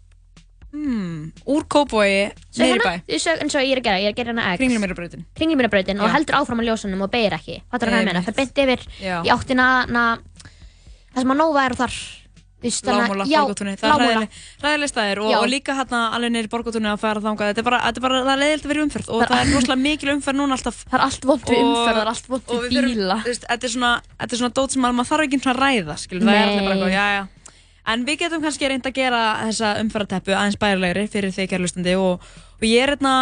Hmm, 0.69 1.31
úr 1.49 1.63
Kópavogi, 1.65 2.29
niður 2.59 2.77
í 2.77 2.85
bæ. 2.85 3.01
Ég 3.09 3.21
sög, 3.23 3.39
eins 3.41 3.55
og 3.57 3.65
ég 3.65 3.73
er 3.73 3.81
að 3.81 3.87
gera, 3.87 3.97
ég 4.03 4.11
er 4.11 4.13
að 4.13 4.19
gera 4.19 4.29
hérna 4.33 4.45
X. 4.53 4.59
Kringlumýrabrautin. 4.61 5.25
Kringlumýrabrautin 5.39 6.03
og 6.05 6.13
heldur 6.13 6.37
áfram 6.37 6.61
á 6.61 6.63
ljósunum 6.69 7.01
og 7.01 7.09
beir 7.09 7.33
ekki. 7.39 7.57
Hvað 7.71 7.81
er 7.87 7.89
hvað 7.89 7.99
ég 8.03 8.09
meina? 8.11 8.21
Það 8.27 8.37
beint 8.37 8.61
yfir 8.65 8.85
Já. 9.01 9.15
í 9.25 9.33
áttina 9.33 9.67
na, 9.89 10.05
það 11.15 11.21
sem 11.25 11.33
að 11.33 11.39
Nova 11.41 11.65
er 11.65 11.73
og 11.73 11.81
þar. 11.81 11.99
Lámúla, 12.59 13.23
Borgotúni, 13.23 13.73
það 13.79 14.01
er 14.03 14.25
ræðileg, 14.59 14.89
staðir 14.91 15.19
og, 15.23 15.29
og 15.31 15.45
líka 15.47 15.71
hérna 15.77 15.99
alveg 16.11 16.33
neyri 16.33 16.49
Borgotúni 16.51 16.89
að 16.91 16.97
fara 16.99 17.21
þangað, 17.23 17.53
þetta 17.53 17.61
er 17.61 17.67
bara, 17.69 17.79
þetta 17.85 18.01
er 18.01 18.03
bara, 18.03 18.17
það 18.25 18.31
er 18.33 18.41
leiðilegt 18.41 18.65
að 18.65 18.73
vera 18.73 18.83
umferð 18.83 19.07
og 19.15 19.23
Það 19.23 19.39
er- 19.39 19.53
rosalega 19.55 19.79
mikil 19.79 20.11
umferð 20.11 20.37
núna 20.41 20.57
alltaf. 20.57 20.81
Það 20.91 20.97
er 20.99 21.05
allt 21.05 21.27
vont 21.29 21.45
við 21.47 21.61
umferð, 21.63 21.95
það 21.95 22.01
er 22.03 22.11
allt 22.11 22.27
vont 22.33 22.51
og 22.51 22.65
við 22.65 22.83
bíla. 22.89 23.17
Þetta 23.23 23.63
er 23.63 23.71
svona, 23.71 23.91
þetta 24.19 24.35
er 24.35 24.41
svona 24.43 24.55
dót 24.59 24.75
sem 24.75 24.83
að 24.89 24.97
maður 24.99 25.09
þarf 25.13 25.23
ekki 25.29 25.39
svona 25.39 25.55
að 25.55 25.61
ræða, 25.63 25.95
skilur, 26.03 26.27
það 26.27 26.35
er 26.35 26.43
allir 26.49 26.67
bara 26.67 26.75
eitthvað, 26.75 26.91
já, 26.99 27.05
já. 27.15 27.23
En 27.89 28.03
við 28.05 28.19
getum 28.23 28.43
kannski 28.43 28.69
reynd 28.69 28.85
að 28.85 28.99
gera 28.99 29.21
þessa 29.47 29.71
umferðarteppu 29.81 30.35
aðeins 30.35 30.59
bærilegri 30.61 31.07
fyrir 31.09 31.33
þig 31.33 31.49
kærlustandi 31.53 31.95
og, 31.97 32.21
og 32.59 32.67
ég 32.67 32.83
er 32.83 32.93
hérna, 32.93 33.15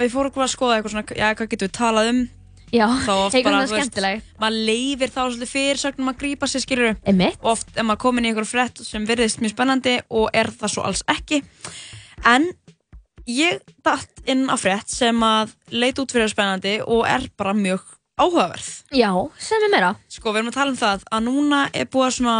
við 0.00 0.12
fórum 0.12 0.44
að 0.44 0.52
skoða 0.52 0.76
eitthvað 0.76 0.94
svona, 0.96 1.16
já, 1.16 1.30
hvað 1.38 1.50
getum 1.54 1.70
við 1.70 1.78
talað 1.78 2.10
um? 2.12 2.20
Já, 2.70 2.86
eitthvað 2.86 3.64
skemmtilegt. 3.72 4.26
maður 4.38 4.66
leifir 4.68 5.10
þá 5.10 5.20
svolítið 5.20 5.50
fyrirsögnum 5.50 6.10
að 6.12 6.18
grípa 6.20 6.46
sér, 6.46 6.62
skilur 6.62 6.92
Einmitt. 7.02 7.38
og 7.42 7.54
oft 7.56 7.72
er 7.74 7.86
maður 7.86 8.02
komin 8.04 8.28
í 8.28 8.30
einhver 8.30 8.46
frétt 8.46 8.82
sem 8.86 9.06
virðist 9.08 9.42
mjög 9.42 9.56
spennandi 9.56 9.96
og 10.06 10.28
er 10.38 10.52
það 10.54 10.74
svo 10.74 10.84
alls 10.86 11.02
ekki 11.10 11.40
en 12.30 12.46
ég 13.26 13.58
datt 13.82 14.22
inn 14.30 14.46
á 14.46 14.54
frétt 14.60 14.92
sem 14.92 15.18
að 15.26 15.56
leit 15.74 15.98
út 15.98 16.14
fyrir 16.14 16.30
spennandi 16.30 16.76
og 16.86 17.02
er 17.10 17.26
bara 17.34 17.56
mjög 17.58 17.82
áhugaverð 18.20 18.70
Já, 18.94 19.10
sem 19.42 19.66
er 19.66 19.74
meira 19.74 19.94
sko, 20.06 20.30
við 20.30 20.44
erum 20.44 20.52
að 20.52 20.60
tala 20.60 20.74
um 20.76 20.80
það 20.84 21.08
að 21.10 21.26
núna 21.26 21.64
er 21.74 21.90
búið 21.90 22.20
svona 22.20 22.38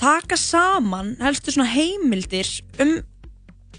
taka 0.00 0.36
saman 0.36 1.14
helstu 1.22 1.54
svona 1.54 1.70
heimildir 1.72 2.48
um 2.82 2.98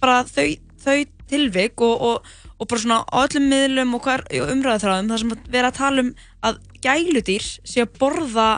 bara 0.01 0.23
þau, 0.25 0.49
þau 0.81 0.97
tilvik 1.29 1.83
og, 1.83 2.01
og, 2.01 2.31
og 2.57 2.69
bara 2.69 2.81
svona 2.81 3.03
öllum 3.21 3.49
miðlum 3.51 3.93
og 3.97 4.07
umræðaþráðum 4.07 5.11
þar 5.11 5.23
sem 5.23 5.35
að 5.35 5.51
vera 5.53 5.71
að 5.71 5.79
tala 5.81 6.05
um 6.05 6.11
að 6.47 6.59
gæludýr 6.85 7.47
sé 7.67 7.85
að 7.85 7.93
borða 8.01 8.49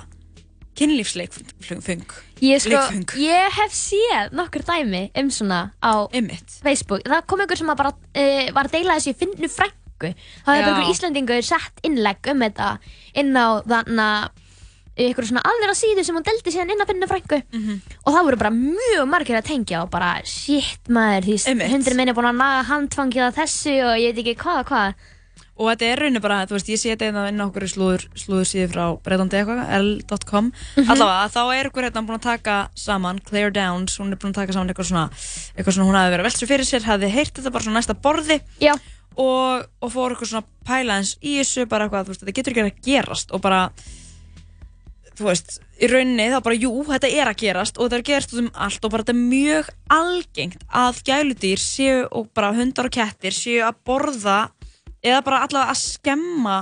kynlífsleikfung 0.79 2.15
Ég, 2.39 2.61
sko, 2.63 2.79
ég 3.19 3.55
hef 3.57 3.73
séð 3.75 4.35
nokkur 4.37 4.63
dæmi 4.63 5.09
um 5.19 5.27
svona 5.33 5.73
á 5.83 6.07
Einmitt. 6.15 6.53
Facebook. 6.63 7.03
Það 7.03 7.25
kom 7.27 7.41
einhver 7.43 7.59
sem 7.59 7.71
að 7.73 7.81
bara 7.81 7.91
uh, 7.91 8.45
var 8.55 8.69
að 8.69 8.77
deila 8.77 8.95
þessu 8.95 9.11
í 9.11 9.17
finnu 9.19 9.49
frængu. 9.51 10.11
Bara 10.45 10.61
Já. 10.61 10.69
einhver 10.69 10.91
Íslandingur 10.93 11.43
sett 11.43 11.83
innlegg 11.83 12.29
um 12.31 12.45
þetta 12.45 12.69
inn 13.19 13.35
á 13.35 13.59
þannig 13.67 14.45
ykkur 15.07 15.27
svona 15.29 15.43
aðra 15.47 15.75
síðu 15.77 16.03
sem 16.05 16.15
hún 16.19 16.25
deldi 16.27 16.51
síðan 16.53 16.73
inn 16.75 16.83
að 16.83 16.89
finna 16.91 17.07
frængu 17.09 17.39
og 18.05 18.09
það 18.13 18.25
voru 18.27 18.37
bara 18.41 18.51
mjög 18.55 19.05
margir 19.07 19.39
að 19.39 19.47
tengja 19.51 19.83
og 19.85 19.89
bara 19.93 20.11
shit 20.27 20.89
maður 20.89 21.29
því 21.29 21.37
hundurinn 21.71 21.97
minn 22.01 22.11
er 22.11 22.17
búin 22.17 22.29
að 22.33 22.41
naga 22.41 22.65
handfangið 22.73 23.23
að 23.29 23.39
þessu 23.39 23.77
og 23.85 23.95
ég 24.01 24.13
veit 24.13 24.21
ekki 24.25 24.35
hvað 24.43 24.65
hvað. 24.69 24.93
Og 25.59 25.67
þetta 25.73 25.87
er 25.91 25.99
rauninni 25.99 26.19
bara, 26.23 26.35
þú 26.47 26.53
veist, 26.55 26.69
ég 26.71 26.79
sé 26.79 26.93
þetta 26.95 27.25
inn 27.27 27.41
á 27.43 27.43
okkur 27.43 27.65
slúður, 27.67 28.03
slúður 28.15 28.45
síðu 28.47 28.67
frá 28.71 28.83
breytandi 29.03 29.35
eitthvað, 29.41 29.59
l.com 29.75 30.45
Mhm. 30.77 30.85
allavega, 30.93 31.25
þá 31.35 31.41
er 31.59 31.67
ykkur 31.67 31.83
hérna 31.83 32.03
búin 32.07 32.15
að 32.15 32.27
taka 32.29 32.53
saman 32.79 33.19
Claire 33.27 33.51
Downs, 33.51 33.97
hún 33.99 34.13
er 34.13 34.15
búin 34.21 34.31
að 34.31 34.39
taka 34.39 34.53
saman 34.55 34.71
eitthvað 34.71 34.87
svona, 34.87 35.09
eitthvað 35.57 35.75
svona, 35.75 35.87
hún 35.89 35.99
hafi 35.99 36.13
verið 36.15 36.23
að 36.23 36.29
velta 36.29 36.39
sér 36.39 36.51
fyrir 36.53 36.69
sér 36.69 36.87
hafi 36.87 37.09
heyrt 37.11 37.33
þetta 37.35 37.51
bara 37.51 37.63
svona 37.67 37.79
næsta 37.81 37.97
borði. 37.99 38.39
Já. 38.63 38.73
og, 39.19 39.65
og 39.83 39.91
fór 39.91 40.13
eitthvað 40.15 40.31
svona 40.31 40.47
pæla 40.63 40.95
eins 41.01 41.17
í 41.19 41.35
þessu, 41.41 41.67
bara 41.67 41.89
eitthvað, 41.89 42.05
þú 42.07 42.13
veist, 42.13 42.23
þetta 42.23 42.35
getur 42.39 42.53
ekki 42.55 42.63
að 42.63 42.81
gerast 42.87 43.31
og 43.35 43.41
bara 43.43 43.65
þú 45.19 45.27
veist, 45.27 45.57
í 45.79 45.89
rauninni 45.91 46.29
þá 46.31 46.39
bara, 46.45 46.57
jú, 46.59 46.71
þetta 46.87 47.09
er 47.11 47.29
að 47.31 47.39
gerast 47.41 47.77
og 47.77 47.87
þetta 47.87 47.97
er 47.97 48.03
að 48.03 48.09
gerast 48.09 48.33
út 48.33 48.41
um 48.41 48.49
allt 48.65 48.85
og 48.85 48.93
bara 48.93 49.03
þetta 49.03 49.15
er 49.15 49.27
mjög 49.33 49.71
algengt 49.95 50.65
að 50.81 51.01
gæludýr 51.09 51.63
séu 51.63 51.99
og 52.07 52.29
bara 52.35 52.53
hundar 52.55 52.87
og 52.89 52.95
kettir 52.95 53.35
séu 53.35 53.61
að 53.67 53.81
borða 53.89 54.39
eða 55.03 55.21
bara 55.25 55.43
allavega 55.45 55.75
að 55.75 55.81
skemma 55.81 56.57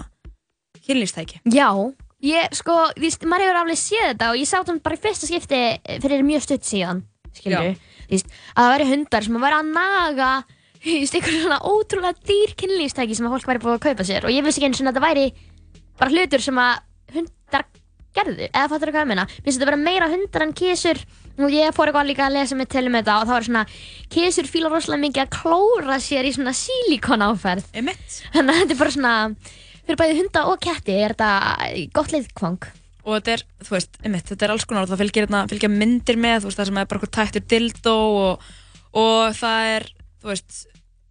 kynlýfstæki. 0.87 1.41
Já, 1.53 1.69
ég 2.25 2.57
sko, 2.57 2.75
veist, 2.97 3.25
maður 3.29 3.47
hefur 3.47 3.61
alveg 3.61 3.81
séð 3.81 4.05
þetta 4.11 4.31
og 4.31 4.41
ég 4.41 4.49
sá 4.49 4.57
þetta 4.57 4.77
bara 4.87 4.97
í 4.97 5.03
fyrsta 5.05 5.29
skipti 5.29 5.61
fyrir 6.05 6.25
mjög 6.25 6.45
stutt 6.47 6.69
síðan, 6.69 7.03
skilur 7.37 7.73
þú 8.07 8.15
veist, 8.15 8.37
að 8.55 8.63
það 8.63 8.73
væri 8.73 8.89
hundar 8.93 9.27
sem 9.27 9.37
að 9.37 9.45
væri 9.47 9.59
að 9.59 9.73
naga 9.75 10.31
þú 10.87 10.95
veist, 11.01 11.17
einhver 11.17 11.41
svona 11.41 11.59
ótrúlega 11.67 12.29
dýr 12.29 12.55
kynlífstæki 12.57 13.17
sem 13.17 13.27
að 13.27 13.37
fólk 13.37 13.51
væri 13.51 13.63
búið 13.65 13.77
að 13.77 13.85
kaupa 13.89 14.07
sér 14.07 14.27
og 14.27 14.33
ég 14.33 14.45
vissi 14.45 14.61
ekki 14.61 14.71
eins 14.71 14.81
og 14.81 14.89
þetta 14.89 15.03
væri 15.03 15.27
bara 15.97 16.13
hlutur 16.13 16.45
sem 16.45 16.61
að 16.61 16.73
hundar 17.17 17.67
gerðu, 18.17 18.47
eða 18.49 18.69
fattur 18.73 18.91
hvað 18.93 19.03
ég 19.05 19.09
meina? 19.11 19.25
Mér 19.29 19.45
finnst 19.45 19.59
þetta 19.59 19.69
vera 19.71 19.79
meira 19.81 20.09
hundar 20.11 20.45
en 20.47 20.53
kísur 20.57 20.99
og 21.37 21.53
ég 21.53 21.75
fór 21.77 21.91
eitthvað 21.91 22.09
líka 22.09 22.25
að 22.27 22.35
lesa 22.39 22.57
mig 22.57 22.69
til 22.73 22.85
um 22.89 22.97
þetta 22.97 23.15
og 23.21 23.27
það 23.29 23.35
var 23.37 23.47
svona, 23.47 23.63
kísur 24.13 24.49
fíla 24.49 24.71
rosalega 24.73 25.03
mikið 25.05 25.23
að 25.23 25.31
klóra 25.37 25.99
sér 26.01 26.25
í 26.27 26.33
svona 26.33 26.53
sílíkon 26.57 27.25
áferð. 27.27 27.67
Emitt. 27.77 28.19
þannig 28.33 28.53
að 28.55 28.61
þetta 28.63 28.75
er 28.77 28.81
bara 28.81 28.95
svona 28.97 29.13
fyrir 29.87 29.99
bæði 30.01 30.17
hunda 30.21 30.45
og 30.51 30.59
ketti 30.65 30.97
er 30.97 31.13
þetta 31.15 31.91
gott 31.95 32.11
leiðkvang 32.15 32.65
og 33.07 33.13
þetta 33.21 33.35
er, 33.37 33.43
þú 33.63 33.71
veist, 33.77 33.93
einmitt, 34.03 34.25
þetta 34.27 34.43
er 34.49 34.51
alls 34.51 34.65
konar 34.67 34.89
það 34.89 34.99
fylgir, 35.05 35.23
hérna, 35.27 35.45
fylgja 35.47 35.69
myndir 35.71 36.17
með, 36.19 36.41
þú 36.43 36.49
veist, 36.49 36.57
það 36.59 36.67
sem 36.67 36.79
er 36.81 36.89
bara 36.91 36.99
eitthvað 36.99 37.13
tættur 37.15 37.45
dildó 37.53 37.93
og, 38.19 38.49
og 38.99 39.37
það 39.37 39.67
er, 39.77 39.85
þú 40.19 40.31
veist, 40.33 40.57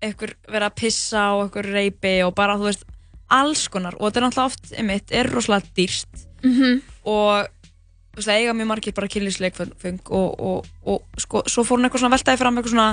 eitthvað 0.04 0.34
verið 0.52 0.66
að 0.68 0.74
pissa 0.82 1.22
og 1.38 1.46
eitthvað 1.46 1.70
reypi 1.72 2.12
og 2.26 2.34
bara, 2.36 2.58
þú 2.60 2.68
veist, 2.68 2.84
alls 3.32 3.62
konar. 3.72 3.96
Og 3.96 4.10
þetta 4.10 4.20
er 4.20 4.26
náttúrulega 4.26 4.50
oft, 4.52 4.68
einmitt, 4.76 5.14
er 5.16 5.32
rosalega 5.32 5.72
dýrst 5.78 6.26
Mhm. 6.44 6.82
Og 7.06 7.46
þú 7.46 8.18
veist, 8.18 8.28
það 8.28 8.38
eiga 8.40 8.54
mjög 8.56 8.70
margir 8.70 8.96
bara 8.96 9.10
kynlýsleikfeng 9.12 10.12
og, 10.16 10.40
og, 10.50 10.70
og 10.88 11.20
sko, 11.20 11.42
svo 11.50 11.64
fór 11.66 11.78
hún 11.78 11.88
eitthvað 11.88 12.04
svona 12.04 12.16
veltaði 12.16 12.40
fram 12.42 12.60
eitthvað 12.60 12.74
svona 12.74 12.88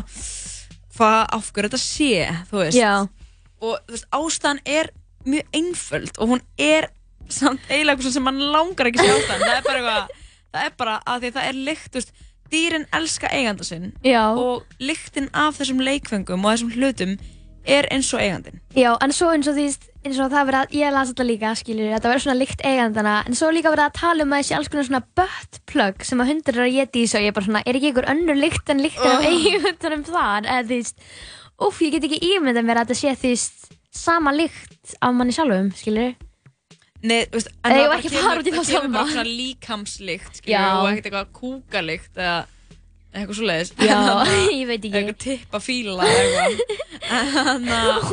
hvað 0.97 1.21
áfgur 1.37 1.67
þetta 1.69 1.81
sé, 1.81 2.09
þú 2.49 2.59
veist 2.61 2.77
Já. 2.77 2.91
og 3.63 3.77
þú 3.87 3.95
veist, 3.95 4.09
ástæðan 4.19 4.61
er 4.65 4.91
mjög 5.23 5.57
einföld 5.59 6.19
og 6.19 6.33
hún 6.33 6.43
er 6.59 6.89
samt 7.31 7.63
eiginlega 7.69 7.95
eitthvað 7.95 8.17
sem 8.17 8.27
mann 8.27 8.43
langar 8.53 8.89
ekki 8.91 9.01
sé 9.01 9.15
ástæðan 9.15 9.47
það 9.47 9.55
er 9.55 9.65
bara 9.69 9.79
eitthvað, 9.79 10.21
það 10.53 10.67
er 10.67 10.77
bara 10.83 10.97
að 11.07 11.23
því 11.23 11.31
að 11.31 11.37
það 11.39 11.49
er 11.49 11.61
lykt, 11.69 11.89
þú 11.89 12.01
veist, 12.01 12.13
dýrin 12.53 12.85
elska 12.93 13.31
eiganda 13.33 13.65
sinn 13.65 13.93
Já. 14.05 14.23
og 14.37 14.67
lyktin 14.83 15.31
af 15.33 15.57
þessum 15.57 15.81
leikfengum 15.87 16.43
og 16.43 16.53
þessum 16.53 16.75
hlutum 16.75 17.15
er 17.65 17.87
eins 17.91 18.09
og 18.13 18.19
eigandin 18.21 18.59
Já, 18.75 18.91
en 19.01 19.11
svo 19.15 19.29
eins 19.33 19.47
og 19.47 19.55
því 19.55 19.65
eins 20.03 20.17
og 20.19 20.31
það 20.33 20.47
verið 20.49 20.59
að, 20.59 20.73
ég 20.75 20.91
las 20.91 21.11
þetta 21.13 21.25
líka, 21.27 21.51
skilur 21.55 21.91
þetta 21.93 22.09
verið 22.11 22.23
svona 22.25 22.39
líkt 22.39 22.63
eigandana, 22.67 23.13
en 23.29 23.35
svo 23.39 23.51
líka 23.55 23.71
verið 23.71 23.85
að 23.87 23.93
tala 24.01 24.23
um 24.25 24.33
að 24.35 24.41
þessi 24.43 24.55
alls 24.57 24.71
konar 24.73 24.87
svona 24.89 25.03
buttplug 25.19 26.03
sem 26.03 26.19
að 26.23 26.31
hundur 26.33 26.57
eru 26.57 26.65
að 26.67 26.75
geta 26.79 26.99
í 26.99 27.05
svo 27.07 27.21
ég 27.23 27.31
er 27.31 27.37
bara 27.37 27.45
svona, 27.47 27.61
er 27.65 27.79
ekki 27.79 27.91
einhver 27.93 28.09
önnur 28.11 28.39
líkt 28.41 28.69
en 28.73 28.83
líkt 28.83 28.99
af 28.99 29.23
Oh. 29.23 29.29
eigendunum 29.29 30.03
þar, 30.09 30.43
eða 30.49 30.67
veist 30.73 30.97
úf, 31.63 31.79
ég 31.85 31.93
get 31.95 32.03
ekki 32.09 32.19
ímyndað 32.33 32.67
mér 32.67 32.81
að 32.81 32.91
þetta 32.91 32.99
sé 32.99 33.15
því 33.23 33.33
sama 33.93 34.33
líkt 34.35 34.95
af 34.99 35.13
manni 35.15 35.31
sjálfum, 35.37 35.71
skilur 35.77 36.15
Nei, 37.03 37.25
þú 37.27 37.35
veist, 37.35 37.49
Eða 37.63 37.73
það 37.73 37.81
var 37.83 37.89
bara 37.91 38.01
kemur- 38.03 38.43
það 38.57 38.69
kemur 38.73 38.91
bara 38.93 39.07
svona 39.11 39.23
líkamslykt, 39.27 40.35
skilur, 40.39 40.53
Já. 40.55 40.67
og 40.81 40.89
ekkert 40.91 41.07
eitthvað 41.09 41.31
kúkalykt 41.39 42.15
eða 42.19 42.35
eitthvað 43.13 43.37
svo 43.37 43.47
leiðis 43.47 43.71
Já, 43.77 43.97
ég 44.59 44.65
veit 44.69 44.79
ekki. 44.79 44.93
Eitthvað 44.99 45.19
tippa 45.23 45.61
fíla 45.63 46.07
eða 46.09 46.47
eitthvað. 46.47 46.79
En, 47.13 47.65
uh, 47.67 48.11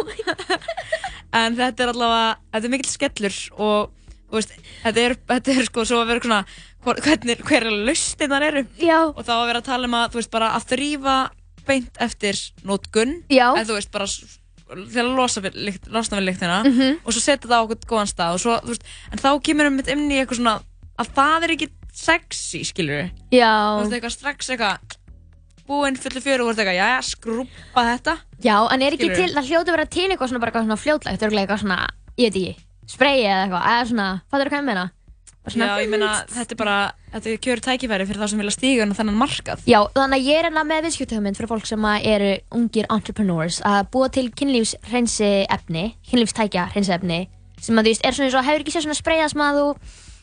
en 1.41 1.57
þetta 1.57 1.85
er 1.85 1.93
allavega, 1.93 2.33
þetta 2.51 2.67
er 2.67 2.73
mikill 2.75 2.91
skellur 2.91 3.37
og, 3.63 3.93
veist, 4.35 4.57
þetta 4.83 5.05
er, 5.05 5.15
þetta 5.31 5.55
er 5.55 5.69
sko 5.69 5.85
svo 5.89 6.01
að 6.03 6.11
vera 6.11 6.25
svona, 6.25 6.41
hvernig, 6.89 7.45
hver 7.47 7.69
er 7.71 7.79
laustinnar 7.89 8.47
eru? 8.51 8.65
Já. 8.83 8.99
og 9.09 9.23
þá 9.23 9.33
að 9.39 9.47
vera 9.53 9.63
að 9.63 9.69
tala 9.71 9.89
um 9.89 9.97
að, 10.01 10.09
þú 10.11 10.21
veist, 10.21 10.33
bara 10.35 10.51
að 10.59 10.69
þrýfa 10.75 11.17
beint 11.71 12.03
eftir 12.03 12.43
nótgun 12.67 13.17
en 13.31 13.67
þú 13.69 13.79
veist, 13.79 13.93
bara 13.95 14.09
við, 14.71 15.55
lykt, 15.55 15.91
losna 15.95 16.19
við 16.21 16.29
lyktina. 16.33 16.61
Mhm. 16.67 17.01
og 17.05 17.15
svo 17.15 17.23
setja 17.23 17.49
það 17.49 17.57
á 17.59 17.65
okkur 17.65 17.91
góðan 17.95 18.11
stað 18.11 18.41
svo, 18.43 18.59
veist, 18.67 18.87
en 19.13 19.23
þá 19.23 19.31
kemur 19.47 19.71
um 19.71 19.81
inn 19.81 20.09
í 20.11 20.21
eitthvað 20.21 20.43
svona 20.43 20.59
að 21.01 21.15
það 21.17 21.47
er 21.47 21.55
ekki 21.57 21.71
sexy, 21.97 22.63
skilur 22.65 22.97
við 23.03 23.11
Já. 23.41 23.53
þú 23.79 23.83
veist, 23.85 23.97
eitthvað 23.99 24.15
strax 24.17 24.51
eitthvað 24.55 24.97
búinn 25.71 25.97
fullu 26.01 26.21
fjöru 26.25 26.45
og 26.47 26.51
þú 26.51 26.53
veist 26.53 26.63
eitthvað, 26.65 26.79
já, 26.81 26.91
skrúpa 27.07 27.85
þetta 27.95 28.17
Já, 28.43 28.57
en 28.73 28.83
er 28.83 28.97
ekki 28.97 29.11
Skilurðu? 29.11 29.27
til, 29.27 29.35
það 29.37 29.51
hljóti 29.51 29.69
að 29.71 29.77
vera 29.77 29.91
til 29.97 30.07
eitthvað 30.11 30.31
svona 30.33 30.41
bara 30.41 30.51
eitthvað 30.51 30.67
svona 30.67 30.81
fljótlegt, 30.85 31.23
örgulega 31.27 31.45
eitthvað 31.47 31.63
svona, 31.65 31.79
ég 32.17 32.31
veit 32.31 32.41
ekki, 32.41 32.55
spray 32.91 33.21
eða 33.23 33.45
eitthvað, 33.45 33.69
eða 33.75 33.91
svona, 33.93 34.09
hvað 34.31 34.47
ég 34.51 34.65
meina? 34.71 34.87
Bara 35.41 35.55
svona- 35.55 35.67
Já, 35.67 35.81
ég 35.85 35.89
meina, 35.89 36.09
þetta 36.29 36.53
er 36.53 36.57
bara, 36.61 36.93
þetta 37.15 37.31
er 37.31 37.39
kjör 37.41 37.61
tækifæri 37.65 38.07
fyrir 38.07 38.21
það 38.21 38.29
sem 38.29 38.39
vilja 38.43 38.53
stíga 38.57 38.83
inn 38.85 38.93
á 38.93 38.99
þennan 38.99 39.21
markað 39.21 39.63
Já, 39.65 39.79
þannig 39.95 40.19
að 40.19 40.27
ég 40.29 40.37
er 40.37 40.45
hérna 40.51 40.65
með 40.69 40.83
viðskiptahugmynd 40.85 41.37
fyrir 41.39 41.49
fólk 41.49 41.67
sem 41.67 41.81
að 41.89 42.05
eru 42.11 42.33
ungir 42.53 42.87
entrepreneurs 42.91 43.61
að 43.65 43.89
búa 43.91 44.11
til 44.13 44.29
kynlífshreinsi 44.37 45.47
efni, 45.49 45.95
kynlífstækja 46.11 46.67
hreinsi 46.75 46.93
efni 46.93 47.29
sem 47.61 47.77
að 47.77 47.85
þú 47.85 47.93
veist, 47.93 48.05
er 48.05 48.13
svona 48.13 48.29
eins 48.29 48.37
og 48.37 48.45
hefur 48.45 48.61
ekki 48.65 48.73
séð 48.75 48.85
svona 48.85 49.01
spraya 49.01 49.29
sem 49.33 49.41
að 49.41 49.59
þú, 49.61 49.67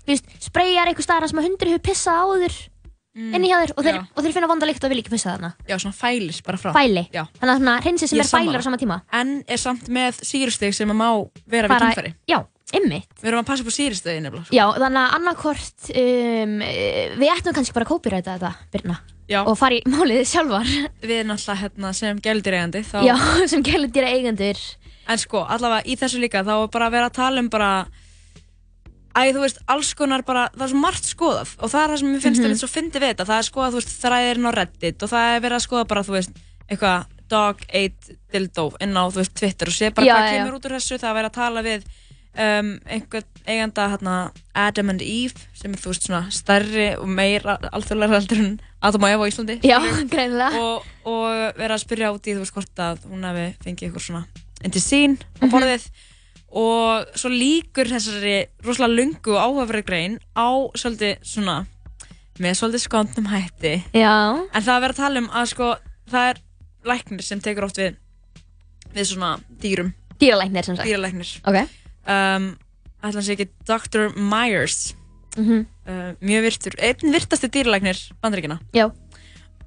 þú 0.07 0.15
veist, 0.15 0.33
sprayar 0.47 0.87
eitthvað 0.89 1.07
staðar 1.09 1.31
sem 1.33 1.41
að 1.43 1.47
hundur 1.49 1.71
hefur 1.73 1.85
pissað 1.91 2.23
áður 2.23 2.57
inni 3.17 3.49
hjá 3.49 3.57
þér 3.63 3.71
og 3.73 3.85
þeir, 3.85 3.95
já. 3.97 4.01
og 4.13 4.23
þeir 4.25 4.33
finna 4.35 4.47
vonda 4.51 4.67
lykt 4.69 4.83
og 4.85 4.91
vil 4.93 4.99
ekki 5.01 5.09
pissa 5.09 5.31
þarna. 5.33 5.49
Já, 5.65 5.73
svona 5.81 5.97
fælis 5.97 6.41
bara 6.45 6.59
frá 6.61 6.69
Fæli. 6.75 7.01
Já. 7.09 7.23
Þannig 7.39 7.53
að 7.53 7.57
svona 7.63 7.73
hreinsi 7.81 8.07
sem 8.11 8.19
Ég 8.19 8.21
er 8.21 8.29
sammála. 8.29 8.51
fælir 8.53 8.61
á 8.61 8.67
sama 8.67 8.77
tíma. 8.77 8.97
En 9.17 9.31
er 9.47 9.57
samt 9.57 9.89
með 9.89 10.19
sýrustig 10.21 10.75
sem 10.77 10.93
að 10.93 10.99
má 10.99 11.07
vera 11.49 11.67
við 11.67 11.73
Bara- 11.73 11.89
kynfæri 11.95 12.13
Já, 12.29 12.37
ymmit. 12.77 13.09
Við 13.17 13.31
erum 13.31 13.41
að 13.41 13.49
passa 13.49 13.65
upp 13.65 13.71
á 13.73 13.77
sýrustigin 13.79 14.21
nefnilega 14.27 14.45
sko. 14.45 14.53
Já, 14.59 14.65
þannig 14.77 15.01
að 15.01 15.15
annarkort, 15.17 15.89
um, 15.89 16.61
eh, 16.61 17.17
við 17.17 17.33
ættum 17.33 17.57
kannski 17.57 17.73
bara 17.73 17.85
að 17.85 17.91
kópiræta 17.95 18.37
þetta, 18.37 18.53
Birna. 18.71 18.99
Já. 19.27 19.41
Og 19.43 19.57
fara 19.57 19.75
í 19.75 19.81
málið 19.89 20.21
sjálfar. 20.29 20.69
Við 21.01 21.17
erum 21.19 21.31
alltaf 21.33 21.57
hérna, 21.57 21.93
sem 21.95 22.19
gældiregandi 22.21 22.83
þá... 22.85 23.01
Já, 23.01 23.17
sem 23.51 23.63
gæludýra 23.63 24.13
eigendur. 24.13 24.61
En 25.09 25.17
sko, 25.17 25.41
allavega 25.41 25.87
í 25.89 25.97
þessu 25.97 26.21
líka 26.21 26.45
þá 26.45 26.53
er 26.63 26.67
bara 26.69 26.85
að 26.87 26.91
vera 26.91 27.09
að 27.09 27.17
tala 27.17 27.39
um 27.41 27.49
bara 27.49 27.87
Æ, 29.17 29.33
þú 29.33 29.41
veist, 29.41 29.59
alls 29.73 29.91
konar 29.97 30.23
bara, 30.27 30.47
það 30.53 30.65
er 30.67 30.71
svo 30.73 30.81
margt 30.81 31.07
skoðað 31.09 31.53
og 31.57 31.71
það 31.73 31.83
er 31.83 31.91
það 31.91 32.01
sem 32.01 32.09
mér 32.13 32.23
finnst 32.25 32.41
mm 32.41 32.49
-hmm. 32.51 32.59
svo 32.61 32.69
fyndi 32.69 32.99
við 33.01 33.11
þetta, 33.11 33.29
það 33.29 33.39
er 33.41 33.47
skoðað, 33.49 33.71
þú 33.71 33.79
veist, 33.81 33.93
þræðirinn 34.03 34.49
á 34.49 34.51
Reddit 34.57 35.03
og 35.03 35.09
það 35.09 35.35
er 35.35 35.39
verið 35.45 35.57
að 35.57 35.65
skoða 35.65 35.85
bara, 35.91 36.03
þú 36.03 36.13
veist, 36.17 36.31
eitthvað 36.69 37.05
dog 37.27 37.63
ate 37.67 38.17
dildo 38.31 38.65
inn 38.79 38.93
á, 38.93 39.03
þú 39.09 39.17
veist, 39.21 39.33
Twitter 39.33 39.67
og 39.67 39.73
sé 39.73 39.89
bara 39.91 40.05
Já, 40.05 40.13
hvað 40.13 40.27
já, 40.27 40.37
kemur 40.37 40.57
út 40.57 40.65
úr 40.65 40.75
þessu, 40.77 40.99
það 41.01 41.09
er 41.09 41.17
verið 41.17 41.31
að 41.31 41.39
tala 41.41 41.61
við 41.65 41.81
um, 42.37 42.71
einhvern 42.85 43.27
eiganda, 43.47 43.87
hérna, 43.91 44.15
Adam 44.53 44.89
and 44.89 45.01
Eve, 45.01 45.45
sem 45.57 45.73
er, 45.73 45.81
þú 45.81 45.91
veist, 45.91 46.07
svona 46.07 46.23
stærri 46.33 46.89
og 46.97 47.07
meira 47.09 47.57
alþjóðlega 47.71 48.19
heldur 48.19 48.43
en 48.43 48.51
Adam 48.81 49.07
og 49.07 49.13
Eva 49.13 49.25
á 49.25 49.29
Íslandi. 49.31 49.59
Já, 49.63 49.79
skilurðu. 49.79 50.09
greinilega. 50.13 50.61
Og, 50.61 50.85
og 51.09 51.29
verið 51.57 51.77
að 51.77 51.83
spyrja 51.83 52.11
út 52.13 52.27
í, 52.27 52.35
þú 52.35 52.43
veist, 52.43 52.57
hvort 52.57 52.83
að 52.83 53.07
hún 53.09 53.25
hefði 53.27 53.47
fengið 53.63 53.87
eitthvað 53.87 54.05
svona 54.07 54.23
indi 54.65 54.81
sín 54.81 55.17
á 55.41 55.45
borðið 55.49 55.87
og 56.51 57.09
svo 57.19 57.29
líkur 57.33 57.89
þessari 57.91 58.35
rosalega 58.63 58.95
lungu 59.01 59.33
og 59.35 59.41
áhugaverið 59.43 59.85
grein 59.89 60.19
á 60.37 60.47
svolítið 60.79 61.17
svona 61.27 61.57
með 62.39 62.53
svolítið 62.59 62.83
skondnum 62.85 63.27
hætti 63.31 63.73
Já. 63.97 64.13
en 64.53 64.61
það 64.63 64.75
er 64.77 64.83
verið 64.85 64.95
að 64.95 65.01
tala 65.01 65.19
um 65.23 65.29
að 65.33 65.49
sko 65.51 65.71
það 66.11 66.29
er 66.31 66.39
læknir 66.87 67.25
sem 67.25 67.41
tekur 67.43 67.67
oft 67.67 67.77
við 67.81 67.97
við 68.95 69.09
svona 69.11 69.33
dýrum 69.61 69.91
Dýralæknir 70.17 70.65
sem 70.65 70.77
sagt. 70.77 70.87
dýralæknir 70.87 71.33
Ok. 71.45 71.57
um, 72.07 72.45
ætla 73.03 73.19
hann 73.19 73.25
sé 73.27 73.35
ekki 73.35 73.49
Dr. 73.67 74.13
Myers 74.17 74.93
Mhm. 75.37 75.67
uh, 75.85 76.13
mjög 76.21 76.41
virtur, 76.47 76.73
einn 76.81 77.11
virtasti 77.13 77.47
dýralæknir 77.53 77.99
bandaríkina 78.23 78.57
Já. 78.73 78.87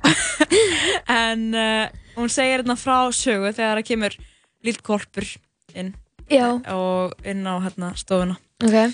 en 1.06 1.54
uh, 1.54 1.86
hún 2.16 2.28
segir 2.32 2.56
hérna 2.62 2.74
frá 2.80 3.10
sögu 3.14 3.52
þegar 3.52 3.78
það 3.78 3.86
kemur 3.90 4.16
lill 4.66 4.80
korpur 4.82 5.26
inn 5.74 5.92
Já. 6.30 6.46
og 6.74 7.12
inn 7.26 7.42
á 7.46 7.54
hérna 7.64 7.92
stofuna 7.98 8.36
Ok. 8.62 8.92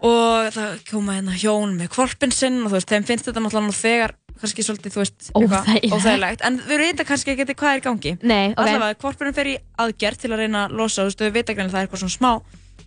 og 0.00 0.52
það 0.54 0.78
koma 0.90 1.18
hérna 1.18 1.34
hjón 1.36 1.76
með 1.76 1.88
kvolpin 1.92 2.32
sinn 2.32 2.62
og 2.64 2.70
þú 2.70 2.78
veist, 2.78 2.88
þeim 2.90 3.04
finnst 3.08 3.26
þetta 3.28 3.42
náttúrulega 3.44 3.76
þegar 3.80 4.14
kannski 4.40 4.64
svolítið, 4.64 4.94
þú 4.94 5.00
veist, 5.02 5.30
Óþægilegt. 5.36 6.40
en 6.48 6.54
við 6.64 6.78
vita 6.80 7.04
kannski 7.04 7.34
ekki 7.34 7.52
hvað 7.54 7.74
er 7.74 7.80
í 7.80 7.84
gangi 7.84 8.12
Nei, 8.22 8.46
ok. 8.54 8.62
allavega, 8.62 8.96
kvolpurinn 9.02 9.34
fer 9.36 9.50
í 9.52 9.58
aðgerð 9.78 10.16
til 10.22 10.30
að 10.32 10.38
reyna 10.40 10.62
að 10.68 10.76
losa, 10.80 11.02
þú 11.02 11.10
veist, 11.10 11.20
við 11.26 11.32
vita 11.36 11.52
greinilega 11.54 11.76
það 11.76 11.82
er 11.82 11.86
eitthvað 11.88 12.02
svona 12.04 12.18
smá 12.18 12.32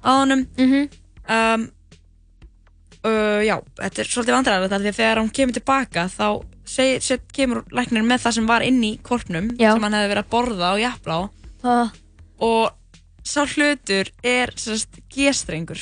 á 0.03 0.11
honum 0.17 0.47
Mhm. 0.57 0.89
um, 1.29 1.69
uh, 3.05 3.41
já, 3.45 3.55
þetta 3.77 4.01
er 4.03 4.09
svolítið 4.09 4.35
vandræðilegt 4.37 4.73
því 4.73 4.91
að 4.93 4.97
þegar 4.99 5.21
hann 5.21 5.29
kemur 5.37 5.53
tilbaka 5.59 6.05
þá 6.09 6.27
segir, 6.65 7.01
set, 7.03 7.25
kemur 7.35 7.63
læknir 7.75 8.05
með 8.07 8.23
það 8.25 8.33
sem 8.39 8.47
var 8.49 8.61
inn 8.65 8.81
í 8.83 8.93
korpnum 9.03 9.51
Já. 9.59 9.73
sem 9.75 9.83
hann 9.83 9.93
hefði 9.97 10.11
verið 10.15 10.23
að 10.25 10.31
borða 10.33 10.73
og 10.73 10.83
jafla 10.83 11.19
á 11.21 11.23
Uh, 11.63 11.87
og 12.43 12.73
sá 13.23 13.41
hlutur 13.47 14.09
er 14.23 14.51
sérst 14.59 14.99
G-strengur. 15.13 15.79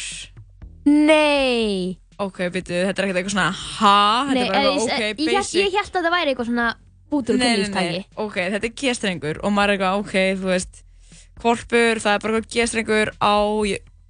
Nei. 0.85 1.97
Ok, 2.21 2.37
byrju, 2.53 2.83
þetta 2.85 3.01
er 3.01 3.07
ekkert 3.07 3.19
eitthvað 3.21 3.33
svona 3.33 3.49
ha, 3.57 3.97
þetta 4.29 4.35
Nei, 4.37 4.41
er 4.45 4.51
bara 4.51 4.61
eitthvað, 4.61 4.83
ok, 4.85 5.01
ég, 5.01 5.21
ég, 5.25 5.35
basic. 5.39 5.59
ég 5.61 5.77
held 5.79 5.95
að 5.97 6.05
það 6.05 6.13
væri 6.13 6.31
eitthvað 6.35 6.49
svona 6.51 6.65
bútur 7.11 7.33
og 7.33 7.39
Nei, 7.41 7.45
nei, 7.47 7.55
kynlífstæki 7.55 7.95
nei, 7.95 8.03
ok, 8.25 8.35
þetta 8.53 8.67
er 8.69 8.73
G-strengur 8.81 9.39
og 9.41 9.53
maður 9.55 9.71
er 9.71 9.77
eitthvað, 9.79 10.03
ok, 10.03 10.13
þú 10.41 10.51
veist 10.51 10.81
kvolpur, 11.41 12.01
það 12.03 12.13
er 12.13 12.21
bara 12.25 12.37
eitthvað 12.37 12.53
G-strengur 12.55 13.11
á 13.17 13.35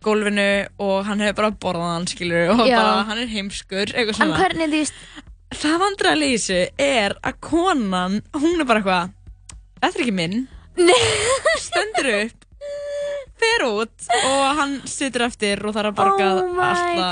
gólfinu 0.01 0.47
og 0.81 0.97
hann 1.07 1.23
hefur 1.23 1.37
bara 1.39 1.51
borðað 1.63 1.93
hann, 1.95 2.09
skilur 2.11 2.51
og 2.51 2.63
Já. 2.67 2.75
bara 2.81 2.99
hann 3.11 3.21
er 3.23 3.31
heimskur, 3.31 3.93
eitthvað 3.95 4.11
En 4.11 4.19
svona. 4.19 4.39
hvernig, 4.43 4.67
þú 4.67 4.81
veist 4.81 5.61
það 5.61 5.79
vandræðilega 5.85 6.35
í 6.35 6.41
þessu 6.41 6.59
er 6.91 7.15
að 7.31 7.39
konan, 7.47 8.19
hún 8.35 8.59
er 8.59 8.67
bara 8.67 8.83
eitthvað 8.83 9.15
þetta 9.79 9.93
er 9.95 10.03
ekki 10.05 10.17
minn. 10.19 10.37
Stendur 11.63 12.11
upp 12.25 12.37
fer 13.41 13.65
út 13.67 14.07
og 14.17 14.43
hann 14.59 14.77
situr 14.89 15.25
eftir 15.27 15.63
og 15.65 15.75
þarf 15.75 15.91
að 15.91 15.97
borga 15.99 16.29
Oh 16.41 16.61
alla, 16.61 17.09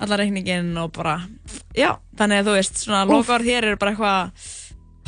alla 0.00 0.18
reikningin 0.20 0.72
og 0.80 0.90
bara 0.96 1.18
já, 1.76 1.94
þannig 2.18 2.42
að 2.42 2.50
þú 2.50 2.56
veist, 2.56 2.82
svona 2.84 3.04
lokaður 3.08 3.46
þér 3.46 3.70
eru 3.70 3.80
bara 3.80 3.94
eitthvað 3.94 4.50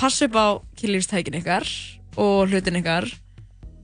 passa 0.02 0.28
upp 0.28 0.38
á 0.38 0.46
kynlífstækin 0.80 1.40
ykkar 1.42 1.68
og 2.20 2.52
hlutin 2.52 2.80
ykkar 2.80 3.10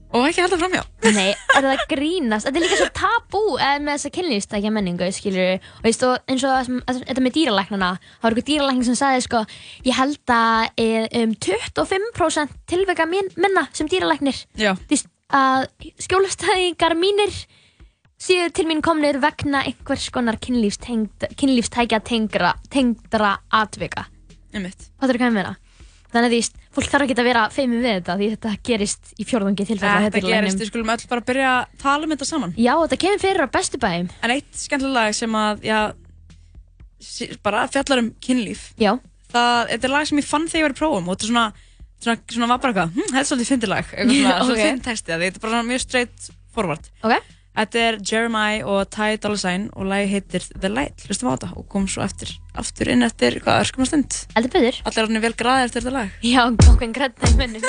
og 0.09 0.25
ekki 0.25 0.41
halda 0.41 0.57
framhjá. 0.57 0.81
Nei, 1.13 1.27
er 1.29 1.61
það 1.61 1.71
að 1.75 1.83
grínast? 1.91 2.47
Þetta 2.47 2.57
er 2.57 2.63
líka 2.63 2.77
svo 2.79 2.87
tabú 2.97 3.41
eða 3.59 3.81
með 3.83 3.91
þessa 3.93 4.11
kynlífstækja 4.15 4.71
menningu, 4.73 5.09
skilur 5.13 5.51
og 5.59 5.85
veist, 5.85 6.05
og 6.07 6.31
eins 6.31 6.45
og 6.49 6.71
þetta 6.97 7.25
með 7.25 7.35
dýralæknana 7.37 7.91
það 7.99 8.25
var 8.25 8.33
eitthvað 8.33 8.49
dýralækning 8.49 8.87
sem 8.87 8.97
sagði, 8.97 9.25
sko 9.27 9.43
ég 9.85 9.99
held 9.99 10.33
að 10.33 10.81
eh, 10.81 11.05
um 11.21 11.35
25% 11.37 12.57
tilvika 12.73 13.05
mín, 13.09 13.29
minna 13.37 13.67
sem 13.69 13.89
dýralæknir. 13.91 14.41
Já. 14.57 14.73
Þú 14.81 14.95
veist, 14.95 15.11
að 15.29 15.67
skjólastæðingar 16.05 16.95
mínir 16.99 17.33
séu 18.19 18.49
til 18.51 18.67
mín 18.67 18.83
komnir 18.83 19.19
vegna 19.23 19.63
einhvers 19.67 20.09
konar 20.11 20.39
kynlífstækja 20.41 22.01
tengdra, 22.03 23.33
atvika. 23.49 24.09
Einmitt. 24.53 24.89
Hvað 24.99 25.15
ég 25.19 25.33
meina? 25.33 25.55
Þannig 26.09 26.25
að 26.25 26.31
því, 26.33 26.37
veist, 26.41 26.55
fólk 26.73 26.89
þarf 26.89 27.05
ekki 27.05 27.15
að 27.21 27.27
vera 27.27 27.41
feimið 27.53 27.83
við 27.83 27.91
þetta 27.99 28.13
því 28.17 28.27
þetta 28.31 28.51
gerist 28.65 29.11
í 29.13 29.25
fjórðungi 29.29 29.65
tilfella 29.69 30.07
Þetta 30.07 30.21
gerist, 30.25 30.57
við 30.57 30.69
skulum 30.71 30.89
öll 30.95 31.03
bara 31.11 31.25
byrja 31.27 31.49
að 31.51 31.75
tala 31.83 32.07
um 32.07 32.13
þetta 32.15 32.27
saman. 32.31 32.55
Já, 32.57 32.71
þetta 32.81 32.99
kemur 33.03 33.21
fyrir 33.21 33.45
á 33.45 33.47
bestu 33.53 33.81
bæum 33.83 34.09
En 34.25 34.33
eitt 34.33 34.49
skemmtilega 34.57 34.95
lag 34.95 35.17
sem 35.19 35.37
að, 35.37 35.61
já, 35.69 35.77
bara 37.45 37.67
fjallar 37.69 38.01
um 38.01 38.09
kynlíf. 38.25 38.71
Já. 38.81 38.95
Það, 39.29 39.59
þetta 39.75 39.89
er 39.91 39.93
lag 39.93 40.09
sem 40.09 40.23
ég 40.23 40.29
fann 40.31 40.49
þegar 40.49 40.63
ég 40.63 40.65
var 40.65 40.73
í 40.73 40.79
prófum 40.81 41.05
og 41.05 41.13
þetta 41.13 41.27
er 41.27 41.33
svona, 41.35 41.45
svona, 41.99 42.19
svona 42.31 42.47
var 42.53 42.61
bara 42.63 42.73
eitthvað, 42.73 42.93
hm, 42.95 43.09
þetta 43.11 43.23
er 43.23 43.27
svolítið 43.31 43.51
fyndilag 43.53 43.91
eitthvað 43.91 44.13
svona, 44.15 44.37
Ok. 44.39 44.47
svona 44.47 44.63
finn 44.69 44.81
texti 44.87 45.13
að 45.15 45.25
þetta 45.27 45.39
er 45.39 45.43
bara 45.45 45.53
svona 45.57 45.69
mjög 45.69 45.83
straight 45.85 46.31
forward. 46.55 46.89
Ok. 47.03 47.35
Þetta 47.59 47.79
er 47.83 47.95
Jeremiah 48.07 48.67
og 48.71 48.85
Ty 48.93 49.17
Dolla 49.19 49.39
Sign 49.41 49.65
og 49.75 49.87
lagi 49.89 50.05
heitir 50.13 50.45
The 50.61 50.69
Light, 50.71 51.01
hlustum 51.09 51.27
á 51.27 51.35
þetta 51.35 51.49
og 51.59 51.65
kom 51.67 51.87
svo 51.91 52.05
eftir, 52.05 52.31
aftur 52.55 52.91
inn 52.93 53.03
eftir, 53.03 53.39
hvað, 53.43 53.65
örskum 53.65 53.83
að 53.83 53.89
stund. 53.91 54.19
Heldur 54.37 54.53
betur. 54.53 54.79
Allir 54.85 55.03
orðinni 55.03 55.23
vel 55.25 55.33
graðir 55.41 55.67
eftir 55.67 55.83
þetta 55.83 55.95
lag. 55.97 56.13
Já, 56.23 56.41
okkur 56.47 56.93
grætta 56.95 57.33
í 57.33 57.35
munnum 57.41 57.67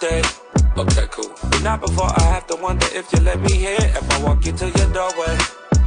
without 0.00 0.22
the 0.22 0.28
first 0.28 0.40
date. 0.40 0.40
Okay, 0.78 1.06
cool. 1.10 1.62
Not 1.62 1.80
before 1.80 2.10
I 2.16 2.22
have 2.24 2.46
to 2.48 2.56
wonder 2.56 2.86
if 2.92 3.12
you 3.12 3.20
let 3.20 3.40
me 3.40 3.52
hear 3.52 3.76
if 3.78 4.10
I 4.10 4.22
walk 4.22 4.46
into 4.46 4.66
your 4.66 4.92
doorway. 4.92 5.38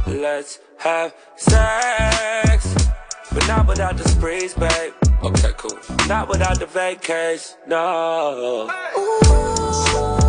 Let's 0.06 0.60
have 0.78 1.14
sex. 1.36 2.74
But 3.32 3.48
not 3.48 3.66
without 3.66 3.96
the 3.96 4.08
sprees, 4.08 4.54
babe. 4.54 4.92
Okay, 5.22 5.52
cool. 5.56 5.78
Not 6.06 6.28
without 6.28 6.58
the 6.58 6.66
vacation. 6.66 7.56
No. 7.66 8.70
It's 8.96 10.23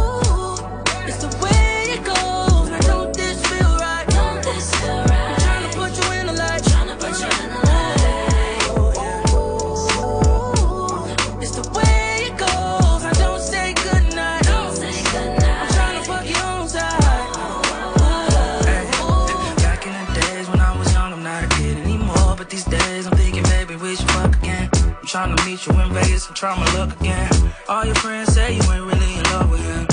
I'm 25.55 25.61
trying 25.61 25.87
to 25.87 25.93
meet 25.93 25.95
you 25.95 26.01
in 26.01 26.03
Vegas 26.03 26.27
and 26.27 26.35
try 26.35 26.59
my 26.59 26.73
luck 26.77 26.99
again. 26.99 27.29
All 27.69 27.85
your 27.85 27.95
friends 27.95 28.33
say 28.33 28.55
you 28.55 28.61
ain't 28.63 28.83
really 28.83 29.13
in 29.15 29.23
love 29.31 29.49
with 29.49 29.63
him. 29.63 29.87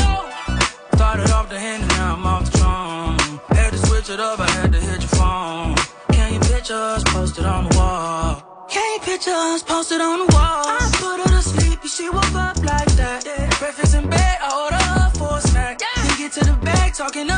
Started 0.96 1.30
off 1.30 1.48
the 1.48 1.58
hand 1.58 1.82
and 1.84 1.92
now 1.92 2.14
I'm 2.16 2.26
off 2.26 2.50
the 2.50 2.58
drum. 2.58 3.40
Had 3.50 3.70
to 3.70 3.78
switch 3.86 4.10
it 4.10 4.18
up, 4.18 4.40
I 4.40 4.50
had 4.50 4.72
to 4.72 4.80
hit 4.80 5.00
your 5.00 5.08
phone. 5.10 5.76
Can 6.10 6.34
you 6.34 6.40
picture 6.40 6.74
us 6.74 7.04
posted 7.04 7.44
on 7.44 7.68
the 7.68 7.76
wall? 7.76 8.66
Can 8.68 8.94
you 8.94 9.00
picture 9.02 9.30
us 9.30 9.62
posted 9.62 10.00
on 10.00 10.26
the 10.26 10.34
wall? 10.34 10.64
I 10.66 10.90
put 10.94 11.20
her 11.20 11.36
to 11.36 11.42
sleep, 11.42 11.80
and 11.80 11.90
she 11.90 12.10
woke 12.10 12.34
up 12.34 12.56
like 12.58 12.90
that. 12.98 13.22
Breakfast 13.60 13.94
in 13.94 14.10
bed, 14.10 14.38
I 14.42 14.64
order 14.64 14.82
her 14.82 15.10
for 15.10 15.38
a 15.38 15.40
snack. 15.42 15.78
Then 15.78 16.18
get 16.18 16.32
to 16.32 16.44
the 16.44 16.54
bag, 16.64 16.94
talking 16.94 17.30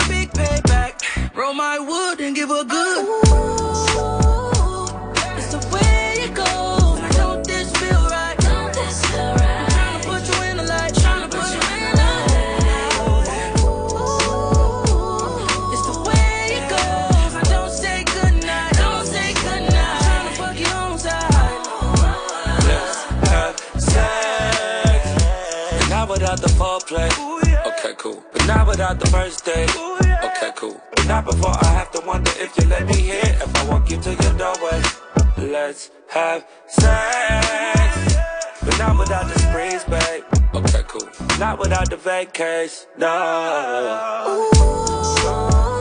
Not 28.55 28.69
without 28.69 29.01
the 29.01 29.07
first 29.07 29.45
date. 29.45 29.69
Okay, 30.25 30.53
cool. 30.55 30.81
Not 31.09 31.25
before 31.25 31.51
I 31.51 31.67
have 31.75 31.91
to 31.91 32.01
wonder 32.07 32.31
if 32.37 32.57
you 32.57 32.69
let 32.69 32.87
me 32.87 32.95
hear 32.95 33.21
if 33.25 33.57
I 33.57 33.69
walk 33.69 33.91
you 33.91 34.01
to 34.01 34.11
your 34.11 34.33
doorway. 34.39 34.81
Let's 35.37 35.91
have 36.09 36.47
sex. 36.69 38.15
But 38.63 38.79
not 38.79 38.97
without 38.97 39.27
the 39.27 39.39
sprees, 39.41 39.83
babe. 39.85 40.23
Okay, 40.55 40.85
cool. 40.87 41.09
Not 41.41 41.59
without 41.59 41.91
the 41.91 41.97
vacation. 41.97 42.87
No. 42.97 44.51
It's 44.53 45.74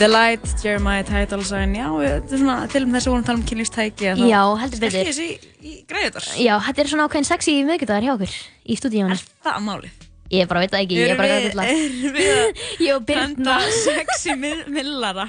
The 0.00 0.08
Light, 0.08 0.46
Jeremiah, 0.64 1.04
Sign 1.44 1.74
Já, 1.76 1.88
þetta 1.92 2.32
er 2.32 2.40
svona, 2.40 2.54
til 2.72 2.80
og 2.86 2.88
með 2.88 2.96
þess 2.96 3.06
að 3.06 3.12
vorum 3.12 3.20
að 3.22 3.26
tala 3.28 3.38
um 3.40 3.48
kynlífstæki 3.50 4.06
Já, 4.30 4.42
heldur 4.62 4.80
betur. 4.80 4.94
Stelki 4.94 5.10
þessi 5.10 5.26
í, 5.26 5.50
í 5.60 5.72
greiðutar 5.90 6.28
Já, 6.40 6.54
þetta 6.64 6.80
er 6.84 6.90
svona 6.94 7.08
ákveðin 7.08 7.28
sexy 7.28 7.56
miðgudagar 7.68 8.06
hjá 8.06 8.12
okkur 8.14 8.32
í 8.64 8.78
stúdíónu 8.80 9.12
Er 9.18 9.24
það 9.44 9.58
málið? 9.66 10.06
Ég 10.30 10.46
bara 10.48 10.62
veit 10.62 10.72
það 10.72 10.84
ekki, 10.86 10.96
ég 11.02 11.12
er 11.12 11.18
bara 11.18 11.28
að 11.28 11.42
við- 11.42 11.46
erum 11.50 12.16
við 12.16 12.30
að 12.32 12.60
Ég 12.86 12.96
og 12.96 13.12
henda 13.18 13.56
sexy 13.82 14.36
mil- 14.40 14.66
millara? 14.72 15.26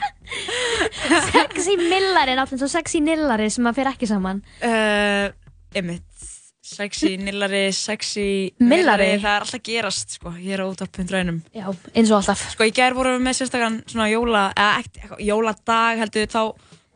Sexy 1.34 1.76
millari 1.82 2.36
er 2.38 2.44
alltaf 2.46 2.62
svo 2.62 2.70
sexy 2.72 3.02
nillari 3.04 3.50
sem 3.52 3.68
að 3.68 3.80
fer 3.82 3.90
ekki 3.92 4.08
saman. 4.08 4.44
Uh, 4.62 5.34
Einmitt 5.76 6.31
Sexy, 6.72 7.18
nillari, 7.20 7.66
sexy 7.76 8.26
Millari? 8.64 9.10
Það 9.20 9.34
er 9.36 9.46
alltaf 9.46 9.64
gerast, 9.66 10.14
sko, 10.16 10.32
hér 10.38 10.64
á 10.64 10.66
útvarp.raunum 10.70 11.42
Já, 11.52 11.66
eins 11.92 12.12
og 12.14 12.22
alltaf. 12.22 12.46
Sko, 12.54 12.68
í 12.70 12.72
gær 12.76 12.96
vorum 12.96 13.18
við 13.18 13.26
með 13.26 13.40
sérstakann 13.42 13.80
svona 13.92 14.08
jóla, 14.12 14.44
eða 14.56 14.78
ekkert, 14.80 15.16
jóladag 15.28 16.00
heldur 16.00 16.30
þá 16.32 16.42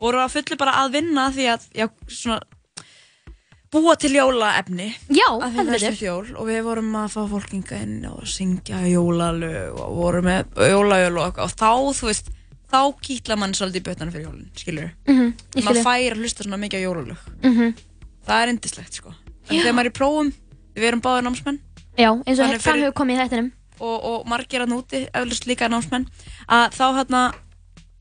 vorum 0.00 0.20
við 0.22 0.24
að 0.24 0.36
fullu 0.36 0.58
bara 0.62 0.76
að 0.80 0.94
vinna 0.96 1.26
því 1.34 1.48
að, 1.52 1.66
já, 1.76 1.86
svona 2.08 2.38
búa 3.76 3.96
til 4.00 4.12
jólaefni. 4.16 4.86
Já, 5.12 5.26
heldur 5.42 5.76
betur. 5.76 5.98
jól 6.06 6.32
og 6.32 6.48
við 6.48 6.62
vorum 6.70 6.96
að 7.02 7.12
fá 7.12 7.20
fólkinga 7.34 7.82
inn 7.84 7.98
og 8.08 8.24
syngja 8.32 8.80
jólalög 8.88 9.76
og 9.76 9.98
vorum 9.98 10.30
með 10.30 10.56
jólajöl 10.72 11.20
og 11.26 11.42
og 11.44 11.52
þá, 11.52 11.68
þú 12.00 12.08
veist, 12.08 12.32
þá 12.72 12.80
kýtla 13.04 13.36
mann 13.42 13.52
svolítið 13.52 13.82
í 13.82 13.86
bötana 13.90 14.14
fyrir 14.14 14.30
jólun, 14.30 14.48
skilur 14.56 14.88
ég 14.88 15.36
skil 15.52 15.68
maður 15.68 15.84
fær 15.84 16.16
að 16.16 16.24
hlusta 16.24 16.46
svona 16.48 16.62
mikið 16.64 16.80
á 16.80 16.86
jólalög. 16.86 17.30
Mhm. 17.42 17.76
það 18.26 18.42
er 18.42 18.54
indislegt, 18.56 19.00
sko 19.02 19.12
en 19.46 19.60
þegar 19.60 19.76
maður 19.76 19.88
er 19.88 19.92
í 19.92 19.96
prófum, 19.96 20.32
við 20.76 20.88
erum 20.90 21.04
báðir 21.04 21.26
námsmenn. 21.26 21.60
Já, 21.96 22.10
eins 22.12 22.38
og 22.38 22.56
Þannig 22.66 22.86
hefur 22.86 22.96
komið 23.00 23.16
í 23.16 23.20
þættinum. 23.22 23.52
Og, 23.76 23.96
og 24.08 24.28
margir 24.28 24.64
að 24.64 24.72
núti, 24.72 25.02
eflust 25.12 25.46
líka 25.48 25.68
námsmenn 25.68 26.08
að 26.48 26.78
þá 26.78 26.86
hérna, 26.96 27.22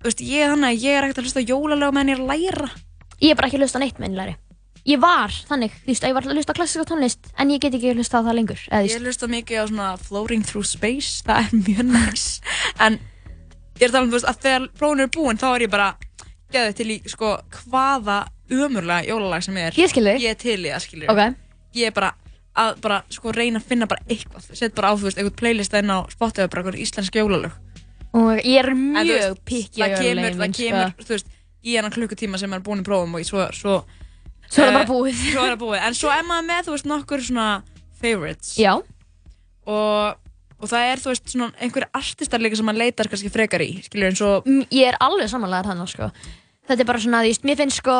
veist, 0.05 0.23
ég 0.23 0.55
að 0.55 0.79
ég 0.79 0.95
er 0.95 1.07
ekkert 1.07 1.19
að 1.19 1.27
hlusta 1.27 1.43
á 1.43 1.49
jólalög 1.49 1.95
meðan 1.95 2.13
ég 2.13 2.19
er 2.19 2.23
að 2.23 2.31
læra. 2.31 2.71
Ég 3.19 3.31
er 3.31 3.39
bara 3.39 3.49
ekki 3.49 3.59
að 3.59 3.65
hlusta 3.65 3.81
neitt 3.83 3.99
meðinlega 3.99 4.39
Ég 4.85 4.99
var 5.01 5.33
þannig, 5.49 5.73
þú 5.81 5.89
veist, 5.89 6.03
að 6.03 6.11
ég 6.11 6.15
var 6.15 6.25
að 6.27 6.37
hlusta 6.37 6.53
klassíska 6.53 6.83
tónlist 6.85 7.29
en 7.41 7.49
ég 7.49 7.61
get 7.63 7.73
ekki 7.73 7.89
að 7.89 8.01
hlusta 8.03 8.19
það 8.21 8.35
lengur 8.37 8.65
eða, 8.67 8.81
Ég 8.85 9.01
hlusta 9.01 9.29
mikið 9.31 9.57
á 9.57 9.65
svona 9.71 9.87
Floating 9.97 10.43
Through 10.45 10.67
Space, 10.69 11.23
það 11.25 11.39
er 11.41 11.55
mjög 11.63 11.87
næs. 11.89 12.25
En 12.85 12.99
ég 13.79 13.81
er 13.81 13.89
að 13.89 13.95
tala 13.95 14.03
um, 14.05 14.11
þú 14.11 14.17
veist, 14.19 14.29
að 14.29 14.43
þegar 14.43 14.67
prófun 14.77 15.01
er 15.01 15.09
búin 15.15 15.41
þá 15.41 15.47
er 15.49 15.65
ég 15.65 15.71
bara 15.73 15.87
geðið 16.53 16.77
til 16.77 16.87
í, 16.93 16.99
sko, 17.09 17.31
hvaða 17.63 18.19
umurlega 18.51 19.07
jólalag 19.09 19.43
sem 19.45 19.57
er 19.57 19.77
Ég 19.79 19.89
skil 19.91 20.05
þig. 20.05 20.21
Ég 20.25 20.35
er 20.35 20.39
til 20.41 20.59
í 20.61 20.69
það, 20.69 20.83
skilur 20.85 21.11
Ok. 21.13 21.35
Ég 21.75 21.89
er 21.89 21.95
bara 21.95 22.11
að, 22.55 22.75
bara, 22.83 23.01
sko, 23.11 23.33
reyna 23.35 23.59
að 23.59 23.69
finna 23.71 23.87
bara 23.91 24.03
eitthvað 24.07 24.49
Sett 24.55 24.75
bara 24.77 24.91
á, 24.91 24.93
þú 24.95 25.09
veist, 25.09 25.17
einhvern 25.19 25.39
playlist 25.41 25.73
inn 25.75 25.91
á 25.91 25.97
Spotify, 26.13 26.47
bara 26.47 26.63
einhvern 26.63 26.81
íslensk 26.85 27.17
jólalög 27.19 27.51
Og 28.15 28.39
ég 28.45 28.61
er 28.61 28.69
En 28.71 28.79
þú 28.79 29.03
mjög 29.09 29.21
veist, 29.25 29.43
pikki 29.49 29.81
það 29.83 29.95
kemur, 29.99 30.37
það 30.39 30.57
kemur, 30.59 30.93
þú 31.03 31.15
veist, 31.17 31.31
í 31.65 31.75
hennan 31.75 31.95
klukkutíma 31.95 32.39
sem 32.39 32.53
er 32.55 32.63
búin 32.63 32.83
í 32.83 32.87
prófum 32.87 33.17
og 33.17 33.25
svo, 33.27 33.47
svo 33.51 33.79
Svo 34.45 34.61
er 34.61 34.69
það 34.69 34.75
bara 34.77 34.85
eh, 34.85 34.91
búið. 34.93 35.23
Svo 35.33 35.41
er 35.41 35.49
það 35.55 35.61
búið, 35.65 35.79
en 35.87 35.95
svo 35.97 36.11
er 36.13 36.27
maður 36.29 36.45
með, 36.51 36.61
þú 36.67 36.75
veist, 36.75 36.87
nokkur 36.91 37.23
svona 37.25 37.47
favorites 37.99 38.53
Já 38.61 38.73
Og, 39.65 40.17
og 40.61 40.69
það 40.69 40.87
er, 40.91 41.01
þú 41.01 41.11
veist, 41.11 41.29
svona 41.33 41.49
einhverju 41.65 41.89
artistar 41.97 42.43
líka 42.43 42.59
sem 42.59 42.67
maður 42.69 42.83
leitar 42.83 43.09
kannski 43.09 43.31
frekar 43.33 43.63
í, 43.65 43.71
skilur 43.87 44.11
eins 44.11 44.21
og 44.21 44.45
Mm, 44.45 44.67
Ég 44.69 44.91
er 44.93 44.97
alveg 45.01 45.31
samanlegaður 45.31 45.71
þannig 45.73 45.91
sko. 45.95 46.09
Þetta 46.65 46.81
er 46.81 46.89
bara 46.89 47.01
svona, 47.03 47.21
þú 47.21 47.29
veist, 47.29 47.45
mér 47.45 47.59
finnst 47.59 47.81
sko, 47.81 47.95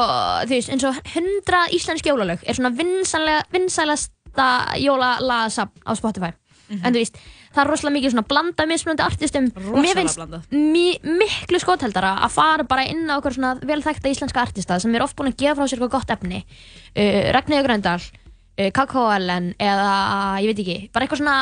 þú 0.45 0.55
veist, 0.55 0.71
eins 0.73 0.85
og 0.89 0.97
100 1.13 1.61
íslensk 1.77 2.07
jólalög 2.09 2.41
er 2.45 2.57
svona 2.57 2.73
vinsælasta 2.73 4.47
jólalasafn 4.81 5.85
á 5.85 5.91
Spotify. 5.97 6.31
En 6.69 6.95
þú 6.95 6.97
veist, 6.97 7.19
það 7.53 7.61
er 7.61 7.69
rosalega 7.69 7.95
mikið 7.99 8.13
svona 8.15 8.25
blanda 8.29 8.65
mismunandi 8.69 9.03
artistum 9.05 9.49
og 9.53 9.77
mér 9.83 9.99
Rosalega 9.99 10.39
finnst 10.41 10.55
mi 10.55 10.85
miklu 11.05 11.59
skotheldara 11.61 12.15
að 12.25 12.33
fara 12.33 12.65
bara 12.67 12.87
inn 12.89 13.05
á 13.05 13.15
okkur 13.19 13.37
svona 13.37 13.51
vel 13.61 13.83
þekkta 13.85 14.09
íslenska 14.11 14.41
artista 14.41 14.79
sem 14.81 14.95
er 14.97 15.05
oft 15.05 15.15
búin 15.17 15.29
að 15.29 15.37
gefa 15.43 15.59
frá 15.59 15.69
sér 15.69 15.77
eitthvað 15.77 15.93
gott 15.99 16.15
efni. 16.15 16.41
Uh, 16.97 17.29
Ragnhildur 17.35 17.69
Gröndal, 17.69 18.01
uh, 18.01 18.71
KKLN 18.73 19.53
eða, 19.61 19.93
ég 20.41 20.51
veit 20.51 20.63
ekki, 20.65 20.79
bara 20.95 21.05
eitthvað 21.05 21.21
svona, 21.21 21.37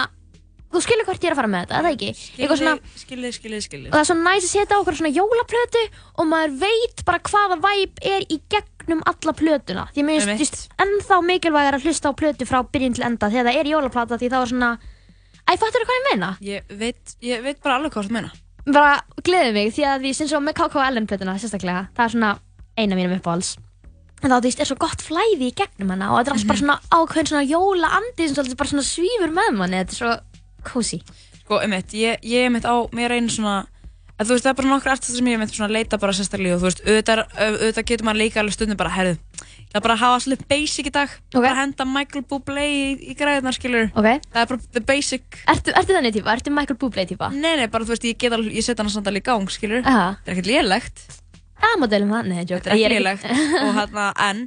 þú 0.73 0.81
skilur 0.85 1.07
hvert 1.07 1.23
ég 1.23 1.29
er 1.29 1.35
að 1.35 1.39
fara 1.41 1.51
með 1.53 1.65
þetta, 1.65 1.79
eða 1.79 1.91
ekki? 1.93 2.09
Eitthvað 2.37 2.59
svona, 2.61 2.93
skilið, 3.03 3.35
skilið, 3.37 3.63
skilið 3.67 3.87
og 3.89 3.95
það 3.95 4.03
er 4.03 4.09
svo 4.09 4.17
næst 4.19 4.47
að 4.47 4.53
setja 4.53 4.77
á 4.77 4.81
okkur 4.81 4.97
svona 4.99 5.13
jólaplötu 5.17 5.83
og 6.17 6.29
maður 6.31 6.55
veit 6.63 7.03
bara 7.07 7.21
hvaða 7.29 7.59
væp 7.63 8.03
er 8.13 8.25
í 8.27 8.39
gegnum 8.53 9.03
alla 9.11 9.35
plötuna. 9.39 9.85
Því 9.93 10.05
mér 10.07 10.27
finnst 10.33 10.65
ennþá 10.83 11.19
mikilvægir 11.29 11.77
að 11.77 11.87
hlusta 11.87 12.11
á 12.11 12.19
plötu 12.19 12.47
frá 12.49 12.59
byrjun 12.65 12.97
til 12.97 13.05
enda 13.07 13.29
þegar 13.31 13.49
það 13.51 13.59
er 13.61 13.71
jólaplata 13.73 14.19
því 14.19 14.31
þá 14.33 14.39
er 14.41 14.53
svona 14.53 14.71
Æ, 15.43 15.59
fattur 15.59 15.83
þú 15.83 15.87
hvað 15.89 15.97
ég 15.99 16.05
meina? 16.07 16.29
Ég 16.39 16.73
veit, 16.79 17.15
ég 17.19 17.41
veit 17.43 17.59
bara 17.63 17.75
alveg 17.75 17.91
hvað 17.91 18.07
þú 18.07 18.15
meina 18.15 18.31
Bara 18.63 18.93
gleði 19.27 19.51
mig 19.57 19.73
því 19.75 19.85
að 19.89 20.05
því 20.05 20.11
sem 20.15 20.29
svo 20.31 20.39
með 20.39 20.55
KKLN 20.61 21.07
plötuna 21.09 21.35
sérstaklega 21.35 21.81
það 21.97 22.05
er 22.05 22.13
svona 22.13 22.29
eina 22.79 22.95
mínum 22.97 23.17
uppáhalds. 23.17 23.57
En 24.23 24.31
þá 24.31 24.37
þú 24.37 24.45
veist 24.47 24.61
er 24.63 24.69
svo 24.69 24.77
gott 24.79 25.03
flæði 25.03 25.49
í 25.49 25.55
gegnum 25.57 25.91
hana 25.91 26.13
og 26.13 26.21
þetta 26.21 26.31
er 26.31 26.37
allt 26.37 26.47
bara 26.47 26.61
svona 26.61 26.77
ákveðin 26.95 27.29
svona 27.33 27.43
jóla 27.49 27.89
andi 27.99 28.27
sem 28.29 28.37
svolítið 28.37 28.59
bara 28.61 28.71
svona 28.71 28.85
svífur 28.87 29.33
með 29.35 29.57
manni 29.59 29.81
þetta 29.81 29.93
er 29.93 29.99
svo 29.99 30.13
cozy 30.65 31.03
Sko, 31.43 31.59
einmitt, 31.59 31.91
ég, 31.99 32.21
ég 32.23 32.47
einmitt 32.47 32.63
á 32.63 32.75
mér 32.95 33.17
einu 33.17 33.31
svona 33.31 33.65
að 34.19 34.29
þú 34.29 34.35
veist, 34.35 34.45
það 34.45 34.51
er 34.51 34.57
bara 34.59 34.69
nokkur 34.69 34.91
artistar 34.93 35.17
sem 35.17 35.27
ég 35.27 35.37
einmitt 35.37 35.55
svona 35.55 35.73
leita 35.73 35.97
bara 36.01 36.13
sérstaklega 36.15 36.55
og 36.55 36.61
þú 36.61 36.67
veist, 36.69 36.81
auðvitað, 36.85 37.21
auðvitað 37.33 37.87
getur 37.89 38.07
maður 38.07 38.19
líka 38.21 38.41
alveg 38.41 38.55
stundum 38.55 38.79
bara, 38.79 38.91
herðu, 38.93 39.15
það 39.39 39.79
er 39.79 39.85
bara 39.87 39.95
að 39.97 40.03
hafa 40.03 40.19
svolítið 40.23 40.49
basic 40.53 40.89
í 40.89 40.93
dag, 40.93 41.15
okay. 41.31 41.39
bara 41.39 41.55
henda 41.59 41.87
Michael 41.89 42.25
Bublé 42.29 42.65
í, 42.69 42.83
í 43.09 43.15
græðunar, 43.17 43.57
skilur 43.57 43.89
okay. 43.89 44.21
það 44.29 44.43
er 44.43 44.51
bara 44.51 44.67
the 44.77 44.83
basic 44.91 45.39
Ertu, 45.49 45.73
ertu 45.81 45.97
þannig 45.97 46.17
típa? 46.19 46.35
Ertu 46.37 46.53
Michael 46.53 46.79
Bublé 46.83 47.07
típa? 47.09 47.31
Nei, 47.33 47.55
nei, 47.59 47.65
bara 47.73 47.87
þú 47.87 47.95
veist, 47.95 48.05
ég 48.07 48.19
get 48.21 48.37
alveg, 48.37 48.53
ég 48.53 48.67
setja 48.67 48.85
hann 48.85 48.93
samt 48.93 49.09
alveg 49.09 49.25
í 49.25 49.27
gang, 49.31 49.53
skilur 49.53 49.81
Aha. 49.81 50.11
það 50.21 50.29
er 50.29 50.37
ekkert 50.37 50.51
lélegt 50.51 51.03
Það 51.63 51.79
má 51.79 51.87
deilum 51.89 52.13
það, 52.13 52.29
nei, 52.29 52.43
joke 52.43 52.61
þetta 52.67 52.75
er 52.75 52.85
er 52.85 52.95
lélegt 52.97 53.25
og 53.63 53.73
hérna, 53.79 54.07
en 54.29 54.45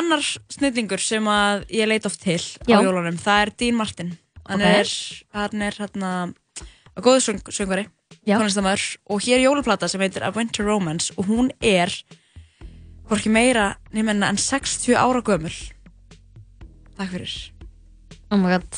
annar 0.00 0.26
snillingur 0.50 1.02
sem 1.04 1.26
að 1.30 1.64
ég 1.76 1.90
leit 1.90 2.08
oft 2.08 2.20
til 2.22 2.40
Já. 2.40 2.80
á 2.80 2.82
jólunum, 2.82 3.20
það 3.20 3.44
er 3.44 3.54
Dean 3.60 3.78
Martin 3.78 4.16
hann 4.50 4.60
Ok. 4.60 4.66
er, 4.66 4.86
hann 5.38 5.62
er 5.62 5.72
hérna 5.78 6.10
góður 6.98 7.22
söng, 7.22 7.38
söngvari 7.54 7.86
og 9.08 9.20
hér 9.22 9.38
er 9.38 9.44
jólaplata 9.46 9.88
sem 9.88 10.00
heitir 10.02 10.22
A 10.26 10.32
Winter 10.34 10.64
Romance 10.66 11.12
og 11.16 11.26
hún 11.30 11.50
er 11.62 11.88
hvorki 13.08 13.30
meira 13.30 13.76
nefnir 13.92 14.24
en 14.26 14.36
60 14.36 14.94
ára 14.94 15.22
gömul. 15.22 15.54
Takk 16.98 17.10
fyrir. 17.10 17.52
Oh 18.30 18.38
my 18.38 18.50
god. 18.52 18.74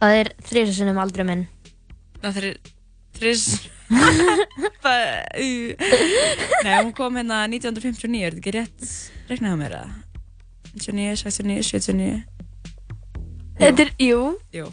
Það 0.00 0.12
er 0.20 0.28
þrjusunum 0.44 0.98
aldrei 1.00 1.24
minn. 1.24 1.46
Það 2.20 2.36
er 2.42 2.56
uh. 5.38 5.44
Nei, 6.64 6.78
hún 6.82 6.92
kom 6.96 7.16
hérna 7.20 7.42
1959, 7.46 8.22
er 8.24 8.32
þetta 8.32 8.40
ekki 8.40 8.52
rétt 8.56 8.80
reiknaðu 9.28 9.56
mér 9.60 9.74
að 9.82 9.88
59, 10.74 11.20
69, 11.20 11.68
79 11.68 12.24
Þetta 13.60 13.80
er, 13.84 13.90
jú. 14.02 14.22
Jú 14.56 14.66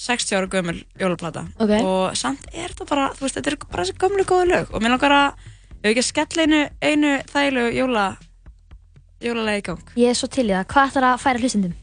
60 0.00 0.36
ára 0.38 0.48
gömul 0.48 0.78
jólaplata. 1.00 1.44
Ok. 1.60 1.72
og 1.84 2.16
samt 2.16 2.46
er 2.52 2.72
þetta 2.72 2.86
bara, 2.88 3.10
þú 3.16 3.26
veist, 3.26 3.36
þetta 3.36 3.52
er 3.52 3.58
bara 3.66 3.84
þessi 3.84 3.98
gömlu 4.00 4.24
góðu 4.28 4.48
lög. 4.48 4.72
Og 4.72 4.82
mér 4.82 4.94
langar 4.94 5.16
að, 5.16 5.44
ef 5.76 5.82
við 5.84 5.90
ekki 5.92 6.04
að 6.04 6.08
skella 6.08 6.46
einu, 6.46 6.62
einu 6.80 7.12
þægilegu 7.32 7.76
jóla 7.76 8.06
jólalegi 9.20 9.60
í 9.60 9.66
gang. 9.68 9.94
Ég 10.00 10.14
er 10.14 10.18
svo 10.18 10.30
til 10.32 10.48
í 10.48 10.54
það. 10.54 10.66
Hvað 10.72 10.90
ætlar 10.90 11.08
að 11.10 11.22
færa 11.26 11.44
hlustendum? 11.44 11.76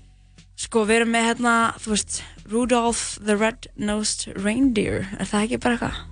Sko, 0.58 0.88
við 0.90 1.04
erum 1.04 1.14
með 1.14 1.28
hérna, 1.30 1.54
þú 1.84 1.94
veist, 1.94 2.22
Rudolph 2.50 3.06
the 3.22 3.38
Red-Nosed 3.38 4.32
Reindeer. 4.42 5.06
Er 5.20 5.30
það 5.30 5.46
ekki 5.46 5.62
bara 5.62 5.78
eitthvað? 5.78 6.04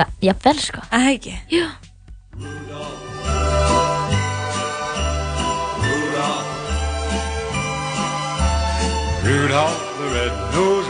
Ja, 0.00 0.06
jafnvel, 0.24 0.58
sko. 0.66 0.86
Það 0.90 1.10
ekki? 1.14 1.38
Jú 1.52 1.66
Rudolph 9.22 9.98
the 9.98 10.08
red-nosed 10.14 10.81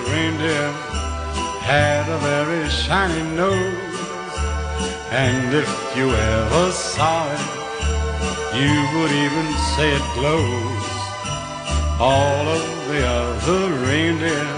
had 1.62 2.08
a 2.08 2.18
very 2.18 2.68
shiny 2.68 3.22
nose. 3.36 3.98
And 5.10 5.54
if 5.54 5.70
you 5.96 6.10
ever 6.10 6.72
saw 6.72 7.26
it, 7.32 7.44
you 8.60 8.74
would 8.94 9.10
even 9.10 9.48
say 9.72 9.88
it 9.98 10.06
glows. 10.14 10.84
All 11.98 12.44
of 12.58 12.64
the 12.88 13.02
other 13.06 13.62
reindeer 13.86 14.48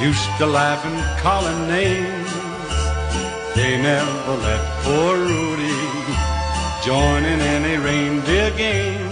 used 0.00 0.30
to 0.38 0.46
laugh 0.46 0.84
and 0.84 0.98
call 1.22 1.42
him 1.50 1.60
names. 1.68 2.32
They 3.54 3.80
never 3.80 4.34
let 4.46 4.62
poor 4.84 5.16
Rudy 5.16 5.78
join 6.84 7.24
in 7.24 7.40
any 7.40 7.76
reindeer 7.76 8.50
game. 8.56 9.10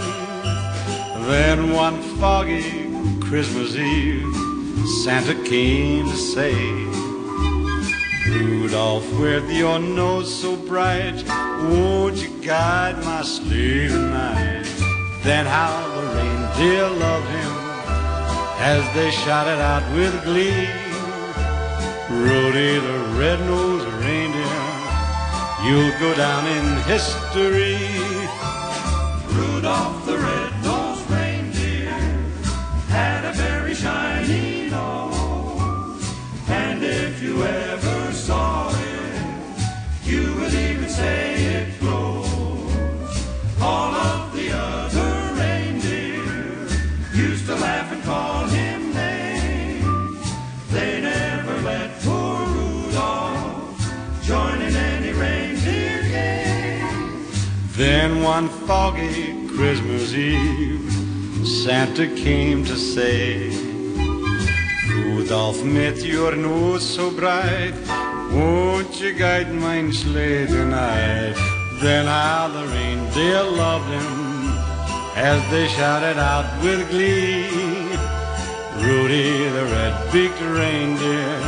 Then 1.30 1.72
one 1.72 2.00
foggy 2.20 2.86
Christmas 3.20 3.74
Eve, 3.74 4.45
Santa 4.84 5.34
came 5.44 6.04
to 6.04 6.16
say, 6.16 6.54
Rudolph, 8.28 9.10
with 9.18 9.50
your 9.50 9.78
nose 9.78 10.32
so 10.32 10.56
bright, 10.56 11.24
won't 11.70 12.16
you 12.16 12.28
guide 12.42 12.96
my 13.04 13.22
sleigh 13.22 13.88
tonight? 13.88 14.66
Then 15.22 15.46
how 15.46 15.86
the 15.94 16.02
reindeer 16.16 16.88
loved 16.90 17.28
him 17.28 17.52
as 18.60 18.94
they 18.94 19.10
shouted 19.10 19.60
out 19.60 19.82
with 19.94 20.12
glee. 20.24 20.68
Rudy 22.10 22.78
the 22.78 22.98
red-nosed 23.18 23.86
reindeer, 24.04 24.62
you'll 25.64 25.98
go 25.98 26.14
down 26.14 26.46
in 26.46 26.82
history. 26.84 27.78
Rudolph 29.34 30.04
the 30.06 30.18
red-nosed 30.18 30.55
All 43.68 43.92
of 43.94 44.32
the 44.32 44.48
other 44.52 45.12
reindeer 45.34 46.22
used 47.12 47.46
to 47.46 47.56
laugh 47.56 47.90
and 47.90 48.00
call 48.04 48.44
him 48.46 48.94
names. 48.94 50.22
They 50.70 51.00
never 51.00 51.54
let 51.62 52.00
poor 52.02 52.46
Rudolph 52.46 53.80
join 54.22 54.62
in 54.62 54.76
any 54.76 55.12
reindeer 55.12 56.00
games. 56.02 57.76
Then 57.76 58.22
one 58.22 58.48
foggy 58.68 59.48
Christmas 59.48 60.14
Eve, 60.14 60.92
Santa 61.44 62.06
came 62.06 62.64
to 62.66 62.76
say, 62.76 63.50
Rudolph, 64.94 65.64
met 65.64 65.96
your 66.04 66.36
nose 66.36 66.88
so 66.88 67.10
bright, 67.10 67.74
won't 68.30 69.00
you 69.00 69.12
guide 69.12 69.52
my 69.52 69.90
sleigh 69.90 70.46
tonight? 70.46 71.55
Then 71.80 72.06
how 72.06 72.48
the 72.48 72.66
reindeer 72.66 73.42
loved 73.42 73.90
him 73.90 74.48
as 75.14 75.42
they 75.50 75.68
shouted 75.68 76.18
out 76.18 76.46
with 76.62 76.88
glee. 76.90 77.48
Rudy 78.82 79.48
the 79.48 79.64
red-beaked 79.64 80.40
reindeer, 80.40 81.40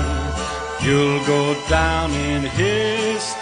you'll 0.83 1.25
go 1.27 1.55
down 1.69 2.11
in 2.13 2.43
history. 2.43 3.39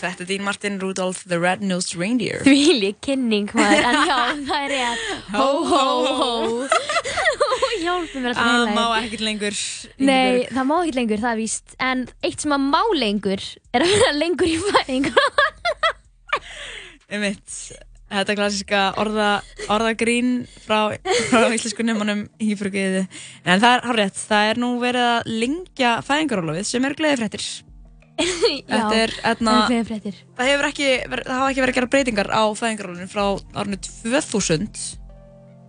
Þetta 0.00 0.24
er 0.24 0.28
Dean 0.30 0.44
Martin 0.46 0.78
Rudolph 0.82 1.24
the 1.28 1.38
Red-Nosed 1.42 1.96
Reindeer. 1.98 2.42
Því 2.46 2.76
lík 2.82 3.00
kynning 3.04 3.50
maður, 3.56 3.88
en 3.90 3.98
já, 4.08 4.18
það 4.48 4.62
er 4.64 4.74
rétt. 4.74 5.08
Ho, 5.34 5.48
ho, 5.70 5.82
ho. 6.20 6.30
Hjálpi 7.78 8.20
mér 8.22 8.32
að 8.34 8.38
Það 8.38 8.62
spila. 8.62 8.74
má 8.74 8.84
ekkert 9.02 9.22
lengur. 9.26 9.58
Nei, 10.02 10.46
það 10.50 10.64
má 10.70 10.76
ekki 10.82 10.94
lengur, 10.98 11.20
það 11.22 11.34
er 11.36 11.40
víst. 11.42 11.76
En 11.90 12.06
eitt 12.26 12.42
sem 12.44 12.54
að 12.56 12.64
má 12.72 12.80
lengur 12.98 13.44
er 13.74 13.84
að 13.86 13.92
vera 13.94 14.14
lengur 14.18 14.50
í 14.50 14.56
fæðingar. 14.64 15.28
Einmitt, 17.12 17.54
þetta 18.12 18.34
klassiska 18.36 18.80
orða, 19.00 19.28
orðagrín 19.72 20.32
frá, 20.66 20.92
frá 21.30 21.46
íslensku 21.54 21.86
nefnunum 21.86 22.26
hýfrugiði. 22.42 23.06
En 23.46 23.62
það 23.62 23.78
er 23.78 23.86
hárétt, 23.88 24.20
það 24.28 24.50
er 24.50 24.60
nú 24.64 24.74
verið 24.82 25.06
að 25.14 25.32
lengja 25.44 25.94
fæðingarólofið 26.04 26.68
sem 26.68 26.88
eru 26.90 26.98
gleði 27.00 27.20
fréttir. 27.22 27.48
Þetta 28.68 28.96
er, 28.98 29.12
etna, 29.30 29.52
það 29.68 29.74
er 29.78 29.84
fréttir. 29.88 30.16
það 30.38 30.48
hefur 30.52 30.66
ekki, 30.68 30.86
ver- 31.12 31.22
það 31.28 31.36
hafa 31.38 31.50
ekki 31.52 31.62
verið 31.62 31.72
að 31.74 31.78
gera 31.78 31.90
breytingar 31.92 32.30
á 32.34 32.42
fæðingarólofinu 32.58 33.10
frá 33.12 33.24
árinu 33.62 33.78
2000. 33.84 34.80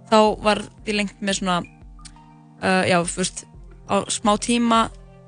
Þá 0.10 0.18
var 0.42 0.62
því 0.88 0.96
lengt 0.98 1.20
með 1.22 1.38
svona, 1.40 1.58
uh, 2.64 2.84
já, 2.90 2.98
fyrst, 3.06 3.44
á 3.86 4.02
smá 4.10 4.34
tíma, 4.42 4.80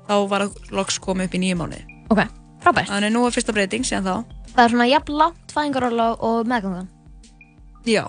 þá 0.08 0.14
var 0.32 0.46
það 0.48 0.72
loks 0.74 0.98
komið 1.04 1.28
upp 1.30 1.36
í 1.38 1.42
nýju 1.44 1.60
mánuði. 1.60 1.84
Ok, 2.10 2.24
frábært. 2.64 2.90
Þannig 2.90 3.14
nú 3.14 3.22
er 3.28 3.36
fyrsta 3.36 3.54
breyting 3.54 3.86
síðan 3.86 4.08
þá. 4.08 4.40
Það 4.52 4.64
er 4.66 4.74
svona 4.74 4.88
jafn 4.90 5.14
langt 5.22 5.54
fæðingaróla 5.54 6.08
og 6.18 6.50
meðgangan. 6.50 6.90
Já. 7.86 8.02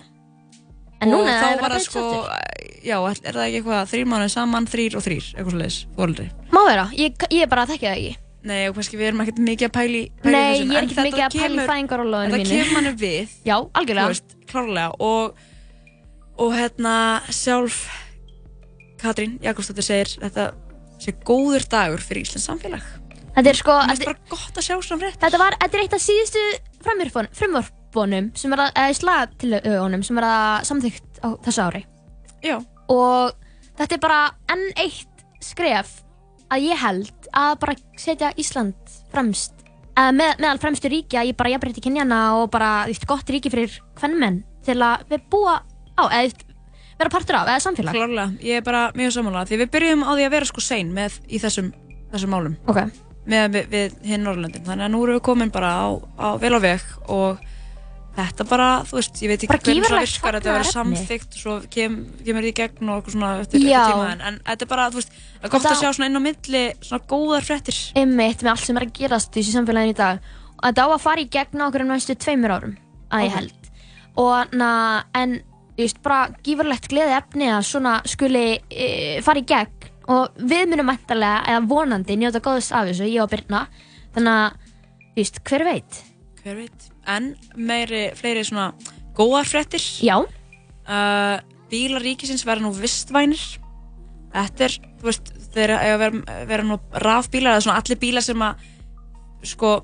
En 1.04 1.12
núna 1.14 1.30
er 1.30 1.38
verið 1.38 1.54
það 1.54 1.64
breyta 1.68 1.86
sko, 1.86 2.02
aftur. 2.10 2.82
já, 2.88 2.98
er 3.14 3.38
það 3.38 3.46
ekki 3.46 3.62
eitthvað 3.62 3.88
þrýr 3.94 4.10
mánuði 4.10 4.34
saman, 4.34 4.68
þrýr 4.74 4.98
og 4.98 5.04
þrýr, 5.06 5.30
eitthvað 5.38 5.58
leiðis, 5.62 5.80
fóröldri. 5.98 6.28
Má 6.54 6.62
vera, 6.68 6.86
ég, 6.98 7.26
ég 7.36 7.50
bara 7.52 7.66
þekki 7.70 7.88
það 7.90 7.98
ekki. 8.02 8.14
Nei, 8.44 8.68
og 8.68 8.76
kannski 8.76 8.98
við 9.00 9.08
erum 9.12 9.22
ekkert 9.24 9.38
mikið 9.40 9.70
að 9.70 9.74
pæli, 9.78 10.00
pæli 10.24 10.34
Nei, 10.34 10.40
þessum, 10.44 10.72
ég 10.74 10.78
er 10.78 10.82
en 10.82 10.84
ekkert 10.84 10.98
þetta 10.98 11.08
mikið 11.08 11.24
að 11.24 11.36
kemur- 11.38 11.70
fæðingarólofinu 11.72 12.34
mínu. 12.34 12.44
Þetta 12.44 12.58
kemur 12.58 12.74
manni 12.78 12.92
við. 13.00 13.36
Já, 13.48 13.56
algjörlega. 13.80 14.04
Þú 14.04 14.14
veist, 14.14 14.36
klárlega, 14.52 14.90
og, 15.00 15.38
og 16.44 16.58
hérna, 16.58 16.96
sjálf 17.32 17.78
Katrín 19.04 19.38
Jakobsdóttir 19.44 19.88
segir 19.88 20.12
þetta 20.26 20.50
sé 21.04 21.14
góður 21.28 21.66
dagur 21.72 22.04
fyrir 22.04 22.24
Íslands 22.28 22.46
samfélag. 22.50 22.84
Þetta 23.34 23.50
er 23.50 23.58
sko... 23.58 23.78
Mér 23.80 23.96
finnst 23.96 24.06
bara 24.12 24.30
gott 24.36 24.60
að 24.60 24.68
sjá 24.68 24.76
svona 24.86 25.08
rétt. 25.08 25.20
Þetta 25.24 25.40
var, 25.42 25.58
þetta 25.64 25.78
er 25.80 25.84
eitt 25.84 25.96
af 25.98 26.04
síðustu 26.04 26.44
frumvörpunum 27.40 28.30
sem 28.38 28.54
er 28.56 28.62
að, 28.68 28.72
eða 28.84 28.98
slagatilögunum 29.00 30.04
sem 30.06 30.20
er 30.22 30.28
að 30.30 30.68
samþygt 30.70 31.20
á 31.24 31.28
þessu 31.48 31.66
ári. 31.66 31.82
Já. 32.46 32.58
Og 32.94 33.34
þetta 33.80 33.98
er 33.98 34.04
bara 34.04 34.22
enn 34.54 34.66
eitt 34.84 35.24
skref 35.44 35.96
að 36.54 36.70
ég 36.70 36.82
held 36.84 37.30
að 37.34 37.52
bara 37.64 37.76
setja 38.00 38.32
Ísland 38.40 38.96
fremst, 39.14 39.54
eða 39.98 40.16
með, 40.16 40.34
meðal 40.42 40.62
fremstu 40.62 40.92
ríkja 40.94 41.26
í 41.26 41.36
bara 41.38 41.54
jafnbreytti 41.54 41.84
kynjana 41.86 42.24
og 42.40 42.50
bara, 42.54 42.72
veist, 42.90 43.06
gott 43.10 43.30
ríki 43.34 43.52
fyrir 43.54 43.78
hvernmenn 44.00 44.42
til 44.66 44.80
að 44.82 45.06
við 45.12 45.24
búa 45.34 45.60
á, 45.98 46.04
eða 46.08 46.26
veist, 46.26 46.44
vera 47.00 47.14
partur 47.14 47.40
af, 47.40 47.50
eða 47.50 47.64
samfélag. 47.66 47.98
Klárlega, 47.98 48.28
ég 48.46 48.62
er 48.62 48.66
bara 48.66 48.84
mjög 48.98 49.16
sammála. 49.18 49.48
Því 49.50 49.64
við 49.64 49.74
byrjum 49.74 50.06
á 50.06 50.12
því 50.14 50.28
að 50.28 50.36
vera 50.38 50.50
sko 50.52 50.64
sein 50.64 50.94
með 50.94 51.18
í 51.28 51.42
þessum, 51.42 51.74
þessum 52.14 52.34
málum. 52.36 52.60
Ok. 52.70 52.84
með 53.30 53.54
við, 53.54 53.68
við 53.72 53.94
hinn 54.10 54.26
Norrlöndin 54.28 54.66
þannig 54.66 54.84
að 54.84 54.92
nú 54.92 55.04
erum 55.06 55.18
við 55.18 55.24
komin 55.24 55.52
bara 55.54 55.70
á, 55.80 55.88
á 56.20 56.28
vel 56.42 56.58
á 56.58 56.60
veg 56.60 56.82
og 57.08 57.40
þetta 58.14 58.46
bara, 58.50 58.68
þú 58.86 58.98
veist, 59.00 59.22
ég 59.24 59.32
veit 59.32 59.42
ekki 59.44 59.50
hvernig 59.50 59.86
það 59.88 60.04
virkar 60.04 60.36
þetta 60.38 60.50
að 60.50 60.58
vera 60.58 60.66
fagnaðarefni. 60.68 60.98
samþykkt 61.00 61.38
og 61.38 61.40
svo 61.44 61.54
kem, 61.74 61.96
kemur 62.26 62.46
því 62.46 62.52
í 62.52 62.58
gegn 62.60 62.90
og 62.90 63.00
eitthvað 63.00 63.16
svona 63.16 63.32
eftir, 63.42 63.64
tíma 63.64 64.12
en, 64.12 64.22
en 64.30 64.38
þetta 64.50 64.66
er 64.68 64.70
bara, 64.74 64.86
þú 64.94 65.00
veist, 65.02 65.16
það 65.18 65.48
er 65.48 65.54
gott 65.54 65.64
Þetta- 65.64 65.74
að 65.74 65.82
sjá 65.82 65.90
svona 65.98 66.10
inn 66.12 66.20
á 66.22 66.24
milli 66.28 66.64
svona 66.82 67.08
góðar 67.14 67.48
fréttir. 67.48 67.80
Einmitt 67.98 68.44
með 68.46 68.52
allt 68.54 68.66
sem 68.68 68.78
er 68.78 68.86
að 68.86 68.94
gerast 69.00 69.40
í 69.42 69.46
samfélaginu 69.50 69.96
í 69.96 69.98
dag. 69.98 70.22
Og 70.60 70.68
þetta 70.68 70.86
á 70.86 70.90
að 70.94 71.02
fara 71.08 71.24
í 71.26 71.30
gegn 71.34 71.66
okkur 71.68 71.86
næstu 71.90 72.16
tveimur 72.16 72.54
árum 72.54 72.78
að 73.10 73.26
ég 73.26 73.34
held. 73.40 73.72
Og 74.22 74.54
na, 74.54 74.70
en 75.18 75.40
þú 75.74 75.82
veist 75.82 76.04
bara 76.06 76.22
gífurlegt 76.46 76.88
gleði 76.92 77.18
efni 77.18 77.50
að 77.50 77.66
svona 77.66 77.96
skuli 78.06 78.46
e, 78.70 79.22
fara 79.26 79.42
í 79.42 79.48
gegn. 79.50 79.90
Og 80.14 80.38
við 80.38 80.68
munum 80.70 80.86
mæntalega 80.92 81.42
eða 81.50 81.66
vonandi 81.68 82.18
njóta 82.20 82.42
góðs 82.44 82.70
af 82.76 82.90
þessu 82.92 83.10
ég 83.10 83.24
og 83.24 83.32
Birna. 83.32 83.66
Þannig 84.14 84.34
að 84.38 84.58
þú 85.02 85.22
veist 85.24 85.40
hver 85.50 85.64
veit? 85.66 86.02
Hver 86.44 86.58
veit, 86.60 86.90
en 87.10 87.34
meiri 87.56 88.06
fleiri 88.18 88.46
svona 88.48 88.72
góðar 89.18 89.50
fréttir 89.50 89.84
Já 90.04 90.20
uh, 90.22 91.38
Bílar 91.72 92.04
ríkisins 92.06 92.46
verða 92.48 92.68
nú 92.68 92.74
vistvænir 92.78 93.42
Þetta 94.34 94.66
er, 94.66 94.76
þú 94.98 95.06
veist, 95.06 95.28
þeir 95.54 95.76
eiga 95.76 95.94
að 95.94 96.02
vera, 96.02 96.38
vera 96.50 96.64
nú 96.66 96.80
rafbílar 97.04 97.54
eða 97.54 97.66
svona 97.68 97.82
allir 97.84 98.00
bílar 98.02 98.26
sem 98.26 98.42
að 98.42 98.64
sko 99.46 99.76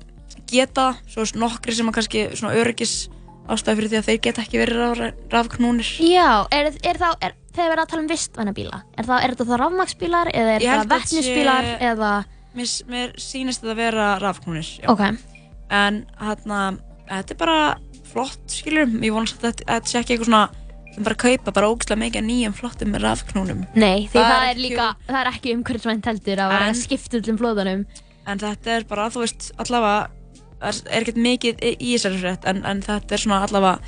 geta, 0.50 0.88
svo 1.06 1.22
nokkri 1.38 1.76
sem 1.76 1.86
að 1.86 2.00
kannski 2.00 2.24
svona 2.32 2.56
öryggis 2.58 2.94
ástæði 3.50 3.78
fyrir 3.78 3.92
því 3.92 4.00
að 4.00 4.08
þeir 4.08 4.18
geta 4.26 4.42
ekki 4.42 4.60
verið 4.60 4.80
raf, 4.82 5.22
rafknúnir 5.30 5.92
Já, 6.02 6.46
er, 6.54 6.72
er 6.86 6.98
þá, 6.98 7.08
er, 7.22 7.36
þegar 7.54 7.70
við 7.70 7.74
erum 7.76 7.84
að 7.84 7.92
tala 7.92 8.02
um 8.02 8.10
vistvæna 8.10 8.54
bíla 8.56 8.82
er, 8.82 9.06
það, 9.06 9.16
er 9.16 9.34
þetta 9.34 9.48
þá 9.48 9.56
rafmaksbílar 9.62 10.32
eða 10.34 10.52
er 10.56 10.66
það 10.66 10.82
að 10.82 10.92
vettnisbílar 10.94 11.70
eða 11.92 12.12
Mér, 12.50 12.70
mér 12.90 13.12
sýnist 13.22 13.62
þetta 13.62 13.74
að 13.76 13.78
vera 13.78 14.06
rafknúnir 14.18 14.70
já. 14.80 14.86
Ok. 14.90 15.04
En 15.70 16.00
hérna, 16.18 16.60
þetta 17.10 17.34
er 17.34 17.40
bara 17.40 17.58
flott, 18.10 18.42
skilur 18.50 18.90
Ég 19.04 19.14
vonast 19.14 19.38
að 19.40 19.50
þetta, 19.50 19.80
sé 19.86 20.00
ekki 20.00 20.16
eitthvað 20.16 20.30
svona 20.30 20.44
sem 20.90 21.06
bara 21.06 21.14
kaupa 21.22 21.52
bara 21.54 21.68
ógislega 21.70 22.00
mikið 22.02 22.24
nýjum 22.26 22.54
flottum 22.56 22.96
rafknúnum. 22.98 23.60
Nei, 23.78 24.08
því 24.10 24.16
það, 24.18 24.32
er 24.36 24.48
ekki- 24.50 24.64
líka, 24.64 24.86
það 25.06 25.18
er 25.20 25.28
ekki 25.30 25.52
umhverfisvænt 25.56 26.08
heldur 26.10 26.42
að 26.42 26.54
vera 26.56 26.72
skipta 26.74 27.20
öllum 27.20 27.38
flóðunum. 27.38 27.84
En 28.26 28.38
þetta 28.42 28.74
er 28.76 28.84
bara, 28.90 29.06
þú 29.10 29.22
veist, 29.22 29.52
allavega 29.62 30.10
er, 30.60 30.80
er 30.90 31.04
ekkert 31.04 31.20
mikið 31.22 31.62
í 31.70 31.92
þessari 31.94 32.18
frétt 32.24 32.48
en, 32.50 32.64
en 32.66 32.82
þetta 32.82 33.16
er 33.16 33.22
svona 33.22 33.44
allavega 33.46 33.78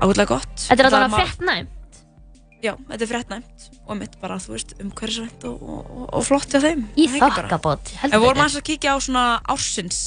ágætlega 0.00 0.32
gott. 0.32 0.56
Þetta 0.56 0.72
er 0.72 0.88
Það 0.88 0.96
allavega 0.96 1.20
fréttnæmt 1.26 1.76
Já, 2.60 2.74
þetta 2.90 3.04
er 3.06 3.08
fréttnæmt 3.08 3.68
og 3.88 3.96
mitt 3.96 4.16
bara, 4.20 4.36
þú 4.40 4.52
veist, 4.52 4.74
umhverfisvænt 4.82 5.44
og, 5.48 5.62
og, 5.64 6.08
og, 6.12 6.24
flott 6.26 6.52
hjá 6.52 6.60
þeim. 6.60 6.82
Í 6.96 7.06
Er 7.08 7.14
það 7.16 7.38
þokkabót, 7.38 7.92
En 8.04 8.12
við 8.12 8.24
vorum 8.24 8.42
aðeins 8.44 8.58
að 8.60 8.66
kíkja 8.68 8.92
á 8.92 8.98
svona 9.00 9.22
ársins 9.48 10.00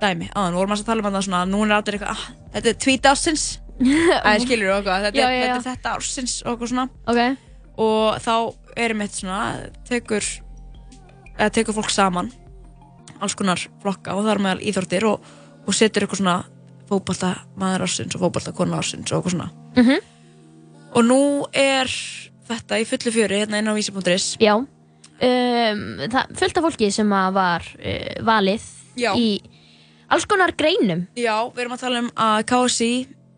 dæmi, 0.00 0.28
áðan, 0.36 0.52
við 0.52 0.58
vorum 0.60 0.72
aðeins 0.74 0.82
að 0.84 0.90
tala 0.90 1.02
um 1.06 1.14
það 1.16 1.24
svona 1.26 1.44
nú 1.48 1.60
er 1.64 1.72
allir 1.76 1.96
eitthvað, 1.96 2.10
ah, 2.12 2.24
þetta 2.56 2.68
er 2.72 2.80
tweet 2.84 3.06
ársins 3.12 3.44
Það 3.76 4.42
skilur 4.46 4.70
þú 4.70 4.74
okkur, 4.78 5.02
þetta, 5.04 5.18
Já, 5.20 5.26
já, 5.28 5.36
já. 5.36 5.46
þetta 5.46 5.56
er 5.56 5.64
þetta 5.70 5.94
ársins 5.98 6.34
og 6.46 6.52
okkur 6.54 6.70
svona 6.72 6.84
okay. 7.12 7.36
og 7.76 8.18
þá 8.24 8.34
erum 8.86 9.02
við 9.04 9.16
svona 9.20 9.40
tekur, 9.88 10.28
eða 11.36 11.50
tekur 11.58 11.76
fólk 11.76 11.90
saman 11.92 12.30
alls 13.20 13.34
konar 13.36 13.60
flokka 13.82 14.14
og 14.16 14.24
það 14.26 14.32
er 14.34 14.42
meðal 14.46 14.64
íþórtir 14.70 15.06
og, 15.08 15.26
og 15.66 15.76
setur 15.76 16.04
eitthvað 16.06 16.20
svona 16.22 16.36
fótbolta 16.88 17.32
maður 17.60 17.84
ársins 17.88 18.16
og 18.16 18.22
fótbolta 18.26 18.52
kona 18.56 18.80
ársins 18.80 19.12
og 19.12 19.18
eitthvað 19.20 19.36
svona 19.36 19.50
Mhm. 19.76 19.98
og 20.96 21.04
nú 21.04 21.20
er 21.52 21.90
þetta 22.48 22.78
í 22.80 22.84
fullu 22.88 23.12
fjöri 23.12 23.42
hérna 23.42 23.58
inn 23.60 23.68
á 23.68 23.76
vísi.is 23.76 24.36
Já 24.40 24.54
um, 24.56 24.68
Það 25.20 26.32
fullt 26.38 26.56
af 26.60 26.64
fólki 26.64 26.88
sem 26.94 27.12
að 27.12 27.32
var 27.36 27.66
uh, 27.76 28.24
valið 28.24 28.64
Já. 28.96 29.12
í 29.20 29.40
alls 30.12 30.26
konar 30.28 30.54
greinum. 30.58 31.06
Já, 31.18 31.36
við 31.52 31.64
erum 31.64 31.76
að 31.76 31.84
tala 31.84 32.02
um 32.04 32.10
að 32.14 32.42
KSI 32.50 32.90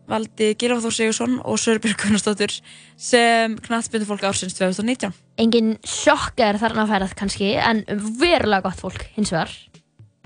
valdi 0.09 0.49
Gilaf 0.59 0.81
Þór 0.83 0.95
Sigursson 0.95 1.37
og 1.45 1.59
Sörbjörg 1.61 1.99
Gunnarsdóttir 2.01 2.55
sem 2.99 3.55
knattbyndu 3.65 4.07
fólk 4.09 4.25
ársins 4.25 4.55
2019 4.57 5.13
Engin 5.39 5.75
sjokk 5.85 6.41
er 6.43 6.57
þarna 6.59 6.85
að 6.85 6.93
færað 6.95 7.15
kannski 7.19 7.51
en 7.61 7.83
verulega 8.19 8.65
gott 8.65 8.81
fólk 8.81 9.05
hins 9.15 9.31
vegar. 9.33 9.53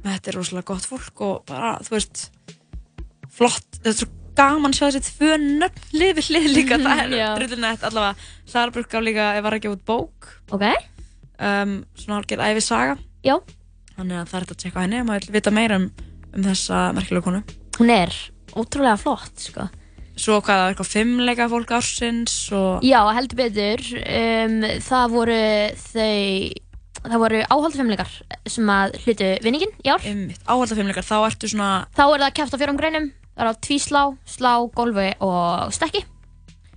Þetta 0.03 0.31
er 0.31 0.37
rosalega 0.39 0.69
gott 0.71 0.87
fólk 0.87 1.23
og 1.23 1.43
bara, 1.49 1.75
þú 1.83 1.95
veist 1.97 2.23
flott, 3.33 3.67
þetta 3.79 3.91
er 3.91 3.99
svo 3.99 4.09
gaman 4.37 4.73
að 4.73 4.79
sjá 4.79 4.85
þessi 4.87 5.11
tvö 5.19 5.35
nöfn 5.41 5.99
lifi 5.99 6.25
hlið 6.29 6.47
líka, 6.55 6.79
það 6.85 7.03
er 7.03 7.17
Já. 7.19 7.27
drullinett 7.37 7.85
allavega, 7.89 8.71
Brug 8.73 8.89
gaf 8.89 9.05
líka 9.05 9.27
var 9.45 9.57
að 9.57 9.65
gefa 9.65 9.77
út 9.77 9.85
bók. 9.87 10.31
Ok. 10.55 10.65
Um, 11.43 11.75
svona 11.97 12.19
hálfgerð 12.19 12.47
æfi 12.47 12.63
saga 12.63 12.97
Já. 13.25 13.35
þannig 13.97 14.19
að 14.19 14.27
það 14.31 14.37
er 14.37 14.43
þetta 14.45 14.55
að 14.55 14.63
tjekka 14.63 14.83
henni 14.83 14.99
maður 15.05 15.25
vil 15.27 15.35
vita 15.37 15.53
meira 15.53 15.79
um, 15.81 15.87
um 16.33 16.45
þessa 16.45 16.89
merkjulega 16.97 17.29
konu 17.29 17.43
Hún 17.79 17.93
er 17.93 18.13
ótrúlega 18.53 18.99
flott 19.01 19.47
sko 19.47 19.69
svo 20.19 20.37
hvað, 20.43 20.59
það 20.59 20.63
er 20.65 20.73
eitthvað 20.73 20.91
fimmleika 20.91 21.47
fólk 21.51 21.73
ársins 21.77 22.35
og 22.53 22.85
Já, 22.85 22.99
heldur 23.17 23.39
betur. 23.39 23.83
Um, 24.03 24.59
það 24.85 25.15
voru 25.15 25.39
þau, 25.79 26.13
það 26.99 27.23
voru 27.23 27.41
áhaldafimleikar 27.47 28.15
sem 28.53 28.71
að 28.73 28.97
hlutu 29.03 29.29
vinningin 29.45 29.73
í 29.81 29.91
ár. 29.91 30.05
áhaldafimleikar, 30.45 31.07
þá 31.07 31.15
ertu 31.23 31.51
svona... 31.51 31.71
Þá 31.97 32.03
er 32.05 32.25
það 32.25 32.35
kæft 32.39 32.57
á 32.57 32.61
fjórum 32.61 32.79
greinum. 32.79 33.11
Það 33.33 33.45
er 33.45 33.49
á 33.49 33.61
tvíslá, 33.65 34.03
slá, 34.29 34.51
golfi 34.77 35.09
og 35.25 35.73
stekki. 35.73 36.03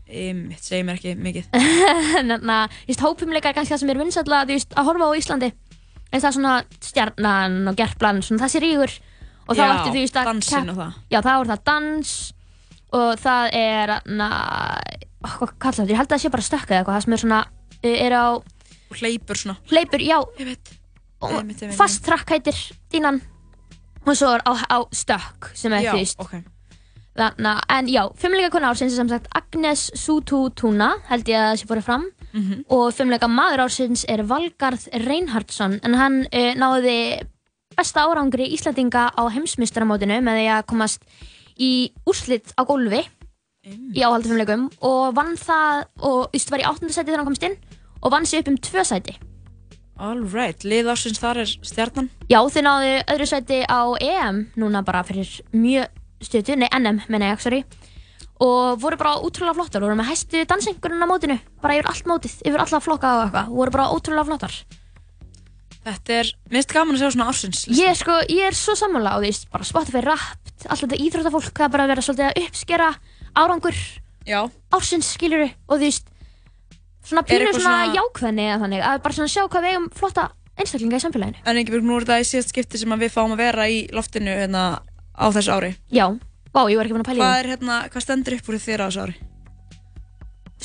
Einmitt, 0.06 0.62
segir 0.62 0.86
mér 0.86 0.96
ekki 0.96 1.16
mikið. 1.18 1.50
Þannig 2.16 2.46
að, 2.46 2.76
þú 2.78 2.92
veist, 2.92 3.04
hópfimleikar 3.04 3.52
er 3.52 3.58
kannski 3.58 3.74
það 3.74 3.82
sem 3.82 3.92
er 3.92 4.00
vinsætla, 4.00 4.44
þú 4.46 4.56
veist, 4.56 4.72
að 4.72 4.88
horfa 4.88 5.10
á 5.10 5.18
Íslandi. 5.18 5.52
En 6.06 6.22
það 6.22 6.28
er 6.30 6.36
svona 6.38 6.54
stjarnan 6.86 7.56
og 7.68 7.76
gerplan, 7.76 8.22
svona 8.24 8.46
þessi 8.46 8.62
rígur. 8.62 8.94
Og 9.46 9.54
þá 9.54 9.60
Já, 9.62 9.66
ertu, 9.76 9.90
þú 9.94 10.00
veist, 10.02 10.16
að... 10.16 10.24
dansinn 10.30 10.56
kepp- 10.66 10.72
og 10.72 10.80
það. 10.80 10.96
Já, 11.14 11.18
þá 11.22 11.30
er 11.36 11.50
það 11.52 11.60
dans 11.70 12.14
og 12.96 13.20
það 13.20 13.48
er, 13.60 13.92
na, 14.18 14.28
ó, 15.22 15.26
hvað 15.26 15.52
kallar 15.58 15.76
þetta? 15.80 15.90
Ég 15.92 16.00
held 16.00 16.08
að 16.10 16.14
það 16.16 16.22
sé 16.24 16.30
bara 16.34 16.46
stökka 16.46 16.72
eða 16.74 16.80
eitthvað, 16.80 16.96
það 16.96 17.04
sem 17.06 17.16
er 17.16 17.22
svona, 17.24 17.40
uh, 17.76 17.96
er 18.06 18.16
á... 18.16 18.26
Hleypur 18.96 19.40
svona. 19.40 19.56
Hleypur, 19.70 20.02
já. 20.06 20.18
Ég 20.40 20.50
veit. 20.52 20.74
Og 21.22 21.32
Einmitt, 21.40 21.62
einmitt, 21.62 21.76
fast 21.78 22.02
trakk 22.06 22.30
heitir 22.34 22.58
dínan. 22.92 23.20
Og 24.06 24.14
svo 24.14 24.28
er 24.36 24.42
á, 24.46 24.52
á 24.70 24.78
stökk 24.94 25.50
sem 25.58 25.72
er, 25.74 25.82
Já, 25.88 25.92
þú 25.94 26.02
veist. 26.02 26.20
ok. 26.22 26.36
Þannig 27.16 27.48
að, 27.48 27.60
en 27.78 27.86
já, 27.88 28.02
fimmleika 28.20 28.50
kona 28.52 28.68
ársins 28.70 28.92
er 28.92 29.00
sem 29.00 29.08
sagt 29.08 29.30
Agnes 29.34 29.86
Sutu 29.96 30.42
Tuna, 30.54 30.90
held 31.08 31.30
ég 31.32 31.38
að 31.40 31.46
það 31.54 31.60
sé 31.62 31.68
fórið 31.70 31.86
fram. 31.86 32.04
Mhm. 32.36 32.58
Og 32.76 32.90
fimmleika 32.94 33.28
maður 33.32 33.62
ársins 33.64 34.04
er 34.12 34.22
Valgarð 34.28 34.84
Reinhardsson, 35.06 35.78
en 35.82 35.94
hann 35.96 36.18
uh, 36.28 36.52
náði 36.60 36.98
besta 37.76 38.06
árangri 38.06 38.48
Íslandinga 38.56 39.10
á 39.12 39.22
heimsmyndstaramótinu 39.32 40.18
með 40.24 40.40
því 40.40 40.48
að 40.54 40.66
komast 40.70 41.06
í 41.56 41.70
úrslit 42.08 42.52
á 42.56 42.62
gólfi 42.68 43.02
í 43.66 44.04
áhaldi 44.04 44.30
fimmleikum 44.30 44.68
og 44.86 45.14
vann 45.16 45.34
það, 45.40 45.86
og 45.98 46.18
þú 46.28 46.36
veist, 46.36 46.52
var 46.52 46.62
í 46.62 46.68
áttundasæti 46.68 47.08
þegar 47.08 47.22
hann 47.22 47.30
komst 47.30 47.46
inn 47.48 47.56
og 48.02 48.12
vann 48.14 48.28
sig 48.28 48.42
upp 48.42 48.52
um 48.52 48.60
tvö 48.62 48.84
sæti. 48.86 49.16
Alright, 49.96 50.64
lið 50.68 50.92
ársins 50.92 51.18
þar 51.18 51.40
er 51.42 51.52
stjarnan. 51.64 52.10
Já, 52.28 52.38
þau 52.52 52.62
náðu 52.66 52.92
öðru 53.14 53.28
sæti 53.30 53.62
á 53.64 53.80
EM 53.96 54.42
núna 54.60 54.84
bara 54.84 55.02
fyrir 55.08 55.30
mjög 55.56 55.88
stötu, 56.22 56.56
nei 56.56 56.68
NM 56.68 57.02
menna 57.08 57.32
ég, 57.32 57.42
sorry 57.42 57.64
og 58.36 58.80
voru 58.80 58.98
bara 59.00 59.16
útrúlega 59.24 59.56
flottar, 59.56 59.80
voru 59.80 59.96
með 59.96 60.10
hæstu 60.10 60.42
dansingurinn 60.48 61.00
á 61.00 61.08
mótinu, 61.08 61.38
bara 61.62 61.78
yfir 61.78 61.88
allt 61.88 62.08
mótið, 62.10 62.34
yfir 62.44 62.60
alla 62.60 62.80
flokka 62.84 63.12
og 63.14 63.22
eitthvað, 63.24 63.54
voru 63.56 63.72
bara 63.72 63.86
ótrúlega 63.94 64.28
flottar 64.28 64.58
Þetta 65.86 66.14
er, 66.18 66.30
minnst 66.50 66.72
gaman 66.74 66.96
að 66.96 67.02
sjá 67.04 67.10
svona 67.14 67.26
ársins. 67.30 67.60
Ég 67.70 67.86
er 67.92 67.94
sko, 67.98 68.14
ég 68.26 68.48
er 68.48 68.56
svo 68.58 68.74
sammála 68.74 69.12
á 69.14 69.18
því, 69.22 69.30
bara 69.52 69.66
Spotify 69.68 70.00
Wrapped, 70.02 70.64
allt 70.66 70.82
þetta 70.82 70.98
íþróttafólk, 71.04 71.52
það 71.54 71.66
er 71.68 71.72
bara 71.76 71.84
að 71.86 71.92
vera 71.92 72.02
svolítið 72.02 72.26
að 72.26 72.40
uppskera 72.42 72.88
árangur 73.38 73.78
Já. 74.26 74.40
ársins, 74.74 75.12
skiluru, 75.14 75.46
og 75.70 75.78
veist 75.84 76.08
svona 77.06 77.22
pínu 77.22 77.52
svona, 77.54 77.62
svona- 77.62 77.94
jákvæðni 78.00 78.48
eða 78.48 78.58
þannig, 78.64 78.82
að 78.82 79.02
bara 79.06 79.14
svona 79.20 79.30
sjá 79.36 79.44
hvað 79.46 79.62
við 79.68 79.76
eigum 79.76 79.86
flotta 79.94 80.24
einstaklinga 80.58 80.98
í 80.98 81.04
samfélaginu. 81.06 81.42
En 81.46 81.56
ekki 81.62 81.78
nú 81.86 81.96
er 82.00 82.08
þetta 82.08 82.18
í 82.18 82.26
síðast 82.32 82.50
skipti 82.50 82.78
sem 82.82 82.98
við 82.98 83.14
fáum 83.14 83.36
að 83.36 83.42
vera 83.44 83.68
í 83.70 83.78
loftinu 83.94 84.34
hérna 84.42 84.64
á 85.14 85.26
þessu 85.30 85.54
ári. 85.54 85.70
Já, 85.94 86.08
vá, 86.50 86.60
ég 86.66 86.80
var 86.80 86.88
ekki 86.88 86.96
búin 86.98 87.06
að 87.06 87.10
pæla 87.12 87.20
í 87.20 87.22
Hvað 87.22 87.34
því. 87.36 87.44
er 87.44 87.50
hérna, 87.54 87.78
hvað 87.94 88.02
stendur 88.08 88.38
upp 88.40 88.48
úr 88.50 88.58
þér 88.66 88.82
á 88.82 88.86
þessu 88.90 89.02
ári? 89.06 89.16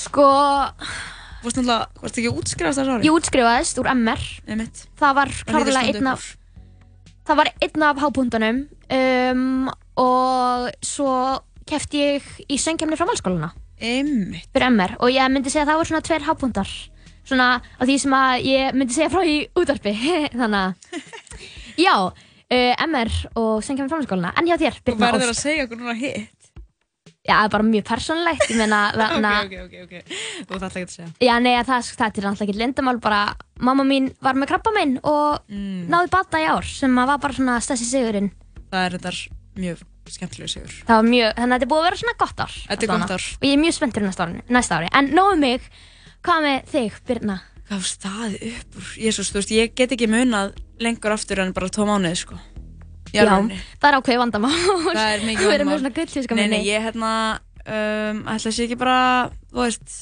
Sko... 0.02 0.26
Þú 1.42 1.66
varst 1.66 2.20
ekki 2.22 2.30
útskrifast 2.30 2.82
þessu 2.82 2.94
ári? 2.98 3.08
Ég 3.08 3.16
útskrifaðist 3.18 3.80
úr 3.82 3.90
MR. 3.96 4.22
Einmitt. 4.48 4.86
Það 5.02 5.18
var 5.18 5.34
klárlega 5.50 5.84
einn 5.90 6.12
af 6.12 6.28
Það 7.28 7.38
var 7.38 7.50
einn 7.62 7.84
af 7.86 8.00
hábúndunum 8.02 8.62
um, 8.98 9.68
og 10.02 10.70
svo 10.86 11.12
kefti 11.70 12.02
ég 12.02 12.32
í 12.50 12.58
söngjarni 12.60 12.98
framhaldsskólana 13.00 13.52
Einmitt. 13.78 14.50
fyrir 14.52 14.72
MR 14.74 14.96
og 14.98 15.14
ég 15.14 15.30
myndi 15.32 15.54
segja 15.54 15.68
að 15.68 15.72
það 15.72 15.80
voru 15.80 15.92
svona 15.92 16.06
tveir 16.08 16.26
hábúndar 16.26 16.74
svona 17.22 17.48
af 17.62 17.86
því 17.86 17.98
sem 18.04 18.16
að 18.18 18.48
ég 18.50 18.76
myndi 18.76 18.98
segja 18.98 19.14
frá 19.14 19.22
í 19.24 19.38
útvarpi 19.62 19.94
þannig 20.42 20.58
að 20.58 21.00
já, 21.86 21.96
uh, 22.10 22.74
MR 22.90 23.14
og 23.38 23.54
söngjarni 23.64 23.94
framhaldsskólana 23.94 24.34
en 24.42 24.50
hjá 24.50 24.58
þér, 24.66 24.82
Þú 24.82 24.90
Birna 24.90 25.14
verður 25.14 25.30
að 25.30 25.36
Ósk 25.38 25.46
segja 25.46 25.68
okkur 25.70 25.82
núna 25.84 25.98
hitt. 26.02 26.41
Já, 27.22 27.36
það 27.38 27.46
er 27.46 27.52
bara 27.54 27.66
mjög 27.70 27.84
persónlegt 27.86 28.48
ég 28.50 28.58
meina, 28.58 28.78
Ok, 28.90 28.98
þarna 29.02 29.32
ok, 29.46 29.52
ok, 29.66 29.74
ok. 29.86 30.16
Þú 30.50 30.58
þarft 30.64 30.78
ekki 30.80 30.88
að 30.88 30.94
segja. 30.96 31.10
Já, 31.22 31.34
nei, 31.44 31.52
það, 31.68 31.90
það 32.00 32.06
er 32.08 32.26
náttúrulega 32.26 32.46
ekki 32.48 32.56
lindamál 32.58 32.98
bara, 33.04 33.20
mamma 33.62 33.86
mín 33.86 34.08
var 34.26 34.40
með 34.42 34.50
krabba 34.56 34.74
minn 34.80 34.96
og 35.04 35.38
Mm. 35.52 35.86
náði 35.92 36.10
bata 36.16 36.40
í 36.42 36.48
ár 36.50 36.66
sem 36.66 36.96
var 36.98 37.20
bara 37.22 37.34
svona 37.38 37.60
stessi 37.62 37.86
sigurinn 37.86 38.32
Það 38.72 38.86
er 38.88 38.96
þetta 38.98 39.12
mjög 39.62 39.82
skemmtilega 40.12 40.50
sigur. 40.50 40.74
það 40.88 40.98
var 40.98 41.08
mjög, 41.12 41.32
þannig 41.38 41.54
að 41.54 41.60
þetta 41.60 41.68
er 41.68 41.72
búið 41.76 41.82
að 41.82 41.88
vera 41.92 42.02
svona 42.02 42.18
gott 42.24 42.42
ár 42.42 42.54
Þetta 42.72 42.84
er 42.88 42.92
gott 42.96 43.12
ár. 43.16 43.26
og 43.38 43.46
ég 43.48 43.54
er 43.54 43.62
mjög 43.62 43.76
spenntur 43.78 44.06
næsta 44.08 44.26
ári, 44.26 44.42
næsta 44.50 44.80
ári. 44.80 44.90
en 44.98 45.12
nóðu 45.14 45.38
mig, 45.40 45.62
hvað 46.26 46.42
með 46.48 46.70
þig, 46.74 47.00
Birna? 47.06 47.38
Hvað 47.70 47.78
var 47.78 47.90
staðið 47.92 48.48
upp 48.58 48.80
úr? 48.82 48.90
Jésús, 49.06 49.30
þú 49.32 49.38
veist, 49.40 49.52
ég 49.56 49.76
get 49.76 49.92
ekki 49.96 50.08
munað 50.10 50.56
lengur 50.82 51.14
aftur 51.14 51.40
en 51.46 51.54
bara 51.54 51.70
tvo 51.70 51.86
mánuði, 51.86 52.18
sko. 52.18 52.40
Já, 53.12 53.24
það 53.28 53.88
er 53.90 53.98
ákveðið 54.00 54.20
vandamál 54.22 54.52
Það 54.56 55.08
er 55.12 55.24
mikið 55.28 55.42
Þú 55.42 55.50
verður 55.52 55.66
vandamál. 55.66 55.72
með 55.72 55.82
svona 55.82 55.94
gullfiska 55.98 56.36
Nei, 56.38 56.42
minni. 56.44 56.58
nei, 56.58 56.68
ég 56.70 56.86
hérna, 56.86 57.12
um, 57.66 58.22
ætla 58.32 58.52
að 58.52 58.56
sé 58.56 58.66
ekki 58.68 58.78
bara, 58.80 59.00
þú 59.52 59.64
veist, 59.66 59.96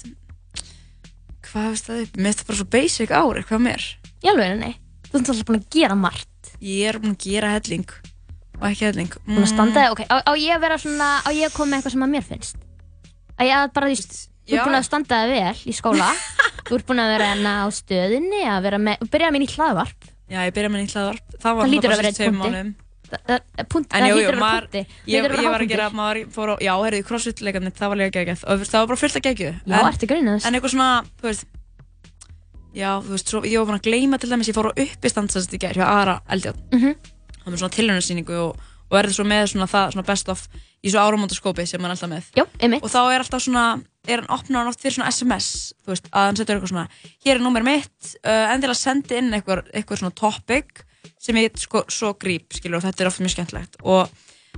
hvað 1.50 1.66
var 1.70 1.80
staðið 1.82 2.04
upp? 2.06 2.20
Mér 2.20 2.30
finnst 2.30 2.42
það 2.44 2.50
bara 2.52 2.60
svo 2.62 2.68
basic 2.76 3.14
ári, 3.16 3.44
hvað 3.50 3.64
mér? 3.66 3.88
Í 4.20 4.30
alveg, 4.34 4.56
nei, 4.60 4.74
þú 5.10 5.20
ert 5.20 5.32
alltaf 5.34 5.48
búin 5.50 5.60
að 5.62 5.68
gera 5.80 5.98
margt 6.00 6.54
Ég 6.60 6.90
er 6.92 7.00
búin 7.00 7.16
að 7.16 7.26
gera 7.26 7.54
helling 7.56 7.90
og 8.60 8.66
ekki 8.68 8.84
helling. 8.90 9.14
Búin 9.24 9.46
að 9.46 9.52
standa 9.54 9.86
þig, 9.86 9.94
ok, 9.96 10.02
á, 10.12 10.16
á 10.28 10.32
ég 10.36 10.52
að 10.58 10.64
vera 10.66 10.78
svona 10.82 11.10
á 11.24 11.30
ég 11.32 11.48
að 11.48 11.54
koma 11.56 11.70
með 11.72 11.78
eitthvað 11.80 11.94
sem 11.96 12.04
að 12.04 12.12
mér 12.14 12.26
finnst 12.28 12.58
á 13.40 13.42
ég 13.48 13.54
að 13.56 13.70
bara, 13.78 13.88
þú 13.88 13.96
veist, 13.96 14.18
ert 14.50 14.66
búin 14.68 14.80
að 14.80 14.88
standa 14.90 15.20
þig 15.24 15.36
vel 15.38 15.62
í 15.72 15.76
skóla 15.78 16.10
þú 16.68 16.76
ert 16.78 16.88
búin 16.90 17.00
að 17.06 17.14
vera 17.16 17.30
hérna 17.32 17.54
á 17.64 17.68
stöðinni 17.72 18.42
að 18.52 18.60
vera 18.68 18.82
með, 18.84 19.06
byrja 19.14 19.32
með 19.32 19.46
nýtt 19.46 19.56
hlaðvarp 19.56 20.10
Já, 20.30 20.44
ég 20.46 20.54
byrja 20.54 20.70
með 20.70 20.84
nýtt 20.84 20.94
hlaðvarp. 20.94 21.32
Það 21.42 21.56
var 21.58 21.72
Það 21.72 21.80
bara 21.82 21.96
að 21.96 22.02
vera 22.04 22.12
síðustu 22.14 22.89
Það- 23.10 23.22
það- 23.58 23.68
punkt- 23.70 23.94
En 23.96 24.04
það 24.04 24.10
jú, 24.10 24.16
jú, 24.16 24.20
hlýtur 24.20 24.30
að 24.30 24.36
vera 24.36 24.44
maður, 24.46 24.66
punkti. 24.70 24.82
ég, 25.08 25.24
ég 25.24 25.50
var 25.50 25.62
að 25.64 25.70
gera, 25.70 25.90
maður 25.90 26.20
fór 26.36 26.50
á, 26.54 26.56
já, 26.62 26.74
heyrðu, 26.84 27.04
crossfit-leikarnir, 27.10 27.74
það 27.80 27.90
var 27.90 27.98
líka 27.98 28.16
geggjað. 28.20 28.44
Og 28.48 28.60
það 28.70 28.80
var 28.80 28.88
bara 28.88 29.02
fullt 29.04 29.16
að 29.20 29.26
geggju. 29.30 29.52
Já, 29.66 29.80
ertu 29.90 30.06
að 30.06 30.12
grínast? 30.14 30.46
En 30.46 30.54
eitthvað 30.54 30.74
svona, 30.76 30.90
þú 31.22 31.26
veist, 31.30 31.46
já, 32.76 32.92
þú 33.02 33.10
veist, 33.16 33.28
svo, 33.34 33.42
ég 33.46 33.58
var 33.60 33.68
búin 33.70 33.80
að 33.80 33.88
gleyma 33.90 34.20
til 34.20 34.30
dæmis, 34.30 34.48
ég 34.50 34.56
fór 34.58 34.70
á 34.70 34.74
uppistand 34.78 35.32
sem 35.32 35.42
þetta 35.42 35.58
í 35.58 35.64
gerð 35.66 35.80
hjá 35.82 35.88
Ara 35.88 36.22
Eldjátt. 36.30 36.60
Mhm. 36.72 36.96
Það 37.40 37.50
var 37.50 37.58
svona 37.58 37.76
tilhörnarsýningu 37.78 38.36
og, 38.44 38.56
og 38.90 38.94
verði 38.94 39.14
svo 39.16 39.26
með 39.26 39.44
svona 39.54 39.68
það, 39.70 39.92
svona 39.94 40.06
best 40.06 40.30
of 40.30 40.48
í 40.84 40.90
svo 40.92 41.00
áramótaskópi 41.00 41.66
sem 41.68 41.82
hann 41.82 41.92
er 41.92 41.96
alltaf 41.96 42.10
með. 42.10 42.24
Já. 42.36 42.46
Og 42.84 42.90
þá 42.90 43.00
er 43.14 43.20
alltaf 43.24 43.42
svona, 43.42 43.82
er 44.08 44.22
hann 44.28 44.56
hann 44.56 44.68
oft 44.68 44.80
fyrir 44.82 44.94
svona 45.00 45.10
SMS, 45.12 45.74
þú 45.84 45.88
veist, 45.96 46.10
að 46.12 46.26
hann 46.30 46.36
setur 46.36 46.56
eitthvað 46.60 46.74
svona, 46.74 46.88
er 51.04 51.12
sem 51.20 51.36
ég 51.40 51.58
sko, 51.60 51.84
svo 51.92 52.14
gríp, 52.20 52.50
skilur, 52.56 52.80
og 52.80 52.86
þetta 52.88 53.04
er 53.06 53.10
ofta 53.12 53.24
mjög 53.26 53.36
skemmtilegt. 53.36 53.78
Og 53.84 54.10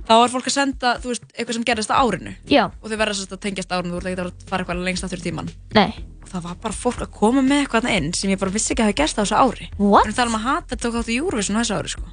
þá 0.06 0.14
er 0.16 0.32
fólk 0.32 0.48
að 0.48 0.54
senda, 0.56 0.94
þú 1.02 1.12
veist, 1.12 1.26
eitthvað 1.36 1.58
sem 1.58 1.66
gerðist 1.68 1.92
á 1.92 1.96
árinu. 2.02 2.32
Já. 2.50 2.64
Og 2.80 2.88
þau 2.90 2.98
verða 3.02 3.16
sérst 3.18 3.34
að 3.36 3.42
tengjast 3.46 3.74
árinu, 3.76 3.92
þú 3.94 4.00
ert 4.00 4.10
ekki 4.12 4.24
að 4.24 4.48
fara 4.50 4.64
eitthvað 4.64 4.82
lengst 4.86 5.06
aftur 5.06 5.22
í 5.22 5.26
tíman. 5.26 5.50
Nei. 5.76 5.92
Og 6.22 6.30
það 6.32 6.46
var 6.48 6.56
bara 6.62 6.78
fólk 6.78 7.02
að 7.04 7.12
koma 7.18 7.42
með 7.44 7.64
eitthvað 7.64 7.90
inn 7.92 8.10
sem 8.16 8.32
ég 8.32 8.40
bara 8.40 8.54
vissi 8.54 8.72
ekki 8.72 8.82
að 8.84 8.90
hafa 8.92 8.98
gerst 9.02 9.18
á 9.18 9.22
þessu 9.22 9.38
ári. 9.42 9.68
What? 9.78 10.06
Við 10.08 10.12
erum 10.12 10.14
að 10.14 10.18
tala 10.18 10.32
um 10.32 10.38
að 10.40 10.46
hata 10.48 10.78
tók 10.80 10.98
átt 11.02 11.12
í 11.12 11.18
Eurovision 11.20 11.58
á 11.58 11.62
þessu 11.62 11.78
ári, 11.78 11.92
sko. 11.92 12.10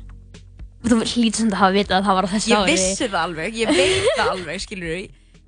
Þú 0.80 0.98
hlýtur 1.04 1.42
sem 1.44 1.50
það 1.52 1.60
hafa 1.60 1.76
vitað 1.76 1.98
að 2.00 2.06
það 2.08 2.18
var 2.20 2.28
á 2.28 2.34
þessu 2.34 2.52
Ég 2.52 2.60
ári 2.64 2.76
vissi 2.76 3.08
það 3.10 3.24
alveg, 3.26 3.58
ég 3.60 3.74
veit 3.76 4.08
það 4.16 4.30
alveg, 4.36 4.62
skilur. 4.64 5.00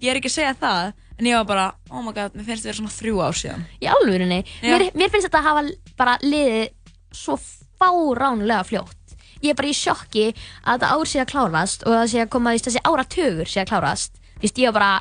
Ég 0.02 0.10
er 0.12 0.18
ekki 0.20 0.32
að 0.32 0.34
segja 0.34 0.54
það, 0.60 0.90
en 1.20 1.30
ég 1.30 1.38
var 1.38 1.46
bara, 1.52 1.66
oh 1.92 2.02
my 2.04 2.12
god, 2.16 2.34
mér 2.36 2.48
finnst 2.48 2.66
þetta 2.66 2.72
vera 2.72 2.80
svona 2.82 2.94
þrjú 2.98 3.22
ár 3.22 3.38
síðan. 3.38 3.64
Í 3.80 3.90
alvörinni, 3.92 4.40
Já. 4.60 4.72
mér, 4.74 4.86
mér 4.98 5.12
finnst 5.14 5.28
þetta 5.30 5.40
að 5.40 5.48
hafa 5.48 5.64
bara 6.02 6.16
liðið 6.26 6.66
svo 7.22 7.38
fáránlega 7.82 8.64
fljótt. 8.70 8.98
Ég 9.42 9.50
er 9.52 9.58
bara 9.58 9.72
í 9.72 9.74
sjokki 9.74 10.28
að 10.32 10.76
þetta 10.76 10.92
ár 10.94 11.08
sé 11.10 11.20
að 11.24 11.32
klárast 11.34 11.84
og 11.88 11.96
það 11.98 12.08
sé 12.12 12.20
að 12.22 12.30
koma 12.36 12.52
þessi 12.54 12.82
áratugur 12.86 13.50
sé 13.50 13.64
að 13.64 13.72
klárast. 13.72 14.20
Þú 14.38 14.46
veist, 14.46 14.60
ég 14.62 14.70
er 14.70 14.76
bara, 14.76 14.92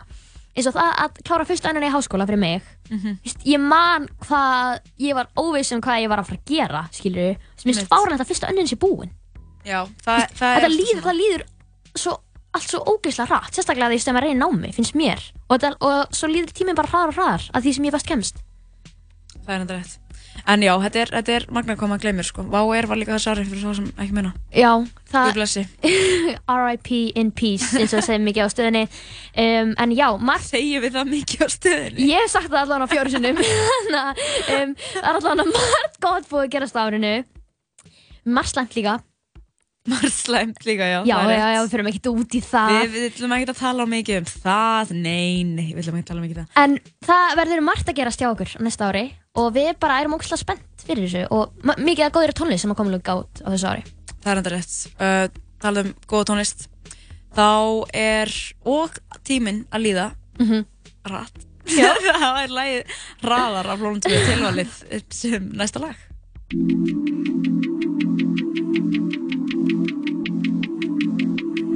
eins 0.57 0.66
og 0.70 0.74
það 0.78 0.91
að 1.05 1.20
klára 1.28 1.45
fyrsta 1.49 1.68
önnuna 1.70 1.91
í 1.91 1.93
háskóla 1.95 2.26
fyrir 2.28 2.41
mig. 2.41 2.62
Mhm. 2.91 3.18
Þú 3.20 3.28
veist, 3.28 3.45
Ég 3.47 3.61
man 3.61 4.09
hvað, 4.24 4.81
ég 4.99 5.14
var 5.14 5.28
óviss 5.37 5.72
um 5.76 5.81
hvað 5.85 6.01
ég 6.03 6.09
var 6.09 6.18
að 6.24 6.26
fara 6.31 6.41
að 6.41 6.51
gera, 6.55 6.83
skilur 6.93 7.37
Mér 7.37 7.39
finnst 7.61 7.83
Einmitt. 7.85 7.93
fáránlegt 7.93 8.24
að 8.24 8.31
fyrsta 8.33 8.49
önnin 8.51 8.68
sé 8.68 8.76
búin. 8.81 9.11
Já, 9.64 9.85
það, 10.05 10.24
það 10.41 10.55
Þetta 10.57 10.64
er 10.64 10.76
líður, 10.78 11.03
það 11.05 11.16
líður 11.20 11.43
svo, 12.01 12.16
allt 12.57 12.70
svo 12.70 12.78
ógeðslega 12.81 13.28
hratt 13.28 13.53
Sérstaklega 13.55 13.91
því 13.93 13.99
sem 14.01 14.16
að 14.16 14.22
reyna 14.24 14.47
námi, 14.49 14.72
finnst 14.72 14.95
mér. 14.97 15.20
Og, 15.51 15.59
þetta, 15.61 15.76
og 15.85 16.14
svo 16.16 16.28
líður 16.33 16.53
tíminn 16.57 16.74
bara 16.81 16.89
hraðar 16.89 17.12
og 17.12 17.14
hraðar 17.20 17.51
að 17.53 17.62
því 17.68 17.74
sem 17.76 17.85
ég 17.85 17.93
best 17.93 18.07
kemst. 18.09 18.41
Það 19.45 19.55
er 19.55 19.61
enda 19.61 19.76
rétt. 19.76 19.99
En 20.49 20.62
já, 20.64 20.72
þetta 20.86 21.03
er, 21.03 21.12
þetta 21.18 21.34
er 21.36 21.47
magna 21.53 21.76
hvað 21.76 21.93
maður 21.93 22.05
gleymir, 22.07 22.28
sko. 22.28 22.45
Vá 22.51 22.61
er 22.76 22.88
var 22.91 23.01
líka 23.01 23.16
þessu 23.16 23.32
ári 23.34 23.47
fyrir 23.49 23.64
svo 23.64 23.74
sem 23.78 23.91
ekki 23.97 24.16
minna. 24.16 24.32
Já, 24.55 24.72
það. 25.11 25.43
R.I.P. 26.61 27.01
in 27.18 27.32
peace 27.34 27.74
eins 27.74 27.93
og 27.93 28.01
það 28.01 28.07
segir 28.07 28.24
mikið 28.24 28.47
á 28.47 28.49
stöðinni 28.55 28.84
um, 28.86 29.74
en 29.82 29.95
já, 29.97 30.07
margt 30.18 30.49
Segjum 30.51 30.84
við 30.84 30.97
það 30.97 31.12
mikið 31.14 31.45
á 31.45 31.49
stöðinni? 31.55 32.09
Ég 32.11 32.24
hef 32.24 32.32
sagt 32.32 32.51
það 32.51 32.62
allavega 32.64 32.88
á 32.88 32.93
fjóru 32.95 33.14
sinnum 33.14 33.41
Þannig 33.45 34.01
að 34.01 34.24
um, 34.57 34.74
það 34.80 35.11
er 35.11 35.20
allavega 35.20 35.49
margt 35.51 36.01
gott 36.07 36.30
búið 36.30 36.47
að 36.47 36.53
gerast 36.57 36.78
á 36.78 36.82
árinu 36.86 37.14
margt 38.30 38.53
slæmt 38.53 38.76
líka 38.76 38.99
Margt 39.89 40.12
slæmt 40.12 40.66
líka, 40.66 40.85
já. 40.85 41.01
Já, 41.09 41.16
já, 41.24 41.47
já, 41.55 41.61
við 41.62 41.70
fyrir 41.72 41.87
ekki 41.89 42.11
út 42.12 42.35
í 42.37 42.41
það. 42.45 42.72
Við, 42.74 42.91
við 42.93 43.05
ætlum 43.09 43.35
ekki 43.37 43.47
að 43.49 43.61
tala 43.61 43.87
mikið 43.89 44.18
um 44.20 44.26
það, 44.28 44.91
nei, 44.93 45.45
nei, 45.49 45.68
við 45.70 45.81
ætlum 45.81 45.97
ekki 45.97 46.05
að 46.05 46.11
tala 46.11 46.24
mikið 46.24 46.41
um 46.43 46.49
það. 46.51 46.61
En 46.64 46.74
það 47.09 47.33
verður 47.41 47.62
margt 47.64 47.89
að 47.89 47.97
gerast 48.01 48.20
hjá 48.20 48.28
okkur 48.28 48.53
næsta 48.61 48.91
ári 48.91 49.05
og 49.41 49.49
við 49.57 49.70
bara 49.81 50.01
erum 50.03 50.16
ógæslega 50.18 50.43
spennt 50.43 50.85
fyrir 50.85 51.07
þessu 51.07 51.22
og 51.33 51.70
mikið 51.81 52.05
að 52.07 52.14
góðir 52.18 52.35
tónlist 52.37 52.66
sem 52.66 52.74
að 52.74 52.81
koma 52.83 52.93
líka 52.93 53.16
út 53.22 53.41
á 53.41 53.49
þessu 53.49 53.70
ári. 53.72 53.87
Það 54.20 54.33
er 54.35 54.43
enda 54.43 54.53
rétt. 54.53 54.76
Uh, 55.01 55.26
talað 55.64 55.89
um 55.89 55.95
góða 56.12 56.28
tónlist. 56.33 56.66
Þá 57.31 57.49
er, 57.97 58.35
og 58.68 59.01
tíminn 59.24 59.64
að 59.72 59.87
líða, 59.87 60.07
mm 60.37 60.47
-hmm. 60.51 60.62
rætt. 61.09 61.47
það 61.70 62.43
er 62.43 62.53
lagið 62.59 62.83
Raðar 63.22 63.72
af 63.72 63.81
Lónum 63.81 64.01
2 64.05 64.11
tilvalið 64.28 64.81
sem 65.14 65.53
næsta 65.55 65.81
lag. 65.81 65.97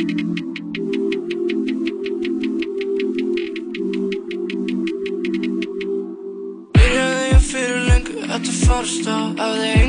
Ég 0.05 0.13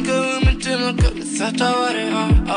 hugmyndum 0.07 0.87
að 0.87 1.03
hvernig 1.03 1.27
þetta 1.35 1.67
væri 1.81 2.05
á. 2.15 2.23
Á 2.47 2.55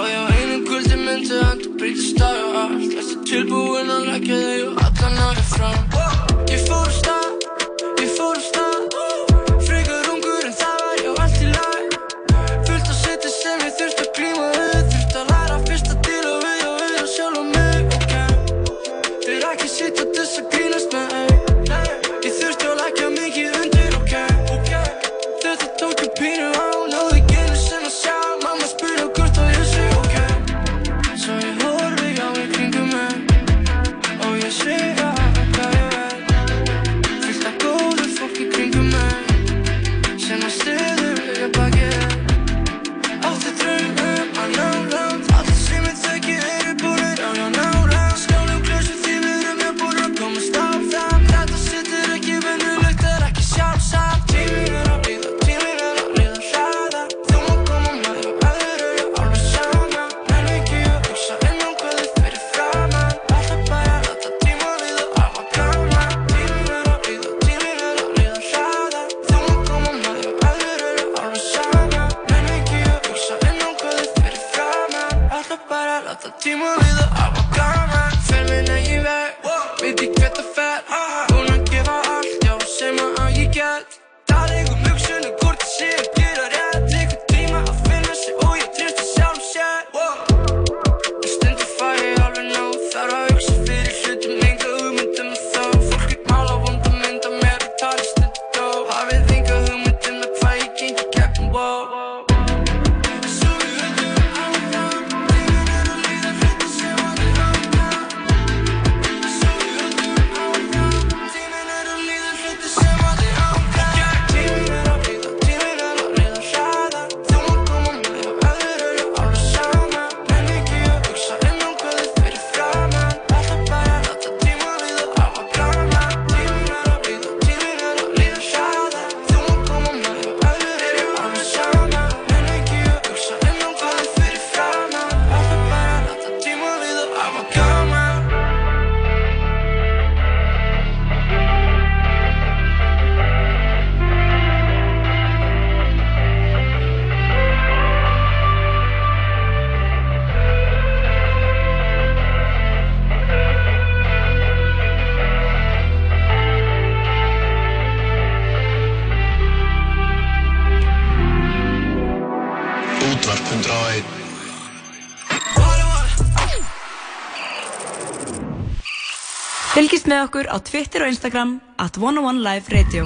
með 170.18 170.26
okkur 170.26 170.48
á 170.50 170.56
Twitter 170.66 171.04
og 171.04 171.12
Instagram 171.12 171.50
at 171.78 171.94
101 171.94 172.40
Live 172.42 172.72
Radio. 172.74 173.04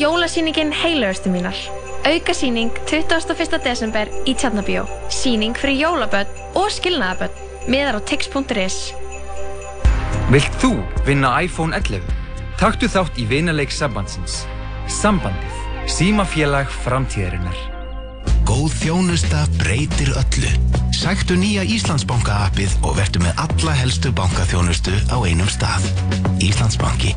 Jólasýningin 0.00 0.72
Heilagustu 0.72 1.28
mínar. 1.28 1.56
Auka 2.08 2.32
sýning 2.32 2.72
21. 2.88 3.58
desember 3.60 4.08
í 4.24 4.32
Tjarnabíó. 4.32 4.86
Sýning 5.12 5.58
fyrir 5.60 5.76
jólabödd 5.82 6.32
og 6.56 6.70
skilnaðabödd. 6.72 7.36
Miðar 7.68 7.98
á 7.98 8.02
tix.is. 8.08 8.78
Vilt 10.32 10.56
þú 10.62 10.72
vinna 11.04 11.34
iPhone 11.44 11.76
11? 11.76 12.00
Taktu 12.56 12.88
þátt 12.88 13.20
í 13.20 13.28
vinaleik 13.28 13.74
sambandsins. 13.74 14.46
Sambandið. 14.88 15.60
Símafélag 15.90 16.72
framtíðarinnar. 16.86 17.60
Góð 18.48 18.72
þjónusta 18.80 19.44
breytir 19.60 20.14
öllu. 20.16 20.69
Sæktu 21.00 21.32
nýja 21.32 21.62
Íslandsbanka 21.64 22.34
appið 22.44 22.74
og 22.84 22.98
vertu 22.98 23.22
með 23.22 23.38
alla 23.40 23.72
helstu 23.72 24.10
bankaþjónustu 24.12 24.92
á 25.08 25.16
einum 25.24 25.48
stað. 25.48 25.86
Íslandsbanki. 26.44 27.14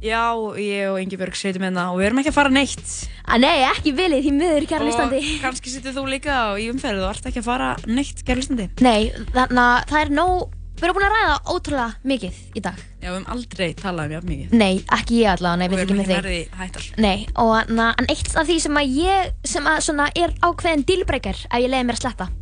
Já, 0.00 0.32
ég 0.56 0.88
og 0.88 0.96
Ingi 0.96 1.18
Björg 1.20 1.36
sitjum 1.36 1.66
hérna 1.66 1.90
og 1.92 2.00
við 2.00 2.08
erum 2.08 2.22
ekki 2.22 2.32
að 2.32 2.38
fara 2.38 2.54
neitt. 2.54 2.94
Að 3.28 3.44
nei, 3.44 3.58
ekki 3.68 3.92
vilið 4.00 4.24
því 4.24 4.32
miður, 4.38 4.68
kæra 4.70 4.88
listandi. 4.88 5.20
Og 5.20 5.44
kannski 5.44 5.74
sittir 5.74 5.92
þú 5.92 6.06
líka 6.08 6.40
í 6.56 6.70
umferðu 6.72 7.04
og 7.04 7.12
ert 7.12 7.28
ekki 7.28 7.44
að 7.44 7.48
fara 7.50 7.68
neitt, 7.84 8.24
kæra 8.24 8.40
listandi. 8.40 8.70
Nei, 8.80 9.12
þannig 9.36 9.62
að 9.66 9.86
það 9.92 10.00
er 10.00 10.16
nóg, 10.16 10.58
við 10.80 10.88
erum 10.88 11.00
búin 11.02 11.08
að 11.10 11.16
ræða 11.18 11.38
ótrúlega 11.52 12.10
mikið 12.16 12.42
í 12.48 12.64
dag. 12.64 12.82
Já, 12.96 13.08
við 13.10 13.12
höfum 13.12 13.30
aldrei 13.36 13.70
talað 13.84 14.08
um 14.08 14.16
jafn 14.16 14.32
mikið. 14.32 14.60
Nei, 14.64 14.74
ekki 14.96 15.20
ég 15.20 15.34
allavega, 15.36 15.60
nei, 15.60 15.68
við 15.68 15.82
ekki 15.84 15.90
erum 15.90 16.00
með 16.00 16.14
ekki 16.16 16.86
þig. 16.88 16.92
Nei, 17.04 17.16
og 17.44 17.74
na, 17.76 17.92
en 17.92 18.08
eitt 18.08 18.32
af 18.32 18.48
því 18.48 18.62
sem 18.70 18.84
að 18.86 19.00
ég, 19.04 19.34
sem 19.52 19.68
að 19.68 19.82
svona 19.90 20.14
er 20.16 20.38
ákveðin 20.40 20.86
dealbreaker 20.88 21.44
ef 21.50 21.60
ég 21.60 21.68
leiði 21.68 21.90
mér 21.90 22.00
að 22.00 22.08
sletta 22.08 22.36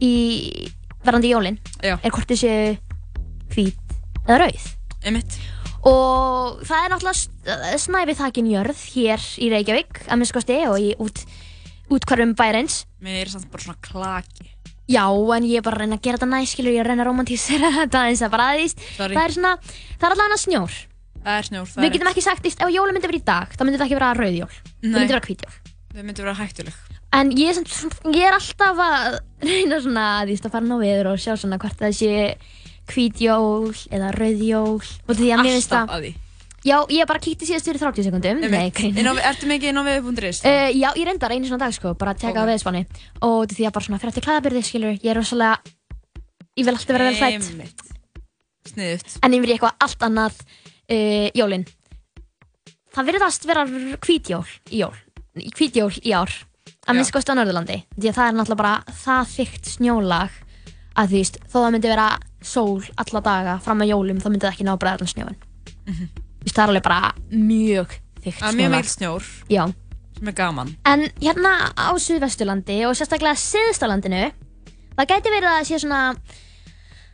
í 0.00 0.12
verðandi 1.04 1.32
jólin, 1.32 1.58
Já. 1.80 1.96
er 1.96 2.12
hvort 2.12 2.34
séu 2.36 2.76
hvít 3.54 3.96
eða 4.26 4.44
rauð. 4.44 4.68
Einmitt. 5.04 5.38
Og 5.88 6.60
það 6.68 6.84
er 6.84 6.92
náttúrulega 6.92 7.78
snæfið 7.80 8.18
þakin 8.18 8.50
jörð 8.52 8.82
hér 8.92 9.28
í 9.40 9.48
Reykjavík, 9.54 10.02
að 10.06 10.20
minnst 10.20 10.36
kosti, 10.36 10.58
og 10.68 10.76
í 10.76 10.90
út, 11.00 11.22
útkvarfum 11.90 12.34
bæreins. 12.36 12.82
Mér 13.00 13.22
er 13.24 13.32
samt 13.32 13.48
bara 13.52 13.64
svona 13.64 13.80
klaki. 13.80 14.50
Já, 14.90 15.06
en 15.08 15.46
ég 15.46 15.60
er 15.60 15.64
bara 15.64 15.78
að 15.78 15.86
reyna 15.86 15.96
að 15.96 16.04
gera 16.04 16.18
þetta 16.18 16.28
næst, 16.34 16.52
skilur, 16.56 16.74
ég 16.74 16.82
er 16.82 16.88
að 16.88 16.92
reyna 16.92 17.04
að 17.06 17.10
romantísera 17.12 17.72
þetta 17.80 18.04
eins 18.10 18.22
að 18.26 18.32
bara 18.34 18.48
aðeins. 18.52 18.76
Það 18.98 19.18
er 19.22 19.36
svona, 19.38 19.56
það 19.96 20.06
er 20.08 20.16
allavega 20.16 20.40
snjór. 20.44 20.78
Það 21.20 21.34
er 21.38 21.48
snjór, 21.50 21.68
það 21.70 21.80
Við 21.80 21.88
er 21.88 21.94
getum 21.96 22.10
ekki 22.10 22.24
sagt, 22.26 22.48
ef 22.50 22.72
jólum 22.74 22.96
myndi 22.96 23.08
vera 23.08 23.20
í 23.20 23.26
dag, 23.32 23.52
þá 23.56 23.62
myndi 23.64 23.78
þetta 23.78 23.88
ekki 23.88 23.98
vera 24.00 24.14
rauðjól. 24.18 24.54
Það 24.80 24.96
myndi 24.96 25.14
vera 25.14 25.24
hvítjól. 25.28 25.54
Þau 25.90 26.02
myndu 26.06 26.24
vera 26.24 26.36
hættuleg. 26.38 26.76
En 27.16 27.30
ég 27.34 27.58
ég 28.14 28.22
er 28.22 28.36
alltaf 28.36 28.80
að 28.84 29.18
reyna 29.42 29.80
svona 29.82 30.06
að, 30.20 30.30
þú 30.30 30.34
veist, 30.34 30.46
að 30.46 30.54
fara 30.54 30.66
ná 30.68 30.76
viður 30.78 31.12
og 31.12 31.22
sjá 31.22 31.34
svona 31.34 31.58
hvort 31.58 31.78
það 31.80 31.96
sé 31.98 32.12
hvítjól 32.90 33.70
eða 33.90 34.10
rauðjól 34.16 34.82
Alltaf 35.10 35.94
að 35.96 36.04
því. 36.04 36.12
Já, 36.60 36.76
ég 36.92 37.06
bara 37.08 37.20
kíkti 37.22 37.46
síðast 37.48 37.64
fyrir 37.70 37.80
30 37.80 38.04
sekundum 38.04 38.40
ertu 38.52 39.48
mikið 39.48 39.70
inn 39.70 39.80
á 39.80 39.84
við.is? 39.86 40.42
Uh, 40.44 40.68
já, 40.76 40.90
ég 40.92 41.06
reyndar 41.08 41.32
einu 41.32 41.48
svona 41.48 41.64
dag 41.64 41.72
sko, 41.72 41.94
bara 41.96 42.12
að 42.12 42.26
teka 42.26 42.44
á 42.44 42.50
veðspanni 42.50 42.82
og 43.24 43.48
því 43.48 43.64
að 43.64 43.72
bara 43.78 43.86
svona 43.86 44.00
fyrir 44.02 44.12
eftir 44.12 44.26
klæðabyrði, 44.26 44.62
skilur, 44.68 44.98
ég 45.00 45.08
er 45.08 45.16
rosalega, 45.16 45.72
ég 46.60 46.68
vil 46.68 46.74
alltaf 46.74 46.92
vera 46.92 47.06
vel 47.08 47.30
Einmitt. 47.30 47.86
Sniðut. 48.68 49.16
en 49.24 49.36
yfir 49.38 49.48
í 49.48 49.54
eitthvað 49.56 49.86
allt 49.86 50.04
annað 50.04 50.42
uh, 50.44 51.26
jólin. 51.40 51.64
Það 52.92 53.08
virðast 53.08 53.48
vera 53.48 53.64
hvítjól 54.04 54.44
í 54.68 54.82
jól, 54.82 54.92
hvítjól 55.56 55.90
í 56.04 56.12
ár, 56.12 56.36
að 56.88 56.96
minnst 56.96 57.12
kosti 57.14 57.32
á 57.32 57.38
Norðurlandi, 57.38 57.78
því 57.98 58.08
að 58.10 58.16
það 58.18 58.28
er 58.30 58.36
náttúrulega 58.38 58.62
bara 58.62 58.94
það 59.04 59.28
þykkt 59.34 59.70
snjólag 59.74 60.38
að 61.00 61.12
veist, 61.14 61.36
þó 61.50 61.56
það 61.60 61.70
myndi 61.76 61.90
vera 61.92 62.08
sól 62.42 62.82
alla 62.96 63.20
daga 63.26 63.58
fram 63.64 63.84
að 63.84 63.90
jólum, 63.92 64.20
þá 64.20 64.28
myndi 64.32 64.46
það 64.46 64.54
ekki 64.54 64.66
ná 64.68 64.72
bregðarinn 64.80 65.12
snjóin. 65.12 65.38
Mhm. 65.86 66.08
Þú 66.40 66.44
veist, 66.48 66.56
það 66.56 66.62
er 66.64 66.72
alveg 66.72 66.82
bara 66.88 67.12
mjög 67.30 67.96
Það 68.20 68.26
er 68.26 68.32
snjólag. 68.32 68.56
mjög 68.60 68.70
mikil 68.74 68.90
snjór. 68.96 69.24
Já. 69.48 69.64
Sem 70.20 70.28
er 70.28 70.32
gaman. 70.36 70.76
En 70.84 71.00
hérna 71.20 71.52
á 71.76 71.88
Suðvesturlandi 71.96 72.78
og 72.88 72.96
sérstaklega 72.96 73.36
Siðstalandinu 73.40 74.32
það 74.96 75.06
gæti 75.08 75.30
verið 75.32 75.48
að 75.48 75.56
það 75.60 75.68
sé 75.70 75.78
svona 75.80 76.00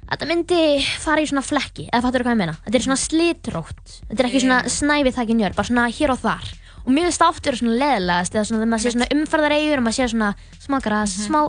að 0.07 0.19
það 0.21 0.29
myndi 0.31 0.61
fara 1.03 1.23
í 1.23 1.27
svona 1.27 1.43
flekki 1.47 1.89
eða 1.93 2.03
fattur 2.03 2.23
þú 2.23 2.27
hvað 2.27 2.35
ég 2.35 2.41
meina? 2.43 2.57
Þetta 2.67 2.79
er 2.79 2.85
svona 2.87 3.03
slitrótt 3.03 3.95
þetta 4.11 4.19
er 4.23 4.29
ekki 4.31 4.43
svona 4.43 4.59
snæfið 4.71 5.17
þakkin 5.19 5.41
jörg 5.45 5.55
bara 5.59 5.67
svona 5.71 5.87
hér 5.91 6.11
og 6.15 6.19
þar 6.23 6.47
og 6.87 6.93
mér 6.95 7.09
finnst 7.09 7.21
það 7.21 7.33
oft 7.35 7.47
vera 7.49 7.59
svona 7.61 7.79
leðilegast 7.83 8.37
eða 8.37 8.45
svona 8.47 8.61
þegar 8.63 8.71
maður 8.73 8.85
sé 8.87 8.93
svona 8.95 9.09
umferðareigur 9.17 9.81
og 9.81 9.85
maður 9.87 9.97
sé 9.99 10.07
svona 10.13 10.31
smá 10.67 10.77
gras, 10.87 11.17
smá 11.27 11.41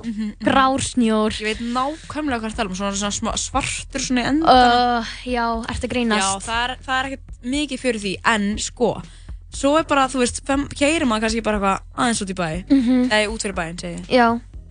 grársnjór 0.47 1.37
Ég 1.41 1.47
veit 1.51 1.61
nákvæmlega 1.75 2.41
hvað 2.41 2.55
það 2.57 2.63
er 2.65 2.71
um, 2.71 2.75
svona, 2.79 2.97
svona 2.97 3.15
smá- 3.19 3.37
svartur 3.41 4.03
svona 4.03 4.23
í 4.23 4.27
endan. 4.31 4.49
uh, 4.49 5.13
Já, 5.27 5.45
ertu 5.71 5.87
að 5.87 5.93
grínast? 5.93 6.25
Já, 6.25 6.49
það 6.49 6.65
er, 6.67 6.75
það 6.87 6.99
er 6.99 7.09
ekkert 7.11 7.39
mikið 7.53 7.83
fyrir 7.85 8.03
því, 8.03 8.13
en 8.33 8.47
sko, 8.61 8.91
svo 9.53 9.73
er 9.79 9.87
bara, 9.89 10.07
þú 10.11 10.23
veist, 10.23 10.41
keirir 10.77 11.07
maður 11.09 11.27
kannski 11.27 11.43
bara 11.45 11.59
eitthvað 11.61 12.03
aðeins 12.03 12.21
út 12.25 12.33
í 12.33 12.37
bæ, 12.37 12.49
Mhm. 12.73 13.09
eða 13.11 13.31
út 13.33 13.41
fyrir 13.47 13.57
bæinn, 13.57 13.79
segi 13.81 13.95
ég. 14.01 14.07
Já. 14.17 14.27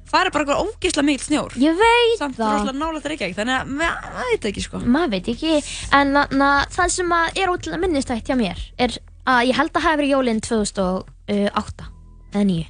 Það 0.07 0.23
er 0.27 0.31
bara 0.31 0.45
eitthvað 0.45 0.63
ógeðslega 0.67 1.05
mikil 1.07 1.25
snjór. 1.27 1.53
Ég 1.59 1.75
veit 1.81 2.19
Samt 2.21 2.37
það. 2.39 2.53
rosalega 2.53 2.79
nálægt 2.79 3.07
Reykjavík, 3.11 3.35
þannig 3.35 3.57
að 3.59 3.67
ma- 3.67 3.97
maður 4.15 4.31
veit 4.31 4.45
ekki, 4.53 4.63
sko. 4.63 4.79
maður 4.79 5.11
veit 5.11 5.27
ekki 5.33 5.55
en 5.93 6.13
na, 6.13 6.27
na, 6.31 6.51
það 6.71 6.91
sem 6.95 7.09
að 7.11 7.27
er 7.43 7.49
ótrúlega 7.51 7.81
minnistætt 7.83 8.23
hjá 8.29 8.37
mér 8.39 8.57
er 8.79 8.95
að 9.27 9.47
ég 9.51 9.59
held 9.59 9.73
að 9.75 9.87
hafi 9.87 10.01
verið 10.03 10.15
jólinn 10.15 10.43
2008 10.47 11.89
eða 12.33 12.45
9 12.45 12.67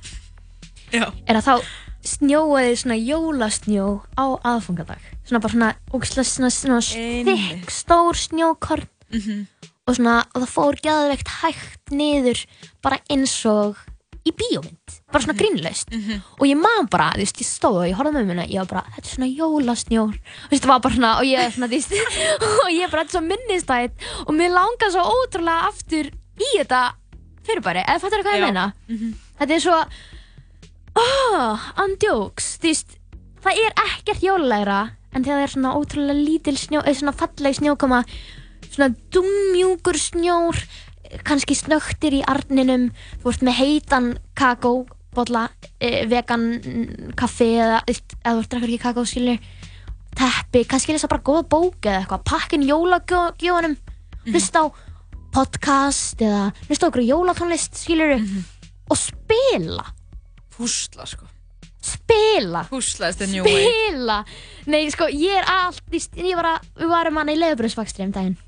Já. 0.94 1.06
er 1.26 1.38
að 1.40 1.46
þá 1.46 1.54
snjóaði 2.06 2.76
svona 2.78 2.96
jólasnjó 3.00 3.86
á 4.14 4.24
aðfangadag. 4.46 5.02
Svona 5.26 5.42
bara 5.42 5.54
svona, 5.56 5.70
ógeðslega 5.90 6.28
svona, 6.30 6.52
svona 6.54 6.80
þykk 7.26 7.72
stór 7.74 8.20
snjókorn. 8.26 8.88
Mhm. 9.12 9.46
og 9.86 9.94
svona 9.94 10.24
og 10.34 10.42
það 10.42 10.50
fór 10.50 10.76
gæðveikt 10.82 11.28
hægt 11.42 11.92
niður 11.94 12.40
bara 12.82 12.98
eins 13.08 13.34
og 13.46 13.76
í 14.26 14.32
bíómynd. 14.34 14.96
Bara 15.12 15.22
svona 15.22 15.38
grínlaust. 15.38 15.90
Mhm. 15.94 16.22
og 16.40 16.46
ég 16.46 16.56
man 16.58 16.86
bara, 16.90 17.12
þú 17.14 17.22
veist, 17.22 17.38
ég 17.38 17.46
stóð 17.46 17.82
og 17.82 17.86
ég 17.86 17.94
horfði 17.94 18.12
með 18.14 18.26
mér 18.34 18.50
ég 18.50 18.58
var 18.58 18.66
bara, 18.66 18.90
þetta 18.96 19.06
er 19.06 19.14
svona 19.14 19.36
jólasnjór. 19.38 20.14
Og 20.50 20.58
það 20.58 20.66
var 20.66 20.80
bara 20.80 20.94
svona, 20.94 21.12
og 21.18 21.24
ég 21.24 21.52
svona, 21.54 21.68
þú 21.70 21.76
veist 21.76 21.92
og 22.64 22.70
ég 22.70 22.90
bara, 22.90 23.04
þetta 23.04 23.10
er 23.10 23.14
svo 23.14 23.22
minnistætt 23.26 23.94
og 24.26 24.34
mér 24.34 24.50
langar 24.58 24.90
svo 24.90 25.02
ótrúlega 25.06 25.70
aftur 25.70 26.10
í 26.36 26.50
þetta 26.58 26.82
fyrirbæri, 27.46 27.84
eða 27.86 28.02
fattur 28.02 28.24
hvað 28.26 28.38
ég 28.38 28.42
Já. 28.42 28.46
meina? 28.46 28.66
Mhm. 28.88 29.14
þetta 29.40 29.54
er 29.54 29.64
svo 29.64 29.78
oh, 30.96 31.66
andjóks, 31.82 32.56
þú 32.60 32.72
veist 32.72 32.96
það 33.44 33.62
er 33.66 33.76
ekkert 33.86 34.24
jólulegra 34.24 34.80
en 35.12 35.24
þegar 35.24 35.38
það 35.38 35.46
er 35.46 35.54
svona 35.54 35.76
ótrúlega 35.76 36.18
lítil 36.18 36.56
snjó 36.60 36.82
eða 36.82 36.98
svona 37.00 37.16
falleg 37.16 37.56
snjókoma 37.60 38.02
svona 38.66 38.90
dummjúkur 39.14 39.96
snjór 40.00 40.60
kannski 41.26 41.54
snögtir 41.56 42.16
í 42.18 42.22
arninum. 42.26 42.88
Þú 43.22 43.32
ert 43.32 43.44
með 43.46 43.58
heitan 43.60 44.08
kakó 44.38 44.86
bolla, 45.16 45.46
e, 45.80 46.04
vegan 46.10 46.48
mm, 46.58 47.12
kaffi 47.16 47.54
eða, 47.56 47.80
veist, 47.86 48.16
eða 48.20 48.34
þú 48.34 48.42
ert 48.42 48.50
drekkur 48.52 48.72
ekki 48.72 48.82
kakó 48.82 49.04
skilur 49.08 49.38
teppi, 50.16 50.64
kannski 50.68 50.92
lesa 50.92 51.08
bara 51.08 51.24
góða 51.24 51.46
bók 51.48 51.86
eða 51.86 52.02
eitthvað, 52.02 52.24
pakkin 52.28 52.66
jólagjóðunum 52.66 53.78
hlusta 54.26 54.64
á 54.64 54.66
podcast 55.36 56.22
eða 56.24 56.48
hlusta 56.64 56.88
okkur 56.88 57.02
jólatónlist 57.04 57.76
skilur 57.76 58.14
og 58.16 58.96
spila. 58.96 59.84
Púsla, 60.56 61.04
sko. 61.04 61.26
spila. 61.84 62.64
Is 62.72 63.18
the 63.20 63.26
new 63.28 63.44
way. 63.44 63.66
spila. 63.66 64.22
Nei 64.66 64.88
sko 64.90 65.10
ég 65.12 65.36
er 65.36 65.44
allt 65.44 65.82
ég, 65.92 66.32
var 66.38 66.54
að, 66.54 66.70
við 66.80 66.88
varum 66.90 67.20
hann 67.20 67.34
í 67.34 67.36
leðubröðsvakstri 67.36 68.06
um 68.06 68.14
daginn. 68.16 68.38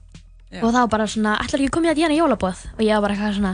Já. 0.49 0.63
og 0.65 0.73
þá 0.73 0.81
bara 0.89 1.05
svona 1.05 1.35
ætlar 1.43 1.61
ekki 1.61 1.69
að 1.69 1.75
koma 1.77 1.91
í 1.91 1.91
að 1.91 1.99
hérna 2.01 2.17
jólabóð? 2.17 2.63
Og 2.79 2.81
ég 2.81 2.95
var 2.97 3.03
bara 3.05 3.17
eitthvað 3.19 3.35
svona 3.37 3.51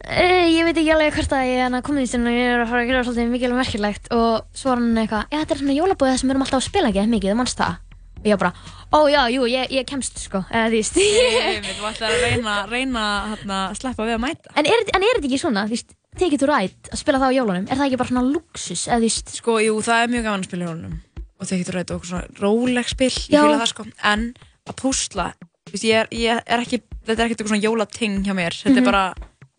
e, 0.00 0.28
ég 0.48 0.64
veit 0.64 0.78
ekki 0.80 0.94
alveg 0.94 1.18
hvert 1.18 1.34
að 1.36 1.50
ég 1.50 1.60
er 1.66 1.76
að 1.76 1.84
koma 1.90 2.00
í 2.00 2.06
þessum 2.06 2.24
og 2.24 2.38
ég 2.38 2.52
er 2.54 2.62
að 2.62 2.70
fara 2.72 2.80
að 2.80 2.88
gera 2.88 3.04
svolítið 3.04 3.34
mikið 3.34 3.56
merkilegt. 3.58 4.08
Og 4.16 4.56
svo 4.56 4.72
var 4.72 4.80
hann 4.80 5.04
eitthvað 5.04 5.28
já 5.28 5.42
þetta 5.42 5.56
er 5.58 5.60
svona 5.60 5.76
jólabóð 5.76 6.12
það 6.14 6.18
sem 6.22 6.30
við 6.30 6.34
erum 6.38 6.46
alltaf 6.46 6.62
að 6.62 6.68
spila 6.70 6.88
ekki? 6.94 7.06
Mikið, 7.12 7.34
þú 7.34 7.40
manst 7.42 7.60
það 7.60 7.89
og 8.20 8.26
ég 8.28 8.38
bara, 8.38 8.52
ó 8.92 8.98
já, 9.08 9.22
jú, 9.32 9.46
ég, 9.48 9.70
ég 9.72 9.86
kemst 9.88 10.18
sko. 10.20 10.42
Eða 10.50 10.68
því 10.72 10.80
st 10.84 10.96
Ég 11.00 11.62
veit, 11.64 11.76
þú 11.78 11.86
ætlar 11.90 12.10
að 12.12 12.24
reyna, 12.26 12.54
reyna 12.68 13.04
hérna, 13.32 13.58
sleppa 13.78 14.04
við 14.04 14.16
að 14.18 14.22
mæta. 14.26 14.52
en 14.56 14.66
er, 14.66 14.84
en 14.94 15.02
er 15.02 15.14
þetta 15.16 15.28
ekki 15.30 15.38
svona, 15.40 15.64
þú 15.66 15.74
veist 15.76 15.94
take 16.18 16.34
it 16.34 16.40
to 16.42 16.46
right 16.50 16.90
að 16.92 16.98
spila 17.00 17.18
það 17.22 17.30
á 17.32 17.36
jólunum, 17.38 17.66
er 17.70 17.76
það 17.78 17.86
ekki 17.86 18.00
bara 18.02 18.10
svona 18.12 18.24
luxus 18.34 18.82
eða 18.88 18.98
þú 18.98 19.06
veist? 19.08 19.34
Sko, 19.40 19.58
jú, 19.64 19.76
það 19.86 20.02
er 20.04 20.12
mjög 20.14 20.24
gaman 20.26 20.40
að 20.44 20.48
spila 20.50 20.68
jólunum. 20.68 20.96
Og 21.40 21.46
það 21.48 21.60
getur 21.62 21.76
rætt 21.78 21.92
okkur 21.94 22.08
svona 22.10 22.40
róleg 22.42 22.88
spil, 22.90 23.10
ég 23.10 23.40
fýla 23.40 23.60
það 23.62 23.70
sko, 23.72 23.84
en 24.12 24.24
að 24.68 24.76
púsla, 24.82 25.26
þú 25.70 25.72
veist, 25.72 25.86
ég 25.88 25.96
er, 26.02 26.10
ég 26.12 26.42
er 26.44 26.60
ekki, 26.66 26.80
þetta 27.06 27.14
er 27.16 27.24
ekkert 27.30 27.40
eitthvað 27.40 27.54
svona 27.54 27.64
jólating 27.64 28.18
hjá 28.26 28.34
mér, 28.36 28.52
þetta 28.60 28.74
Mhm. 28.74 28.82
er 28.82 28.90
bara, 28.90 29.04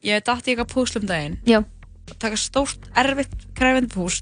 ég 0.05 0.21
dætti 0.27 0.53
ekki 0.53 0.61
að 0.67 0.73
púsla 0.75 1.01
um 1.01 1.07
daginn, 1.09 1.39
Já. 1.47 1.63
taka 2.19 2.35
stórt, 2.37 2.85
erfitt, 2.95 3.33
kræfindi 3.57 3.89
púsl 3.95 4.21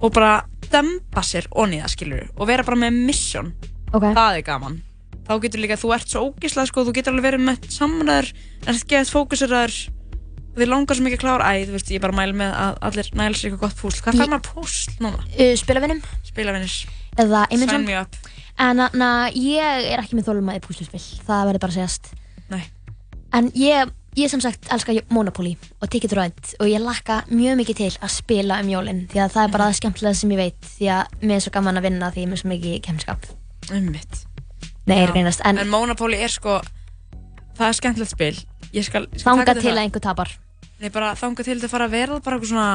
og 0.00 0.12
bara 0.12 0.34
dempa 0.70 1.22
sér 1.24 1.48
onni 1.56 1.80
það, 1.80 1.92
skilur 1.94 2.28
og 2.36 2.48
vera 2.50 2.66
bara 2.66 2.78
með 2.86 3.00
mission, 3.08 3.52
okay. 3.92 4.12
það 4.16 4.40
er 4.40 4.46
gaman. 4.46 4.80
Þá 5.26 5.34
getur 5.42 5.62
líka, 5.62 5.78
þú 5.80 5.92
ert 5.96 6.10
svo 6.10 6.22
ógislega, 6.28 6.70
sko, 6.70 6.84
þú 6.86 6.94
getur 6.94 7.14
alveg 7.14 7.26
verið 7.26 7.46
með 7.48 7.68
samræður, 7.74 8.28
en 8.62 8.68
þetta 8.68 8.90
getur 8.92 9.12
fókuseraður, 9.16 9.78
og 10.52 10.60
þið 10.60 10.70
langar 10.70 10.98
svo 10.98 11.06
mikið 11.06 11.18
að 11.18 11.24
klára, 11.24 11.48
æ, 11.50 11.66
þú 11.66 11.74
veist, 11.74 11.90
ég 11.96 12.04
bara 12.04 12.16
mæl 12.16 12.30
með 12.38 12.54
að 12.62 12.78
allir 12.88 13.10
næla 13.18 13.40
sér 13.40 13.50
eitthvað 13.50 13.64
gott 13.64 13.80
púsl. 13.80 14.04
Hvað 14.04 14.20
fær 14.20 14.30
maður 14.32 14.46
púsl 14.52 14.94
núna? 15.02 15.26
uh, 15.26 15.52
spilavinnum 15.58 16.04
Spilavinnir. 16.30 16.76
eða 17.18 17.42
up. 18.04 18.20
En 18.56 18.80
na, 18.96 19.10
ég 19.34 19.90
er 19.90 20.00
ekki 20.00 20.16
með 20.16 20.30
þólumæði 20.30 20.62
púsluspil, 20.64 21.02
það 21.26 21.50
verður 21.50 21.64
bara 21.66 21.74
að 21.74 21.80
segjast. 21.80 22.12
Nei. 22.52 22.62
En 23.36 23.50
ég, 23.58 23.90
ég 24.16 24.30
sem 24.32 24.40
sagt 24.40 24.68
elska 24.72 24.94
Monopoly 25.12 25.54
og 25.82 25.90
Ticket 25.92 26.10
to 26.12 26.16
Ride 26.18 26.54
og 26.60 26.70
ég 26.70 26.80
lakka 26.82 27.22
mjög 27.28 27.58
mikið 27.60 27.76
til 27.82 27.90
að 28.00 28.14
spila 28.14 28.60
um 28.62 28.70
jólinn 28.72 29.02
því 29.10 29.20
að 29.24 29.34
það 29.34 29.42
er 29.48 29.52
bara 29.56 29.66
það 29.68 29.78
skemmtilega 29.80 30.20
sem 30.20 30.32
ég 30.32 30.40
veit 30.40 30.70
því 30.76 30.88
að 30.94 31.18
mér 31.22 31.36
er 31.36 31.44
svo 31.44 31.52
gaman 31.56 31.80
að 31.80 31.86
vinna 31.90 32.10
því 32.14 32.24
ég 32.24 32.32
er 32.32 32.40
svo 32.42 32.50
mikið 32.52 32.80
kemskap. 32.86 33.28
Ummitt. 33.76 34.22
Nei, 34.86 34.96
ég 35.00 35.08
er 35.08 35.12
greinast. 35.12 35.42
En, 35.44 35.58
En 35.58 35.68
Monopoly 35.70 36.18
er 36.22 36.32
sko, 36.32 36.60
það 37.58 37.68
er 37.68 37.78
skemmtilegt 37.80 38.14
spil. 38.14 38.34
Ég 38.72 38.86
skal, 38.86 39.08
skal 39.16 39.32
þanga 39.32 39.46
taka 39.48 39.60
til 39.60 39.70
það. 39.70 39.76
að 39.76 39.82
einhver 39.84 40.04
tapar. 40.04 40.32
Nei, 40.80 40.90
bara 40.92 41.14
þanga 41.16 41.44
til 41.46 41.56
þetta 41.56 41.72
fara 41.72 41.88
að 41.88 41.96
vera 41.96 42.20
bara 42.20 42.36
eitthvað 42.36 42.52
svona, 42.52 42.70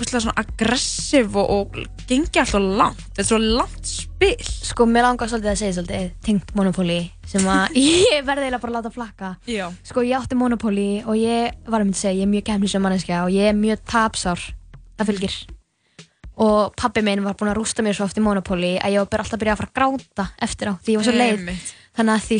svona 0.00 0.34
aggressiv 0.40 1.36
og, 1.36 1.50
og 1.50 1.78
gengi 2.08 2.40
alltaf 2.40 2.60
langt. 2.62 3.00
Þetta 3.12 3.22
er 3.22 3.28
svo 3.28 3.38
langt 3.42 3.88
spil. 3.88 4.44
Sko, 4.68 4.86
mér 4.88 5.06
langar 5.06 5.30
svolítið 5.30 5.52
að 5.52 5.58
segja 5.60 5.76
svolítið 5.78 6.06
tengt 6.24 6.52
Monopoly 6.58 6.98
sem 7.28 7.46
að 7.48 7.76
ég 7.82 8.24
verði 8.26 8.48
eiginlega 8.48 8.62
bara 8.62 8.72
að 8.72 8.78
láta 8.78 8.94
flakka. 8.94 9.32
Já. 9.50 9.64
Sko, 9.88 10.04
ég 10.06 10.16
átti 10.18 10.38
Monopoly 10.38 11.02
og 11.04 11.18
ég 11.20 11.58
var 11.66 11.82
að 11.82 11.88
myndi 11.88 11.98
að 11.98 12.04
segja, 12.04 12.18
ég 12.20 12.26
er 12.28 12.32
mjög 12.32 12.46
kemlisum 12.48 12.86
manneskja 12.86 13.24
og 13.26 13.34
ég 13.34 13.50
er 13.50 13.58
mjög 13.58 13.84
tapsár. 13.92 14.46
Það 14.96 15.12
fylgir. 15.12 15.38
Og 16.42 16.72
pabbi 16.80 17.04
minn 17.04 17.22
var 17.26 17.36
búinn 17.36 17.52
að 17.52 17.60
rústa 17.60 17.84
mér 17.84 17.96
svo 17.98 18.08
oft 18.08 18.18
í 18.18 18.24
Monopoly 18.24 18.74
að 18.80 18.96
ég 18.96 19.04
var 19.04 19.24
alltaf 19.24 19.36
að 19.36 19.44
byrja 19.44 19.56
að 19.56 19.62
fara 19.62 19.72
að 19.72 19.78
gráta 19.80 20.28
eftir 20.46 20.72
á 20.72 20.74
því 20.80 20.94
ég 20.94 21.02
var 21.02 21.08
svo 21.08 21.16
leið. 21.18 21.72
Þannig 21.92 22.14
að 22.16 22.28
því 22.28 22.38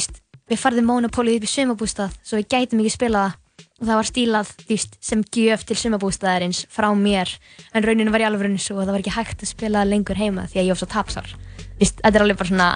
við 0.53 0.61
farðum 0.61 0.89
Monopoly 0.89 1.37
upp 1.39 1.47
í 1.47 1.53
sumabústað 1.53 2.16
svo 2.24 2.41
við 2.41 2.49
gætum 2.55 2.83
ekki 2.83 2.97
spila 2.97 3.27
það 3.27 3.41
og 3.83 3.89
það 3.89 3.99
var 3.99 4.07
stílað 4.07 4.51
veist, 4.69 4.95
sem 5.03 5.25
gjöf 5.35 5.65
til 5.67 5.77
sumabústaðarins 5.81 6.63
frá 6.71 6.87
mér 6.95 7.33
en 7.75 7.83
rauninu 7.83 8.13
var 8.15 8.23
í 8.23 8.27
alveg 8.29 8.55
svo 8.63 8.79
að 8.79 8.87
það 8.87 8.95
var 8.95 9.03
ekki 9.03 9.15
hægt 9.17 9.43
að 9.43 9.51
spila 9.51 9.83
það 9.83 9.91
lengur 9.91 10.21
heima 10.21 10.47
því 10.53 10.61
að 10.63 10.69
ég 10.71 10.85
tapsár. 10.93 11.33
Þú 11.33 11.83
veist, 11.83 11.99
Þetta 11.99 12.15
er 12.15 12.25
alveg 12.25 12.39
bara 12.39 12.51
svona, 12.53 12.69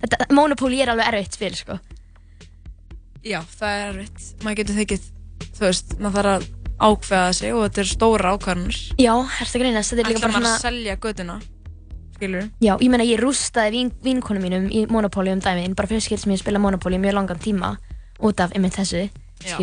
þetta, 0.00 0.28
Monopoly 0.32 0.80
er 0.80 0.92
alveg 0.94 1.10
erfitt 1.10 1.36
spil 1.36 1.54
sko. 1.58 1.78
Já, 3.24 3.40
það 3.58 3.74
er 3.76 3.88
erfitt. 3.90 4.28
Maður 4.44 4.60
getur 4.62 4.78
þykist, 4.80 5.10
þú 5.44 5.66
veist, 5.66 5.96
maður 6.00 6.16
þarf 6.16 6.32
að 6.32 6.46
ákveða 6.84 7.34
sig 7.36 7.54
og 7.54 7.66
þetta 7.66 7.82
er 7.82 7.90
stóra 7.90 8.32
ákvarðanir. 8.34 8.78
Já, 9.00 9.12
herst 9.38 9.58
að 9.58 9.64
greinast, 9.64 9.92
þetta 9.92 10.04
er 10.04 10.10
líka 10.14 10.24
bara 10.24 10.38
svona... 10.38 10.54
að 10.54 10.64
selja 10.64 10.96
göduna, 11.04 11.36
skilur 12.16 12.48
Já, 12.64 12.72
ég 12.80 12.88
meina 12.92 13.06
ég 13.06 13.20
rústaði 13.20 13.76
vín, 13.76 13.92
vinkonum 14.04 14.44
mínum 14.48 14.66
í 14.72 14.84
Monopoly 14.90 15.34
um 15.34 15.44
dæmin, 15.44 15.76
bara 15.76 15.90
fyrir 15.90 16.04
skil 16.04 16.18
sem 16.20 16.34
ég 16.34 16.40
spila 16.42 16.62
Monopoly 16.62 16.98
mjög 17.02 17.18
langan 17.20 17.42
tíma 17.42 17.74
út 18.24 18.40
af 18.42 18.54
einmitt 18.56 18.76
þessu, 18.78 19.06
Já. 19.44 19.56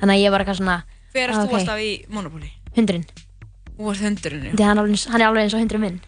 Þannig 0.00 0.14
að 0.16 0.22
ég 0.24 0.30
var 0.34 0.44
eitthvað 0.44 0.60
svona, 0.60 0.76
Hver 1.14 1.28
erst 1.28 1.38
Ah, 1.38 1.42
þú 1.44 1.50
ok. 1.50 1.58
alltaf 1.60 1.80
í 1.82 1.90
Monopoly? 2.08 2.50
Hundurinn. 2.76 3.04
Þú 3.76 3.90
ert 3.90 4.00
hundurinn, 4.04 4.44
já. 4.46 4.66
Hann, 4.70 4.78
hann 4.78 5.20
er 5.20 5.26
alveg 5.26 5.42
eins 5.44 5.54
og 5.56 5.60
hundurinn 5.60 5.84
minn. 5.86 6.00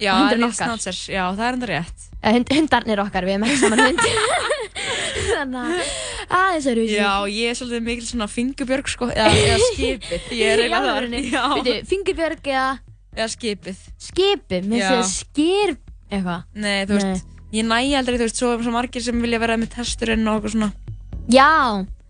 Já, 0.00 0.12
hundurinn 0.16 0.46
okkar. 0.48 0.70
Snátser, 0.70 0.96
já, 1.12 1.22
það 1.36 1.44
er 1.46 1.56
enda 1.56 1.66
rétt. 1.70 2.06
Ja, 2.22 2.32
hund, 2.36 2.50
hundarnir 2.52 3.00
okkar, 3.04 3.24
við 3.28 3.36
erum 3.36 3.46
ekki 3.46 3.60
saman 3.62 3.82
hund. 3.84 4.00
Þannig 5.36 5.60
að 5.60 6.36
aðeins 6.36 6.66
eru 6.72 6.84
Já, 6.90 7.10
ég 7.30 7.50
er 7.50 7.56
svolítið 7.58 7.84
mikil 7.86 8.06
svona 8.08 8.26
fingurbjörg, 8.30 8.88
sko, 8.92 9.08
eða, 9.12 9.30
eða 9.36 9.58
skipið. 9.72 10.26
Ég 10.36 10.52
er 10.52 10.62
eiginlega 10.64 10.92
þar. 10.92 11.08
Já. 11.20 11.44
Veitu, 11.56 11.76
fingurbjörg 11.92 12.50
eða... 12.52 12.66
Eða 13.16 13.28
skipið. 13.32 13.78
Skipið, 14.08 14.66
mér 14.68 14.82
finnst 14.84 14.96
það 14.96 15.08
skýr 15.14 15.70
eitthvað. 16.10 16.40
Nei, 16.54 16.84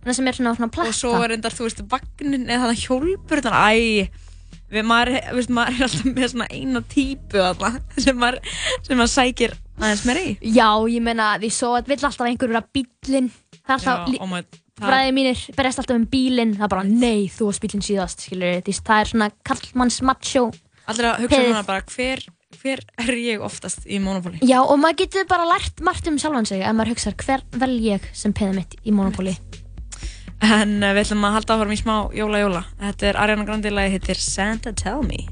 margir 0.07 0.17
sem. 0.19 0.27
Já, 0.27 0.33
er 0.33 0.39
svona, 0.39 0.55
svona 0.57 0.71
platta. 0.73 0.93
Og 0.93 0.99
svo 1.01 1.13
er 1.27 1.35
endar, 1.37 1.55
þú 1.57 1.67
veist, 1.69 1.83
vagnin 1.91 2.47
eða 2.47 2.63
þannig 2.67 2.83
hjólburðan, 2.87 3.57
æ, 3.57 4.11
við, 4.73 4.85
maður, 4.87 5.13
veist, 5.39 5.53
maður 5.55 5.77
er 5.81 5.87
alltaf 5.87 6.07
með 6.17 6.29
svona 6.33 6.49
eina 6.51 6.83
típu 6.91 7.43
þarna 7.43 7.73
sem 8.07 8.17
maður, 8.23 8.39
sem 8.87 8.99
maður 9.01 9.13
sækir 9.15 9.57
aðeins 9.77 10.05
meira 10.09 10.23
í. 10.27 10.37
Já, 10.57 10.69
ég 10.91 11.03
meina, 11.05 11.33
því 11.43 11.51
svo 11.55 11.75
vill 11.87 11.99
alltaf 12.01 12.27
einhver 12.31 12.55
vera 12.55 12.63
bílinn. 12.75 13.29
Það 13.67 13.75
er 13.75 13.83
Já, 13.83 13.91
alltaf, 13.93 14.09
lí- 14.15 14.23
oh 14.25 14.31
my- 14.31 14.43
það- 14.47 14.87
bræðið 14.91 15.13
mínir 15.19 15.43
berjast 15.59 15.83
alltaf 15.83 15.97
um 16.01 16.07
bílinn. 16.15 16.55
Það 16.57 16.65
er 16.69 16.73
bara, 16.77 16.87
nei, 16.89 17.27
þú 17.33 17.51
varst 17.51 17.63
bílinn 17.67 17.85
síðast, 17.85 18.25
skilur 18.27 18.63
því 18.67 18.79
það 18.87 19.01
er 19.05 19.13
svona 19.13 19.31
karlmanns 19.47 20.01
macho. 20.07 20.47
Allir 20.87 21.09
að 21.11 21.23
hugsa 21.25 21.43
núna 21.43 21.63
bara, 21.67 21.83
hver, 21.91 22.21
hver 22.63 22.83
er 23.03 23.15
ég 23.19 23.41
oftast 23.43 23.87
í 23.91 23.99
Monopoly? 24.01 24.39
Já, 24.47 24.61
og 24.63 24.79
maður 24.79 25.01
getur 25.03 25.27
bara 25.29 25.47
lært 25.51 25.81
margt 25.83 26.07
um 26.09 26.17
sjálfan 26.23 26.47
sig 26.47 26.63
ef 26.63 26.75
maður 26.79 26.93
hugsa 26.95 27.13
hver 27.25 27.43
vel 27.59 27.73
ég 27.83 28.07
sem 28.15 28.33
peðið 28.33 28.55
mitt 28.61 28.77
í 28.87 28.95
Monopoly. 28.95 29.35
En 30.45 30.83
uh, 30.83 30.93
við 30.93 31.07
ætlum 31.07 31.25
að 31.25 31.35
halda 31.39 31.57
áfram 31.57 31.73
í 31.73 31.79
smá 31.81 31.95
jóla-jóla. 32.15 32.67
Þetta 32.83 33.09
er 33.09 33.19
Ariana 33.23 33.47
Grande 33.49 33.73
lagi, 33.73 33.97
heitir 33.97 34.21
Santa 34.21 34.73
Tell 34.77 35.03
Me. 35.07 35.25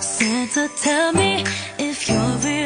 Santa, 0.00 0.68
tell 0.76 1.12
me 1.12 1.44
if 1.78 2.08
you're 2.08 2.18
really 2.44 2.57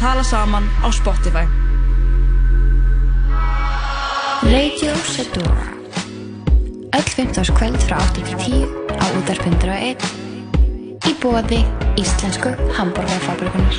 Tala 0.00 0.24
Saman 0.24 0.64
á 0.80 0.88
Spotify. 0.90 1.44
Radio 4.42 4.94
Sedora 5.04 5.68
Öll 6.96 7.02
15. 7.02 7.52
kvöld 7.52 7.82
frá 7.84 7.96
8 7.96 8.24
til 8.24 8.36
10 8.38 8.64
á 8.96 9.04
útarpundra 9.18 9.76
1 9.76 10.00
í 11.04 11.12
bóði 11.20 11.60
íslensku 12.00 12.54
hambúrgarfabrikunar 12.78 13.76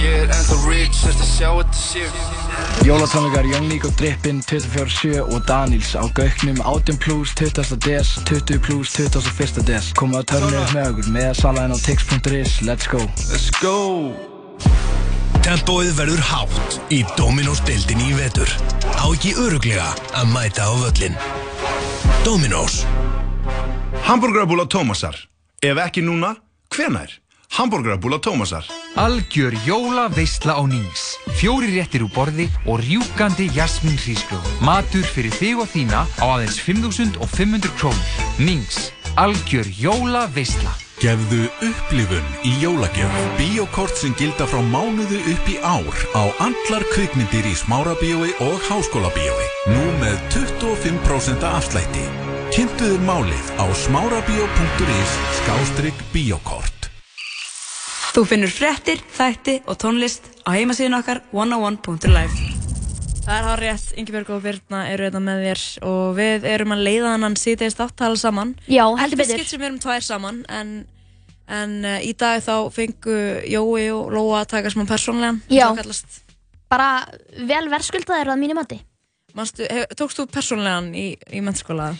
Ég 0.00 0.24
er 0.24 0.32
ennþá 0.32 0.56
rich 0.64 1.04
eftir 1.04 1.20
að 1.20 1.30
sjá 1.36 1.50
þetta 1.52 1.78
sér 1.82 2.88
Jólatónleikar 2.88 3.52
Young 3.52 3.68
Nico 3.68 3.92
Drippin 4.00 4.40
24-7 4.40 5.20
og 5.20 5.38
Daniels 5.44 5.92
á 6.00 6.08
Gauknum 6.16 6.64
18 6.64 6.96
plus 6.96 7.36
20. 7.36 7.76
des 7.76 8.16
20 8.24 8.64
plus 8.64 8.96
21. 8.96 9.68
des 9.68 9.92
Komum 9.92 10.22
að 10.24 10.32
upp 10.40 10.72
með 10.72 10.92
okkur 10.94 11.12
með 11.12 11.32
henn 11.60 11.76
á 11.76 11.78
tix.is 11.84 12.62
Let's 12.64 12.88
go 12.88 13.04
Let's 13.28 13.52
go 13.60 14.31
Tempóið 15.42 15.96
verður 15.98 16.20
hátt 16.22 16.74
í 16.94 17.00
Dominos 17.18 17.58
deildinni 17.66 18.12
í 18.12 18.14
vetur. 18.14 18.46
Á 18.94 19.10
ekki 19.10 19.32
öruglega 19.42 19.88
að 20.14 20.28
mæta 20.30 20.68
á 20.70 20.72
völlin. 20.78 21.16
Dominos. 22.22 22.84
Hamburgerabúla 24.06 24.68
Tómasar. 24.70 25.18
Ef 25.58 25.80
ekki 25.82 26.04
núna, 26.06 26.36
hvenær? 26.70 27.10
Hamburgerabúla 27.58 28.20
Tómasar. 28.22 28.70
Algjör 28.94 29.58
jóla 29.66 30.06
veistla 30.14 30.54
á 30.54 30.62
Nings. 30.62 31.18
Fjóri 31.34 31.74
réttir 31.74 32.06
úr 32.06 32.14
borði 32.14 32.46
og 32.62 32.78
rjúkandi 32.86 33.50
jasmín 33.50 33.98
hrísgrjóð. 33.98 34.46
Matur 34.62 35.02
fyrir 35.10 35.34
þig 35.34 35.66
og 35.66 35.72
þína 35.74 36.06
á 36.22 36.26
aðeins 36.38 36.62
5.500 36.62 37.74
krónur. 37.82 38.14
Nings. 38.38 38.92
Algjör 39.18 39.66
jóla 39.74 40.28
veistla. 40.30 40.70
Gefðu 41.02 41.48
upplifun 41.66 42.26
í 42.46 42.52
jólagjöf. 42.62 43.14
Bíokort 43.34 43.96
sem 43.98 44.12
gilda 44.20 44.46
frá 44.46 44.60
mánuðu 44.62 45.18
upp 45.32 45.48
í 45.50 45.56
ár 45.66 45.96
á 46.14 46.22
allar 46.44 46.84
kvikmyndir 46.92 47.48
í 47.50 47.56
smárabíói 47.58 48.30
og 48.46 48.62
háskólabíói. 48.68 49.48
Nú 49.74 49.82
með 49.98 50.14
25% 50.36 51.42
afslætti. 51.48 52.06
Kynntuður 52.54 53.02
málið 53.08 53.50
á 53.58 53.66
smárabíó.is 53.82 55.18
skástrygg 55.40 56.06
bíokort. 56.14 56.90
Þú 58.14 58.28
finnur 58.28 58.54
fréttir, 58.54 59.02
þætti 59.10 59.58
og 59.66 59.82
tónlist 59.82 60.30
á 60.46 60.54
heimasíðun 60.54 61.00
okkar 61.02 61.24
101.life 61.34 62.51
Það 63.22 63.36
er 63.38 63.44
hár 63.46 63.60
rétt, 63.62 63.92
Ingebjörg 64.00 64.30
og 64.34 64.40
Birna 64.42 64.80
eru 64.90 65.06
þetta 65.06 65.20
með 65.22 65.42
þér 65.46 65.60
og 65.86 66.06
við 66.16 66.46
erum 66.50 66.72
að 66.74 66.80
leiða 66.88 67.12
hann 67.14 67.36
síðdeist 67.38 67.82
áttala 67.84 68.18
saman 68.18 68.50
Já, 68.66 68.82
heldur 68.98 69.04
Þetta 69.04 69.20
betur. 69.20 69.34
er 69.36 69.38
skilt 69.38 69.52
sem 69.52 69.62
við 69.62 69.68
erum 69.68 69.78
tvær 69.84 70.06
saman 70.06 70.40
en, 70.50 70.72
en 71.46 71.76
uh, 71.86 71.98
í 72.02 72.10
dag 72.18 72.42
þá 72.42 72.54
fengu 72.74 73.18
Jói 73.46 73.84
og 73.94 74.10
Lóa 74.16 74.40
að 74.42 74.50
taka 74.56 74.72
smá 74.74 74.82
persónlegan 74.90 75.38
Já. 75.52 75.68
það. 75.78 76.18
Bara 76.72 76.88
vel 77.46 77.68
verðskuldaðir 77.70 78.32
að 78.34 78.42
mínu 78.42 78.58
mati. 78.58 78.80
Manstu, 79.38 79.68
hef, 79.70 79.94
tókst 79.96 80.18
þú 80.18 80.26
persónlegan 80.34 80.90
í, 80.98 81.12
í 81.30 81.44
mennskóla? 81.46 81.92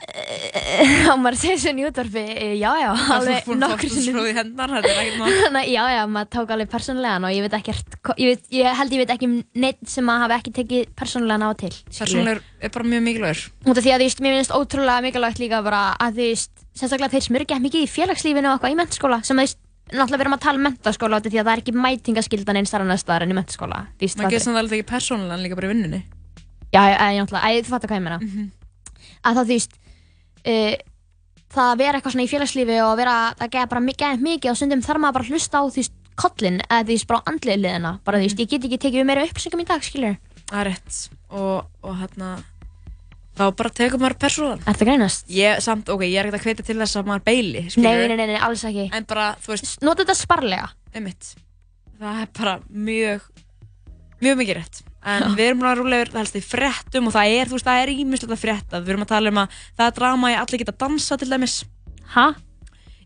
Á 1.10 1.14
maður 1.20 1.36
segir 1.36 1.58
svona 1.60 1.82
í 1.82 1.84
útvarfi, 1.84 2.22
eh, 2.32 2.54
já, 2.56 2.70
já, 2.80 2.88
alveg 3.14 3.48
nokkur 3.60 3.90
sinnum. 3.92 4.14
Svo 4.16 4.24
í 4.28 4.32
hendar, 4.36 4.68
þetta 4.72 4.90
er 4.90 4.98
ekkert 5.02 5.18
mál 5.20 5.28
Þannig, 5.44 5.66
já, 5.74 5.82
já, 5.92 6.02
maður 6.14 6.28
tók 6.36 6.48
alveg 6.54 6.68
persónulegan 6.72 7.26
og 7.28 7.32
ég 7.34 7.42
veit 7.44 7.56
ekkert, 7.58 7.88
ég, 8.16 8.26
veit, 8.30 8.44
ég 8.54 8.64
held 8.80 8.90
ég 8.96 9.00
veit 9.02 9.12
ekki 9.14 9.26
um 9.28 9.34
neitt 9.64 9.82
sem 9.90 10.06
að 10.12 10.22
hafa 10.24 10.34
ekki 10.40 10.52
tekið 10.56 10.82
persónulegan 10.98 11.44
á 11.44 11.50
til. 11.60 11.74
skilurðu. 11.76 12.00
Persónlegur 12.00 12.40
er 12.60 12.70
bara 12.76 12.90
mjög 12.94 13.02
mikilvægur 13.08 13.40
Út 13.66 13.76
af 13.76 13.82
því 13.84 13.90
að 13.90 14.00
þú 14.00 14.06
veist, 14.06 14.20
mér 14.24 14.32
finnst 14.38 14.56
ótrúlega 14.56 15.04
mikilvægt 15.04 15.42
líka 15.42 15.58
bara 15.66 15.82
að 16.00 16.12
þú 16.16 16.24
veist, 16.30 16.54
sérstaklega 16.80 17.12
þeir 17.16 17.24
ekki 17.44 17.60
mikið 17.66 17.82
í 17.84 17.90
félagslífinu 17.90 18.48
og 18.48 18.54
eitthvað 18.56 18.72
í 18.72 18.80
mentaskóla 18.80 19.18
sem 19.26 19.36
þú 19.36 19.42
veist, 19.44 19.58
náttúrulega 19.90 20.20
við 20.20 20.24
erum 20.24 20.36
að 20.38 20.44
tala 20.46 20.56
um 20.56 20.64
mentaskóla 20.68 21.18
út 21.18 21.26
af 21.26 21.32
því 21.34 21.40
að 21.40 21.46
það 21.48 21.54
er 21.56 21.60
ekki 21.60 21.74
þar 22.70 22.84
annars 22.86 23.02
staðar 23.02 23.24
en 23.26 23.32
í 23.32 23.38
mentaskóla. 23.40 23.78
Uh, 30.44 30.74
það 31.50 31.70
að 31.70 31.80
vera 31.82 31.98
eitthvað 31.98 32.14
svona 32.14 32.26
í 32.26 32.30
félagslífi 32.30 32.78
og 32.84 32.92
vera, 33.00 33.16
það 33.40 33.52
geða 33.56 33.70
bara 33.72 33.84
mikið, 33.86 34.22
mikið 34.26 34.52
og 34.52 34.60
stundum 34.60 34.84
þarf 34.86 35.02
maður 35.02 35.18
bara 35.18 35.26
að 35.26 35.34
hlusta 35.34 35.60
á 35.60 35.64
veist 35.74 35.96
kollin 36.20 36.60
eða 36.66 36.86
veist 36.90 37.08
bara 37.08 37.22
andlega 37.30 37.60
liðina. 37.60 37.92
Bara 38.04 38.20
þú 38.20 38.28
veist, 38.28 38.42
ég 38.42 38.50
get 38.50 38.66
ekki 38.68 38.80
tekið 38.84 39.08
meira 39.08 39.26
upplýsingum 39.26 39.62
í 39.64 39.68
dag, 39.68 39.84
skilur 39.84 40.16
Það 40.50 40.60
er 40.60 40.68
rétt. 40.72 40.96
Og, 41.30 41.68
og 41.86 41.92
hérna 42.00 42.30
þá 43.38 43.44
bara 43.56 43.70
tekur 43.70 44.02
maður 44.02 44.16
persónan 44.20 44.64
Er 44.66 44.74
það 44.76 44.88
greinast? 44.88 45.28
Ég, 45.32 45.60
samt, 45.64 45.88
ok, 45.92 46.02
ég 46.08 46.18
er 46.18 46.28
ekkert 46.28 46.40
að 46.40 46.48
hveita 46.48 46.66
til 46.66 46.76
þess 46.80 46.98
að 46.98 47.10
maður 47.12 47.24
beili 47.30 47.62
Nei, 47.62 47.70
skilurðu. 47.72 48.08
nei, 48.10 48.16
nei, 48.18 48.26
nei, 48.34 48.40
alls 48.42 48.64
ekki. 48.66 48.88
En 48.96 49.06
bara, 49.08 49.30
þú 49.40 49.54
veist 49.54 49.86
Nota 49.86 50.02
þetta 50.02 50.18
sparlega. 50.18 50.72
Það 52.00 52.20
er 52.24 52.30
bara 52.36 52.56
mjög 52.68 53.28
mjög 54.20 54.40
mikið 54.40 54.58
rétt 54.60 54.82
En 55.00 55.32
við 55.32 55.46
erum 55.46 55.62
bara 55.62 55.78
rúlegur, 55.78 56.10
það 56.12 56.20
helst 56.20 56.36
í 56.36 56.42
fréttum 56.44 57.06
og 57.08 57.14
það 57.14 57.34
er, 57.38 57.48
þú 57.48 57.56
veist, 57.56 57.68
það 57.70 57.82
er 57.82 57.92
ímislegt 57.94 58.34
að 58.34 58.42
frétta 58.42 58.80
Við 58.82 58.92
erum 58.92 59.04
að 59.06 59.12
tala 59.14 59.32
um 59.32 59.38
að 59.40 59.58
það 59.78 59.86
er 59.86 59.94
drama 59.96 60.30
í 60.32 60.36
allir 60.36 60.60
geta 60.60 60.74
dansa 60.82 61.16
til 61.20 61.28
dæmis 61.30 61.54
Hæ? 62.12 62.24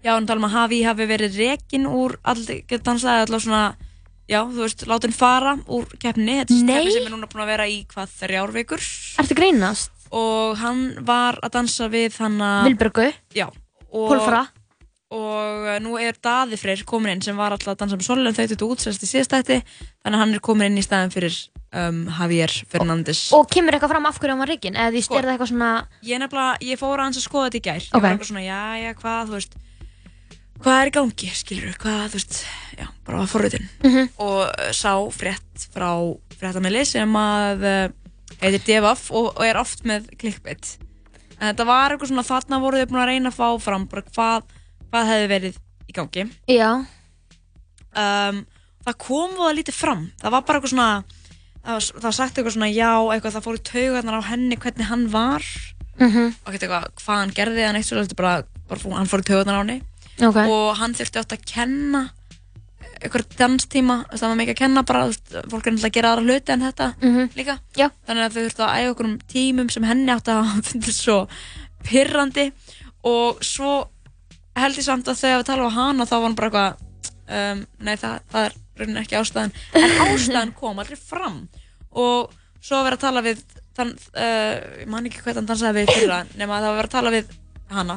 Já, 0.03 0.11
við 0.11 0.11
erum 0.11 0.25
að 0.25 0.31
tala 0.33 0.41
um 0.43 0.49
að 0.49 0.57
Hafi 0.57 0.81
hafi 0.89 1.07
verið 1.13 1.39
rekin 1.39 1.87
úr 1.87 2.17
allir 2.33 2.65
geta 2.67 2.83
dansa 2.91 3.13
eða 3.13 3.29
allavega 3.29 3.45
svona 3.47 3.65
Já, 4.25 4.41
þú 4.49 4.63
veist, 4.65 4.87
látin 4.89 5.15
fara 5.15 5.55
úr 5.69 5.87
keppni 6.01 6.41
Þetta 6.41 6.57
er 6.57 6.67
keppni 6.73 6.97
sem 6.97 7.07
er 7.07 7.13
núna 7.15 7.31
búin 7.31 7.45
að 7.45 7.53
vera 7.53 7.69
í 7.71 7.79
hvað 7.93 8.19
þrjár 8.25 8.55
vikur 8.57 8.85
Ertu 9.23 9.39
greinast? 9.39 9.93
Og 10.15 10.59
hann 10.63 10.83
var 11.07 11.39
að 11.45 11.59
dansa 11.61 11.91
við 11.93 12.19
hann 12.23 12.41
að 12.43 12.71
Vilbergu? 12.73 13.07
Já 13.37 13.47
og, 13.47 14.09
Pólfara? 14.11 14.47
Og 15.15 15.67
uh, 15.69 15.77
nú 15.85 15.95
er 16.01 16.17
Daði 16.25 16.57
Freyr 16.59 16.83
komin 16.89 17.13
inn 17.15 17.23
sem 17.23 17.37
var 17.39 17.55
alltaf 17.55 17.75
að 17.75 17.81
dansa 17.85 17.99
með 18.01 18.07
Solon 18.09 18.35
þau 18.35 18.47
þetta 18.51 18.67
útsæðast 18.67 19.05
í 19.07 19.11
síðastætti 19.11 19.59
Þannig 19.69 20.17
að 20.17 20.23
hann 20.25 20.35
er 20.35 20.43
komin 20.49 20.67
inn 20.73 20.81
í 20.81 20.85
staðin 20.85 21.13
fyrir 21.15 21.37
um, 21.77 22.01
Javier 22.19 22.55
Fernandes 22.73 23.21
Og 23.37 23.47
kemur 23.53 23.77
eitthvað 23.77 23.93
fram 23.95 24.09
af 24.11 24.19
hverju 24.19 24.35
hann 24.35 24.43
var 24.43 24.51
reygin? 24.51 24.75
Eða 24.79 24.91
þú 24.91 24.99
veist, 24.99 25.11
Sko. 25.11 25.21
eitthvað 25.23 25.51
svona 25.53 25.71
Ég 26.09 26.23
nefnilega, 26.25 26.57
ég 26.71 26.81
fór 26.81 27.03
aðeins 27.05 27.21
að 27.21 27.27
skoða 27.29 27.51
þetta 27.51 27.61
í 27.61 27.65
gær 27.69 27.83
Ég 27.85 27.93
Ok. 27.95 28.03
var 28.03 28.11
eitthvað 28.17 28.31
svona, 28.33 28.45
já, 28.49 28.63
já, 28.83 28.91
hvað, 29.03 29.31
þú 29.31 29.39
veist 29.39 29.59
Hvað 30.65 30.79
er 30.81 30.89
í 30.89 30.95
gangi, 30.95 31.29
skilur 31.35 31.75
hvað, 31.83 32.03
þú 32.13 32.19
veist, 32.19 32.37
já, 32.79 32.87
bara 33.05 33.19
var 33.23 33.31
forritin 33.35 33.69
Mhm. 33.85 34.09
Og 34.25 34.41
uh, 34.49 34.73
sá 34.73 34.93
frétt 35.13 35.69
frá 35.75 35.91
fréttamili 36.39 36.85
sem 36.89 37.17
að 37.21 37.65
uh, 37.69 37.89
heitir 38.41 38.63
Devaf 38.67 39.11
og, 39.15 39.33
og 39.37 39.45
er 39.47 39.59
oft 39.61 39.85
með 39.87 40.09
clickbait 40.19 40.77
En 41.41 41.51
þetta 41.51 41.67
var 41.69 41.91
eitthvað 41.95 42.13
svona, 42.13 42.25
þarna 42.27 42.61
voru 42.63 42.81
þau 42.81 42.91
búin 42.93 43.03
að 43.03 43.11
reyna 43.11 43.31
að 43.33 43.39
fá 43.43 43.49
fram 43.67 43.85
bara 43.91 44.05
hvað, 44.15 44.47
hvað 44.95 45.11
hefði 45.11 45.29
verið 45.35 45.61
í 45.91 45.97
gangi 45.99 46.27
Já 46.55 46.71
um, 47.99 48.41
Það 48.85 48.99
kom 49.01 49.37
það 49.39 49.55
lítið 49.59 49.77
fram 49.79 50.03
Það 50.21 50.35
var 50.37 50.43
bara 50.49 50.59
eitthvað 50.61 50.75
svona 50.75 50.89
Það 51.65 51.77
var, 51.79 51.87
það 52.05 52.17
sagt 52.19 52.37
eitthvað 52.39 52.55
svona 52.59 52.69
já, 52.75 52.91
eitthvað 53.15 53.37
það 53.39 53.45
fór 53.47 53.57
í 53.57 53.63
taugarnar 53.71 54.19
á 54.21 54.29
henni 54.31 54.59
hvernig 54.61 54.91
hann 54.91 55.07
var 55.13 55.47
Mhm. 55.95 56.25
og 56.43 56.49
ekkert 56.51 56.65
eitthvað 56.67 56.87
hvað 56.99 57.19
hann 57.21 57.31
gerði 57.37 57.83
svo 57.87 58.01
þetta 58.03 58.17
bara, 58.19 58.31
bara 58.67 58.97
hann 58.99 59.07
fór 59.07 59.23
í 59.23 59.27
taugarnar 59.29 59.55
á 59.55 59.63
henni 59.63 59.77
Ok. 60.27 60.37
og 60.51 60.77
hann 60.81 60.93
þurfti 60.99 61.21
átt 61.21 61.35
að 61.37 61.45
kenna 61.47 62.01
eitthvað 62.99 63.29
danstíma 63.39 63.97
það 64.11 64.25
var 64.27 64.35
mikið 64.41 64.55
að 64.57 64.59
kenna 64.59 64.83
bara 64.83 65.05
fólk 65.07 65.69
er 65.69 65.73
náttúrulega 65.77 65.87
að 65.87 65.95
gera 65.95 66.11
aðra 66.17 66.25
hluti 66.27 66.53
en 66.57 66.65
þetta 66.67 66.89
Mhm. 67.01 67.31
líka 67.39 67.59
Já. 67.79 67.89
þannig 68.09 68.25
að 68.27 68.35
þau 68.35 68.43
þurftu 68.43 68.65
að 68.67 68.75
æfa 68.75 68.91
okkur 68.91 69.05
um 69.07 69.19
tímum 69.33 69.71
sem 69.71 69.83
henni 69.85 70.11
átti 70.11 70.35
að 70.35 70.63
fundið 70.67 70.93
svo 70.99 71.29
pyrrandi 71.87 72.53
og 73.05 73.39
svo 73.41 73.89
held 74.63 74.79
ég 74.79 74.87
samt 74.87 75.09
að 75.11 75.21
þegar 75.23 75.41
við 75.43 75.49
tala 75.51 75.67
um 75.69 75.75
hana 75.79 76.07
þá 76.09 76.15
var 76.17 76.25
hann 76.29 76.39
bara 76.39 76.51
eitthvað 76.51 77.51
um, 77.53 77.67
nei 77.89 77.95
það, 78.01 78.17
það 78.33 78.47
er 78.49 78.57
raunin 78.81 79.03
ekki 79.03 79.19
ástæðan 79.21 79.53
en 79.81 79.99
ástæðan 80.07 80.55
kom 80.59 80.81
aldrei 80.83 80.99
fram 81.01 81.39
og 81.95 82.33
svo 82.65 82.79
var 82.81 82.89
verið 82.91 82.99
að 82.99 83.05
tala 83.09 83.23
við 83.27 83.45
þann, 83.77 83.93
uh, 84.15 84.57
ég 84.83 84.91
man 84.91 85.07
ekki 85.11 85.23
hvað 85.25 85.41
hann 85.43 85.49
dansaði 85.51 85.83
við 85.85 85.95
fyrra 85.99 86.19
nema 86.39 86.59
að 86.59 86.67
það 86.67 86.73
var 86.75 86.81
verið 86.83 86.91
að 86.91 86.99
tala 86.99 87.15
við 87.15 87.39
hana 87.75 87.97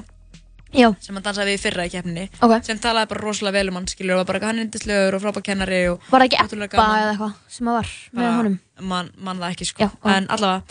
Já. 0.75 0.89
sem 0.99 1.15
hann 1.15 1.23
dansaði 1.23 1.53
við 1.55 1.61
fyrra 1.63 1.85
í 1.87 1.91
keppninni 1.93 2.25
Ok. 2.43 2.53
sem 2.67 2.79
talaði 2.83 3.09
bara 3.13 3.23
rosalega 3.23 3.55
vel 3.55 3.69
um 3.71 3.77
hann 3.79 3.87
skilur 3.87 4.17
og 4.17 4.23
var 4.23 4.27
bara 4.33 4.49
hann 4.49 4.59
er 4.59 4.65
yndislegur 4.67 5.15
og 5.15 5.23
frábær 5.23 5.45
kennari 5.47 5.79
og 5.93 6.09
Var 6.11 6.25
það 6.25 6.27
ekki 6.27 6.67
gaman. 6.73 6.97
eða 6.99 7.13
eitthvað 7.13 7.37
sem 7.55 7.69
að 7.71 7.77
var 7.77 7.93
með 8.19 8.33
honum? 8.41 8.57
man, 8.91 9.11
man 9.15 9.39
það 9.39 9.55
ekki 9.55 9.69
sko 9.69 9.85
Já, 9.85 9.89
en 10.17 10.27
allavega 10.35 10.63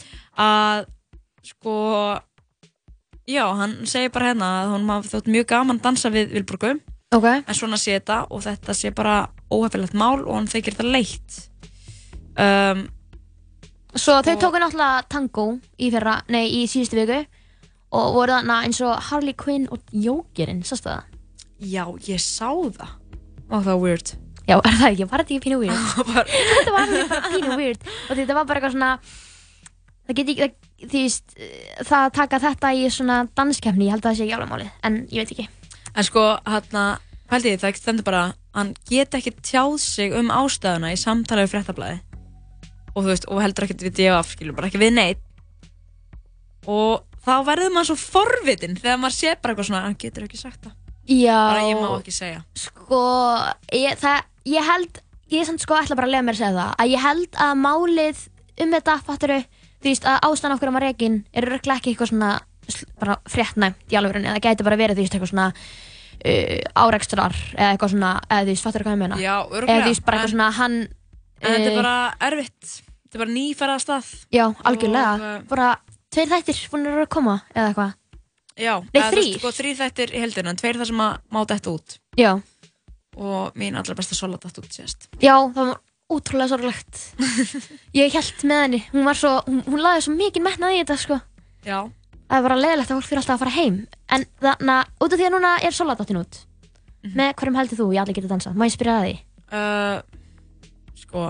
að 0.46 0.84
sko 1.48 1.76
já, 3.26 3.44
hann 3.58 3.78
segir 3.90 4.12
bara 4.14 4.32
hérna 4.32 4.50
að 4.62 4.74
hún 4.74 4.90
hafi 4.92 5.10
þótt 5.14 5.30
mjög 5.34 5.46
gaman 5.50 5.78
að 5.80 5.86
dansa 5.88 6.10
við 6.14 6.34
Vilburgu 6.36 6.74
Ok. 7.14 7.24
en 7.26 7.54
svona 7.54 7.78
sé 7.78 7.96
þetta 7.98 8.26
og 8.34 8.42
þetta 8.44 8.74
sé 8.74 8.90
bara 8.94 9.16
óhefilegt 9.54 9.94
mál 9.94 10.20
og 10.26 10.34
hann 10.36 10.48
þykir 10.50 10.74
þetta 10.76 10.92
leitt 10.92 11.40
um, 12.38 12.86
Svo 13.96 14.18
þau 14.20 14.34
tóku 14.36 14.58
náttúrulega 14.60 15.06
tango 15.08 15.44
í 15.80 15.86
fyrra, 15.94 16.18
nei 16.28 16.44
í 16.52 16.66
síðustu 16.68 16.98
viku 17.00 17.22
og 17.96 18.10
voru 18.18 18.34
þarna 18.34 18.58
eins 18.66 18.80
og 18.84 18.98
Harley 19.08 19.32
Quinn 19.38 19.68
og 19.72 19.80
Jókerinn, 19.94 20.60
sástu 20.66 20.90
það? 20.90 21.06
já, 21.64 21.84
ég 22.10 22.20
sá 22.20 22.50
það 22.52 22.90
og 23.48 23.62
það 23.62 23.70
var 23.70 23.82
weird 23.86 24.14
Já, 24.46 24.60
er 24.62 24.76
það 24.78 24.90
ekki? 24.92 25.06
Var 25.10 25.22
þetta 25.22 25.32
ekki 25.34 25.42
pínu 25.42 25.56
weird? 25.58 25.86
þetta 26.52 26.74
var 26.74 26.82
alveg 26.84 27.08
bara 27.10 27.30
pínu 27.32 27.56
weird 27.58 27.86
og 28.10 28.12
þetta 28.20 28.34
var 28.36 28.44
bara 28.50 28.60
eitthvað 28.60 28.74
svona 28.76 28.90
það 30.06 30.18
get 30.20 30.28
ekki, 30.34 30.48
því 30.82 31.02
veist 31.06 31.36
það 31.86 31.98
að 32.02 32.14
taka 32.18 32.40
þetta 32.42 32.72
í 32.76 32.86
svona 32.92 33.18
danskefni 33.38 33.88
ég 33.88 33.96
held 33.96 34.04
að 34.04 34.10
það 34.10 34.18
sé 34.18 34.26
ekki 34.26 34.36
alveg 34.36 34.50
málið, 34.52 34.72
en 34.88 34.98
ég 35.10 35.22
veit 35.22 35.34
ekki. 35.36 35.46
En 35.96 36.06
sko, 36.06 36.24
hann 36.44 36.82
pældi 37.30 37.54
ég, 37.54 37.62
það 37.62 37.78
stendur 37.80 38.06
bara 38.06 38.24
hann 38.56 38.74
get 38.88 39.16
ekki 39.16 39.34
tjáð 39.40 39.78
sig 39.82 40.14
um 40.16 40.32
ástæðuna 40.32 40.92
í 40.94 41.00
samtali 41.00 41.44
við 41.44 41.54
fréttablaði 41.54 42.00
og 42.96 43.04
þú 43.04 43.08
veist, 43.10 43.28
og 43.28 43.42
heldur 43.44 43.66
ekkert 43.66 43.84
við 43.84 43.96
DF 43.98 44.32
skilur 44.32 44.56
bara 44.56 44.70
ekki 44.70 44.80
við 44.80 44.94
neitt. 44.96 45.24
Og 46.64 47.04
þá 47.26 47.34
verður 47.44 47.74
maður 47.74 47.90
svo 47.90 47.96
forvitin 48.00 48.78
þegar 48.78 49.02
maður 49.02 49.16
sé 49.18 49.34
bara 49.36 49.52
eitthvað 49.52 49.68
svona 49.68 49.82
hann 49.84 49.98
getur 50.00 50.24
ekki 50.24 50.40
sagt 50.40 50.62
það. 50.64 50.76
Já. 51.06 51.36
Bara 51.36 51.66
ég 51.68 51.82
má 51.82 51.90
ekki 51.98 52.14
segja. 52.16 52.40
Sko, 52.56 53.02
ég, 53.76 54.00
það, 54.00 54.24
ég 54.48 54.70
held 54.70 55.02
ég 55.32 55.42
er 55.42 55.48
samt 55.48 55.62
sko 55.62 55.76
ætla 55.76 55.98
bara 55.98 56.08
að 56.08 56.14
lega 56.14 56.26
mér 56.26 56.36
að 56.36 56.40
segja 56.40 56.56
það 56.56 56.72
að 56.82 56.92
ég 56.92 57.04
held 57.04 57.38
að 57.44 57.52
málið 57.62 58.24
um 58.56 58.74
þetta 58.76 58.96
fatturu, 59.06 59.38
þú 59.86 59.94
veist 59.94 60.06
að 60.10 60.22
ástæðan 60.26 60.56
okkur 60.58 60.70
á 60.70 60.76
maður 60.76 60.88
er 60.90 61.50
rögglega 61.50 61.78
ekki 61.80 61.94
eitthvað 61.94 62.12
svona 62.12 62.30
bara 62.98 63.20
fréttnæmt 63.30 63.92
í 63.92 63.98
alveg 63.98 64.24
það 64.26 64.40
gæti 64.42 64.66
bara 64.66 64.78
verið 64.80 64.98
þú 64.98 65.04
veist 65.04 65.14
eitthvað 65.14 65.32
svona 65.32 65.50
uh, 66.24 66.60
árekstrar 66.82 67.36
eða 67.54 67.72
eitthvað 67.74 67.92
svona, 67.94 68.12
eða 68.26 68.46
þú 68.46 68.52
veist, 68.52 68.66
fattur 68.66 68.84
hvað 68.86 68.96
ég 68.96 69.02
meina? 69.02 69.18
Já, 69.20 69.34
Eða 69.36 69.58
örugglega, 69.58 69.84
þú 69.84 69.92
veist, 69.92 70.04
bara 70.06 70.18
eitthvað 70.18 70.30
en- 70.30 70.34
svona, 70.34 70.48
hann... 70.58 70.78
En 71.36 71.52
þetta 71.52 71.68
er 71.68 71.70
eh, 71.70 71.76
bara 71.76 71.96
erfitt. 72.30 72.72
Þetta 73.04 73.18
er 73.18 73.22
bara 73.22 73.34
nýferða 73.34 73.76
stað. 73.82 74.10
Já, 74.32 74.44
algjörlega. 74.70 75.12
Og, 75.12 75.24
eh, 75.28 75.48
Bara 75.50 75.70
tveir 76.16 76.30
þættir 76.32 76.60
búin 76.72 76.86
að 76.88 77.00
koma, 77.12 77.34
eða 77.52 77.66
eitthvað. 77.70 77.94
Já, 78.56 78.72
Nei, 78.80 78.88
eða 78.96 79.10
þú 79.10 79.18
veist, 79.18 79.18
þrír. 79.18 79.40
Sko, 79.42 79.52
þrýr 79.58 79.80
þættir 79.82 80.14
í 80.14 80.22
heldina, 80.24 80.54
en 80.54 80.60
tveir 80.62 80.80
þar 80.80 80.90
sem 80.90 81.02
að 81.04 81.18
má 81.36 81.40
detta 81.52 81.74
út. 81.74 81.98
Já. 82.16 82.30
Og 83.16 83.60
mín 83.60 83.76
allra 83.76 83.96
besta 83.96 84.16
sola 84.16 84.40
detta 84.40 84.64
út 84.64 84.72
síðast. 84.72 85.10
Já, 85.20 85.34
það 85.36 85.60
var 85.60 85.76
ótrúlega 86.12 86.48
sorglegt. 86.52 86.98
ég 87.96 88.14
held 88.14 88.42
með 88.46 88.60
henni, 88.64 88.80
hún 88.92 89.06
var 89.08 89.18
svo, 89.18 89.32
hún, 89.46 89.62
hún 89.66 89.82
laði 89.82 90.04
svo 90.06 90.14
mikið 90.16 90.44
metnað 90.46 90.76
í 90.76 90.80
þetta, 90.82 90.96
sko. 91.02 91.18
Já. 91.66 91.78
Það 92.26 92.36
var 92.42 92.46
bara 92.48 92.58
leiðilegt 92.62 92.90
að 92.90 92.98
fólk 93.00 93.08
fyrir 93.10 93.22
alltaf 93.22 93.36
að 93.36 93.42
fara 93.44 93.54
heim. 93.56 93.76
En 94.14 94.26
þannig 94.42 94.72
að, 94.76 94.92
út 95.02 95.12
af 95.14 95.20
því 95.20 95.26
að 95.28 95.34
núna 95.36 95.52
er 95.66 95.76
Soladottin 95.76 96.20
út, 96.22 96.40
með 97.06 97.32
hverjum 97.38 97.58
heldur 97.60 97.80
þú, 97.80 97.88
ég 97.94 98.02
allir 98.02 98.18
geta 98.18 98.30
dansað, 98.32 98.56
má 98.58 98.66
ég 98.66 98.74
spyrja 98.74 98.96
það 98.96 99.06
því? 99.06 99.16
Uh, 99.56 99.98
sko, 101.02 101.26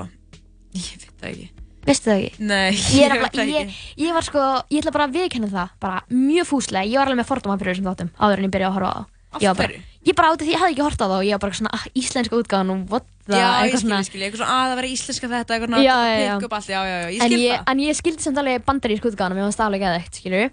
ég 0.76 0.92
veit 1.02 1.12
það 1.20 1.30
ekki. 1.32 1.48
Veistu 1.86 2.10
það 2.10 2.22
ekki? 2.22 2.46
Nei, 2.48 2.70
Ég, 2.74 3.02
ég 3.04 3.20
veit 3.22 3.36
það 3.36 3.50
ég, 3.52 3.74
ég 4.02 4.16
var 4.16 4.24
sko, 4.26 4.46
ég 4.72 4.80
ætla 4.80 4.94
bara 4.96 5.06
að 5.06 5.18
viðkenna 5.20 5.50
það, 5.52 5.74
bara 5.84 6.00
mjög 6.10 6.48
fúslega, 6.48 6.88
ég 6.88 6.98
var 6.98 7.10
alveg 7.12 7.20
með 7.20 7.28
fordóma 7.28 7.58
fyrir 7.60 7.76
þessum 7.76 7.90
þáttum, 7.92 8.10
áður 8.16 8.40
en 8.42 8.48
ég 8.48 8.54
byrjaði 8.56 8.72
að 8.72 8.78
horfa 8.80 8.88
á 8.90 8.96
það. 8.96 9.12
Af 9.36 9.60
hverju? 9.60 9.84
Ég 10.06 10.14
bara 10.18 10.30
af 10.32 10.38
því 10.40 10.52
ég 10.52 10.60
hafði 10.62 10.74
ekki 10.76 10.84
hort 10.86 11.02
á 11.02 11.06
það 11.06 11.16
og 11.18 11.26
ég 11.26 11.34
var 11.36 11.42
bara 11.44 11.58
svona, 11.58 11.72
ah, 11.76 11.84
íslenska 11.98 12.38
útgáðan 12.38 12.72
og 12.74 12.92
what 12.92 13.06
the, 13.26 13.34
Já, 13.34 13.46
ég 13.46 13.66
eitthvað 13.66 13.80
skil, 13.80 13.86
svona. 13.86 13.98
ég 13.98 14.08
skil, 14.08 14.22
eitthvað 14.22 14.40
svona 14.42 14.56
að 14.56 14.70
það 14.70 14.78
vera 14.80 14.90
íslenska 14.94 15.30
þetta, 15.32 15.56
eitthvað 15.56 15.70
svona 15.72 15.80
að 15.82 16.10
pikka 16.22 16.48
upp 16.48 16.56
allt, 16.58 16.70
já, 16.70 16.80
já, 16.86 16.96
já, 16.96 17.08
ég 17.10 17.22
en 17.26 17.30
skil 17.32 17.40
ég, 17.42 17.56
það. 17.56 17.70
En 17.72 17.82
ég 17.82 17.98
skildi 18.00 18.26
samt 18.26 18.40
alveg 18.42 18.66
bandarísk 18.68 19.08
útgáðan, 19.10 19.36
mér 19.36 19.46
fannst 19.46 19.60
það 19.60 19.68
alveg 19.70 19.84
geðveikt, 19.86 20.20
skilur 20.20 20.46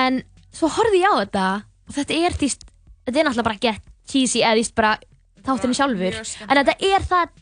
En 0.00 0.20
svo 0.54 0.70
horfði 0.76 1.02
ég 1.02 1.10
á 1.10 1.14
þetta 1.20 1.46
og 1.90 1.96
þetta 1.98 2.20
er 2.20 2.38
því, 2.38 2.50
þetta 3.08 3.18
er 3.18 3.28
náttúrulega 3.28 3.48
bara 3.50 3.62
get 3.66 3.82
cheesy 4.10 4.44
eða 4.46 4.58
því 4.60 4.74
bara 4.78 4.92
þátturinn 5.46 5.78
sjálfur. 5.78 6.18
En 6.46 6.60
þetta 6.60 6.74
er 6.90 7.06
það, 7.10 7.34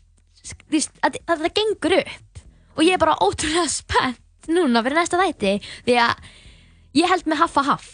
því, 0.73 0.82
að 1.05 1.20
þetta 1.28 1.53
gengur 1.61 1.97
upp 2.01 2.43
og 2.78 2.85
ég 2.86 2.95
er 2.97 3.03
bara 3.03 3.16
ótrúlega 3.24 3.66
spennt 3.78 4.49
núna 4.49 4.81
fyrir 4.86 5.03
næsta 5.03 5.20
þætti 5.20 5.57
því 5.85 5.97
að 6.01 6.28
ég 6.97 7.11
held 7.12 7.28
með 7.28 7.43
Haffa 7.43 7.65
Haff 7.69 7.89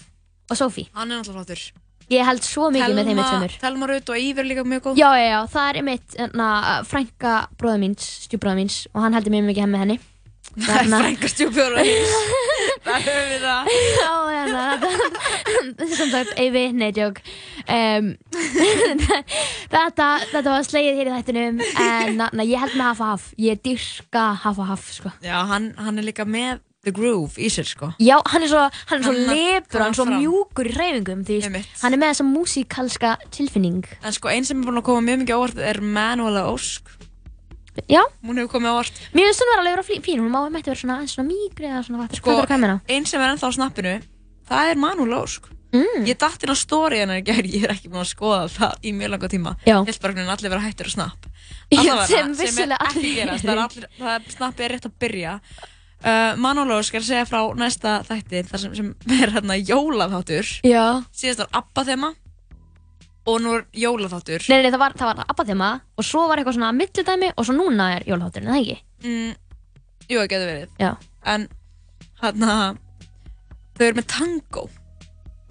og 0.50 0.58
Sophie. 0.60 0.90
Hann 0.94 1.10
er 1.10 1.18
náttúrulega 1.22 1.42
flottur. 1.42 1.83
Ég 2.12 2.26
held 2.28 2.44
svo 2.44 2.70
mikið 2.74 2.96
með 2.98 3.10
þeim 3.10 3.20
tveimur. 3.22 3.54
Telma 3.62 3.90
Rut 3.90 4.10
og 4.12 4.18
Íver 4.20 4.44
er 4.44 4.50
líka 4.50 4.64
mjög 4.68 4.88
góð. 4.88 4.98
Já, 5.00 5.08
já, 5.16 5.28
já, 5.30 5.38
það 5.54 5.68
er 5.68 5.80
einmitt 5.80 6.18
na, 6.36 6.48
frænka 6.88 7.36
bróða 7.60 7.80
míns, 7.84 8.10
stjúbróða 8.26 8.60
míns 8.60 8.82
og 8.92 9.06
hann 9.06 9.16
heldur 9.16 9.34
mjög 9.36 9.48
mikið 9.50 9.64
heim 9.64 9.74
með 9.76 9.84
henni. 9.84 9.98
Frænka 11.00 11.32
stjúbróða 11.32 11.86
míns. 11.86 12.18
Það 12.84 13.06
höfum 13.08 13.30
við 13.30 13.44
það. 13.46 13.68
Já, 13.72 14.10
þetta 14.44 14.90
sem 15.96 16.10
sagt, 16.12 16.34
Eyvi, 16.40 16.64
nei, 16.76 16.90
joke 16.94 17.22
um, 17.70 18.10
þetta, 19.72 20.08
þetta 20.30 20.44
var 20.48 20.66
slegið 20.66 21.00
hér 21.00 21.10
í 21.10 21.14
þættinum 21.16 21.62
en 21.64 22.18
na, 22.20 22.28
na, 22.32 22.46
ég 22.46 22.60
held 22.62 22.76
með 22.76 22.90
Hafa 22.90 23.10
Haf 23.14 23.26
ég 23.40 23.62
dyrka 23.64 24.26
Hafa 24.44 24.68
Haf, 24.70 24.86
sko 24.98 25.12
Já, 25.24 25.38
hann, 25.50 25.72
hann 25.80 26.00
er 26.00 26.08
líka 26.10 26.26
með 26.28 26.62
the 26.84 26.92
groove 26.92 27.36
í 27.36 27.48
sér, 27.52 27.66
sko. 27.66 27.92
Já, 27.98 28.20
hann 28.26 28.42
er 28.42 28.48
svo, 28.52 28.62
hann 28.90 28.98
er 29.00 29.04
svo 29.04 29.12
Hann- 29.12 29.28
lebur, 29.34 29.80
hann 29.80 29.90
er 29.90 29.96
svo 29.98 30.04
hann 30.04 30.12
fram. 30.14 30.22
mjúkur 30.22 30.68
í 30.70 30.74
hreyfingum, 30.76 31.24
þú 31.24 31.38
veist, 31.40 31.80
hann 31.82 31.92
er 31.92 31.98
með 31.98 32.12
þessa 32.14 32.26
músikalska 32.28 33.16
tilfinning. 33.30 33.84
En 34.02 34.12
sko, 34.12 34.28
einn 34.28 34.44
sem 34.44 34.60
er 34.62 34.66
búin 34.68 34.78
að 34.80 34.84
koma 34.84 35.00
mjög 35.08 35.24
mikið 35.24 35.34
ávart 35.38 35.58
er 35.58 35.80
Manuela 35.80 36.44
Ósk. 36.52 36.82
Já. 37.90 38.02
Hún 38.22 38.36
hefur 38.38 38.52
komið 38.54 38.70
ávart. 38.70 38.98
Mér 39.12 39.26
finnst 39.26 39.40
hún 39.42 39.50
vera 39.50 39.60
alveg 39.64 39.74
vera 39.74 39.82
flí- 39.88 40.02
fín, 40.04 40.20
hún 40.22 40.30
má 40.30 40.44
mætti 40.48 40.70
vera 40.70 40.78
svona, 40.78 40.98
aðeins 41.00 41.14
svona 41.16 41.28
mýgri 41.32 41.66
eða 41.66 41.82
svona, 41.84 42.04
hvað 42.06 42.16
Sko, 42.20 42.30
er 42.38 42.46
hvað 42.46 42.60
meina? 42.62 42.80
einn 42.88 43.04
sem 43.06 43.20
er 43.20 43.32
ennþá 43.34 43.48
á 43.50 43.56
snappinu, 43.56 43.94
það 44.48 44.70
er 44.70 44.76
Manuela 44.76 45.22
Ósk. 45.24 45.48
Mm. 45.74 46.06
Ég 46.06 46.16
datt 46.16 46.38
inn 46.44 46.50
á 46.54 46.56
story 46.56 46.98
hennar 47.02 47.18
í 47.18 47.24
gær, 47.26 47.42
ég 47.42 47.64
er 47.66 47.72
ekki 47.74 47.88
búin 47.90 48.04
að 48.04 48.14
skoða 48.14 48.46
það 48.46 48.74
í 48.86 48.92
mjög 48.94 49.10
langa 49.10 49.28
tíma. 49.28 49.56
Já. 49.66 49.82
Veginn 49.82 50.28
allir 50.30 50.50
vera 50.54 50.60
hættir 50.62 50.86
að 50.86 50.94
snapp. 50.94 51.26
Allavega, 51.74 52.06
sem 52.06 52.34
sem 52.34 52.46
vissulega 52.46 52.78
er 52.78 52.86
ekki 52.86 52.98
allir 53.00 53.14
gerast, 53.18 53.44
það 53.44 53.50
er 53.50 53.62
allir, 53.64 53.86
það 53.98 54.14
er 54.14 54.20
snappið 54.36 54.64
er 54.64 54.70
rétt 54.76 54.86
að 54.86 54.94
byrja. 55.02 55.32
Uh, 56.04 56.34
Manuela 56.36 56.76
Ósk 56.82 56.98
er 56.98 57.00
að 57.00 57.06
segja 57.08 57.24
frá 57.24 57.38
næsta 57.56 57.94
þætti, 58.04 58.42
þar 58.50 58.60
sem, 58.60 58.74
sem 58.76 58.90
er 59.22 59.30
hérna 59.38 59.56
jólaþáttur. 59.56 60.50
Já. 60.68 61.00
Síðast 61.16 61.40
var 61.40 61.62
Abba 61.62 61.84
þema 61.88 62.10
og 63.24 63.40
nú 63.40 63.54
er 63.56 63.64
jólaþáttur. 63.80 64.44
Nei, 64.52 64.58
nei, 64.60 64.68
það 64.68 64.82
var, 64.82 64.96
það 65.00 65.10
var 65.10 65.32
Abba 65.32 65.46
þema 65.48 65.70
og 65.96 66.04
svo 66.04 66.26
var 66.28 66.42
eitthvað 66.42 66.58
svona 66.58 66.74
millidæmi 66.76 67.30
og 67.32 67.48
svo 67.48 67.56
núna 67.56 67.86
er 67.96 68.04
jólahátturinn, 68.10 68.52
eða 68.52 68.60
ekki? 68.60 68.76
Mm, 69.08 69.32
jú, 70.10 70.18
það 70.18 70.30
getur 70.34 70.50
verið. 70.50 70.74
Já. 70.82 70.90
En 71.34 71.46
hérna, 72.20 72.58
þau 73.78 73.86
eru 73.88 73.98
með 74.02 74.08
tango 74.12 74.66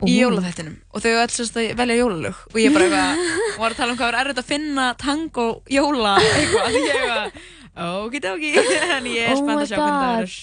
í 0.03 0.19
jólaþættinum 0.19 0.77
og 0.91 1.01
þau 1.01 1.09
eru 1.09 1.23
alls 1.23 1.41
að 1.43 1.73
velja 1.80 1.97
jólalög 1.97 2.39
og 2.51 2.61
ég 2.61 2.73
bara 2.75 2.88
eitthvað, 2.91 3.25
var 3.63 3.73
að 3.73 3.81
tala 3.81 3.93
um 3.93 3.99
hvað 3.99 4.09
er 4.11 4.19
erfitt 4.21 4.41
að 4.41 4.49
finna 4.49 4.88
tango 4.99 5.45
jóla 5.71 6.15
eitthvað, 6.21 6.77
ég 6.77 6.89
eitthvað, 6.93 7.43
okidoki, 7.78 8.52
en 8.98 9.08
ég 9.10 9.28
er 9.28 9.34
Oh 9.34 9.41
spennt 9.41 9.64
að 9.64 9.70
sjá 9.72 9.78
hvernig 9.80 10.04
það 10.04 10.16
verður. 10.18 10.38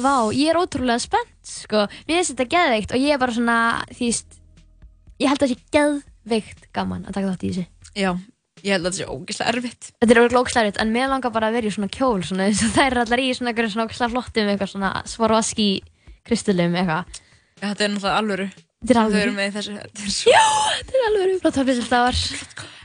Vá, 0.00 0.14
ég 0.32 0.48
er 0.48 0.58
ótrúlega 0.60 1.02
spennt, 1.02 1.38
sko. 1.44 1.84
Mér 2.08 2.20
finnst 2.20 2.32
þetta 2.34 2.48
geðveikt 2.54 2.94
og 2.96 3.02
ég 3.02 3.14
er 3.14 3.20
bara 3.20 3.36
svona, 3.36 3.56
því 3.92 4.10
ég 5.20 5.28
held 5.28 5.42
að 5.42 5.44
það 5.44 5.52
sé 5.52 5.58
geðveikt 5.76 6.68
gaman 6.76 7.04
að 7.04 7.16
taka 7.18 7.32
þátt 7.34 7.44
í 7.44 7.50
þessu. 7.50 7.66
Já, 7.98 8.10
ég 8.64 8.72
held 8.76 8.86
að 8.86 8.88
þetta 8.88 9.00
sé 9.00 9.08
ógeðslega 9.10 9.52
erfitt. 9.54 9.90
Þetta 10.00 10.14
er 10.14 10.22
orðið 10.22 10.40
ógislega 10.40 10.84
en 10.84 10.94
mér 10.94 11.12
langar 11.12 11.34
bara 11.34 11.50
að 11.50 11.58
vera 11.58 11.68
í 11.68 11.74
svona 11.76 11.92
kjól, 11.92 12.22
svona, 12.24 12.46
eins 12.48 12.64
og 12.64 12.72
þær 12.78 12.88
eru 12.88 13.04
allar 13.04 13.24
í 13.24 13.28
svona, 13.36 13.54
ógislega 13.84 14.12
flottum, 14.14 14.50
eitthvað 14.54 14.72
svona 14.72 14.92
svarvaski 15.10 15.68
kristallum, 16.26 16.76
eitthvað. 16.80 17.22
Já, 17.60 17.66
þetta 17.66 17.84
er 17.84 17.94
náttúrulega 17.94 18.18
alvöru. 18.22 18.48
Þetta 18.80 18.94
er 18.94 18.96
Þau 18.96 19.04
alvöru. 19.04 19.22
eru 19.26 19.36
með 19.36 19.56
þessu, 19.58 19.72
þetta 19.76 20.04
er 20.06 20.12
svo... 20.14 20.32
Já, 20.32 20.44
þetta 20.78 20.96
er 20.96 21.06
alveg 21.10 21.40
flott 21.42 21.58
hálfisildafar. 21.60 22.20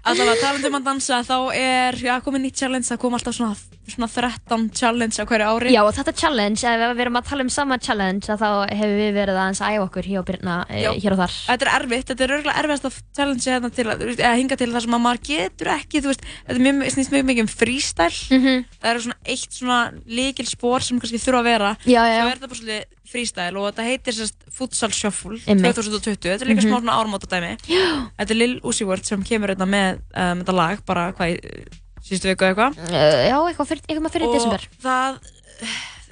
Allavega, 0.05 0.41
talandi 0.41 0.67
um 0.69 0.75
að 0.75 0.89
dansa, 0.89 1.19
þá 1.23 1.37
er, 1.55 1.97
já, 2.03 2.13
komið 2.25 2.43
nýtt 2.43 2.59
challenge, 2.59 2.89
það 2.89 2.99
kom 3.05 3.15
alltaf 3.15 3.37
svona, 3.37 3.55
svona 3.93 4.07
13 4.09 4.69
challenge 4.73 5.17
á 5.21 5.25
hverju 5.29 5.45
ári. 5.45 5.71
Já, 5.75 5.81
og 5.85 5.93
þetta 5.93 6.13
challenge, 6.17 6.63
ef 6.65 6.95
við 6.95 7.01
erum 7.05 7.19
að 7.19 7.27
tala 7.29 7.45
um 7.45 7.49
sama 7.53 7.77
challenge, 7.77 8.25
að 8.33 8.41
þá 8.41 8.49
hefur 8.73 8.95
við 8.99 9.11
verið 9.19 9.39
aðeins 9.41 9.61
að 9.61 9.75
æfa 9.75 9.85
okkur 9.85 10.09
hjá 10.09 10.21
Birna 10.25 10.55
e, 10.69 10.81
Já. 10.81 10.89
hér 11.03 11.15
og 11.15 11.21
þar. 11.21 11.35
Þetta 11.45 11.65
er 11.67 11.71
erfitt, 11.79 12.07
þetta 12.09 12.23
er 12.25 12.33
örgulega 12.39 12.63
erfiðast 12.63 12.89
að 12.89 12.97
challenge 13.15 13.45
hérna 13.51 13.69
til 13.75 13.85
að, 13.91 14.03
eða 14.15 14.33
hinga 14.39 14.57
til 14.57 14.71
þar 14.73 14.85
sem 14.87 14.97
að 14.97 15.03
maður 15.05 15.21
getur 15.29 15.71
ekki, 15.75 16.01
þú 16.01 16.11
veist, 16.11 16.25
þetta 16.47 16.57
er 16.57 16.65
mjög, 16.65 16.91
snýst 16.95 17.13
mjög 17.15 17.25
mikið 17.29 17.45
um 17.45 17.53
freestyle. 17.53 18.19
Mhm. 18.39 18.65
Það 18.81 18.91
eru 18.95 19.05
svona 19.05 19.19
eitt 19.35 19.51
svona 19.61 19.79
líkil 20.05 20.47
spór 20.49 20.81
sem 20.81 20.99
kannski 20.99 21.21
þurfa 21.21 21.41
að 21.43 21.49
vera. 21.51 21.71
Já, 21.85 22.01
já. 22.09 22.21
Svo 22.21 22.29
er 22.31 22.35
þetta 22.39 22.49
bara 22.51 22.59
svolítið 22.61 22.91
freestyle 23.05 23.59
og 23.61 23.67
þetta 23.69 23.83
heitir 23.85 24.15
sérst 24.17 24.45
Futsal 24.51 24.89
Shuffle 24.91 25.37
Einmitt. 25.45 25.75
2020. 25.77 26.25
Þetta 26.25 26.41
er 26.41 26.49
líka 26.49 26.63
Mhm. 26.63 26.71
smá 26.71 26.81
svona 26.81 26.97
ármóta 26.97 27.29
dæmi. 27.29 27.51
Já. 27.69 28.09
Þetta 28.17 28.31
er 28.31 28.35
Lil 28.35 28.59
Uzi 28.63 28.83
Vert 28.87 29.05
sem 29.05 29.21
kemur 29.23 29.53
hérna 29.53 29.67
með 29.69 29.99
um, 30.15 30.41
þetta 30.41 30.55
lag, 30.55 30.85
bara 30.85 31.13
hvað, 31.13 31.35
í, 31.37 31.65
síðustu 32.05 32.29
viku 32.31 32.47
eitthvað. 32.49 32.77
Uh, 32.85 33.19
já, 33.29 33.37
eitthvað, 33.49 33.69
fyrir, 33.71 33.83
eitthvað 33.89 34.15
fyrir 34.15 34.33
desember. 34.35 34.65
Og 34.71 34.85
það, 34.85 35.19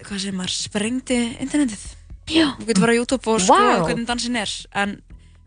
hvað 0.07 0.21
sem 0.25 0.37
maður, 0.39 0.55
sprengdi 0.57 1.19
internetið. 1.43 1.83
Já. 2.33 2.45
Þú 2.57 2.67
getur 2.69 2.83
bara 2.85 2.95
á 2.95 2.99
YouTube 2.99 3.33
og 3.33 3.41
skoða 3.43 3.71
Vá. 3.77 3.85
hvernig 3.87 4.07
dansin 4.09 4.37
er. 4.39 4.53
En 4.83 4.97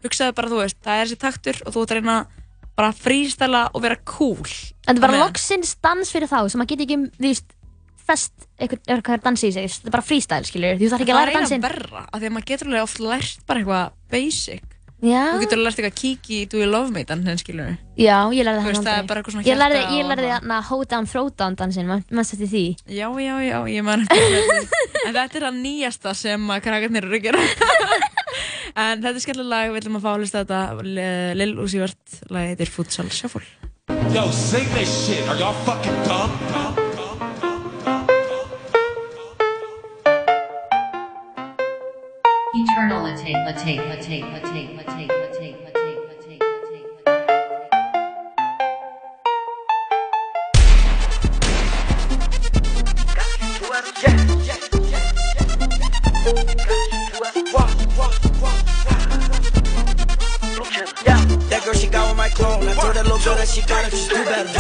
hugsaðu 0.05 0.35
bara, 0.36 0.51
þú 0.52 0.59
veist, 0.62 0.78
það 0.85 1.01
er 1.02 1.06
þessi 1.10 1.20
taktur 1.23 1.60
og 1.66 1.74
þú 1.74 1.82
ert 1.86 1.94
að 1.94 2.01
reyna 2.01 2.16
bara 2.77 2.90
að 2.93 2.98
freestyla 3.01 3.62
og 3.73 3.82
vera 3.86 3.97
cool. 4.05 4.44
En 4.86 5.01
var 5.01 5.09
Á 5.09 5.12
meðan. 5.16 5.23
loksins 5.24 5.70
dans 5.82 6.10
fyrir 6.12 6.28
þá 6.28 6.39
sem 6.52 6.60
að 6.60 6.68
geta 6.74 6.85
ekki, 6.85 6.98
þú 7.16 7.24
veist, 7.31 7.55
fest 8.06 8.44
eitthvað, 8.60 9.23
dansi 9.24 9.48
í 9.48 9.55
sig, 9.56 9.70
þetta 9.73 9.89
er 9.89 9.94
bara 9.97 10.05
freestyle, 10.06 10.44
skiljur, 10.47 10.77
þú 10.78 10.90
þarf 10.93 11.02
ekki 11.06 11.10
að 11.10 11.16
það 11.16 11.23
læra 11.24 11.32
er 11.32 11.39
dansinn. 11.40 11.56
eiginlega 11.56 11.73
verra, 11.73 12.02
af 12.12 12.20
því 12.20 12.28
að 12.28 12.35
maður 12.36 12.48
getur 12.52 12.68
alveg 12.70 12.85
oft 12.85 13.01
lært 13.02 13.40
bara 13.48 13.62
eitthvað 13.64 13.97
basic. 14.12 14.76
Já. 15.05 15.23
Þú 15.35 15.40
getur 15.43 15.59
alveg 15.59 15.66
lært 15.66 15.81
eitthvað 15.82 15.97
kiki, 16.01 16.36
do 16.48 16.56
you 16.62 16.66
love 16.70 16.89
me, 16.94 17.02
dansinn, 17.05 17.36
skilur 17.43 17.66
við. 17.68 17.74
Já, 18.01 18.16
ég 18.32 18.47
lærði 18.47 18.62
Þú 18.62 18.64
það 18.64 18.70
veist, 18.73 18.81
það 18.81 18.93
er 18.93 18.97
aldrei. 18.97 19.09
bara 19.10 19.20
eitthvað 19.20 19.35
svona 19.36 19.44
Ég 19.47 19.59
lærði, 19.60 19.81
hjarta 19.82 19.97
ég 19.97 20.05
og 20.06 20.09
lærði 20.10 20.24
eitthvað. 20.27 20.47
þarna 20.47 20.60
hold 20.70 20.89
down, 20.93 21.06
throw 21.12 21.28
down 21.43 21.59
dansinn, 21.60 21.86
mann 21.90 22.05
mann 22.10 22.24
eftir 22.24 22.48
því. 22.55 22.62
Já, 22.89 23.06
já, 23.20 23.35
já, 23.44 23.59
ég 23.74 23.85
man 23.85 24.06
eftir 24.06 24.36
þetta. 24.36 24.81
En 25.06 25.14
þetta 25.18 25.39
er 25.40 25.47
það 25.47 25.60
nýjasta 25.66 26.14
sem 26.16 26.48
að 26.56 26.62
krakkarnir 26.64 27.05
eru 27.10 27.20
að 27.20 27.27
gera. 27.28 27.44
en 28.86 29.05
þetta 29.05 29.12
er 29.12 29.23
skemmtilega 29.27 29.52
lag, 29.52 29.74
við 29.74 29.82
ætlum 29.82 30.01
að 30.01 30.06
fá 30.06 30.10
að 30.14 30.18
hlusta 30.24 30.44
þetta 30.47 30.89
Lil 31.43 31.52
Uzi 31.60 31.85
Vert, 31.85 32.18
lagið 32.32 32.55
heitir 32.55 32.73
Futsal 32.78 33.09
Shuffle. 33.12 33.44
Yo, 34.16 34.24
sing 34.32 34.66
this 34.74 34.90
shit. 35.05 35.28
Are 35.28 35.36
y'all 35.39 35.52
fucking 35.68 36.01
dumb? 36.09 36.86
take, 43.16 43.36
a 43.36 43.52
take, 43.55 43.80
a 43.80 43.97
take, 44.02 44.24
a 44.24 44.40
take, 44.40 44.70
a 44.70 44.84
take, 44.84 45.10
a 45.10 45.30
take, 45.32 45.56
a 45.56 45.72
take. 45.72 45.86
Yeah 61.05 61.15
girl, 61.66 61.74
she 61.74 61.88
got 61.88 62.06
with 62.09 62.16
my 62.16 62.28
clone. 62.28 62.62
I 62.62 62.74
told 62.74 62.94
that 62.94 63.02
little 63.02 63.18
girl 63.26 63.34
that 63.34 63.48
she 63.48 63.60
gotta 63.66 63.90
just 63.90 64.09
do 64.09 64.22
better. 64.22 64.55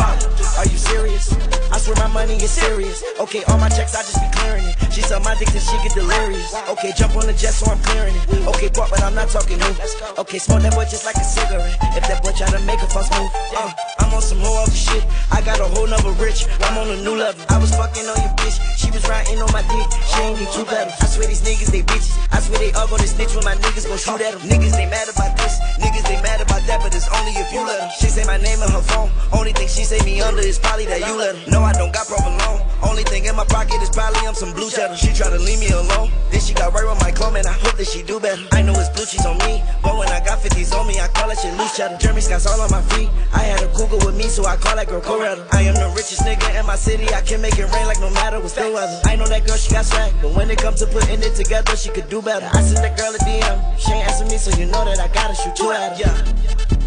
Are 0.58 0.66
you 0.66 0.76
serious? 0.76 1.30
I 1.70 1.78
swear 1.78 1.94
my 2.02 2.10
money 2.10 2.34
is 2.34 2.50
serious. 2.50 3.04
Okay, 3.20 3.44
all 3.46 3.58
my 3.58 3.68
checks, 3.68 3.94
I 3.94 4.02
just 4.02 4.18
be 4.18 4.26
clearing 4.34 4.66
it. 4.66 4.74
She 4.90 5.06
on 5.14 5.22
my 5.22 5.38
dick 5.38 5.46
till 5.54 5.62
she 5.62 5.76
get 5.86 5.94
delirious. 5.94 6.50
Okay, 6.74 6.90
jump 6.98 7.14
on 7.14 7.30
the 7.30 7.36
jet 7.38 7.54
so 7.54 7.70
I'm 7.70 7.78
clearing 7.86 8.16
it. 8.16 8.48
Okay, 8.50 8.68
pop, 8.72 8.90
but 8.90 9.04
I'm 9.04 9.14
not 9.14 9.28
talking 9.28 9.58
new. 9.58 9.74
Okay, 10.18 10.38
smoke 10.38 10.66
that 10.66 10.74
boy 10.74 10.88
just 10.90 11.06
like 11.06 11.14
a 11.14 11.22
cigarette. 11.22 11.78
If 11.94 12.02
that 12.10 12.24
boy 12.26 12.34
try 12.34 12.50
to 12.50 12.58
make 12.66 12.82
a 12.82 12.88
fuss 12.90 13.06
move, 13.14 13.30
uh, 13.54 13.70
I'm 14.02 14.10
on 14.10 14.22
some 14.22 14.42
whole 14.42 14.58
other 14.58 14.74
shit. 14.74 15.04
I 15.30 15.44
got 15.46 15.60
a 15.60 15.68
whole 15.68 15.86
nother 15.86 16.16
rich. 16.18 16.48
I'm 16.64 16.74
on 16.80 16.90
a 16.90 16.98
new 17.04 17.14
level. 17.14 17.38
I 17.52 17.60
was 17.60 17.70
fucking 17.76 18.08
on 18.08 18.18
your 18.18 18.34
bitch. 18.40 18.56
She 18.80 18.90
was 18.90 19.06
riding 19.06 19.38
on 19.38 19.52
my 19.52 19.62
dick. 19.68 19.88
She 20.10 20.18
ain't 20.26 20.40
need 20.40 20.50
two 20.50 20.64
pedals. 20.64 20.96
I 20.98 21.06
swear 21.12 21.28
these 21.28 21.44
niggas, 21.44 21.70
they 21.70 21.84
bitches. 21.84 22.16
I 22.32 22.40
swear 22.40 22.58
they 22.58 22.72
all 22.72 22.88
gonna 22.88 23.06
snitch 23.06 23.36
when 23.36 23.44
my 23.44 23.54
niggas 23.60 23.84
gon' 23.84 24.00
shoot 24.00 24.24
at 24.24 24.32
them. 24.32 24.42
Niggas, 24.48 24.72
they 24.72 24.88
mad 24.88 25.12
about 25.12 25.36
this. 25.36 25.60
Niggas, 25.76 26.08
they 26.08 26.16
mad 26.24 26.40
about 26.40 26.64
that, 26.64 26.80
but 26.80 26.95
it's 26.96 27.08
only 27.12 27.32
if 27.36 27.52
you 27.52 27.60
let 27.60 27.78
them. 27.78 27.90
She 28.00 28.08
say 28.08 28.24
my 28.24 28.40
name 28.40 28.56
in 28.64 28.70
her 28.72 28.80
phone. 28.80 29.12
Only 29.32 29.52
thing 29.52 29.68
she 29.68 29.84
say 29.84 30.00
me 30.04 30.20
under 30.24 30.40
is 30.40 30.58
probably 30.58 30.86
that 30.86 31.04
you 31.04 31.14
let 31.14 31.36
her. 31.36 31.50
No, 31.50 31.60
I 31.60 31.72
don't 31.76 31.92
got 31.92 32.08
proper 32.08 32.32
loan. 32.32 32.64
Only 32.82 33.04
thing 33.04 33.26
in 33.26 33.36
my 33.36 33.44
pocket 33.44 33.76
is 33.84 33.90
probably 33.90 34.24
I'm 34.24 34.34
some 34.34 34.52
blue 34.56 34.70
cheddar. 34.70 34.96
She 34.96 35.12
try 35.12 35.28
to 35.28 35.38
leave 35.38 35.60
me 35.60 35.68
alone. 35.68 36.10
Then 36.32 36.40
she 36.40 36.54
got 36.54 36.72
right 36.72 36.88
with 36.88 37.00
my 37.04 37.12
clone, 37.12 37.36
and 37.36 37.46
I 37.46 37.52
hope 37.52 37.76
that 37.76 37.86
she 37.86 38.02
do 38.02 38.18
better. 38.18 38.40
I 38.52 38.62
know 38.62 38.72
it's 38.72 38.88
blue 38.96 39.04
cheese 39.04 39.26
on 39.28 39.36
me, 39.44 39.62
but 39.84 39.96
when 40.00 40.08
I 40.08 40.24
got 40.24 40.40
50s 40.40 40.72
on 40.72 40.88
me, 40.88 40.98
I 40.98 41.08
call 41.08 41.28
that 41.28 41.38
shit 41.38 41.52
loose 41.60 41.76
cheddar. 41.76 42.00
Jeremy 42.00 42.24
Scott's 42.24 42.46
all 42.48 42.60
on 42.60 42.70
my 42.72 42.80
feet. 42.96 43.10
I 43.32 43.44
had 43.44 43.60
a 43.60 43.68
cougar 43.76 44.00
with 44.00 44.16
me, 44.16 44.24
so 44.32 44.46
I 44.48 44.56
call 44.56 44.76
that 44.76 44.88
girl 44.88 45.04
Coretta. 45.04 45.44
I 45.52 45.68
am 45.68 45.76
the 45.76 45.92
richest 45.92 46.24
nigga 46.24 46.48
in 46.58 46.64
my 46.64 46.76
city. 46.76 47.12
I 47.12 47.20
can 47.20 47.40
make 47.44 47.58
it 47.60 47.68
rain 47.76 47.86
like 47.86 48.00
no 48.00 48.10
matter 48.10 48.40
what's 48.40 48.56
the 48.56 48.72
weather. 48.72 49.00
I 49.04 49.16
know 49.16 49.28
that 49.28 49.46
girl, 49.46 49.56
she 49.56 49.72
got 49.72 49.84
swag, 49.84 50.12
but 50.22 50.32
when 50.32 50.50
it 50.50 50.58
comes 50.58 50.80
to 50.80 50.86
putting 50.86 51.20
it 51.20 51.34
together, 51.36 51.76
she 51.76 51.90
could 51.90 52.08
do 52.08 52.22
better. 52.22 52.48
I 52.52 52.62
sent 52.62 52.80
that 52.80 52.96
girl 52.96 53.12
a 53.12 53.20
DM. 53.20 53.78
She 53.78 53.92
ain't 53.92 54.08
answer 54.08 54.24
me, 54.24 54.38
so 54.40 54.56
you 54.56 54.64
know 54.66 54.84
that 54.84 54.98
I 54.98 55.08
gotta 55.12 55.34
shoot 55.34 55.54
two 55.56 55.70
at 55.70 55.92
her. 55.92 56.00
Yeah. 56.00 56.85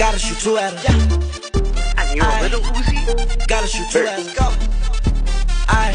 Gotta 0.00 0.18
shoot 0.18 0.38
two 0.38 0.56
at 0.56 0.72
her. 0.72 0.96
And 2.00 2.16
you 2.16 2.24
a 2.24 2.40
little 2.40 2.60
Uzi? 2.72 3.46
Gotta 3.46 3.66
shoot 3.68 3.84
two 3.92 4.08
at 4.08 4.16
her. 4.16 4.48
I 5.68 5.92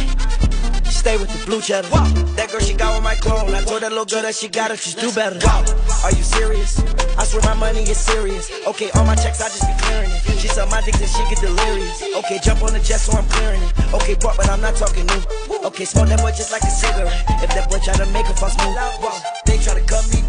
stay 0.85 1.17
with 1.17 1.33
the 1.33 1.43
blue 1.47 1.59
cheddar. 1.59 1.89
That 2.37 2.51
girl 2.51 2.59
she 2.59 2.75
got 2.75 2.93
with 2.93 3.03
my 3.03 3.15
clone. 3.15 3.49
I 3.55 3.63
told 3.65 3.81
that 3.81 3.89
little 3.89 4.05
girl 4.05 4.21
that 4.21 4.35
she 4.35 4.47
got 4.47 4.69
it, 4.69 4.77
she's 4.77 4.93
do 4.93 5.11
better. 5.11 5.41
Are 5.49 6.11
you 6.13 6.21
serious? 6.21 6.77
I 7.17 7.25
swear 7.25 7.41
my 7.49 7.55
money 7.55 7.81
is 7.81 7.97
serious. 7.97 8.51
Okay, 8.67 8.91
all 8.93 9.05
my 9.05 9.15
checks 9.15 9.41
I 9.41 9.49
just 9.49 9.65
be 9.65 9.73
clearing 9.81 10.11
it. 10.13 10.21
She 10.37 10.49
suck 10.49 10.69
my 10.69 10.81
dick 10.85 11.01
and 11.01 11.09
she 11.09 11.25
get 11.25 11.41
delirious. 11.41 12.03
Okay, 12.21 12.37
jump 12.43 12.61
on 12.61 12.73
the 12.73 12.79
jet 12.85 13.01
so 13.01 13.17
I'm 13.17 13.25
clearing 13.25 13.63
it. 13.63 13.73
Okay, 13.91 14.13
pop, 14.13 14.37
but 14.37 14.47
I'm 14.49 14.61
not 14.61 14.75
talking 14.75 15.07
new. 15.07 15.21
Okay, 15.65 15.85
smoke 15.85 16.09
that 16.09 16.21
boy 16.21 16.29
just 16.29 16.51
like 16.51 16.61
a 16.61 16.69
cigarette. 16.69 17.25
If 17.41 17.49
that 17.57 17.71
boy 17.73 17.81
try 17.81 17.97
to 17.97 18.05
make 18.13 18.29
a 18.29 18.37
fuss 18.37 18.53
move, 18.61 18.77
whoa, 19.01 19.17
they 19.49 19.57
try 19.57 19.73
to 19.73 19.81
cut 19.89 20.05
me 20.13 20.24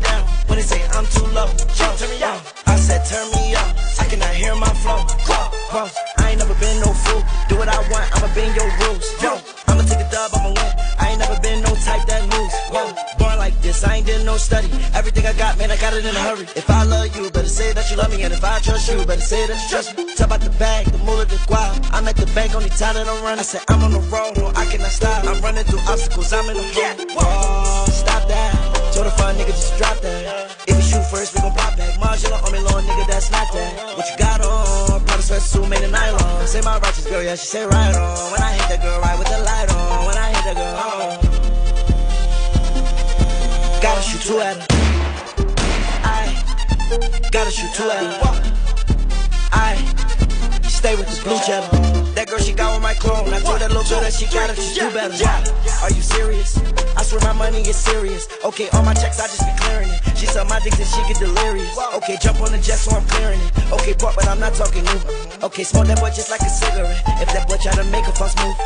they 0.57 0.63
say 0.63 0.83
I'm 0.97 1.05
too 1.07 1.27
low, 1.37 1.49
yo, 1.77 1.87
turn 1.97 2.11
me 2.11 2.23
up. 2.23 2.41
I 2.67 2.77
said 2.77 3.05
turn 3.05 3.29
me 3.33 3.55
up. 3.55 3.77
I 4.01 4.05
cannot 4.09 4.35
hear 4.35 4.55
my 4.57 4.73
flow. 4.81 5.05
Whoa, 5.29 5.45
whoa, 5.73 5.89
I 6.19 6.31
ain't 6.31 6.39
never 6.39 6.55
been 6.55 6.81
no 6.81 6.93
fool. 6.93 7.23
Do 7.49 7.57
what 7.57 7.69
I 7.69 7.79
want, 7.93 8.09
I'ma 8.17 8.29
bend 8.35 8.57
your 8.57 8.69
rules. 8.81 9.05
Yo, 9.23 9.37
I'ma 9.69 9.83
take 9.85 10.01
a 10.01 10.09
dub, 10.11 10.33
I'ma 10.33 10.49
win. 10.57 10.73
I 10.99 11.11
ain't 11.11 11.21
never 11.21 11.39
been 11.41 11.63
no 11.63 11.73
type 11.85 12.07
that 12.09 12.23
lose. 12.33 12.57
Yo, 12.73 12.83
born 13.19 13.37
like 13.37 13.57
this, 13.61 13.85
I 13.85 13.97
ain't 13.97 14.07
did 14.07 14.25
no 14.25 14.37
study. 14.37 14.69
Everything 14.95 15.27
I 15.27 15.35
got, 15.35 15.59
man, 15.59 15.71
I 15.71 15.77
got 15.77 15.93
it 15.93 16.05
in 16.07 16.17
a 16.17 16.25
hurry. 16.25 16.47
If 16.57 16.71
I 16.71 16.85
love 16.85 17.15
you, 17.17 17.31
better 17.31 17.49
say 17.49 17.73
that 17.75 17.91
you 17.91 17.97
love 17.97 18.11
me. 18.11 18.23
And 18.23 18.33
if 18.33 18.43
I 18.43 18.59
trust 18.61 18.89
you, 18.91 19.05
better 19.05 19.21
say 19.21 19.47
that 19.47 19.61
you 19.61 19.69
trust 19.69 19.97
me. 19.97 20.15
Talk 20.15 20.29
about 20.29 20.41
the 20.41 20.51
bag, 20.57 20.87
the 20.87 20.99
moolah, 21.05 21.27
the 21.27 21.37
guap. 21.51 21.91
I'm 21.93 22.09
at 22.09 22.17
the 22.17 22.27
bank, 22.33 22.55
only 22.55 22.71
time 22.71 22.95
that 22.95 23.07
I'm 23.07 23.23
running. 23.23 23.41
I 23.41 23.49
said 23.53 23.63
I'm 23.69 23.83
on 23.85 23.93
the 23.93 24.01
road, 24.09 24.39
no, 24.39 24.53
I 24.57 24.65
cannot 24.67 24.91
stop. 24.91 25.25
I'm 25.25 25.43
running 25.43 25.65
through 25.65 25.81
obstacles, 25.81 26.33
I'm 26.33 26.49
in 26.49 26.57
the 26.57 26.63
hole. 26.63 27.07
Whoa, 27.13 27.21
oh, 27.21 27.91
stop 27.91 28.29
that. 28.29 28.76
Told 28.97 29.13
fun 29.13 29.37
nigga 29.37 29.53
just 29.53 29.77
drop 29.77 30.01
that. 30.01 30.57
If 30.67 30.75
we 30.75 30.83
shoot 30.83 31.05
first, 31.11 31.35
we 31.35 31.43
gon' 31.43 31.53
pop 31.53 31.77
back. 31.77 32.01
Marginal 32.01 32.41
on 32.41 32.51
me, 32.51 32.61
long 32.61 32.83
nigga, 32.83 33.07
that's 33.07 33.31
not 33.31 33.53
that. 33.53 33.95
What 33.95 34.09
you 34.09 34.17
got 34.17 34.41
on? 34.41 35.05
Prada 35.05 35.23
sweatsuit 35.23 35.69
made 35.69 35.85
of 35.85 35.91
nylon. 35.91 36.47
Say 36.47 36.63
my 36.63 36.79
righteous 36.79 37.07
girl, 37.07 37.23
yeah, 37.23 37.35
she 37.35 37.45
say 37.45 37.67
right 37.67 37.95
on. 37.95 38.33
When 38.33 38.41
I 38.41 38.53
hit 38.57 38.69
that 38.71 38.81
girl, 38.81 38.99
right 39.03 39.19
with 39.19 39.29
the 39.29 39.37
light 39.45 39.69
on. 39.69 40.07
When 40.07 40.17
I 40.17 40.29
hit 40.33 40.45
that 40.49 40.57
girl, 40.57 40.77
on. 40.89 41.21
Gotta 43.83 44.01
shoot 44.01 44.23
two 44.23 44.41
at 44.41 44.57
her. 44.57 44.67
I 46.03 46.33
gotta 47.31 47.51
shoot 47.51 47.75
two 47.75 47.91
at 47.91 48.01
her. 48.01 48.17
I 49.53 49.77
stay 50.63 50.97
with 50.97 51.07
this 51.07 51.23
blue 51.23 51.39
cheddar. 51.45 51.96
That 52.17 52.29
girl, 52.29 52.39
she 52.41 52.55
got 52.55 52.73
with 52.73 52.83
my 52.83 52.95
clone. 52.95 53.29
I 53.29 53.45
told 53.45 53.61
that 53.61 53.69
little 53.69 53.85
girl 53.85 54.01
that 54.01 54.17
she 54.17 54.25
got 54.33 54.49
it, 54.49 54.57
she 54.57 54.81
do 54.81 54.89
better. 54.89 55.13
Are 55.85 55.93
you 55.93 56.01
serious? 56.01 56.57
I 56.97 57.05
swear 57.05 57.21
my 57.21 57.37
money 57.37 57.61
is 57.61 57.77
serious. 57.77 58.27
Okay, 58.43 58.71
all 58.73 58.83
my 58.83 58.95
checks, 58.95 59.21
I 59.21 59.29
just 59.29 59.45
be 59.45 59.53
clearing 59.61 59.93
it. 59.93 60.01
She 60.17 60.25
suck 60.25 60.49
my 60.49 60.59
dick 60.61 60.73
and 60.81 60.89
she 60.89 60.97
get 61.13 61.21
delirious. 61.21 61.77
Okay, 62.01 62.17
jump 62.17 62.41
on 62.41 62.53
the 62.53 62.59
jet 62.59 62.81
so 62.81 62.97
I'm 62.97 63.05
clearing 63.05 63.39
it. 63.39 63.53
Okay, 63.71 63.93
pop, 63.93 64.17
but 64.17 64.27
I'm 64.29 64.41
not 64.41 64.55
talking 64.55 64.85
new. 64.89 65.01
Okay, 65.45 65.63
smoke 65.63 65.89
that 65.93 66.01
boy 66.01 66.09
just 66.09 66.31
like 66.33 66.41
a 66.41 66.49
cigarette. 66.49 67.05
If 67.21 67.29
that 67.37 67.45
boy 67.49 67.61
try 67.61 67.77
to 67.77 67.85
make 67.93 68.09
a 68.09 68.13
fuss 68.13 68.33
move. 68.41 68.57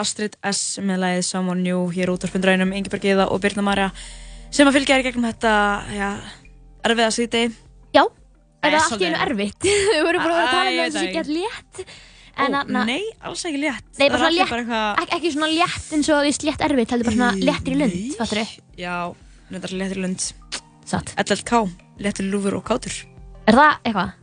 Astrid 0.00 0.36
S. 0.46 0.78
með 0.82 1.02
lagið 1.04 1.24
Someone 1.28 1.64
New 1.64 1.86
hér 1.94 2.12
út 2.12 2.24
á 2.24 2.30
spundræðinum, 2.30 2.74
Ingeborg 2.78 3.06
Iða 3.08 3.28
og 3.32 3.40
Birna 3.44 3.64
Marja 3.66 3.88
sem 4.54 4.68
að 4.68 4.78
fylgja 4.78 4.98
í 5.00 5.06
gegnum 5.06 5.26
þetta, 5.28 5.54
já, 5.92 6.10
erfiða 6.88 7.08
síti. 7.14 7.42
Já, 7.96 8.04
er 8.64 8.76
það 8.76 8.84
allt 8.84 9.02
í 9.02 9.08
einu 9.08 9.22
erfitt? 9.26 9.66
Við 9.92 10.04
vorum 10.06 10.24
bara 10.24 10.38
að 10.44 10.52
tala 10.54 10.70
um 10.70 10.94
sem 10.94 11.00
það 11.00 11.18
gett 11.18 11.32
létt. 11.34 11.82
Ó, 12.38 12.46
nei, 12.86 13.00
alls 13.26 13.42
ekki 13.48 13.58
létt. 13.64 13.86
Nei, 13.98 14.06
bara 14.14 14.28
er 14.28 14.36
svona 14.36 14.36
létt, 14.38 15.02
ekki, 15.02 15.16
ekki 15.16 15.32
svona 15.34 15.50
létt 15.50 15.90
eins 15.96 16.10
og 16.14 16.22
því 16.22 16.34
slétt 16.36 16.62
erfitt, 16.68 16.94
heldur 16.94 17.10
bara 17.10 17.16
svona 17.18 17.50
léttir 17.50 17.74
í 17.74 17.80
lund, 17.80 17.98
fattur 18.20 18.42
þau? 18.44 18.54
Já, 18.78 18.94
nefndar 19.50 19.74
léttir 19.80 19.98
í 19.98 20.04
lund. 20.06 20.28
Satt. 20.88 21.12
LLK, 21.18 21.64
léttir 22.06 22.30
lúfur 22.30 22.60
og 22.60 22.64
kátur. 22.70 22.94
Er 23.50 23.58
það 23.58 23.74
eitthvað? 23.82 24.14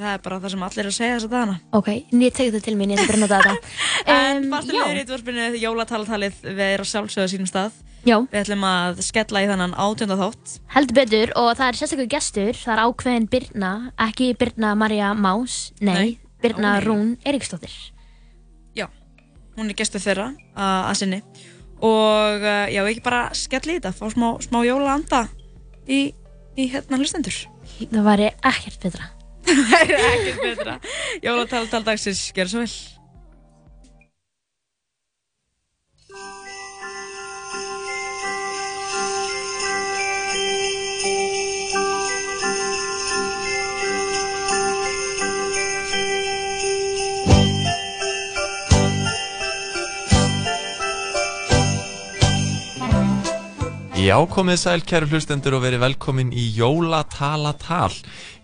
Það 0.00 0.14
er 0.14 0.20
bara 0.24 0.36
það 0.40 0.52
sem 0.54 0.62
allir 0.64 0.80
er 0.80 0.88
að 0.88 0.96
segja 0.96 1.14
þess 1.14 1.26
að 1.28 1.32
dana. 1.36 1.54
Ok, 1.76 1.88
ég 1.92 2.32
teki 2.32 2.50
þetta 2.50 2.64
til 2.64 2.72
mín, 2.80 2.92
ég 2.94 3.00
ætla 3.02 3.10
bara 3.10 3.18
að 3.18 3.24
nota 3.26 3.40
þetta. 3.44 3.79
En 4.06 4.48
fastur 4.50 4.74
já. 4.76 4.82
liður 4.86 5.00
í 5.00 5.06
dvorfinu 5.08 5.46
jólatalatalið 5.60 6.40
við 6.46 6.66
erum 6.74 6.88
sjálfsögðu 6.88 7.32
sínum 7.34 7.48
stað. 7.50 7.76
Já. 8.06 8.16
Við 8.32 8.38
ætlum 8.40 8.62
að 8.64 9.00
skella 9.04 9.42
í 9.44 9.48
þannan 9.50 9.74
átjönda 9.76 10.16
þátt. 10.16 10.54
Heldur 10.72 10.96
betur 10.96 11.32
og 11.36 11.50
það 11.58 11.66
er 11.66 11.78
sérstaklega 11.80 12.12
gestur, 12.16 12.56
það 12.56 12.72
er 12.74 12.82
ákveðin 12.86 13.26
Birna, 13.34 13.72
ekki 14.06 14.30
Birna 14.40 14.70
Marja 14.80 15.10
Más, 15.12 15.56
nei, 15.84 15.92
Nei. 15.92 16.18
Birna 16.40 16.70
Ó, 16.70 16.78
nei. 16.78 16.84
Rún 16.86 17.10
Eriksdóttir. 17.28 17.74
Já, 18.78 18.86
hún 19.58 19.68
er 19.68 19.76
gestur 19.76 20.00
þeirra 20.00 20.30
að, 20.56 20.78
að 20.88 20.94
sinni. 21.02 21.20
Og 21.84 22.40
uh, 22.44 22.66
já, 22.72 22.80
ekki 22.88 23.04
bara 23.04 23.26
skella 23.36 23.74
í 23.74 23.78
þetta, 23.80 23.92
fá 23.96 24.06
smá, 24.12 24.30
smá 24.44 24.60
jólaanda 24.64 25.26
í, 25.88 26.00
í 26.56 26.68
hérna 26.72 27.00
hlustendur. 27.00 27.36
Það 27.82 28.08
væri 28.08 28.30
ekkert 28.48 28.80
betra. 28.88 29.10
Það 29.50 29.92
er 29.92 30.08
ekkert 30.14 30.40
betra. 30.44 30.78
Jólatalatal 31.24 31.84
dagsins, 31.84 32.24
gjör 32.36 32.48
svo 32.52 32.64
vel. 32.64 32.72
Já, 54.00 54.16
komið 54.32 54.56
sæl 54.56 54.82
kæru 54.88 55.10
hlustendur 55.10 55.58
og 55.58 55.60
verið 55.60 55.82
velkomin 55.82 56.30
í 56.32 56.46
Jólatalatal. 56.56 57.92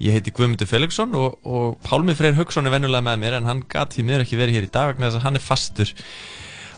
Ég 0.05 0.12
heiti 0.12 0.35
Guðmundur 0.37 0.69
Felixson 0.69 1.15
og, 1.16 1.39
og 1.49 1.78
Pálmi 1.87 2.12
Freyr 2.19 2.37
Hauksson 2.37 2.69
er 2.69 2.74
venjulega 2.74 3.07
með 3.07 3.23
mér 3.23 3.37
en 3.39 3.49
hann 3.49 3.62
gat 3.73 3.97
því 3.97 4.05
mér 4.05 4.24
ekki 4.27 4.37
verið 4.37 4.59
hér 4.59 4.66
í 4.66 4.70
dag 4.74 4.91
vegna 4.91 5.09
þess 5.09 5.20
að 5.23 5.24
hann 5.24 5.41
er 5.41 5.45
fastur 5.47 5.95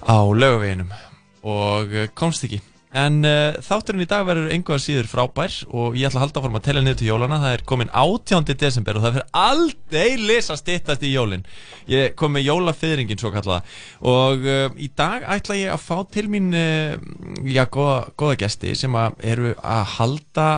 á 0.06 0.18
lögaveginum 0.30 0.94
og 1.42 1.96
eh, 1.96 2.06
komst 2.14 2.46
ekki. 2.46 2.60
En 2.96 3.20
uh, 3.20 3.58
þátturinn 3.60 4.00
í 4.00 4.08
dag 4.08 4.24
verður 4.24 4.52
einhverja 4.54 4.80
síður 4.80 5.08
frábær 5.10 5.52
og 5.76 5.96
ég 5.98 6.08
ætla 6.08 6.22
að 6.22 6.24
halda 6.24 6.42
fórum 6.44 6.56
að 6.56 6.64
tella 6.64 6.82
niður 6.84 6.98
til 7.02 7.08
jólana. 7.10 7.40
Það 7.42 7.56
er 7.56 7.64
komin 7.68 7.90
18. 7.92 8.52
desember 8.62 8.96
og 8.96 9.02
það 9.04 9.16
fyrir 9.18 9.34
aldeilis 9.42 10.46
að 10.48 10.60
styttast 10.62 11.02
í 11.04 11.10
jólin. 11.12 11.44
Ég 11.92 12.14
kom 12.16 12.32
með 12.32 12.46
jólafyðringin 12.46 13.20
svo 13.20 13.32
kallaða 13.34 13.60
og 14.08 14.46
uh, 14.48 14.78
í 14.80 14.88
dag 14.96 15.26
ætla 15.36 15.58
ég 15.58 15.74
að 15.74 15.84
fá 15.84 15.98
til 16.14 16.24
mín 16.32 16.48
uh, 16.56 16.96
já, 17.44 17.66
góða, 17.68 17.98
góða 18.16 18.38
gesti 18.44 18.72
sem 18.78 18.96
að 18.96 19.20
eru 19.34 19.52
að 19.60 19.82
halda 19.98 20.48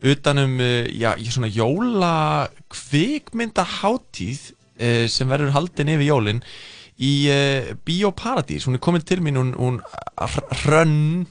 utanum 0.00 0.54
já, 0.96 1.10
svona 1.28 1.50
jóla 1.52 2.14
kvikmyndaháttíð 2.72 4.46
uh, 4.48 5.04
sem 5.12 5.28
verður 5.28 5.52
haldin 5.58 5.92
yfir 5.92 6.08
jólin 6.08 6.40
í 7.00 7.12
Bíóparadís. 7.84 8.66
Hún 8.68 8.76
er 8.76 8.82
komin 8.84 9.04
til 9.08 9.22
mín, 9.24 9.38
hún, 9.40 9.52
hún 9.56 9.78
Hrönn 10.60 11.28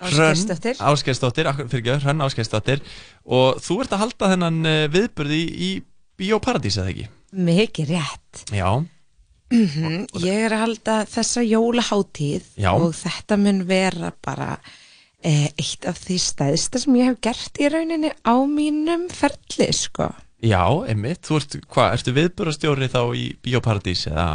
Áskersdóttir, 0.00 1.50
fyrir 1.68 1.82
ekki, 1.82 1.98
Hrönn 2.04 2.24
Áskersdóttir 2.24 2.84
og 3.26 3.60
þú 3.60 3.82
ert 3.84 3.96
að 3.96 4.02
halda 4.06 4.30
þennan 4.34 4.60
uh, 4.64 4.84
viðburði 4.92 5.42
í, 5.44 5.70
Bíóparadís 6.20 6.76
eða 6.80 6.94
ekki? 6.94 7.10
Mikið 7.30 7.92
rétt. 7.94 8.42
Já, 8.52 8.80
Mm 9.50 10.06
Ég 10.22 10.44
er 10.46 10.52
að 10.54 10.62
halda 10.62 10.96
þessa 11.10 11.42
jólaháttíð 11.42 12.44
Já. 12.60 12.70
og 12.70 12.92
þetta 12.94 13.38
mun 13.40 13.64
vera 13.66 14.12
bara 14.22 14.52
eh, 15.26 15.48
eitt 15.58 15.86
af 15.90 15.98
því 15.98 16.18
stæðsta 16.22 16.82
sem 16.84 16.98
ég 17.00 17.10
hef 17.10 17.18
gert 17.26 17.58
í 17.58 17.70
rauninni 17.72 18.12
á 18.22 18.34
mínum 18.46 19.08
ferli, 19.10 19.66
sko. 19.74 20.06
já, 20.38 20.62
einmitt 20.86 21.26
Þú 21.26 21.40
ert, 21.40 21.58
hvað, 21.66 21.96
ertu 21.98 22.14
viðburðastjóri 22.20 22.90
þá 22.94 23.02
í 23.18 23.26
Bíóparadís 23.42 24.06
eða 24.06 24.28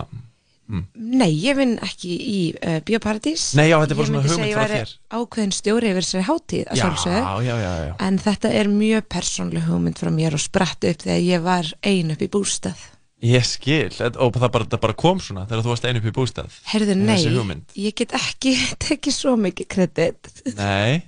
Nei, 0.95 1.29
ég 1.43 1.55
vinn 1.59 1.75
ekki 1.85 2.09
í 2.15 2.39
uh, 2.57 2.79
Bíóparadís. 2.87 3.51
Nei, 3.57 3.67
já, 3.69 3.75
þetta 3.83 3.93
er 3.93 3.99
bara 3.99 4.05
Ég 4.05 4.09
svona 4.09 4.21
myndi 4.23 4.31
hugmynd 4.33 4.49
segja 4.49 4.55
frá 4.55 4.63
ég 4.65 4.71
væri 4.71 4.79
þér. 4.79 4.93
ákveðin 5.19 5.53
stjóri 5.59 5.91
yfir 5.93 6.07
háttíð, 6.29 6.63
að 6.71 6.79
Já, 7.21 7.33
já, 7.45 7.55
já, 7.61 7.73
já. 7.85 7.93
En 8.07 8.17
þetta 8.25 8.51
er 8.61 8.71
mjög 8.73 9.05
persónleg 9.13 9.67
hugmynd 9.69 10.01
frá 10.01 10.09
mér 10.15 10.37
og 10.39 10.41
spratt 10.41 10.87
upp 10.89 11.05
þegar 11.05 11.21
ég 11.27 11.45
var 11.45 11.69
ein 11.85 12.11
upp 12.15 12.25
í 12.25 12.29
bústað. 12.33 12.81
Ég 13.25 13.45
skil, 13.47 13.93
og 14.19 14.35
það 14.35 14.49
bara, 14.57 14.65
það 14.73 14.81
bara 14.83 14.97
kom 14.99 15.21
svona 15.23 15.45
þegar 15.49 15.63
þú 15.63 15.71
varst 15.71 15.85
einu 15.87 16.01
upp 16.01 16.09
í 16.09 16.15
bústað 16.17 16.57
Herðu, 16.67 16.95
nei, 16.99 17.21
ég 17.79 17.95
get 17.97 18.11
ekki 18.17 18.51
tekið 18.85 19.15
svo 19.15 19.35
mikið 19.39 19.69
kredit. 19.71 20.33
Nei 20.57 21.05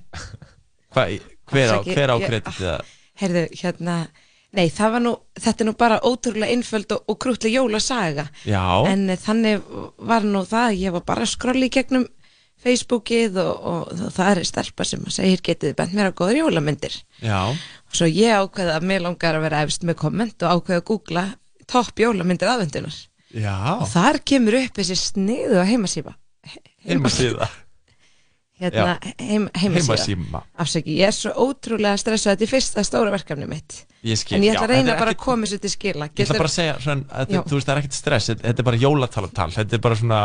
Hva, 0.96 1.04
hver, 1.52 1.74
á, 1.76 1.78
hver 1.84 2.14
á 2.14 2.16
ég- 2.18 2.30
kreditið 2.30 2.62
það? 2.64 2.94
Herðu, 3.18 3.44
hérna, 3.60 3.98
nei, 4.56 4.68
nú, 5.04 5.14
þetta 5.36 5.64
er 5.64 5.68
nú 5.68 5.74
bara 5.78 6.00
ótrúlega 6.06 6.52
einföld 6.54 6.92
og, 6.96 7.04
og 7.08 7.18
krútlega 7.20 7.60
jólasaga. 7.60 8.28
Já. 8.48 8.86
En 8.88 9.10
eh, 9.10 9.20
þannig 9.20 9.66
var 9.98 10.24
nú 10.28 10.44
það, 10.48 10.70
að 10.72 10.84
ég 10.84 10.96
var 10.96 11.04
bara 11.08 11.26
að 11.26 11.34
skrolli 11.34 11.70
gegnum 11.74 12.08
Facebookið 12.64 13.38
og, 13.42 13.66
og, 13.70 13.92
og 13.92 14.14
það 14.16 14.32
er 14.32 14.48
stelpa 14.50 14.86
sem 14.88 15.04
að 15.06 15.18
segir 15.20 15.44
getið 15.46 15.72
þið 15.72 15.76
bent 15.78 15.98
mér 15.98 16.10
á 16.10 16.18
góður 16.18 16.40
jólamyndir. 16.42 16.96
Já, 17.22 17.42
Svo 17.94 18.08
ég 18.10 18.34
ákveði 18.36 18.74
að 18.74 18.88
mér 18.90 19.06
langar 19.06 19.38
að 19.38 19.46
vera 19.46 19.62
efst 19.66 19.86
með 19.88 20.00
komment 20.02 20.44
og 20.44 20.58
ákveði 20.58 20.82
að 20.82 20.88
googla 20.90 21.28
topp 21.70 22.02
jólamyndir 22.02 22.50
aðvendunar. 22.52 22.98
já 23.32 23.56
Og 23.78 23.88
þar 23.92 24.20
kemur 24.26 24.58
upp 24.64 24.82
þessi 24.82 24.98
sniðu 25.00 25.62
á 25.62 25.70
heimasíma. 25.70 26.18
Heimasíða 26.88 27.48
Hérna, 28.58 28.98
heim. 29.22 29.50
Heimasíma. 29.54 30.42
Afsaki, 30.58 30.96
ég 30.98 31.12
er 31.12 31.14
svo 31.14 31.30
ótrúlega 31.46 31.98
stressað, 32.02 32.34
þetta 32.34 32.46
er 32.48 32.52
fyrsta 32.56 32.84
stóra 32.88 33.12
verkefni 33.14 33.46
mitt. 33.50 33.84
Ég 34.04 34.18
skil, 34.18 34.38
En 34.38 34.44
ég 34.48 34.56
ætla 34.56 34.64
já, 34.64 34.66
að 34.66 34.72
reyna 34.74 34.92
þetta 34.92 35.00
bara 35.04 35.12
ekkert- 35.12 35.22
að 35.22 35.26
koma 35.26 35.46
þessu 35.46 35.60
til 35.62 35.70
skila. 35.70 36.08
Ég 36.10 36.26
ætla 36.26 36.38
bara 36.38 36.50
að 36.50 36.56
segja, 36.56 36.76
svona, 36.80 37.04
Já. 37.30 37.42
þú 37.44 37.54
veist, 37.58 37.68
það 37.68 37.76
er 37.76 37.82
ekkert 37.84 37.94
stress 37.94 38.28
Þetta 38.32 38.44
þetta 38.48 38.60
er 38.60 38.68
bara 38.72 38.78
jólatalatal 38.78 39.50
Þetta 39.58 39.74
er 39.74 39.80
bara 39.80 39.96
svona 39.96 40.22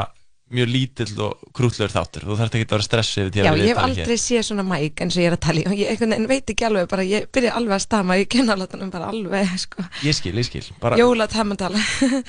mjög 0.55 0.69
lítill 0.71 1.15
og 1.25 1.47
krútlegur 1.57 1.93
þáttur. 1.93 2.27
Þú 2.29 2.37
þarft 2.39 2.57
ekki 2.59 2.67
að 2.67 2.75
vera 2.75 2.87
stressi 2.87 3.23
yfir 3.23 3.33
því 3.33 3.43
að 3.43 3.47
Já, 3.47 3.63
ég 3.63 3.71
hef 3.71 3.81
aldrei 3.83 4.19
séð 4.21 4.45
svona 4.49 4.65
mæk 4.69 5.03
eins 5.05 5.17
og 5.17 5.23
ég 5.23 5.31
er 5.31 5.37
að 5.37 5.43
tala 5.47 5.77
ég 5.79 6.03
veginn 6.03 6.29
veit 6.31 6.53
ekki 6.55 6.69
alveg 6.69 6.91
bara, 6.93 7.07
ég 7.09 7.27
byrja 7.33 7.55
alveg 7.59 7.77
að 7.77 7.85
stama 7.87 8.19
ég 8.21 8.31
kenna 8.33 8.57
alveg 8.57 8.93
bara 8.93 9.09
alveg, 9.13 9.55
sko. 9.63 9.87
Ég 10.07 10.19
skil, 10.19 10.35
ég 10.39 10.49
skil 10.49 10.69
bara, 10.83 11.01
Jólatamandala 11.01 11.81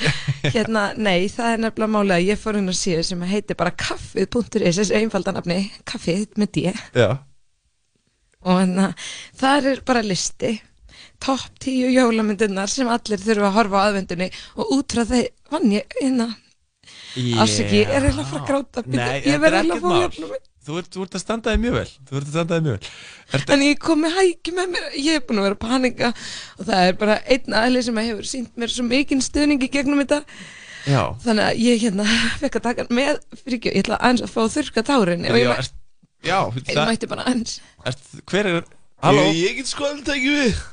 Hérna, 0.56 0.88
nei, 0.98 1.30
það 1.32 1.52
er 1.52 1.64
nefnilega 1.68 1.94
málega 1.98 2.20
að 2.20 2.32
ég 2.32 2.42
fór 2.42 2.60
hún 2.60 2.74
að 2.74 2.80
síðu 2.80 3.06
sem 3.08 3.28
heitir 3.34 3.60
bara 3.60 3.76
kaffið.is 3.84 4.82
þessi 4.82 5.00
einfaldanafni, 5.02 5.60
kaffið 5.90 6.28
með 6.40 6.54
D. 6.58 6.66
Já, 6.96 7.10
og 8.44 8.60
hérna, 8.60 8.92
það 9.40 9.74
er 9.74 9.84
bara 9.88 10.04
listi 10.06 10.58
topp 11.24 11.60
tíu 11.64 11.88
jólamyndunar 11.94 12.72
sem 12.72 12.90
allir 12.92 13.22
þurfa 13.22 13.50
að 13.50 13.58
horfa 13.58 13.80
á 13.80 13.86
aðvendunni 13.88 14.30
og 14.60 14.74
út 14.78 14.96
frá 14.96 15.06
þeir 15.08 15.30
vann 15.54 15.72
ég 15.72 16.00
hérna 16.02 16.28
yeah. 17.16 17.44
afsaki, 17.44 17.84
ég 17.84 17.92
er 17.92 18.08
eiginlega 18.08 18.26
að 18.26 18.34
fara 18.34 18.42
að 18.42 18.50
gráta 18.50 18.84
Nei, 18.88 19.22
ég 19.28 19.40
verði 19.44 19.62
eiginlega 19.62 19.78
að 19.78 19.86
fá 19.86 19.94
að 19.94 20.04
jöfnum 20.04 20.42
Þú 20.64 20.78
ert, 20.80 20.94
þú 20.96 21.02
ert 21.04 21.16
að 21.18 21.22
standaði 21.26 21.60
mjög 21.60 21.74
vel, 21.76 21.90
þú 22.08 22.16
ert 22.16 22.28
að 22.28 22.36
standaði 22.38 22.64
mjög 22.64 22.76
vel 22.78 22.92
Ertu... 23.36 23.52
En 23.52 23.64
ég 23.66 23.80
komi 23.84 24.12
hækki 24.14 24.54
með 24.56 24.70
mér, 24.72 24.86
ég 24.96 25.18
hef 25.18 25.26
búin 25.28 25.42
að 25.42 25.48
vera 25.50 25.58
að 25.58 25.64
panika 25.64 26.12
og 26.14 26.68
það 26.70 26.84
er 26.88 26.98
bara 27.02 27.18
einn 27.36 27.58
aðli 27.60 27.82
sem 27.84 28.00
að 28.00 28.08
hefur 28.08 28.30
sínt 28.30 28.62
mér 28.62 28.72
svo 28.72 28.86
mikinn 28.88 29.24
stuðningi 29.26 29.70
gegnum 29.74 30.00
þetta 30.06 30.22
já. 30.88 31.02
Þannig 31.26 31.50
að 31.50 31.62
ég 31.66 31.84
hérna 31.84 32.08
fekk 32.44 32.60
að 32.62 32.66
taka 32.70 32.88
með, 32.96 33.20
fyrir 33.42 33.60
ekki, 33.60 33.74
ég 33.74 33.84
ætla 33.84 34.00
aðeins 34.00 34.24
að 34.24 34.34
fá 34.38 34.42
þurka 34.56 34.86
tárin 34.88 35.28
Ég, 35.28 35.40
já, 35.44 35.50
mæ... 35.50 35.56
erst... 35.58 35.78
já, 36.24 36.40
ég 36.40 36.72
það... 36.72 36.84
mætti 36.94 37.12
bara 37.12 37.28
aðeins 37.28 37.60
erst... 37.84 38.10
Hver 38.32 38.52
er, 38.54 38.60
halló? 39.04 39.28
Ég, 39.28 39.42
ég 39.42 39.60
get 39.60 39.74
sko 39.74 39.90
alltaf 39.90 40.16
ekki 40.16 40.36
við, 40.38 40.66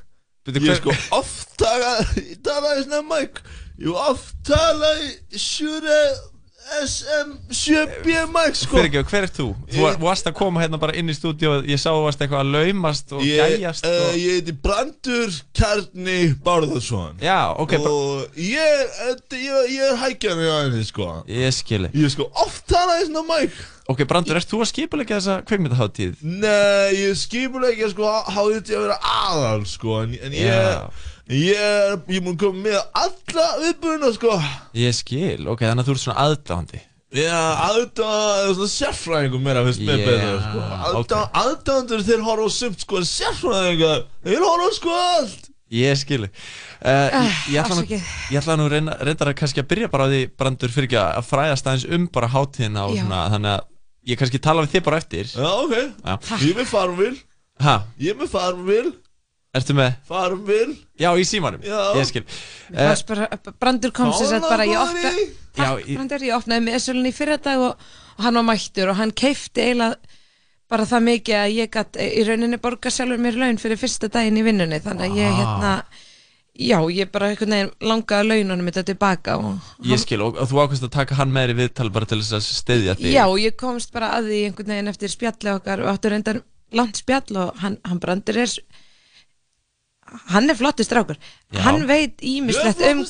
Beti, 0.46 0.62
hver... 0.68 0.78
Sko 0.78 0.94
ég 0.94 1.02
sko 1.02 1.18
oftaga, 1.18 1.94
ég 2.20 2.42
talaði 2.46 2.86
svona 2.86 3.02
mæk, 3.10 3.42
ég 3.82 4.02
oftaga 4.06 4.94
sjúrið 5.34 6.28
SM7BMX 6.70 8.64
sko. 8.64 8.76
Fyrir 8.78 8.88
ekki, 8.88 9.02
hver 9.10 9.26
er 9.26 9.32
þú? 9.34 9.46
Þú 9.72 9.82
ég... 9.82 9.96
varst 10.02 10.28
að 10.28 10.36
koma 10.38 10.62
hérna 10.62 10.78
bara 10.80 10.94
inn 10.98 11.10
í 11.10 11.16
stúdíu 11.16 11.50
og 11.50 11.68
ég 11.68 11.80
sá 11.80 11.88
að 11.90 11.98
þú 11.98 12.04
varst 12.06 12.22
eitthvað 12.24 12.44
að 12.44 12.52
laumast 12.54 13.14
og 13.16 13.24
ég, 13.26 13.56
gæjast 13.56 13.88
eh, 13.88 13.96
og... 13.96 14.06
Uh, 14.06 14.18
ég 14.20 14.38
heiti 14.38 14.54
Brandur 14.66 15.34
Kjarni 15.56 16.18
Bárðarsson 16.46 17.20
Já, 17.24 17.40
ok 17.56 17.76
Og 17.80 18.40
ég, 18.44 18.96
eh, 19.08 19.44
ég 19.72 19.84
er 19.88 20.00
hækjan 20.04 20.40
í 20.44 20.48
aðeins 20.52 20.92
sko 20.92 21.10
Ég 21.30 21.56
skilji 21.56 21.90
Ég 21.96 22.14
sko 22.14 22.30
oft 22.44 22.76
hana 22.76 23.00
í 23.00 23.08
svona 23.08 23.26
mæk 23.28 23.60
Ok, 23.90 24.04
Brandur, 24.06 24.38
erst 24.38 24.52
þú 24.52 24.62
að 24.62 24.70
skipulegja 24.70 25.18
þessa 25.18 25.40
kveimitahátíð? 25.48 26.20
Nei, 26.22 26.94
ég 27.00 27.16
skipulegja 27.18 27.90
sko 27.90 28.04
hátíð 28.30 28.60
til 28.68 28.78
að 28.78 28.84
vera 28.86 29.00
aðal 29.26 29.64
sko 29.68 30.04
En, 30.04 30.14
en 30.20 30.36
ég... 30.36 30.52
Yeah 30.52 31.08
ég 31.31 31.57
er 31.62 31.98
Ég 32.11 32.23
mun 32.27 32.36
koma 32.40 32.65
með 32.66 32.78
alla 33.05 33.47
viðbúðina 33.62 34.12
sko. 34.16 34.36
Ég 34.78 34.94
skil, 34.97 35.47
ok, 35.51 35.62
þannig 35.66 35.85
að 35.85 35.90
þú 35.90 35.97
ert 35.97 36.05
svona 36.07 36.24
aðdáðandi 36.27 36.81
Já, 37.11 37.39
aðdáðan, 37.66 38.40
eða 38.44 38.51
svona 38.55 38.70
sérfræðingum 38.70 39.40
meira 39.43 39.62
finnst 39.66 39.81
mér 39.82 39.98
Já, 39.98 40.07
betur 40.07 40.36
sko. 40.44 40.61
Aðdáðan, 40.90 41.31
Aðdáðandur 41.40 42.05
þeir 42.07 42.20
horfa 42.28 42.44
á 42.47 42.51
sumt 42.55 42.85
sko 42.85 43.01
en 43.01 43.09
Sérfræðingar, 43.11 44.05
þeir 44.28 44.44
horfa 44.47 44.69
á 44.70 44.70
sko 44.77 44.93
allt. 44.98 45.48
Ég 45.70 45.98
skili 45.98 46.27
uh, 46.27 46.86
ég, 46.86 47.35
ég, 47.55 47.59
ætla 47.62 47.74
nú, 47.78 47.82
afsakið. 47.82 48.07
ég 48.31 48.39
ætla 48.40 48.57
nú 48.59 48.65
reyna, 48.70 48.94
reyndar 49.07 49.31
að 49.31 49.36
kannski 49.39 49.62
að 49.62 49.69
byrja 49.70 49.90
bara 49.90 50.07
á 50.07 50.11
því 50.11 50.20
Brandur 50.39 50.73
fyrir 50.74 50.89
ekki 50.90 50.98
að 51.02 51.27
fræðast 51.28 51.69
aðeins 51.70 51.85
um 51.94 52.07
bara 52.15 52.31
hátíðina 52.32 52.86
og 52.89 52.94
Já. 52.97 53.02
svona 53.05 53.20
Þannig 53.35 53.52
að 53.57 53.66
ég 54.11 54.19
kannski 54.23 54.40
tala 54.43 54.65
við 54.65 54.73
þig 54.77 54.86
bara 54.89 54.98
eftir. 55.02 55.31
Já, 55.31 55.51
ok, 55.51 55.74
Já. 55.77 56.16
ég 56.43 56.51
er 56.51 56.59
með 56.62 56.70
farmvil 56.73 57.12
Ha, 57.61 57.74
Ég 58.02 58.15
er 58.15 58.19
með 58.23 58.31
farmvil, 58.35 58.89
ertu 59.56 59.74
með? 59.74 59.97
farmvil 60.09 60.77
Já, 61.01 61.10
í 61.18 61.24
símanum. 61.27 61.62
Já. 61.64 61.81
Ég 61.98 62.06
skil. 62.10 62.24
Var 62.74 63.02
bara, 63.09 63.28
Brandur 63.60 63.90
kom 63.97 64.12
sér 64.14 64.28
sett 64.36 64.47
bara, 64.47 64.66
ég 64.68 64.78
opna, 64.78 65.10
Já, 65.10 65.72
takk 65.74 65.86
ég- 65.89 65.97
Brandur, 65.98 66.22
ég 66.28 66.36
opnaði 66.36 66.66
með 66.68 66.77
Essulun 66.78 67.09
í 67.10 67.14
fyrra 67.16 67.36
dag 67.43 67.59
og, 67.59 67.89
og 68.18 68.24
hann 68.24 68.35
var 68.39 68.47
mættur 68.52 68.93
og 68.93 68.97
hann 69.01 69.10
keifti 69.12 69.64
eiginlega 69.64 69.97
bara 70.70 70.85
það 70.86 71.02
mikið 71.09 71.35
að 71.40 71.55
ég 71.56 71.70
gætt 71.74 71.97
í 71.98 72.22
rauninni 72.28 72.60
borga 72.62 72.90
sjálfur 72.94 73.18
mér 73.18 73.35
laun 73.40 73.59
fyrir 73.59 73.81
fyrsta 73.81 74.06
daginn 74.09 74.39
í 74.39 74.44
vinnunni. 74.47 74.78
Þannig 74.85 75.10
að 75.10 75.16
ég 75.18 75.32
hérna 75.40 75.72
já, 76.60 76.78
ég 76.94 77.10
bara 77.10 77.31
einhvern 77.32 77.51
veginn 77.56 77.72
langaði 77.90 78.28
laununum 78.28 78.68
þetta 78.70 78.85
tilbaka 78.93 79.35
og 79.40 79.59
Ég 79.90 79.98
skil, 79.98 80.20
og, 80.22 80.36
og 80.39 80.47
þú 80.51 80.60
ákvæmst 80.62 80.86
að 80.86 80.93
taka 80.94 81.18
hann 81.18 81.32
með 81.35 81.56
í 81.56 81.59
viðtal 81.64 81.90
bara 81.90 82.06
til 82.06 82.20
þess 82.22 82.36
að 82.39 82.47
steyðja 82.60 82.94
þig. 83.01 83.10
Já, 83.16 83.24
ég 83.43 83.56
komst 83.59 83.90
bara 83.97 84.12
að 84.20 84.31
því 84.31 84.40
einhvern 84.47 84.70
veginn 84.77 84.93
eftir 84.94 85.10
spjalli 85.10 85.55
okkar 85.56 85.82
og 85.82 85.90
áttu 85.90 86.12
reyndar 86.14 86.40
langt 86.78 87.01
spjall 87.02 87.35
og 87.43 87.59
hann, 87.64 87.78
hann 87.82 87.98
Brandur 87.98 88.39
er 88.39 88.47
s- 88.47 88.60
hann 90.32 90.50
er 90.50 90.58
flottur 90.58 90.86
strákur. 90.86 91.18
Já. 91.52 91.60
hann 91.66 91.86
veit 91.88 92.22
ímislegt 92.22 92.82
um 92.90 93.04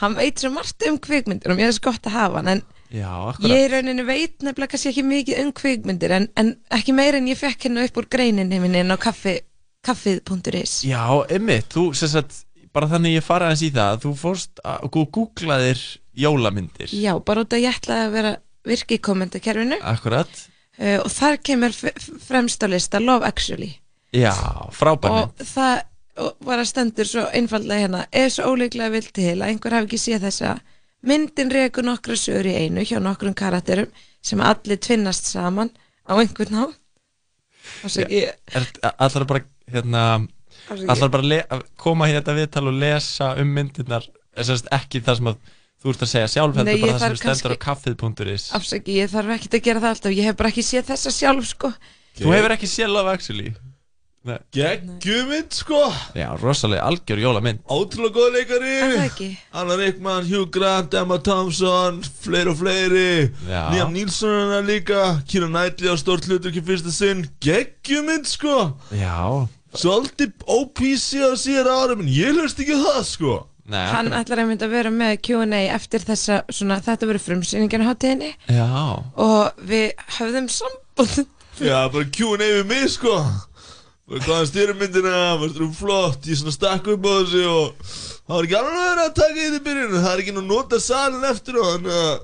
hann 0.00 0.16
veit 0.18 0.40
svo 0.42 0.50
margt 0.54 0.86
um 0.88 0.98
kvikmyndir 0.98 1.52
og 1.52 1.58
mér 1.58 1.70
er 1.70 1.76
svo 1.76 1.90
gott 1.90 2.06
að 2.10 2.16
hafa 2.18 2.42
hann 2.42 2.52
en 2.56 2.64
Já, 2.94 3.10
Ég 3.42 3.64
í 3.64 3.70
rauninni 3.72 4.04
veit 4.06 4.44
nefnilega 4.44 4.70
kannski 4.70 4.92
ekki 4.92 5.02
mikið 5.02 5.40
um 5.42 5.50
kvikmyndir 5.56 6.12
en, 6.14 6.28
en 6.38 6.52
ekki 6.76 6.94
meir 6.94 7.16
en 7.18 7.26
ég 7.26 7.38
fekk 7.40 7.66
hérna 7.66 7.86
upp 7.88 7.96
úr 7.98 8.06
greininni 8.06 8.60
minni 8.62 8.84
inn 8.84 8.94
á 8.94 8.98
kaffi, 9.00 9.40
kaffið.is 9.82 10.84
Já, 10.86 11.02
einmitt, 11.26 11.72
þú, 11.74 11.88
sem 11.98 12.12
sagt, 12.12 12.44
bara 12.74 12.86
þannig 12.92 13.16
ég 13.16 13.26
fara 13.26 13.48
aðeins 13.48 13.64
í 13.66 13.72
það 13.74 14.04
Þú 14.04 14.12
fórst 14.20 14.62
að, 14.62 14.84
og 14.86 15.10
googlaðir 15.16 15.82
jólamyndir. 16.14 16.92
Já, 16.94 17.16
bara 17.18 17.42
út 17.42 17.56
að 17.56 17.64
ég 17.64 17.80
ætlaði 17.80 18.06
að 18.06 18.14
vera 18.14 18.34
virki 18.64 18.98
í 18.98 19.02
kommentakerfinu. 19.02 19.80
Akkurat. 19.82 20.44
Uh, 20.78 21.00
og 21.04 21.10
þar 21.14 21.40
kemur 21.46 21.74
fremst 21.74 22.62
á 22.62 22.66
lista 22.70 23.00
Love 23.02 23.26
Actually. 23.26 23.72
Já, 24.14 24.34
frábær 24.74 25.10
mynd. 25.10 25.42
Og 25.42 25.50
það 25.50 25.82
var 26.14 26.60
að 26.62 26.68
stendur 26.70 27.08
svo 27.08 27.24
einfallega 27.34 27.86
hérna 27.86 28.04
er 28.14 28.30
svo 28.30 28.52
ólíklega 28.54 28.92
vilt 28.94 29.12
til 29.16 29.34
að 29.34 29.48
einhver 29.48 29.74
hafi 29.74 29.88
ekki 29.88 30.00
séð 30.02 30.28
þessa? 30.28 30.54
Myndin 31.04 31.50
rekur 31.52 31.84
nokkra 31.84 32.16
sögur 32.16 32.48
í 32.48 32.54
einu 32.64 32.84
hjá 32.86 33.00
nokkrum 33.02 33.34
karakterum 33.36 33.90
sem 34.24 34.40
allir 34.40 34.78
tvinnast 34.80 35.28
saman 35.28 35.72
á 36.06 36.14
einhvern 36.16 36.72
Er, 37.96 38.34
allar 39.00 39.24
bara, 39.24 39.40
hérna. 39.72 40.00
Allar 40.68 41.10
bara 41.12 41.38
að 41.48 41.62
koma 41.80 42.08
hérna 42.08 42.20
þetta 42.20 42.34
viðtal 42.38 42.64
og 42.68 42.78
lesa 42.80 43.30
um 43.40 43.52
myndirnar? 43.56 44.06
Ekki 44.36 45.00
það 45.04 45.20
sem 45.20 45.30
að 45.32 45.38
þú 45.80 45.92
ert 45.92 46.04
að 46.04 46.10
segja 46.12 46.30
sjálf 46.32 46.58
Nei, 46.58 46.74
heldur 46.74 46.84
bara 46.84 46.98
það 46.98 47.06
sem 47.06 47.20
stendur 47.22 47.56
á 47.56 47.64
kaffið.is 47.64 48.46
afsaki, 48.56 48.98
ég 49.00 49.12
þarf 49.12 49.34
ekki 49.36 49.50
að 49.50 49.64
gera 49.68 49.82
það 49.84 49.94
alltaf. 49.94 50.16
Ég 50.16 50.28
hef 50.28 50.38
bara 50.40 50.52
ekki 50.52 50.64
séð 50.66 50.90
þessa 50.92 51.14
sjálf 51.14 51.48
sko. 51.48 51.72
Þú 52.20 52.34
hefur 52.36 52.56
ekki 52.56 52.70
séð 52.70 52.92
Love 52.94 53.16
Actually 53.16 53.54
Nei. 54.24 54.38
Geggjumynd 54.56 55.52
sko. 55.52 55.82
Já, 56.16 56.30
rosalega 56.40 56.86
algjör 56.88 57.20
jólamynd. 57.20 57.58
Ótrúlega 57.68 58.14
góð 58.16 58.30
leikari. 58.38 58.70
Er? 58.80 59.34
Anna 59.52 59.76
Rickman, 59.76 60.24
Hugh 60.24 60.48
Grant, 60.48 60.94
Emma 60.96 61.18
Thompson 61.20 62.00
Fleiri 62.22 62.48
og 62.48 62.56
fleiri. 62.56 63.28
Já. 63.44 63.68
Liam 63.74 63.92
Neeson 63.92 64.54
er 64.56 64.64
líka. 64.64 65.02
Kira 65.28 65.50
Knightley 65.52 65.92
á 65.92 65.96
stórt 66.00 66.24
hlutur 66.24 66.48
ekki 66.54 66.64
fyrsta 66.64 66.94
sinn. 66.94 67.26
Geggjumynd 67.44 68.24
sko. 68.32 68.72
Já. 68.96 69.44
Svolítið 69.76 70.32
OPC 70.48 71.20
á 71.20 71.36
síðar 71.36 71.68
árum 71.74 72.04
En 72.06 72.08
ég 72.08 72.32
hlust 72.32 72.64
ekki 72.64 72.80
það 72.80 73.00
sko. 73.10 73.38
Nei, 73.68 73.80
hann 73.92 74.12
ætlar 74.12 74.40
einmitt 74.40 74.64
að 74.64 74.72
vera 74.76 74.90
með 74.92 75.18
Q&A 75.24 75.62
eftir 75.72 76.04
þessa, 76.04 76.42
svona, 76.52 76.80
þetta 76.84 77.08
verður 77.08 77.24
frumsýningin 77.28 77.84
á 77.84 77.88
hátíðinni. 77.92 78.34
Já. 78.52 78.68
Og 79.20 79.64
við 79.68 79.92
höfðum 80.16 80.48
samband. 80.52 81.26
Já, 81.60 81.78
bara 81.92 82.08
Q&A 82.08 82.40
við 82.40 82.64
mig 82.72 82.88
sko 82.92 83.18
hvaðan 84.08 84.48
styrmyndina, 84.50 85.14
varst 85.40 85.56
þú 85.60 85.68
flott? 85.78 86.26
Ég 86.28 86.36
svona 86.40 86.52
stakk 86.54 86.90
upp 86.92 87.06
á 87.08 87.12
þessu 87.24 87.44
og 87.48 87.88
Það 88.24 88.36
var 88.38 88.46
ekki 88.46 88.56
alveg 88.56 88.76
að 88.76 88.86
vera 88.88 89.02
að 89.04 89.16
taka 89.18 89.40
í 89.44 89.48
því 89.52 89.58
byrjun. 89.64 89.96
Það 90.00 90.12
er 90.14 90.20
ekki 90.22 90.32
nú 90.32 90.40
að 90.40 90.46
nota 90.48 90.78
salin 90.80 91.24
eftir 91.28 91.58
og 91.60 91.66
þannig 91.74 91.98
að 92.04 92.14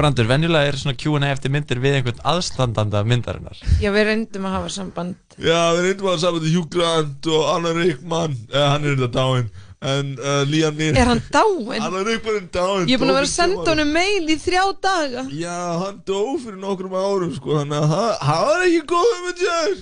Brandur, 0.00 0.24
venjulega 0.30 0.68
er 0.70 0.76
svona 0.80 0.96
Q&A 0.96 1.28
eftir 1.34 1.52
myndir 1.52 1.80
við 1.82 1.96
einhvern 1.98 2.20
aðstandanda 2.30 3.02
myndarinnar. 3.04 3.58
Já, 3.82 3.90
við 3.92 4.06
reyndum 4.08 4.46
að 4.48 4.54
hafa 4.56 4.70
samband. 4.72 5.18
Já, 5.36 5.58
við 5.76 5.82
reyndum 5.88 6.08
að 6.12 6.20
saman 6.22 6.44
til 6.46 6.52
Hugh 6.54 6.68
Grant 6.72 7.28
og 7.28 7.48
Anna 7.52 7.72
Rickman. 7.76 8.36
Eh, 8.48 8.64
Hann 8.70 8.86
er 8.88 8.96
þetta 8.96 9.10
dáinn. 9.18 9.50
En 9.90 10.14
uh, 10.20 10.40
Liam 10.48 10.76
Neeson. 10.78 10.96
Er 11.02 11.10
hann 11.10 11.20
dáinn? 11.34 11.84
Anna 11.84 12.04
Rickman 12.06 12.38
er 12.40 12.46
dáinn. 12.56 12.88
Ég 12.88 12.96
er 12.96 13.02
búin 13.02 13.12
að 13.12 13.18
vera 13.20 13.28
að 13.28 13.34
senda 13.34 13.66
honum 13.74 13.92
mail 13.98 14.32
í 14.32 14.38
þrjá 14.40 14.64
daga. 14.88 15.26
Já, 15.36 15.58
hann 15.84 16.00
dó 16.08 16.22
fyrir 16.46 16.60
nokkrum 16.64 16.96
árum 17.00 17.34
sko, 17.36 17.58
þannig 17.60 17.80
að 17.84 17.92
það- 17.92 18.18
það 18.24 18.46
var 18.48 18.64
ekki 18.70 18.82
góð 18.94 19.12
með 19.26 19.44
þér 19.44 19.76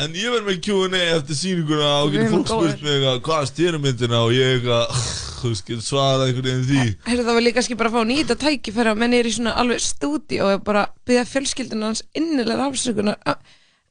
En 0.00 0.14
ég 0.16 0.32
verð 0.32 0.46
með 0.48 0.60
Q&A 0.64 1.00
eftir 1.18 1.36
sýninguna 1.36 1.88
og 2.04 2.12
getur 2.14 2.30
fólk 2.32 2.48
spurt 2.48 2.84
mig 2.84 2.94
eitthvað, 2.94 3.18
hvað 3.26 3.42
er 3.44 3.48
styrmyndina 3.50 4.20
og 4.24 4.32
ég 4.32 4.52
eitthvað, 4.54 5.00
þú 5.42 5.50
veist, 5.52 5.64
getur 5.68 5.84
svarað 5.84 6.24
einhvern 6.26 6.48
veginn 6.48 6.68
því. 6.70 6.84
Heyrðu, 7.08 7.26
það 7.28 7.36
var 7.38 7.44
líka 7.46 7.58
kannski 7.58 7.78
bara 7.80 7.92
að 7.92 7.96
fá 7.98 8.08
nýta 8.08 8.36
tækifæra 8.40 8.94
menn 8.96 9.16
er 9.18 9.28
í 9.28 9.34
svona 9.36 9.56
alveg 9.60 9.82
stúdíu 9.84 10.44
og 10.46 10.64
bara 10.64 10.86
byggja 11.08 11.26
fjölskyldunum 11.34 11.90
hans 11.90 12.04
innilega 12.16 12.68
afsökunar. 12.70 13.18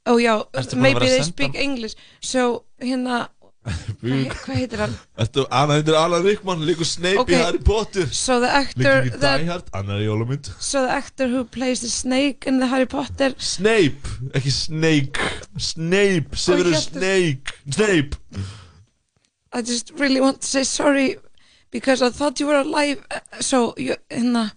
Og 0.10 0.23
já, 0.23 0.34
að 0.41 0.77
maybe 0.81 1.03
að 1.06 1.14
they 1.14 1.27
speak 1.27 1.60
English. 1.60 1.99
So 2.26 2.64
hérna 2.81 3.27
hvað, 3.69 4.56
heitir 4.56 4.80
hann? 4.81 4.94
Ertu, 5.19 5.44
Anna 5.53 5.76
heitir 5.77 5.98
Alan 5.99 6.23
Rickman, 6.26 6.61
líkur 6.65 6.88
Snape 6.88 7.19
Ok. 7.22 7.34
í 7.36 7.38
Harry 7.44 7.60
Potter. 7.61 8.07
So 8.15 8.40
the 8.41 8.49
actor 8.49 9.03
Líkur 9.03 9.10
í 9.11 9.19
that- 9.19 9.44
Die 9.44 9.49
Hard, 9.52 9.68
annar 9.77 9.99
í 10.02 10.07
jólumynd 10.07 10.49
So 10.57 10.81
the 10.86 10.94
actor 10.95 11.27
who 11.30 11.44
plays 11.45 11.84
the 11.84 11.91
snake 11.91 12.48
in 12.49 12.57
the 12.64 12.69
Harry 12.72 12.88
Potter 12.90 13.36
Snape, 13.38 13.99
ekki 14.34 14.53
Snake 14.56 15.19
Snape, 15.57 16.35
Severus 16.35 16.88
hélt- 16.88 16.97
Snake 16.97 17.53
Snape. 17.69 18.15
I 19.53 19.61
just 19.61 19.91
really 19.97 20.21
want 20.21 20.41
to 20.41 20.47
say 20.47 20.63
sorry 20.63 21.17
because 21.71 22.01
I 22.01 22.09
thought 22.11 22.39
you 22.39 22.47
were 22.47 22.59
alive. 22.59 23.03
Uh, 23.11 23.19
so 23.41 23.73
you 23.77 23.95
hérna 24.09 24.51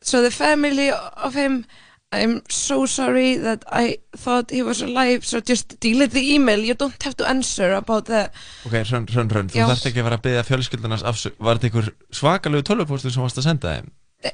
so 0.00 0.22
the 0.22 0.30
family 0.30 0.90
of 0.90 1.34
him 1.34 1.64
I'm 2.12 2.42
so 2.48 2.86
sorry 2.86 3.36
that 3.36 3.64
I 3.70 3.98
thought 4.16 4.50
he 4.50 4.62
was 4.62 4.80
alive. 4.80 5.26
So 5.26 5.40
just 5.40 5.78
delete 5.80 6.12
the 6.12 6.34
email. 6.34 6.60
You 6.60 6.74
don't 6.74 7.02
have 7.02 7.16
to 7.16 7.28
answer 7.28 7.72
about 7.74 8.06
the 8.06 8.30
Ok, 8.64 8.72
hrönn, 8.72 9.06
hrönn, 9.10 9.28
hrönn, 9.28 9.50
þú 9.50 9.66
þarft 9.68 9.88
ekki 9.90 10.00
að 10.00 10.06
vera 10.08 10.18
að 10.20 10.24
byggja 10.28 10.44
fjölskyldunars 10.48 11.02
afsök 11.04 11.34
Var 11.38 11.58
þetta 11.58 11.68
einhver 11.70 11.92
svakalegu 12.14 12.62
tölvupóstur 12.62 13.12
sem 13.12 13.22
varst 13.26 13.38
að 13.42 13.48
senda 13.50 13.74
þeim? 13.74 13.90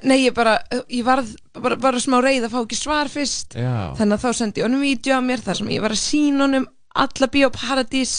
Nei, 0.06 0.22
ég 0.24 0.32
bara, 0.34 0.54
ég 0.88 1.02
varð 1.04 1.32
bara, 1.58 1.76
bara 1.76 2.00
smá 2.00 2.20
reið 2.22 2.46
að 2.46 2.52
fá 2.54 2.60
ekki 2.62 2.78
svar 2.78 3.10
fyrst. 3.12 3.56
Já. 3.58 3.92
þannig 3.98 4.14
að 4.16 4.22
þá 4.22 4.38
sendi 4.38 4.62
ég 4.62 4.68
honum 4.68 4.84
vídeo 4.86 5.16
af 5.18 5.24
mér 5.26 5.42
þar 5.42 5.58
sem 5.58 5.72
ég 5.74 5.82
var 5.82 5.92
að 5.96 6.00
sína 6.04 6.46
honum 6.46 6.68
alla 7.02 7.28
bioparadís 7.34 8.14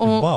og, 0.00 0.16
Vá. 0.24 0.34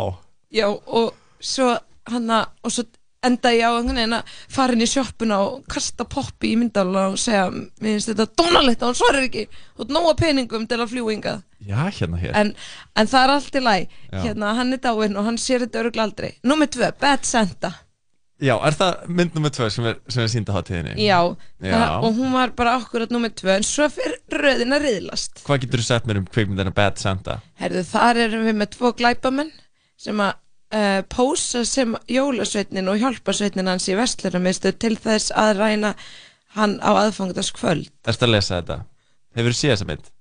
Já, 0.53 0.67
og 0.67 1.15
svo 1.39 1.71
hann 2.11 2.29
að, 2.33 2.51
og 2.63 2.73
svo 2.75 2.85
enda 3.27 3.49
ég 3.55 3.65
á 3.65 3.71
einhvern 3.79 3.97
veginn 3.97 4.15
að 4.19 4.35
fara 4.53 4.75
inn 4.77 4.83
í 4.85 4.89
sjoppuna 4.89 5.39
og 5.47 5.63
kasta 5.71 6.05
poppi 6.05 6.51
í 6.53 6.59
myndalina 6.59 7.07
og 7.13 7.17
segja, 7.19 7.47
mér 7.49 7.95
finnst 7.97 8.11
þetta 8.11 8.27
dónalegt 8.37 8.83
og 8.83 8.91
hann 8.91 8.99
svarar 8.99 9.25
ekki, 9.25 9.47
og 9.79 9.89
nóga 9.95 10.13
peningum 10.21 10.67
til 10.69 10.77
að 10.83 10.91
fljúa 10.93 11.15
hingað. 11.15 11.41
Já, 11.65 11.79
hérna 11.97 12.19
hér. 12.21 12.35
En, 12.37 12.53
en 12.99 13.09
það 13.09 13.23
er 13.25 13.33
allt 13.39 13.57
í 13.57 13.63
læg 13.65 13.87
Já. 13.89 14.21
hérna, 14.27 14.53
hann 14.59 14.75
er 14.77 14.83
dáinn 14.85 15.17
og 15.17 15.25
hann 15.31 15.39
sér 15.41 15.65
þetta 15.65 15.81
öruglega 15.81 16.05
aldrei. 16.11 16.31
Númer 16.45 16.69
tvö, 16.71 16.91
Bad 17.01 17.25
Santa 17.27 17.73
Já, 18.37 18.53
er 18.67 18.75
það 18.77 19.05
mynd 19.17 19.37
nummer 19.37 19.51
tvö 19.53 19.67
sem 19.73 19.85
er, 19.89 19.95
sem 20.13 20.21
er 20.21 20.27
sínda 20.29 20.53
hátíðinni? 20.53 20.91
Já, 21.01 21.17
Já. 21.57 21.71
Það, 21.73 21.93
og 22.05 22.17
hún 22.19 22.35
var 22.35 22.51
bara 22.57 22.75
akkurat 22.77 23.13
nummer 23.13 23.31
tvö 23.33 23.55
en 23.55 23.65
svo 23.65 23.87
fyrir 23.89 24.19
röðin 24.29 24.75
að 24.77 24.85
riðlast 24.85 25.41
Hvað 25.47 25.63
getur 25.63 25.81
þú 25.81 25.85
sett 25.87 26.09
mér 26.09 26.19
um 26.21 26.27
kvikmyndina 26.29 26.73
Bad 26.77 27.01
Santa? 27.01 27.39
Herðu, 27.57 27.81
þar 27.89 28.19
erum 28.27 28.45
við 28.45 28.59
með 28.59 28.69
tvo 28.75 28.91
glæpamenn 28.99 29.49
sem 29.97 30.21
að 30.21 30.35
uh, 30.37 30.99
pósa 31.09 31.63
sem 31.65 31.95
jólasveitnin 32.13 32.91
og 32.93 33.01
hjálpasveitnin 33.01 33.71
hans 33.73 33.89
í 33.89 33.97
Vestlunarmiðstöð 33.97 34.77
til 34.85 34.93
þess 35.01 35.33
að 35.33 35.55
ræna 35.63 35.95
hann 36.59 36.77
á 36.85 36.93
aðfangdaskvöld 36.93 37.89
Erstu 38.05 38.29
að 38.29 38.35
lesa 38.35 38.59
þetta? 38.59 38.79
Hefur 39.37 39.57
þú 39.57 39.59
séð 39.63 39.73
þessa 39.73 39.89
mynd? 39.89 40.13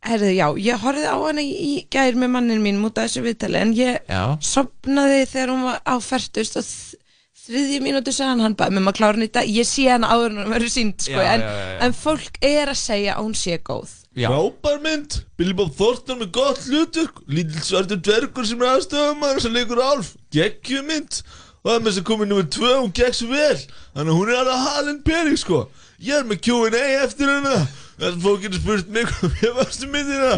Herðu, 0.00 0.30
já, 0.32 0.46
ég 0.64 0.80
horfði 0.80 1.08
á 1.12 1.16
hana 1.20 1.42
í 1.44 1.72
gær 1.92 2.16
með 2.16 2.30
mannin 2.32 2.62
mín 2.64 2.78
mútið 2.80 3.04
þessu 3.04 3.22
viðtali 3.26 3.58
en 3.60 3.72
ég 3.76 3.98
Já. 4.08 4.22
sopnaði 4.40 5.26
þegar 5.28 5.50
hún 5.52 5.66
var 5.66 5.82
á 5.84 5.94
færtust 6.00 6.56
og 6.56 6.64
þ- 6.64 6.96
þriðju 7.44 7.80
mínútu 7.84 8.14
sagði 8.16 8.30
hann 8.32 8.40
hann 8.46 8.54
bara 8.56 8.72
með 8.72 8.86
maður 8.86 8.96
klára 9.00 9.18
hann 9.18 9.26
í 9.26 9.32
dag. 9.34 9.50
Ég 9.50 9.68
sé 9.68 9.84
hann 9.92 10.06
áður 10.08 10.30
en 10.32 10.38
hann 10.40 10.54
verður 10.54 10.72
sínt 10.72 11.04
sko, 11.04 11.18
Já, 11.20 11.34
en, 11.34 11.44
já, 11.44 11.50
já, 11.52 11.66
já. 11.74 11.78
en 11.84 11.96
fólk 12.00 12.40
er 12.48 12.72
að 12.72 12.78
segja 12.80 13.16
að 13.18 13.26
hún 13.26 13.36
sé 13.42 13.58
góð. 13.68 13.92
Frábær 14.20 14.80
mynd 14.82 15.18
Billy 15.38 15.54
Bob 15.54 15.70
Thornton 15.76 16.18
með 16.24 16.32
gott 16.34 16.64
hlutverk. 16.64 17.20
Lítill 17.28 17.62
svartur 17.62 18.00
dvergur 18.00 18.48
sem 18.48 18.62
er 18.64 18.72
aðstöðumæður 18.78 19.44
sem 19.44 19.52
leikur 19.54 19.82
Alf. 19.84 20.14
Gekkju 20.34 20.80
mynd. 20.88 21.20
Og 21.60 21.68
það 21.70 21.76
er 21.76 21.84
með 21.84 21.90
þess 21.92 22.00
að 22.00 22.08
komið 22.08 22.30
nummer 22.32 22.48
2 22.56 22.72
hún 22.80 22.92
gekk 22.96 23.14
svo 23.20 23.28
vel. 23.34 23.60
Þannig 23.94 24.14
að 24.14 24.18
hún 24.18 24.32
er 24.32 24.40
alveg 24.40 24.64
halinn 24.64 25.02
pening 25.06 25.36
sko. 25.40 25.60
Ég 26.00 26.16
er 26.16 26.24
með 26.24 26.40
Q&A 26.46 26.84
eftir 27.04 27.28
hennar 27.28 27.66
Þess 28.00 28.14
að 28.16 28.22
fólk 28.24 28.44
getur 28.46 28.62
spurt 28.62 28.90
mig 28.94 29.08
hvað 29.10 29.34
mér 29.36 29.54
varstu 29.58 29.88
myndina 29.92 30.30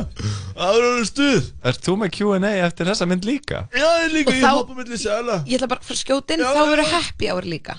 Áður 0.59 0.87
hann 0.89 1.07
stuð. 1.09 1.49
Ert 1.71 1.87
þú 1.87 1.95
með 2.01 2.13
Q&A 2.17 2.53
eftir 2.67 2.91
þessa 2.91 3.07
mynd 3.09 3.27
líka? 3.29 3.63
Já, 3.71 3.87
ég 4.03 4.17
líka, 4.17 4.33
Og 4.35 4.41
ég 4.41 4.47
hoppa 4.59 4.77
milli 4.81 4.99
sæla 5.01 5.37
ég 5.47 5.57
ætla 5.59 5.71
bara 5.71 5.83
að 5.85 5.89
fara 5.89 5.99
að 5.99 6.03
skjóta 6.03 6.37
inn, 6.37 6.43
þá 6.43 6.63
verður 6.73 6.91
happy 6.93 7.31
hour 7.31 7.49
líka. 7.49 7.77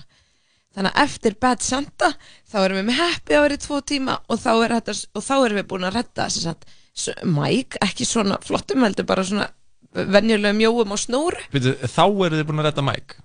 Þannig 0.73 0.95
að 0.95 1.03
eftir 1.03 1.35
Bad 1.43 1.61
Santa 1.61 2.09
þá 2.49 2.55
erum 2.63 2.79
við 2.79 2.87
með 2.87 3.01
happy 3.03 3.35
hour 3.37 3.53
í 3.53 3.59
tvo 3.61 3.81
tíma 3.93 4.15
og 4.25 4.39
þá, 4.41 4.51
er 4.65 4.73
þetta, 4.79 4.95
og 5.13 5.25
þá 5.27 5.33
erum 5.37 5.59
við 5.59 5.67
búin 5.73 5.85
að 5.89 5.99
redda 5.99 6.29
þess 6.33 6.49
að 7.13 7.27
Mike, 7.29 7.81
ekki 7.83 8.07
svona 8.07 8.39
flottum 8.45 8.85
heldur 8.85 9.05
bara 9.09 9.25
svona 9.27 9.49
venjulega 9.93 10.55
mjóum 10.57 10.93
og 10.95 11.01
snúru 11.01 11.41
Býtu, 11.53 11.75
þá 11.85 12.03
eru 12.07 12.39
þið 12.39 12.47
búin 12.49 12.63
að 12.63 12.67
redda 12.71 12.85
Mike 12.85 13.19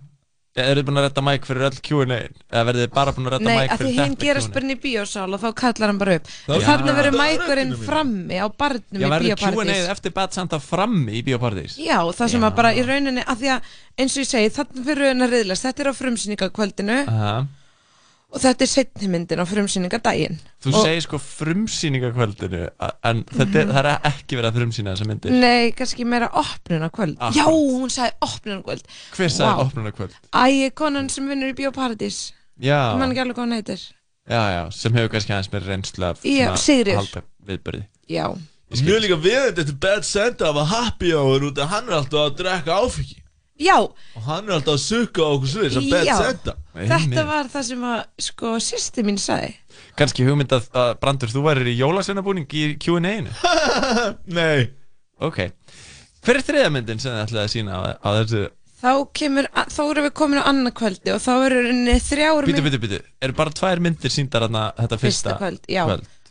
Eru 0.59 0.81
þið 0.81 0.87
búin 0.89 0.99
að 0.99 1.05
redda 1.07 1.23
Mike 1.23 1.47
fyrir 1.47 1.65
öll 1.69 1.77
Q&A 1.85 2.17
Eða 2.49 2.63
verðið 2.69 2.83
þið 2.87 2.93
bara 2.97 3.13
búin 3.15 3.29
að 3.29 3.35
redda 3.35 3.47
Nei, 3.49 3.59
Mike 3.59 3.75
að 3.75 3.79
því 3.79 3.85
fyrir 3.85 3.99
hinn 3.99 4.15
þetta 4.17 4.27
gerast 4.27 4.49
Q&A? 4.49 4.55
bara 4.57 4.65
inn 4.65 4.73
í 4.73 4.79
bíósál 4.83 5.27
og 5.37 5.43
þá 5.43 5.49
kallar 5.61 5.93
hann 5.93 6.01
bara 6.01 6.17
upp 6.19 6.31
Já. 6.33 6.55
og 6.57 6.65
þarna 6.69 6.95
verður 6.99 7.19
Já. 7.19 7.21
mækurinn 7.21 7.75
frammi 7.85 8.41
á 8.41 8.47
barnum 8.63 8.99
Já, 9.03 9.07
í 9.07 9.13
verður 9.13 9.29
Q&A 9.29 9.53
bíópartís 9.53 9.93
eftir 9.95 10.15
Bad 10.17 10.35
Santa 10.39 10.59
frammi 10.65 11.19
í 11.21 11.23
Bíópartís? 11.29 11.77
Já, 11.79 11.99
það 12.17 12.33
sem 12.35 12.49
að 12.49 12.57
bara 12.59 12.73
í 12.75 12.83
rauninni 12.89 13.23
að 13.29 13.45
því 13.45 13.53
að 13.55 13.71
eins 13.99 14.17
og 14.19 14.25
ég 14.25 14.31
segi, 14.33 14.51
þarna 14.57 14.87
fyrir 14.89 15.05
rauninni 15.05 15.29
að 15.29 15.37
riðlast 15.37 15.69
þetta 15.69 15.85
er 15.85 15.93
á 15.93 15.95
frumsýningakvöldinu 16.01 16.99
Aha. 17.13 17.35
Og 18.29 18.41
þetta 18.43 18.65
er 18.67 18.69
setni 18.71 19.09
myndin 19.09 19.41
á 19.41 19.47
frumsýningadaginn 19.49 20.39
Þú 20.65 20.73
og, 20.75 20.83
segir 20.85 21.05
sko 21.07 21.19
frumsýningakvöldinu 21.23 22.63
En 23.09 23.25
þetta, 23.25 23.63
Mhm. 23.65 23.71
það 23.73 23.79
er 23.85 24.01
ekki 24.11 24.37
verið 24.37 24.49
að 24.51 24.59
frumsýna 24.59 24.93
þessa 24.95 25.07
myndir 25.09 25.31
Nei, 25.33 25.73
kannski 25.73 26.05
meira 26.05 26.29
opnunarkvöld 26.33 27.17
Akkurat. 27.19 27.35
Já, 27.37 27.45
hún 27.49 27.89
sagði 27.91 28.13
opnunarkvöld 28.21 28.83
Hver 29.17 29.29
sagði 29.33 29.55
Vá. 29.55 29.65
opnunarkvöld? 29.65 30.13
Æ, 30.35 30.71
konan 30.75 31.09
sem 31.09 31.29
vinnur 31.29 31.53
í 31.53 31.57
Bíóparadís 31.57 32.33
Já. 32.61 32.93
Ég 32.95 32.99
man 32.99 33.13
ekki 33.13 33.21
alveg 33.25 33.37
hvað 33.37 33.47
hún 33.49 33.57
heitir 33.57 33.81
Já, 34.29 34.43
já, 34.53 34.63
sem 34.73 34.93
hefur 34.93 35.09
kannski 35.09 35.33
aðeins 35.33 35.53
með 35.55 35.67
reynslu 35.71 36.05
af 36.05 36.23
Já, 36.23 36.53
halda 36.97 37.23
viðbörði 37.47 37.85
Já 38.09 38.29
Mjög 38.69 39.01
líka 39.01 39.17
veðið 39.17 39.59
eftir 39.63 39.79
Bad 39.81 40.05
Santa 40.05 40.45
að 40.51 40.59
hafa 40.61 40.65
happy 40.85 41.13
hour 41.17 41.41
út 41.49 41.57
að 41.57 41.69
hann 41.73 41.89
er 41.89 41.95
alltaf 42.03 42.27
að 42.27 42.37
drekka 42.37 42.77
áfengi 42.85 43.23
Já, 43.59 43.75
Og 43.83 44.23
hann 44.29 44.47
er 44.47 44.55
alltaf 44.59 44.77
að 44.77 44.83
sukka 44.85 45.25
á 45.27 45.29
okkur 45.35 45.51
sviðis 45.51 45.79
að 45.81 46.07
Já. 46.07 46.15
Santa. 46.21 46.55
Þetta 46.79 47.25
var 47.27 47.49
það 47.51 47.65
sem 47.69 47.87
að 47.91 48.03
sko, 48.29 48.53
sýsti 48.63 49.05
mín 49.07 49.19
sagði. 49.19 49.55
Kannski 49.99 50.27
hugmynd 50.29 50.53
að, 50.55 50.69
að 50.79 50.93
Brandur, 51.03 51.33
þú 51.33 51.43
værir 51.49 51.71
í 51.73 51.75
jólasveinabúning 51.81 52.47
í 52.55 52.63
Q&A-inu 52.79 53.33
Nei. 54.39 54.69
Ok. 55.19 55.41
Hver 56.23 56.39
er 56.39 56.47
þriða 56.47 56.71
myndin 56.77 57.03
sem 57.03 57.15
þið 57.15 57.25
ætlaði 57.25 57.43
að 57.45 57.53
sína 57.57 57.75
á, 57.75 57.81
á 57.99 58.09
þessu? 58.21 58.45
Þá 58.79 58.93
kemur, 59.19 59.49
þá 59.75 59.81
erum 59.89 60.07
við 60.07 60.15
komin 60.21 60.39
á 60.39 60.45
annað 60.53 60.75
kvöldi 60.79 61.11
og 61.17 61.23
þá 61.25 61.33
eru 61.49 61.63
Býtu, 61.67 62.47
mynd- 62.47 62.65
býtu, 62.69 62.79
býtu, 62.85 62.99
eru 63.27 63.35
bara 63.41 63.51
tvær 63.59 63.83
myndir 63.83 64.13
síndar 64.15 64.45
þarna 64.47 64.69
þetta 64.79 64.99
fyrsta, 65.03 65.35
fyrsta 65.35 65.39
kvöld, 65.41 65.65
já. 65.67 65.83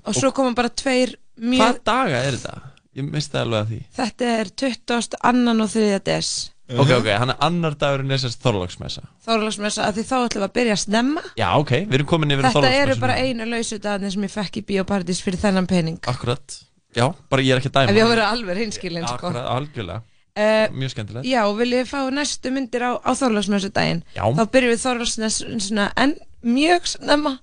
og 0.08 0.16
svo 0.16 0.32
koma 0.32 0.56
bara 0.56 0.72
tveir 0.72 1.18
mjög 1.44 1.60
Hvað 1.66 1.82
daga 1.91 2.22
er 2.24 2.38
þetta? 2.38 2.54
Ég 2.98 3.10
misti 3.14 3.38
alveg 3.38 3.60
að 3.60 3.74
því. 3.74 3.80
Þetta 3.99 4.30
er 4.38 4.54
20. 4.64 5.18
annan 5.30 5.66
og 5.66 5.74
3. 5.76 5.99
des 6.08 6.30
Ok, 6.68 6.89
ok, 6.98 7.06
hann 7.15 7.31
er 7.31 7.38
annar 7.48 7.77
dagurinn 7.80 8.11
er 8.11 8.19
sérst 8.19 8.41
Þorlóksmessa 8.44 9.06
Þorlagsmessa 9.23 9.85
að 9.88 9.99
því 9.99 10.03
þá 10.10 10.15
ætlum 10.18 10.41
við 10.41 10.48
að 10.49 10.56
byrja 10.57 10.73
að 10.76 10.81
snemma. 10.81 11.22
Já, 11.39 11.48
ok, 11.61 11.72
við 11.88 11.95
erum 11.99 12.10
komin 12.10 12.34
yfir 12.35 12.48
Þetta 12.49 12.72
eru 12.81 12.98
bara 12.99 13.15
einu 13.23 13.48
lausu 13.48 13.80
dagarnir 13.80 14.11
sem 14.11 14.26
ég 14.27 14.34
fekk 14.34 14.60
í 14.60 14.64
Bíóparadís 14.68 15.22
fyrir 15.23 15.39
þennan 15.39 15.69
pening. 15.69 16.02
Akkurat, 16.11 16.57
já, 16.98 17.06
bara 17.31 17.45
ég 17.45 17.56
er 17.56 17.61
ekki 17.61 17.72
að 17.72 17.77
dæma 17.80 17.94
Ef 17.94 17.99
ég 18.02 18.11
verið 18.11 18.27
alveg 18.27 18.61
hinskilin 18.65 19.07
sko. 19.07 19.15
Akkurat, 19.15 19.48
algjörlega. 19.56 20.03
Eh, 20.38 20.68
Mjög 20.76 20.91
skemmtilegt. 20.94 21.26
Já, 21.26 21.41
vil 21.57 21.69
ég 21.73 21.88
fá 21.89 22.02
næstu 22.14 22.52
myndir 22.53 22.84
á, 22.84 22.91
á 22.99 23.11
Þorlagsmessu 23.18 23.72
daginn? 23.73 24.03
Já. 24.14 24.26
Þá 24.27 24.44
byrjum 24.53 24.73
við 24.76 24.84
Þorlagsmessuna 24.84 25.88
en 25.98 26.18
mjög 26.45 26.91
snemma 26.91 27.38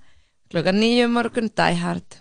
klukka 0.52 0.70
nýju 0.76 1.08
morgun 1.10 1.48
Die 1.50 1.80
Hard 1.80 2.20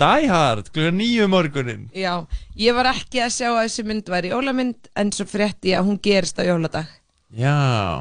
Die 0.00 0.28
Hard, 0.30 0.70
klukka 0.72 0.92
nýju 0.96 1.26
um 1.26 1.34
morgunin 1.34 1.82
Já, 1.96 2.14
ég 2.56 2.72
var 2.76 2.88
ekki 2.94 3.20
að 3.24 3.34
sjá 3.36 3.48
að 3.52 3.60
þessi 3.66 3.84
mynd 3.90 4.08
væri 4.14 4.30
jólamynd 4.32 4.88
en 4.96 5.12
svo 5.12 5.26
frétti 5.28 5.74
ég 5.74 5.80
að 5.82 5.90
hún 5.90 5.98
gerist 6.02 6.40
á 6.40 6.44
jóladag. 6.48 6.88
Já. 7.30 7.52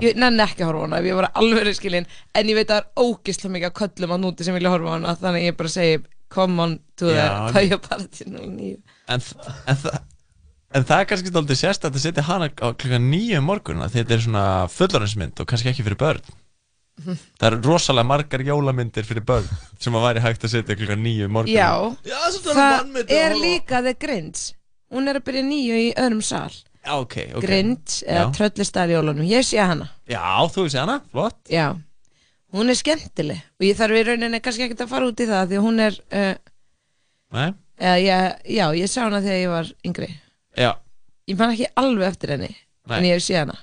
Ég 0.01 0.15
nenni 0.17 0.41
ekki 0.41 0.63
að 0.63 0.71
horfa 0.71 0.79
á 0.79 0.85
hana 0.87 1.01
ég 1.05 1.17
var 1.19 1.27
alveg 1.37 1.75
skilin 1.77 2.07
en 2.33 2.47
ég 2.49 2.55
veit 2.57 2.71
að 2.71 2.79
það 2.79 2.85
er 2.85 3.03
ógislega 3.03 3.53
mikið 3.57 3.69
að 3.69 3.75
köllum 3.81 4.15
á 4.15 4.17
núti 4.23 4.47
sem 4.47 4.55
vilja 4.57 4.71
horfa 4.73 4.89
á 4.89 4.95
hana 4.95 5.15
þannig 5.19 5.43
að 5.43 5.49
ég 5.51 5.57
bara 5.59 5.73
segi 5.75 5.99
come 6.33 6.63
on 6.65 6.73
to 6.97 7.11
the 7.11 7.27
og 7.75 8.49
nýju 8.55 8.79
En, 9.09 9.21
en, 9.69 9.77
þa- 9.83 9.99
en 10.77 10.83
það 10.85 10.99
er 11.03 11.07
kannski 11.11 11.31
stoltið 11.33 11.59
sérst 11.61 11.85
að 11.85 11.99
setja 12.01 12.25
hana 12.25 12.49
á 12.49 12.67
klukka 12.73 12.99
nýju 13.01 13.37
um 13.41 13.47
morgunina 13.49 13.87
því 13.89 14.01
þetta 14.03 14.15
er 14.17 14.25
svona 14.25 14.43
fullorinsmynd 14.73 15.41
og 15.41 15.49
kannski 15.49 15.71
ekki 15.73 15.85
fyrir 15.87 15.97
börn 16.01 16.25
Það 17.05 17.45
eru 17.49 17.59
rosalega 17.65 18.07
margar 18.09 18.43
jólamyndir 18.45 19.05
fyrir 19.07 19.23
börn 19.27 19.47
sem 19.79 19.95
að 19.95 20.05
væri 20.07 20.23
hægt 20.23 20.45
að 20.47 20.53
setja 20.55 20.77
klukka 20.79 20.97
nýju 20.99 21.27
um 21.29 21.35
morgunina 21.37 21.59
Já, 21.59 21.69
Já, 22.09 22.17
það 22.47 23.13
er 23.15 23.35
líka 23.39 23.81
The 23.85 23.93
Grinch. 23.99 24.49
Hún 24.89 25.07
er 25.11 25.19
að 25.19 25.27
byrja 25.29 25.43
nýju 25.45 25.77
í 25.79 25.87
öðrum 26.01 26.23
sal. 26.25 26.49
Já, 26.79 26.93
ok, 26.97 27.15
ok. 27.35 27.43
Grinch 27.45 27.99
eða 28.07 28.23
Já. 28.23 28.31
Tröllistar 28.37 28.89
í 28.89 28.95
jólunum, 28.95 29.27
ég 29.29 29.45
sé 29.45 29.59
hana. 29.61 29.89
Já, 30.09 30.23
þú 30.49 30.65
veist 30.65 30.79
hana, 30.79 30.99
flott. 31.13 31.39
Já, 31.51 31.67
hún 32.55 32.73
er 32.73 32.79
skemmtileg. 32.79 33.41
Og 33.59 33.67
ég 33.67 33.77
þarf 33.77 33.99
í 33.99 34.03
rauninni 34.07 34.41
kannski 34.43 34.65
ekkert 34.65 34.85
að 34.87 34.93
fara 34.95 35.09
út 35.11 35.21
í 35.21 35.27
það 35.29 35.51
því 35.53 35.63
hún 35.65 35.83
er 35.85 35.99
uh, 36.09 36.31
Nei, 37.37 37.49
eða, 37.77 37.97
ég, 38.01 38.37
já, 38.57 38.65
ég 38.79 38.89
sá 38.89 39.01
hana 39.05 39.21
þegar 39.21 39.41
ég 39.43 39.51
var 39.53 39.73
yngri. 39.85 40.09
Já. 40.57 40.71
Ég 41.29 41.37
man 41.37 41.53
ekki 41.53 41.69
alveg 41.77 42.07
eftir 42.09 42.33
henni 42.33 42.49
Nei. 42.49 42.95
en 42.97 43.09
ég 43.11 43.21
séð 43.21 43.43
hana. 43.43 43.59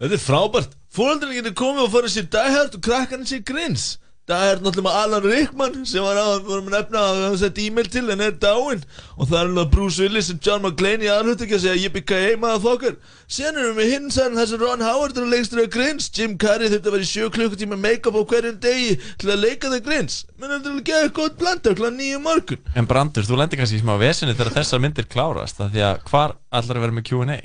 Þetta 0.00 0.16
er 0.16 0.22
frábært 0.24 0.78
Fóröldurinn 0.92 1.38
getur 1.40 1.54
komið 1.56 1.86
og 1.86 1.92
fara 1.94 2.08
sér 2.12 2.26
Hard 2.52 2.74
og 2.76 2.82
krakkarinn 2.84 3.28
sér 3.28 3.40
Grins. 3.48 3.94
Die 4.28 4.36
Hard 4.36 4.60
náttúrulega 4.60 4.84
með 4.84 4.96
Alan 5.00 5.24
Rickman 5.24 5.86
sem 5.88 6.04
var 6.04 6.18
á, 6.20 6.36
vorum 6.44 6.68
að 6.68 6.74
nefna 6.76 7.00
að 7.00 7.20
hann 7.24 7.38
sett 7.40 7.60
e-mail 7.64 7.86
til 7.88 8.10
en 8.12 8.20
er 8.20 8.34
dáinn. 8.36 8.82
Og 9.16 9.30
það 9.30 9.38
er 9.38 9.48
náttúrulega 9.48 9.72
Bruce 9.72 10.02
Willis 10.04 10.28
og 10.34 10.42
John 10.44 10.60
McClane 10.60 11.06
í 11.06 11.08
aðhlut 11.08 11.44
ekki 11.46 11.56
að 11.56 11.62
segja 11.64 11.80
yippee-ki-yay 11.80 12.36
motherfucker 12.42 12.98
Sen 13.24 13.56
erum 13.56 13.80
við 13.80 13.88
hinn 13.94 14.12
sann 14.12 14.36
þessi 14.36 14.58
Ron 14.60 14.84
Howard 14.84 15.16
er 15.16 15.24
að 15.24 15.32
leikstur 15.32 15.62
af 15.64 15.70
Grins 15.72 16.10
Jim 16.12 16.36
Carrey 16.36 16.68
þurfti 16.68 16.92
að 16.92 16.96
vera 16.98 17.08
í 17.08 17.08
sjö 17.08 17.30
klukkutíma 17.38 17.80
make-up 17.80 18.20
á 18.20 18.22
hverjum 18.34 18.60
degi 18.60 18.98
til 19.16 19.32
að 19.32 19.42
leika 19.46 19.72
það 19.72 19.88
Grins 19.88 20.18
menn 20.36 20.52
þetta 20.52 20.68
er 20.68 20.74
alveg 20.74 20.90
geða 20.90 21.14
gott 21.16 21.40
blanda 21.40 21.74
kláð 21.80 21.96
nýju 21.96 22.20
morgun. 22.20 22.62
En 22.76 22.90
Brandur, 22.92 23.24
þú 23.24 23.40
lendir 23.40 23.62
kannski 23.62 23.80
í 23.80 23.82
smá 23.86 23.96
vesinni 23.96 24.36
þegar 24.36 24.58
þessar 24.60 24.84
myndir 24.84 25.08
klárast 25.08 25.64
af 25.64 25.72
því 25.72 25.88
að 25.88 26.06
hvar 26.12 26.36
allar 26.52 26.82
að 26.82 26.84
vera 26.84 27.00
með 27.00 27.08
Q&A 27.08 27.40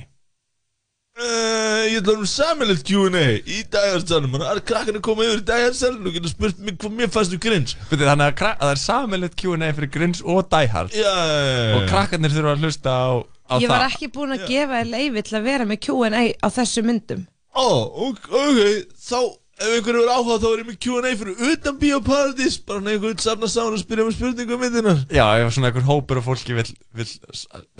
Uh, 1.18 1.82
ég 1.90 1.96
ætla 1.98 2.12
um 2.14 2.26
samilegt 2.30 2.84
Q&A 2.86 3.22
í 3.42 3.64
dæjarsalunum 3.72 4.36
Það 4.38 4.50
er 4.52 4.60
krakkarnir 4.68 5.02
koma 5.02 5.24
yfir 5.26 5.40
í 5.40 5.46
dæjarsalunum 5.48 6.06
og 6.06 6.14
geta 6.14 6.30
spurt 6.30 6.60
mig 6.62 6.76
hvað 6.78 6.92
mér 6.94 7.08
fannst 7.10 7.32
um 7.34 7.40
Grins 7.42 7.72
Byrju, 7.88 8.06
Þannig 8.06 8.28
að, 8.28 8.42
að 8.52 8.60
það 8.62 8.70
er 8.70 8.80
samilegt 8.84 9.34
Q&A 9.40 9.70
fyrir 9.74 9.90
Grins 9.96 10.20
og 10.22 10.38
Die 10.54 10.68
Hard. 10.70 10.94
Já, 10.94 11.08
já, 11.10 11.40
já. 11.42 11.72
Og 11.74 11.88
krakkarnir 11.90 12.36
þurfa 12.36 12.52
að 12.54 12.62
hlusta 12.68 12.94
á, 12.94 13.08
á 13.50 13.54
ég 13.58 13.66
það. 13.66 13.72
var 13.72 13.86
ekki 13.88 14.10
búin 14.14 14.36
að 14.36 14.44
gefa 14.52 14.78
þér 14.78 14.92
leifi 14.92 15.24
til 15.26 15.36
að 15.40 15.48
vera 15.48 15.66
með 15.72 15.80
Q&A 15.88 16.22
á 16.38 16.48
þessu 16.54 16.84
myndum. 16.86 17.26
Ó, 17.58 17.66
ok, 18.06 18.30
ok, 18.44 18.62
þá 19.08 19.18
ef 19.58 19.74
einhverju 19.74 20.04
er 20.04 20.12
áhuga 20.14 20.38
þá 20.38 20.46
er 20.52 20.62
ég 20.62 20.70
með 20.70 20.78
Q&A 20.86 21.12
fyrir 21.18 21.42
utan 21.50 21.80
Bíóparadís. 21.82 22.60
Bara 22.62 22.78
hann 22.78 22.92
einhvern 22.94 23.18
safna 23.26 23.50
saman 23.50 23.74
og 23.74 23.82
spyrja 23.82 24.06
með 24.06 24.16
spurningum 24.20 24.54
um 24.54 24.62
myndinar 24.68 25.02
Já, 25.10 25.24
ef 25.42 25.50
svona 25.56 25.72
einhver 25.72 25.88
hópur 25.90 26.22
og 26.22 26.28
fólki 26.28 26.54
vil, 26.54 26.68
vil 26.94 27.10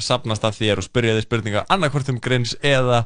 sapnast 0.02 0.42
að 0.50 0.58
þér 0.58 0.82
og 0.82 0.88
spyrja 0.90 1.14
þig 1.20 1.28
spurninga 1.28 1.62
annarkvort 1.70 2.10
um 2.10 2.18
Grins 2.18 2.58
eða 2.66 3.04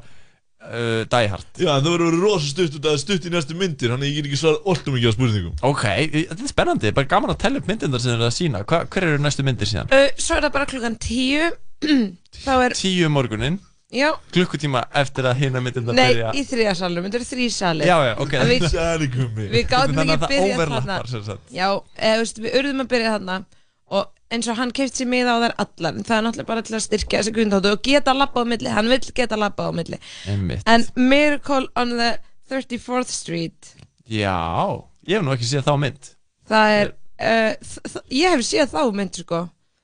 uh, 0.69 1.03
Die 1.13 1.29
Hard. 1.33 1.47
Já, 1.59 1.71
það 1.75 1.89
verður 1.91 2.07
verið 2.11 2.23
rosa 2.27 2.51
stutt 2.53 2.77
út 2.79 2.83
að 2.83 2.89
það 2.91 2.97
er 2.99 3.03
stutt 3.05 3.27
í 3.29 3.33
næstu 3.35 3.57
myndir 3.59 3.93
Þannig 3.95 4.07
að 4.07 4.13
ég 4.13 4.17
get 4.21 4.31
ekki 4.31 4.41
svarað 4.43 4.71
alltum 4.73 4.97
mikið 4.99 5.11
á 5.11 5.15
spurningum. 5.17 5.57
Ok, 5.73 5.85
þetta 6.15 6.39
er 6.47 6.53
spennandi, 6.55 6.93
bara 7.01 7.11
gaman 7.17 7.35
að 7.35 7.41
tella 7.45 7.63
upp 7.63 7.69
myndindar 7.73 8.03
sem 8.05 8.13
þið 8.13 8.17
eru 8.21 8.29
að 8.31 8.37
sína 8.39 8.63
Hva, 8.69 8.81
Hver 8.93 9.09
eru 9.11 9.23
næstu 9.27 9.45
myndir 9.47 9.71
síðan? 9.73 9.93
uh, 9.93 10.09
svo 10.17 10.39
er 10.39 10.47
það 10.47 10.55
bara 10.57 10.71
klukkan 10.73 10.97
tíu. 11.03 11.51
Þá 12.47 12.53
er, 12.69 12.75
Tíu 12.79 13.07
um 13.11 13.15
morgunin 13.19 13.57
já, 13.93 14.09
Klukkutíma 14.33 14.85
eftir 14.97 15.27
að 15.29 15.41
hina 15.43 15.61
myndindar 15.61 15.97
nei, 15.99 16.07
byrja. 16.15 16.31
í 16.39 16.45
þriðasalum 16.49 17.05
þetta 17.09 17.19
eru 17.19 17.27
þrý 17.29 17.49
salir 17.53 17.91
Já, 17.91 17.97
já, 18.07 18.13
ok. 18.23 18.37
En 18.39 18.49
við, 18.49 18.63
Sæligummi 18.73 19.49
við 19.53 19.67
gátum 19.69 19.99
Þannig 19.99 20.15
að 20.15 20.15
ekki 20.15 20.23
það 20.23 20.33
byrjað 20.33 20.55
overlappar, 20.55 20.87
þarna. 20.87 21.11
sem 21.13 21.25
sagt. 21.27 21.51
já, 21.53 21.67
eða, 21.99 22.15
þú 22.15 22.23
veist, 22.23 22.41
við 22.47 22.57
urðum 22.63 22.85
að 22.87 22.89
byrja 22.95 23.11
þarna 23.17 23.37
og 23.93 24.09
eins 24.33 24.49
og 24.49 24.57
hann 24.57 24.71
keift 24.73 24.97
sér 24.97 25.09
miða 25.13 25.35
á 25.37 25.43
þær 25.45 25.55
allar 25.67 25.97
en 25.99 26.07
það 26.09 26.17
er 26.17 26.25
náttúrulega 26.27 26.49
bara 26.49 26.63
til 26.65 26.77
að 26.79 26.85
styrkja 26.87 27.19
þessi 27.21 27.35
grundáttu 27.37 27.73
og 27.75 27.83
geta 27.85 28.15
labbað 28.17 28.47
á 28.49 28.51
milli, 28.53 28.71
hann 28.73 28.89
vill 28.89 29.11
geta 29.19 29.37
labbað 29.41 29.69
á 29.69 29.73
milli. 29.77 29.99
Einmitt. 30.33 30.63
en 30.67 30.87
Miracle 30.97 31.67
on 31.77 31.97
the 31.99 32.11
34th 32.51 33.13
Street. 33.13 33.75
Já, 34.09 34.37
ég 35.09 35.19
hef 35.19 35.25
nú 35.27 35.35
ekki 35.37 35.49
séð 35.51 35.67
þá 35.69 35.75
mynd. 35.85 36.09
Það 36.49 36.77
er 36.79 36.93
uh, 36.93 37.53
þ- 37.93 38.07
ég 38.19 38.35
hef 38.37 38.47
séð 38.49 38.73
þá 38.73 38.81
mynd 38.97 39.21
sko. 39.21 39.43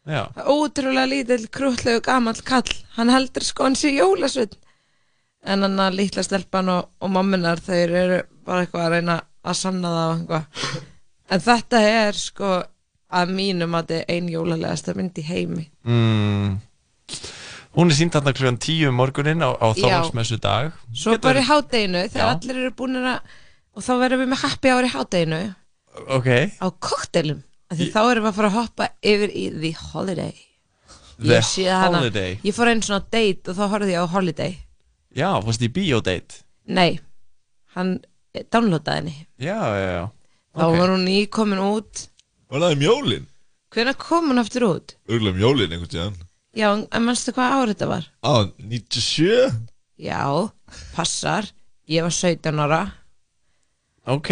Já, 0.08 0.22
Það 0.32 0.40
er 0.40 0.48
ótrúlega 0.54 1.08
lítill 1.12 1.46
krútlegu 1.52 2.00
gamall 2.08 2.40
kall. 2.48 2.72
Hann 2.96 3.12
heldur 3.12 3.44
sko 3.44 3.66
hann 3.68 3.76
sé 3.76 3.92
jólasvinn 3.92 4.56
en 5.48 5.62
hann 5.66 5.76
að 5.84 5.98
lítla 6.00 6.24
stelpan 6.24 6.68
og, 6.72 6.88
og 7.04 7.12
mamminar 7.12 7.60
þeir 7.62 7.92
eru 8.00 8.16
bara 8.48 8.64
eitthvað 8.64 8.86
að 8.86 8.94
reyna 8.96 9.18
að 9.44 9.58
sanna 9.60 9.92
það 9.92 10.08
og 10.08 10.16
eitthvað. 10.18 10.80
En 11.36 11.44
þetta 11.44 11.80
er 11.92 12.16
sko 12.18 12.50
að 13.12 13.30
mínum 13.34 13.74
að 13.78 13.86
þetta 13.88 13.98
er 14.00 14.16
ein 14.16 14.28
jólalegasta 14.32 14.94
mynd 14.96 15.18
í 15.18 15.24
heimi. 15.24 15.68
Mm. 15.84 16.58
Hún 17.78 17.92
er 17.92 17.96
sínt 17.98 18.12
þarna 18.16 18.32
klukkan 18.34 18.58
10 18.58 18.88
um 18.90 18.96
morgunin 18.98 19.44
á, 19.44 19.50
á 19.54 19.66
Já. 19.76 19.84
þálagsmessu 19.86 20.38
dag. 20.42 20.72
Svo 20.92 21.14
bara 21.22 21.40
í 21.40 21.46
hádeginu 21.46 22.02
þegar 22.08 22.24
Já. 22.26 22.34
allir 22.34 22.56
eru 22.64 22.72
búin 22.76 22.96
að 22.98 23.20
og 23.78 23.84
þá 23.86 23.92
verðum 24.02 24.22
við 24.24 24.30
með 24.32 24.42
happy 24.42 24.72
hour 24.72 24.88
í 24.88 24.92
hádeginu. 24.92 25.40
Ok, 26.14 26.28
á 26.58 26.66
koktelum 26.82 27.42
því 27.72 27.88
þá 27.94 27.98
erum 28.10 28.24
við 28.26 28.30
að 28.32 28.36
fara 28.38 28.48
að 28.50 28.56
hoppa 28.58 28.88
yfir 29.02 29.32
í 29.36 29.44
The 29.60 29.72
Holiday. 29.92 30.34
The 31.18 31.34
Ég 31.38 31.44
sé 31.46 31.64
hana- 31.70 31.98
Holiday. 32.00 32.38
ég 32.44 32.54
fór 32.54 32.68
einn 32.72 32.82
svona 32.82 33.04
date 33.10 33.50
og 33.50 33.56
þá 33.56 33.64
horfði 33.72 33.94
ég 33.94 34.02
á 34.04 34.06
Holiday. 34.12 34.58
Já, 35.14 35.30
fórst 35.42 35.62
í 35.62 35.68
biodate 35.72 36.42
nei, 36.66 37.00
hann 37.74 38.00
downloadaði 38.52 38.96
henni. 39.00 39.26
Já, 39.40 39.56
já, 39.56 39.88
já. 39.96 40.04
Þá 40.58 40.64
var 40.78 40.88
hún 40.92 41.04
nýkomin 41.06 41.62
út 41.62 42.07
Var 42.48 42.64
það 42.64 42.76
um 42.78 42.86
jólin? 42.88 43.26
hvenær 43.74 43.96
kom 44.00 44.30
hún 44.30 44.40
aftur 44.40 44.66
út? 44.68 44.94
Örgulega 45.08 45.36
um 45.36 45.42
jólin 45.42 45.74
einhvern 45.74 45.92
tíðan 45.92 46.14
já, 46.56 46.68
en 46.72 47.04
mannstu 47.04 47.34
hvað 47.36 47.56
árið 47.56 47.74
þetta 47.74 47.88
var? 47.90 48.06
Á, 48.24 48.32
97 48.56 49.58
já, 50.00 50.22
passar 50.94 51.50
ég 51.90 52.06
var 52.06 52.14
17 52.14 52.64
ára 52.64 52.80
Ok, 54.08 54.30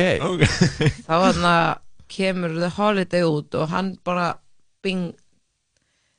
þá 1.04 1.12
hann 1.12 1.44
að 1.44 1.66
kemur 2.08 2.54
The 2.56 2.70
Holiday 2.78 3.26
út 3.28 3.58
og 3.60 3.68
hann 3.74 3.92
bara 4.06 4.30
bing 4.84 5.10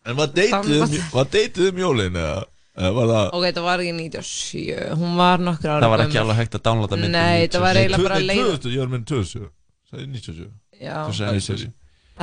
En 0.07 0.15
var 0.19 0.30
deytið 0.32 0.84
um, 0.86 0.94
var 1.15 1.32
deytið 1.34 1.72
um 1.72 1.82
jólin 1.82 2.22
eða? 2.22 2.45
Eða 2.78 2.94
var 2.94 3.10
það 3.10 3.32
ok, 3.34 3.45
þetta 3.48 3.65
var 3.65 3.82
ekki 3.82 3.95
97, 3.98 4.78
hún 5.02 5.18
var 5.18 5.41
nokkur 5.41 5.74
ára 5.74 5.82
það 5.82 5.94
var 5.95 6.06
ekki 6.06 6.22
alveg 6.22 6.40
hægt 6.44 6.60
að 6.60 6.65
downloada 6.69 6.99
myndin 7.02 7.18
Nei, 7.18 7.48
þetta 7.48 7.64
var 7.65 7.82
eiginlega 7.82 8.06
bara 8.11 8.22
leið 8.22 8.44
2000, 8.45 8.76
ég 8.76 8.86
var 8.86 8.94
með 8.94 9.10
2000 9.15 9.52
Sæði 9.88 10.07
97 10.14 10.48
Já. 10.78 10.95
Þú 11.07 11.18
sagði 11.18 11.41
97 11.41 11.74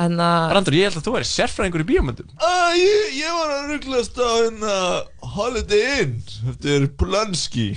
en 0.03 0.19
að 0.19 0.45
Brandur, 0.53 0.77
ég 0.77 0.89
held 0.89 0.99
að 0.99 1.07
þú 1.07 1.15
væri 1.15 1.29
sérfræðingur 1.31 1.83
í 1.85 1.89
bíómyndum. 1.91 2.31
Æ, 2.35 2.53
ég, 2.79 3.11
ég 3.21 3.35
var 3.39 3.53
að 3.55 3.67
rugglast 3.73 4.17
á 4.19 4.29
hérna 4.43 4.77
Holiday 5.35 6.01
Inn. 6.03 6.17
Eftir 6.51 6.89
Polanski 6.99 7.69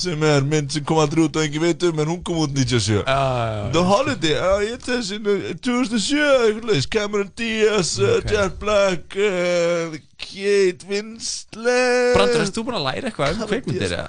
sem 0.00 0.22
er 0.24 0.44
mynd 0.46 0.70
sem 0.72 0.84
kom 0.86 1.00
aldrei 1.02 1.24
út 1.26 1.36
og 1.36 1.44
engin 1.44 1.64
veit 1.64 1.82
um 1.84 1.98
en 2.00 2.08
hún 2.08 2.20
kom 2.24 2.38
út 2.40 2.52
97 2.56 3.02
The 3.74 3.82
Holiday, 3.84 4.36
já 4.38 4.52
ég 4.64 4.84
þessi 4.86 5.18
2007, 5.66 6.22
eitthvað 6.46 6.70
leis 6.70 6.88
Cameron 6.94 7.32
Diaz, 7.36 7.92
uh, 8.00 8.16
Jack 8.30 8.56
Black 8.62 9.18
uh, 9.18 9.98
Kate 10.20 10.88
Winslet. 10.88 12.14
Brandur, 12.16 12.44
erst 12.44 12.56
þú 12.56 12.66
búin 12.68 12.80
að 12.80 12.86
læra 12.88 13.10
eitthvað 13.10 13.36
um 13.36 13.50
kveikmyndir 13.50 13.96
eða? 13.98 14.08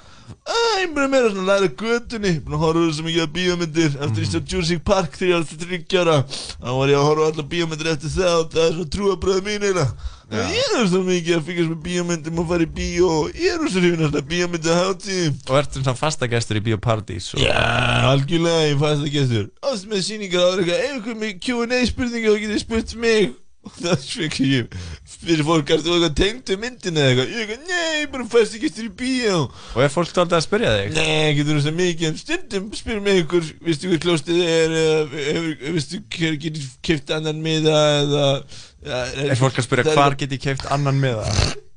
Ég 0.82 0.90
bara 0.96 1.06
meira 1.06 1.28
svona 1.30 1.54
að 1.54 1.60
læra 1.62 2.38
Búin 2.42 2.56
að 2.56 2.62
horfa 2.64 2.94
svo 2.96 3.04
mikið 3.06 3.22
á 3.22 3.34
bíómyndir. 3.36 3.92
Eftir 4.02 4.24
ég 4.24 4.30
sá 4.32 4.40
Jurassic 4.40 4.80
Park 4.82 5.14
þegar 5.14 5.28
ég 5.28 5.36
var 5.36 5.44
alltaf 5.44 5.60
þryggjára 5.62 6.16
Þá 6.32 6.72
var 6.78 6.90
ég 6.90 6.98
að 6.98 7.06
horfa 7.06 7.22
á 7.22 7.28
allar 7.30 7.46
bíómyndir 7.52 7.90
eftir 7.92 8.12
það 8.16 8.34
og 8.40 8.48
Það 8.56 8.64
er 8.64 8.74
svo 8.74 8.86
trúabröð 8.96 9.38
mín 9.46 9.62
eiginlega. 9.62 10.08
Já. 10.32 10.42
Ég 10.56 10.74
er 10.80 10.88
svo 10.88 11.02
mikið 11.06 11.36
að 11.36 11.46
fylgjast 11.46 11.70
með 11.70 11.80
bíómyndum 11.86 12.40
og 12.42 12.48
fara 12.50 12.66
í 12.66 12.70
bíó. 12.80 13.10
Ég 13.36 13.54
er 13.54 13.70
svo 13.70 13.84
hrifin 13.84 14.04
alltaf 14.08 14.26
bíómyndu 14.32 14.76
hátíð 14.80 15.30
Og 15.46 15.60
ertu 15.60 15.82
svona 15.82 15.98
fastagestur 16.00 16.58
í 16.58 16.64
Bíóparadís 16.66 17.28
og... 17.36 17.44
Já, 17.44 17.62
algjörlega, 18.08 18.66
ég 18.72 18.80
fæst 18.80 19.04
það 19.04 19.14
gestur 19.18 19.46
Ást 19.68 19.90
með 19.92 20.04
síningar 20.08 20.48
áður 20.48 20.64
eitthvað 20.64 20.86
Ef 20.88 20.98
ykkur 21.02 21.20
með 21.20 21.36
Q&A 21.44 21.82
spurningar 21.90 22.32
þá 22.32 22.44
getið 22.46 22.62
spurt 22.64 22.96
mig 23.04 23.34
Og 23.62 23.74
það 23.76 24.04
fikk 24.10 24.38
ég 24.42 24.76
Fyrir 25.22 25.44
fólk, 25.46 25.68
ertu 25.70 25.92
eitthvað 25.94 26.14
tengt 26.18 26.50
um 26.50 26.62
myndina 26.64 27.04
eða 27.04 27.10
eitthvað 27.12 27.28
Ég 27.30 27.42
eitthvað, 27.42 27.66
nei, 27.68 28.00
er 28.00 28.08
bara 28.10 28.26
fæst 28.32 28.56
gestur 28.62 28.88
í 28.88 28.92
bíó 28.98 29.36
Og 29.46 29.84
er 29.84 29.92
fólk 29.92 30.10
stoltið 30.10 30.38
að 30.38 30.44
spyrja 30.48 30.72
þig? 30.78 30.96
Nei, 30.96 31.34
getur 31.38 31.58
þú 31.58 31.64
svo 31.66 31.74
mikið 31.78 32.08
en 32.08 32.18
stundum 32.18 32.66
spyr 32.78 33.02
mig 33.04 33.22
ykkur, 33.22 33.52
veistu 33.68 33.92
hver 33.92 34.02
klóstið 34.02 34.42
er 34.48 34.74
eða 34.80 35.36
veistu 35.76 36.02
hver 36.16 36.40
getur 36.42 36.66
keft 36.88 37.14
annan 37.14 37.44
miða 37.44 37.78
eða 38.00 38.26
ja, 38.32 39.04
Er 39.28 39.38
fólk 39.38 39.62
að 39.62 39.68
spyrja 39.68 39.94
hvar 39.94 40.18
get 40.18 40.34
ég 40.34 40.42
keift 40.48 40.66
annan 40.74 40.98
miða? 40.98 41.28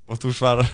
Og 0.10 0.22
þú 0.22 0.34
svarar 0.38 0.74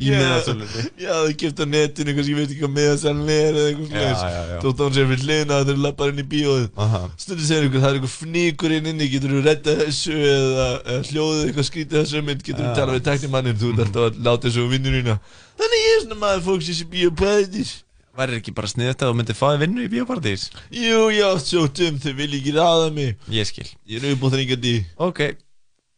í 0.00 0.08
Já, 0.08 0.16
miðasölunni. 0.20 0.84
Já, 1.04 1.10
það 1.12 1.32
keft 1.42 1.60
á 1.60 1.66
netinu, 1.70 2.14
kannski 2.16 2.32
ég 2.32 2.38
veit 2.40 2.46
ekki 2.54 2.62
hvað 2.64 2.72
miðasalinn 2.78 3.32
er 3.34 3.58
eða 3.60 3.66
eitthvað 3.70 3.90
Já, 3.90 4.00
já, 4.00 4.08
já. 4.10 4.16
slags 4.20 4.64
Þótt 4.64 4.80
að 4.80 4.86
hún 4.88 4.96
sér 4.96 5.10
fyrir 5.10 5.24
hliðina 5.26 5.58
þegar 5.60 5.76
þú 5.76 5.84
lappar 5.84 6.12
inn 6.14 6.22
í 6.22 6.26
bíóið. 6.34 6.64
Aha. 6.86 7.02
Stundum 7.20 7.46
segir 7.50 7.68
ykkur, 7.68 7.84
það 7.84 7.90
er 7.92 8.00
ykkur 8.00 8.14
fníkur 8.14 8.74
inn 8.78 8.90
inni, 8.94 9.10
getur 9.12 9.34
þú 9.36 9.44
rettað 9.46 9.84
þessu 9.84 10.16
eða, 10.16 10.66
eða 10.80 11.04
hljóðið 11.10 11.44
eitthvað 11.50 11.68
skrítið 11.70 12.00
þessu 12.00 12.24
mynd, 12.30 12.42
getur 12.48 12.64
þú 12.64 12.70
Já. 12.70 12.78
talað 12.80 12.96
við 12.98 13.06
teknimannin, 13.10 13.60
þú 13.60 13.70
ert 13.74 13.84
alltaf 13.86 14.08
að 14.08 14.20
láta 14.30 14.48
þessu 14.48 14.64
á 14.64 14.72
vinnunina 14.72 15.18
Þannig 15.60 15.80
ég 15.84 15.94
er 15.98 16.02
svona 16.06 16.20
maður 16.24 16.44
fólksins 16.48 16.80
í 16.80 16.86
bíóparadís. 16.94 17.72
Væri 18.16 18.38
ekki 18.40 18.52
bara 18.56 18.68
sniðut 18.70 19.02
að 19.04 19.12
þú 19.12 19.16
myndir 19.20 19.36
fáið 19.38 19.60
vinnu 19.62 19.84
í 19.84 19.90
Bíóparadís? 19.92 20.46
Jú, 20.74 21.02
átt 21.28 21.46
svo 21.46 21.66
dum, 21.70 22.00
þau 22.02 22.10
vil 22.18 22.32
ekki 22.40 22.54
ráða 22.56 22.88
mig. 22.96 23.12
Ég 23.30 23.46
skil. 23.48 23.68
Ég 23.86 24.02
er 24.02 24.16
uppbúþringandi 24.16 24.72
Ok. 25.06 25.20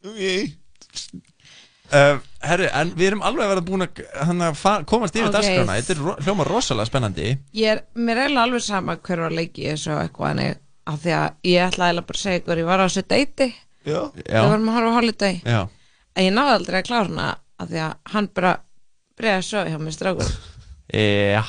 Ok. 0.04 0.20
Uh, 1.92 2.20
Herru, 2.42 2.66
en 2.74 2.90
við 2.98 3.06
erum 3.12 3.22
alveg 3.22 3.44
að 3.44 3.52
vera 3.52 3.64
búin 3.66 3.84
að 3.86 4.00
hana, 4.26 4.48
komast 4.88 5.14
yfir 5.14 5.28
Ok. 5.28 5.34
okay. 5.36 5.42
dagskrána. 5.42 5.76
Þetta 5.78 5.94
er 5.94 6.00
ro 6.02 6.14
hljóma 6.26 6.46
rosalega 6.48 6.88
spennandi. 6.90 7.28
Ég 7.54 7.76
er, 7.76 7.82
mér 7.94 8.24
er 8.24 8.38
alveg 8.42 8.64
sama 8.64 8.96
hver 8.98 9.22
var 9.22 9.30
að 9.30 9.38
leiki 9.38 9.68
þessu 9.68 9.94
eitthvað 10.00 10.32
hannig 10.32 10.58
af 10.90 10.98
því 11.04 11.12
að 11.14 11.28
ég 11.52 11.66
ætla 11.68 11.86
eiginlega 11.88 12.08
bara 12.08 12.18
að 12.18 12.24
segja 12.24 12.40
ykkur 12.42 12.62
ég 12.62 12.68
var 12.72 12.82
á 12.82 12.86
þessu 12.88 13.04
deiti. 13.12 13.48
Já, 13.86 14.00
við 14.16 14.34
varum 14.34 14.68
að 14.72 14.76
horfa 14.78 14.90
á 14.90 14.96
holiday. 14.98 15.38
Já. 15.46 15.60
en 16.16 16.26
ég 16.26 16.34
náði 16.36 16.56
aldrei 16.56 16.78
að 16.80 16.86
klára 16.90 17.06
hana 17.08 17.28
af 17.62 17.70
því 17.70 17.80
að 17.86 17.94
hann 18.16 18.28
bara 18.34 18.52
bregði 19.18 19.38
að 19.38 19.46
svo 19.48 19.64
hjá 19.70 19.78
mér 19.82 19.96
strákur. 19.96 20.34
Já, 20.92 21.42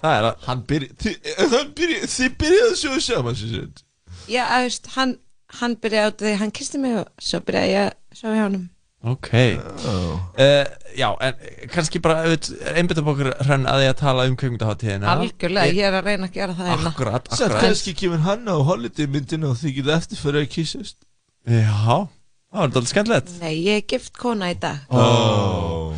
það 0.00 0.14
er 0.16 0.26
að 0.30 0.44
Hann 0.46 0.60
byrja, 0.70 0.94
þið, 1.02 1.30
hann 1.52 1.72
byrja, 1.76 2.06
þið 2.14 2.36
byrjaði 2.40 2.68
að 2.70 2.78
sjóðu 2.80 3.00
saman 3.04 3.36
sem 3.36 3.50
sagt. 3.56 3.82
Já, 4.30 4.42
að 4.46 4.62
veist, 4.64 4.86
hann, 4.94 5.16
hann 5.60 5.74
byrjaði 5.82 6.14
á 6.14 6.18
því 6.22 6.34
hann 6.40 6.54
kisti 6.56 6.80
mig 6.80 6.94
og 7.02 7.10
svo 7.20 7.42
byrjaði 7.44 7.74
ég 7.74 7.88
að 7.90 8.20
svo 8.20 8.32
hjá 8.36 8.44
hann 8.46 8.60
Ok. 9.00 9.30
Uh, 9.32 10.64
Já, 10.96 11.14
en 11.24 11.34
kannski 11.72 12.00
bara 12.02 12.34
einbyttum 12.74 13.06
okkur 13.12 13.30
hrann 13.46 13.64
að 13.70 13.84
ég 13.86 13.94
að 13.94 14.00
tala 14.02 14.26
um 14.28 14.34
kveikmyndaháttíðina 14.36 15.12
algjörlega, 15.14 15.72
ég 15.72 15.86
er 15.88 15.96
að 15.96 16.08
reyna 16.10 16.28
að 16.28 16.34
gera 16.34 16.56
það 16.58 16.68
hérna. 16.72 16.90
Akkurat, 16.90 17.30
akkurat. 17.30 17.54
kannski 17.62 17.94
kemur 17.96 18.20
hann 18.26 18.50
á 18.50 18.56
holiday 18.66 19.08
myndina 19.08 19.52
og 19.52 19.56
þið 19.60 19.76
getið 19.78 19.94
eftir 19.96 20.20
fyrir 20.20 20.42
að 20.42 20.50
kýsast 20.56 20.98
Já, 21.48 21.70
það 21.70 22.58
var 22.58 22.74
þetta 22.74 22.90
skemmtilegt. 22.90 23.32
Nei, 23.40 23.54
ég 23.64 23.80
er 23.80 23.86
gift 23.88 24.18
kona 24.20 24.50
í 24.52 24.58
dag. 24.60 24.82
Oh. 24.92 25.94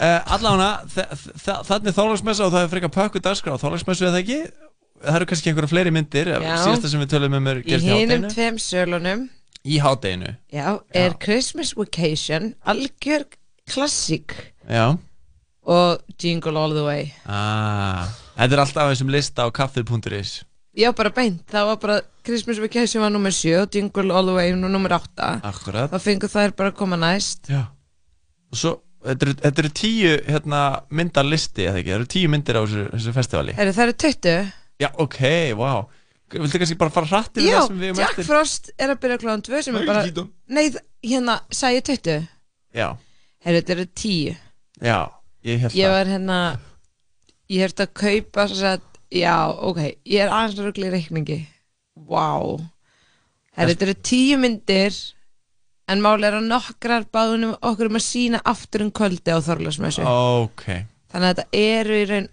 uh, 0.00 0.36
Allána, 0.38 0.70
þannig 0.88 1.92
þálagsmessa 1.92 2.46
og 2.46 2.54
það 2.54 2.62
er 2.62 2.72
frekar 2.72 2.94
pökku 2.94 3.20
dagskrá. 3.20 3.58
Þálagsmessu 3.60 4.08
eða 4.08 4.22
ekki? 4.24 4.40
Það 5.04 5.18
eru 5.18 5.28
kannski 5.28 5.52
einhverja 5.52 5.68
fleiri 5.74 5.92
myndir 5.92 6.30
Já. 6.32 6.38
Síðasta 6.62 6.88
sem 6.88 7.02
við 7.02 7.10
tölum 7.12 7.36
um 7.36 7.50
er 7.52 7.60
í 7.60 7.76
hátteginu 7.76 8.30
tveim 8.32 8.56
sölunum 8.62 9.26
Í 9.66 9.80
hátteginu 9.82 10.30
já, 10.54 10.78
er 10.94 11.16
Christmas 11.22 11.72
Vacation 11.76 12.52
algjör 12.66 13.24
klassík. 13.66 14.34
Já. 14.70 14.94
Og 15.66 15.98
Jingle 16.22 16.54
All 16.60 16.70
The 16.76 16.84
Way. 16.86 17.08
Ah, 17.26 18.06
Þetta 18.36 18.54
er 18.54 18.62
alltaf 18.62 18.92
þessum 18.92 19.10
lista 19.10 19.46
á 19.46 19.50
kaffið.is 19.50 20.44
já, 20.76 20.90
bara 20.94 21.10
beint, 21.10 21.40
það 21.50 21.70
var 21.70 21.78
bara 21.82 21.96
Christmas 22.26 22.58
Vacation 22.62 23.02
var 23.02 23.10
nummer 23.10 23.32
7 23.34 23.54
og 23.64 23.74
Jingle 23.74 24.12
All 24.14 24.28
The 24.28 24.36
Way 24.36 24.52
var 24.54 24.70
nummer 24.70 24.92
8 24.98 25.30
Akkurat. 25.50 25.90
Þá 25.90 25.98
fengur 26.04 26.30
þær 26.30 26.54
bara 26.58 26.70
að 26.70 26.78
koma 26.78 26.98
næst. 27.00 27.48
Já. 27.50 27.64
Og 28.52 28.60
svo, 28.60 28.72
þetta 29.06 29.26
eru, 29.26 29.34
þetta 29.42 29.62
eru 29.64 29.72
tíu 29.80 30.12
hérna, 30.28 30.60
myndar 30.94 31.26
listi, 31.26 31.66
eða 31.66 31.80
ekki? 31.80 31.90
Það 31.94 31.98
eru 31.98 32.10
tíu 32.14 32.30
myndir 32.30 32.58
á 32.58 32.62
þessu, 32.62 32.86
þessu 32.92 33.16
festivali. 33.16 33.56
Heru, 33.58 33.74
það 33.74 33.88
eru 33.88 33.98
20 34.06 34.52
Já, 34.76 34.90
ok, 35.00 35.20
wow 35.56 35.86
Viltu 36.34 36.58
kannski 36.58 36.74
bara 36.78 36.90
fara 36.90 37.06
hratt 37.06 37.36
yfir 37.38 37.46
Já, 37.46 37.60
það 37.60 37.68
sem 37.68 37.76
við 37.78 37.88
erum 37.88 37.98
Jack 38.00 38.08
eftir? 38.10 38.24
Já, 38.24 38.26
Jack 38.26 38.28
Frost 38.28 38.70
er 38.74 38.90
að 38.90 39.02
byrja 39.04 39.18
kláðan 39.22 39.42
2 39.46 39.60
sem 39.62 39.76
er 39.78 39.84
bara... 39.86 40.00
Nei, 40.56 40.64
hérna, 41.06 41.36
sæði 41.54 41.82
töttu. 41.86 42.16
Já. 42.74 42.86
Herru, 43.46 43.60
þetta 43.60 43.74
eru 43.76 43.84
10. 44.02 44.40
Já, 44.82 44.98
ég 45.46 45.60
held 45.62 45.70
það. 45.70 45.78
Ég 45.78 45.92
var 45.94 46.10
hérna, 46.10 46.38
ég 47.54 47.62
held 47.62 47.82
að 47.84 47.92
kaupa 48.02 48.46
svo 48.50 48.72
að, 48.72 48.88
já, 49.14 49.36
ok, 49.70 49.78
ég 49.86 50.24
er 50.24 50.34
aðeins 50.34 50.58
röglega 50.64 50.90
í 50.90 50.94
reikningi. 50.96 51.38
Wow. 52.10 52.58
Herru, 53.54 53.76
þetta 53.76 53.86
eru 53.86 53.96
10 54.10 54.42
myndir, 54.42 54.98
en 55.86 56.02
málega 56.02 56.32
er 56.32 56.40
að 56.40 56.50
nokkrar 56.50 57.06
báðunum 57.14 57.54
okkur 57.60 57.92
um 57.92 58.00
að 58.00 58.06
sína 58.08 58.42
aftur 58.42 58.82
um 58.82 58.90
kvöldi 58.90 59.30
á 59.30 59.38
Þorlasmössu. 59.46 60.02
Ok. 60.02 60.66
Þannig 61.14 61.30
að 61.30 61.32
þetta 61.36 61.62
eru 61.62 62.02
í 62.02 62.10
raun... 62.10 62.28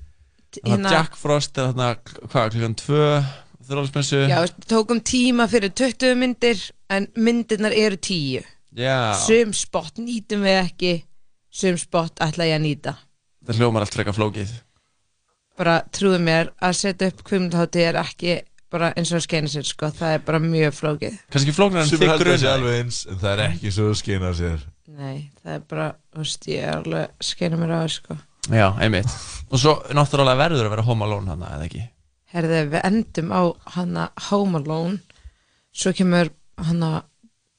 Hérna, 0.63 0.97
Jack 0.97 1.15
Frost 1.17 1.61
er 1.61 1.69
hérna, 1.69 1.93
hvað, 2.25 2.53
klíkan 2.57 2.77
2 2.81 3.05
þrólsmessu 3.67 4.23
Já, 4.29 4.39
tókum 4.69 4.99
tíma 5.03 5.47
fyrir 5.51 5.73
20 5.75 6.17
myndir 6.19 6.67
en 6.93 7.07
myndirnar 7.15 7.75
eru 7.75 7.97
10 7.97 8.43
Já. 8.73 9.13
Sum 9.21 9.53
spott 9.53 9.99
nýtum 10.01 10.45
við 10.45 10.59
ekki 10.63 10.93
sum 11.53 11.77
spott 11.77 12.21
ætla 12.23 12.47
ég 12.49 12.57
að 12.57 12.65
nýta. 12.65 12.95
Það 13.45 13.59
hljómar 13.61 13.85
allt 13.85 13.93
freka 13.93 14.15
flókið. 14.15 14.53
Bara 15.59 15.75
trúðu 15.93 16.17
mér 16.23 16.49
að 16.63 16.79
setja 16.79 17.11
upp 17.11 17.21
kvimlhátti 17.27 17.83
er 17.85 17.99
ekki 18.01 18.39
bara 18.73 18.89
eins 18.97 19.11
og 19.13 19.19
að 19.19 19.25
skeina 19.27 19.51
sér 19.53 19.67
sko, 19.69 19.91
það 19.93 20.15
er 20.15 20.23
bara 20.25 20.39
mjög 20.41 20.77
flókið. 20.79 21.17
Kanski 21.35 21.53
flóknar 21.53 21.83
en 21.83 21.91
Sumir 21.91 22.01
þig 22.01 22.13
heldur 22.13 22.31
þessi 22.31 22.47
grunna 22.47 22.55
alveg 22.57 22.79
eins 22.81 23.01
en 23.05 23.19
það 23.21 23.33
er 23.35 23.43
ekki 23.51 23.73
svo 23.75 23.89
að 23.91 23.99
skina 23.99 24.31
sér. 24.39 24.63
Nei, 24.93 25.17
það 25.43 25.57
er 25.59 25.65
bara, 25.69 25.87
þú 26.09 26.23
veist, 26.23 26.47
ég 26.49 26.65
er 26.65 26.79
alveg 26.79 27.03
að 27.05 27.27
skeina 27.29 27.59
mér 27.61 27.73
á 27.73 27.77
það 27.77 27.91
sko. 27.99 28.17
Já, 28.49 28.65
einmitt. 28.81 29.13
Og 29.53 29.61
svo 29.61 29.75
náttúrulega 29.93 30.41
verður 30.41 30.65
að 30.65 30.73
vera 30.73 30.87
home 30.89 31.05
alone 31.05 31.31
hann, 31.35 31.45
eða 31.53 31.67
ekki? 31.69 31.83
Herði 32.33 32.61
við 32.73 32.85
endum 32.89 33.33
á 33.33 33.41
hana 33.75 34.07
Home 34.29 34.59
Alone. 34.61 34.99
Svo 35.73 35.93
kemur 35.97 36.31
hana 36.61 37.03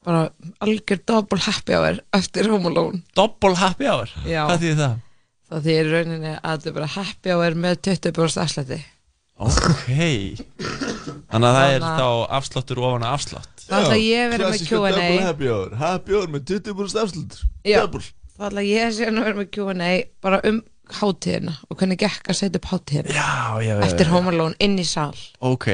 bara 0.05 0.27
algjör 0.61 0.99
double 1.09 1.41
happy 1.41 1.73
hour 1.75 1.99
eftir 2.13 2.49
Home 2.51 2.69
Alone. 2.71 3.01
Double 3.17 3.55
happy 3.59 3.87
hour? 3.89 4.11
Já. 4.27 4.43
Hvað 4.49 4.61
þýðir 4.65 4.81
það? 4.83 4.97
Það 5.45 5.65
þýðir 5.69 5.87
í 5.87 5.93
rauninni 5.95 6.33
að 6.35 6.51
þetta 6.55 6.69
er 6.71 6.75
bara 6.79 6.91
happy 6.95 7.33
hour 7.35 7.57
með 7.65 7.79
20% 7.89 8.43
afslætti. 8.45 8.79
Ok. 9.35 9.89
Þannig 11.29 11.47
að 11.49 11.55
það 11.57 11.71
er 11.73 11.81
Þannig 11.83 11.99
þá 11.99 12.35
afsláttur 12.37 12.79
ofan 12.85 13.03
að 13.05 13.15
afslátt. 13.17 13.63
Það 13.65 13.81
ætla 13.81 13.97
ég 13.99 14.21
að 14.21 14.29
vera 14.31 14.45
með 14.45 14.53
klassíska 14.53 14.75
Q&A. 14.75 14.91
double 14.95 15.25
happy 15.25 15.49
hour. 15.51 15.73
Happy 15.81 16.15
hour 16.15 16.31
með 16.35 16.45
20% 16.53 17.01
afslutur 17.01 17.41
Já, 17.65 17.79
Double. 17.81 18.05
Það 18.35 18.47
ætla 18.49 18.63
ég 18.69 18.85
að 18.85 18.95
segja 18.99 19.11
að 19.11 19.19
vera 19.25 19.39
með 19.41 19.49
Q&A 19.57 19.91
bara 20.25 20.39
um 20.49 20.61
hátíðina 20.93 21.53
og 21.69 21.77
hvernig 21.79 21.99
gekk 22.01 22.29
að 22.29 22.37
setja 22.39 22.59
upp 22.61 22.69
hátíðina 22.71 23.15
Já, 23.15 23.61
já, 23.63 23.73
já, 23.73 23.83
eftir. 23.87 24.09
Home 24.13 24.29
Alone 24.33 24.55
inn 24.59 24.77
í 24.79 24.85
sal 24.87 25.15
Ok, 25.41 25.67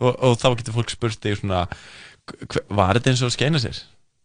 og, 0.00 0.14
og 0.24 0.38
þá 0.40 0.48
getur 0.60 0.76
fólk 0.78 0.90
spurt 0.94 1.20
þig 1.22 1.38
svona 1.42 1.66
hver- 1.68 2.64
Var 2.70 2.98
þetta 2.98 3.10
eins 3.12 3.22
og 3.26 3.32
skeina 3.34 3.60
sér? 3.62 3.82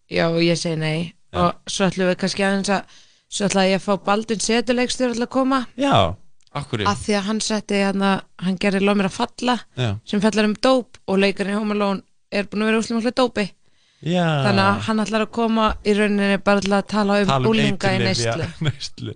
Já, 0.09 0.25
og 0.31 0.39
ég 0.41 0.57
segi 0.57 0.79
nei 0.79 1.13
og 1.37 1.53
svo 1.69 1.85
ætlum 1.85 2.07
við 2.09 2.17
kannski 2.23 2.41
aðeins 2.47 2.71
að 2.73 2.95
svo 3.29 3.45
ætla 3.45 3.67
ég 3.69 3.77
að 3.77 3.83
fá 3.85 3.93
Baldun 4.07 4.39
setuleikstur 4.41 5.11
að 5.13 5.27
koma 5.29 5.59
Já, 5.77 6.15
akkur 6.57 6.81
að 6.89 7.03
því 7.03 7.13
að 7.19 7.27
hann 7.27 7.41
setti 7.45 7.77
hérna, 7.83 8.13
hann 8.41 8.57
gerði 8.57 8.81
Lóð 8.81 8.97
mér 9.03 9.09
að 9.11 9.17
falla 9.19 9.57
Já. 9.77 9.91
sem 10.09 10.23
fellar 10.23 10.47
um 10.49 10.55
dóp 10.57 10.97
og 11.05 11.19
leikarinn 11.21 11.53
í 11.53 11.59
Home 11.59 11.75
Alone 11.77 12.01
er 12.33 12.47
búin 12.49 12.63
að 12.65 12.71
vera 12.71 12.81
úslega 12.81 13.03
mjög 13.03 13.15
dópi 13.21 13.45
Já. 13.99 14.25
Þannig 14.45 14.63
að 14.63 14.83
hann 14.87 15.03
ætlar 15.03 15.23
að 15.25 15.31
koma 15.35 15.63
í 15.83 15.93
rauninni 15.97 16.37
bara 16.43 16.63
til 16.63 16.75
að 16.77 16.85
tala 16.93 17.17
um, 17.19 17.27
Tala 17.27 17.43
um 17.43 17.51
úlinga 17.51 17.89
í 17.95 18.03
neyslu. 18.03 18.45
neyslu. 18.67 19.15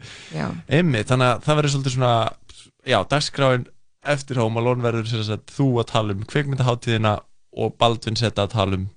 Einmitt, 0.68 1.08
þannig 1.12 1.30
að 1.30 1.46
það 1.46 1.60
verður 1.60 1.76
svolítið 1.76 1.96
svona 1.98 2.16
Já, 2.84 2.98
dagskráin 3.08 3.68
eftir 4.04 4.42
Home 4.42 4.60
Alone 4.60 4.84
verður 4.84 5.38
þú 5.48 5.68
að 5.80 5.88
tala 5.94 6.16
um 6.18 6.26
kvikmyndaháttíðina 6.28 7.14
og 7.64 7.78
Baldvin 7.80 8.20
setja 8.20 8.44
að 8.44 8.56
tala 8.58 8.80
um 8.82 8.90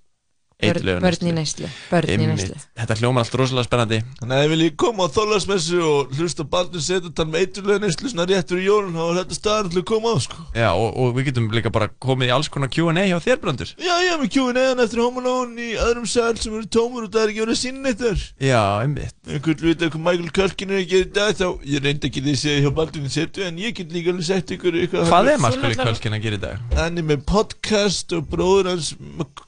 Börn- 0.56 1.00
börn 1.04 1.26
í 1.28 1.32
neyslu, 1.36 1.68
börn 1.90 2.08
í 2.08 2.12
Einmitt. 2.14 2.30
neyslu. 2.40 2.54
Þetta 2.80 2.94
hljómar 2.96 3.26
allt 3.26 3.34
rosalega 3.36 3.66
spennandi. 3.66 3.98
Þannig 4.22 4.36
að 4.38 4.44
ef 4.46 4.50
vil 4.54 4.62
ég 4.64 4.76
koma 4.80 5.04
á 5.04 5.08
þólasmessu 5.12 5.80
og 5.84 6.14
hlusta 6.16 6.46
Baldur 6.48 6.80
setja 6.80 7.10
tala 7.12 7.28
með 7.28 7.42
eiturlega 7.44 7.82
neyslu 7.84 8.08
svona 8.08 8.24
rétt 8.30 8.48
fyrir 8.48 8.64
jólun 8.64 8.96
þá 8.96 9.02
er 9.04 9.18
þetta 9.20 9.36
staðar 9.36 9.68
til 9.68 9.82
að 9.82 9.84
koma 9.90 10.14
á 10.16 10.18
sko. 10.24 10.46
Já, 10.56 10.70
og, 10.72 10.96
og 10.96 11.12
við 11.18 11.28
getum 11.28 11.50
líka 11.52 11.68
bara 11.74 11.90
komið 12.00 12.30
í 12.30 12.32
alls 12.38 12.48
konar 12.48 12.72
Q&A 12.72 13.04
hjá 13.04 13.18
þér, 13.20 13.40
Brandur. 13.44 13.74
Já, 13.76 13.92
ég 14.00 14.08
hef 14.14 14.22
með 14.24 14.32
Q&A-an 14.32 14.80
eftir 14.86 15.02
Home 15.04 15.20
Alone 15.20 15.60
í 15.60 15.76
öðrum 15.76 16.08
sal 16.08 16.32
sem 16.40 16.56
eru 16.56 16.64
tómur 16.72 17.04
og 17.04 17.12
það 17.12 17.26
er 17.26 17.34
ekki 17.34 17.44
verið 17.44 17.52
að 17.52 17.60
sinna 17.60 17.92
þetta 17.92 18.14
Já, 18.48 18.62
einmitt. 18.80 19.12
Einhvern 19.28 19.60
veit 19.68 19.84
hvað 19.84 20.00
Michael 20.08 20.32
Culkin 20.40 20.72
er 20.72 20.80
að 20.80 20.88
gera 20.94 21.04
í 21.04 21.12
dag 21.20 21.36
þá 21.36 21.46
ég 21.68 21.84
reyndi 21.84 22.08
ekki 22.08 22.24
því 22.24 22.32
að 22.32 22.40
segja 22.46 22.64
hjá 22.64 22.72
Baldurinn 22.80 23.12
setu 23.12 23.44
en 23.44 23.60
ég 23.60 23.76
get 23.76 23.92
líka 23.92 24.14
alveg 24.14 24.24
sett 24.30 24.56
ykkur 24.56 24.80
Hvað 24.88 25.30
er 25.34 25.40
Maskali 25.44 25.76
Kölkin 25.76 26.16
að 26.16 26.24
gera 26.24 26.40
í 26.40 26.42
dag? 26.46 26.64
Hann 26.78 26.96
er 27.02 27.06
með 27.12 27.24
podcast 27.28 28.14
og 28.16 28.24
bróður 28.32 28.70
hans 28.72 28.94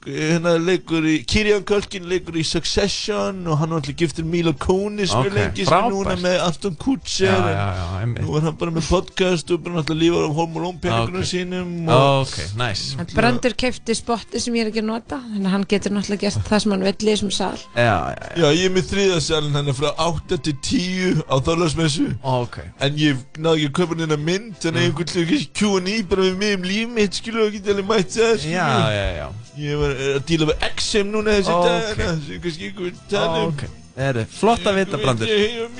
hérna 0.05 0.57
leikur 0.61 0.98
í 1.07 1.15
Kirjan 1.29 1.63
Kölkin 1.67 2.07
leikur 2.09 2.35
í 2.39 2.43
Succession 2.47 3.41
og 3.47 3.57
hann 3.61 3.69
var 3.73 3.79
alltaf 3.81 3.95
giftur 3.99 4.25
Mila 4.27 4.53
Kunis 4.59 5.13
Ok, 5.15 5.25
mjög 5.29 5.35
lengi 5.37 5.65
sem 5.67 5.77
er 5.77 5.91
núna 5.93 6.15
með 6.19 6.37
Anton 6.45 6.75
Kutcher 6.81 7.29
Já, 7.29 7.35
en 7.35 7.55
já, 7.55 7.67
já, 7.79 8.25
nú 8.25 8.35
er 8.39 8.45
hann 8.47 8.57
bara 8.59 8.73
með 8.75 8.87
podcast 8.89 9.53
og 9.55 9.61
bara 9.65 9.81
alltaf 9.83 9.99
lífar 9.99 10.27
á 10.27 10.31
Home 10.39 10.59
Alone 10.59 10.81
peningunum 10.83 11.21
Ok. 11.23 11.29
sínum 11.31 11.71
og 11.89 12.25
Ok, 12.27 12.37
nice. 12.59 12.97
En 12.99 13.09
Brandur 13.15 13.55
keipti 13.59 13.95
spotti 13.97 14.41
sem 14.43 14.57
ég 14.59 14.65
er 14.67 14.71
ekki 14.73 14.83
að 14.83 14.89
nota 14.91 15.19
þannig 15.23 15.47
að 15.49 15.55
hann 15.55 15.67
getur 15.75 15.95
náttúrulega 15.95 16.25
gert 16.27 16.49
það 16.49 16.63
sem 16.65 16.75
hann 16.75 16.87
í 16.89 16.93
þessum 17.09 17.31
sal. 17.33 17.57
Já, 17.75 17.97
Já, 18.39 18.47
ég 18.55 18.65
er 18.69 18.73
með 18.75 18.89
þriðasalinn 18.93 19.55
hann 19.59 19.71
er 19.71 19.77
frá 19.77 19.89
8 20.09 20.39
til 20.47 20.55
10 20.65 21.23
á 21.29 21.35
Þorlarsmessu 21.45 22.07
Ok. 22.23 22.59
En 22.81 22.97
ég 22.99 23.21
náði 23.37 23.65
ekki 23.65 23.71
að 23.71 23.77
kaupa 23.79 23.99
hennar 23.99 24.19
mynd 24.23 24.57
Þannig 24.59 24.81
að 24.81 24.87
einhvern 24.89 25.13
veginn 25.15 25.47
Q&A 25.59 25.95
bara 26.09 26.25
með 26.29 26.37
mig 26.39 26.55
um 26.57 26.65
líf 26.69 26.89
mitt 26.95 27.19
Skilu 27.19 27.45
og 27.45 27.53
geta 27.55 27.73
alveg 27.73 27.87
mætt 27.89 28.13
það 28.15 28.33
skilu. 28.39 28.53
Já, 28.53 28.67
já, 28.93 29.07
já. 29.19 29.27
Ég 29.59 29.79
var 29.81 29.93
að 29.99 30.19
díla 30.29 30.47
við 30.49 30.61
XM 30.89 31.11
núna 31.13 31.35
þessi 31.37 31.53
Ok. 31.53 31.67
dagana 31.67 32.15
Sem 32.25 32.41
kannski 32.43 32.71
ykkur 32.71 32.95
tala 33.11 33.43
um 33.45 33.53
Ok, 33.53 33.63
það 33.97 34.19
er 34.23 34.31
flott 34.39 34.65
að 34.71 34.79
vita, 34.81 34.97
Brandur? 35.03 35.33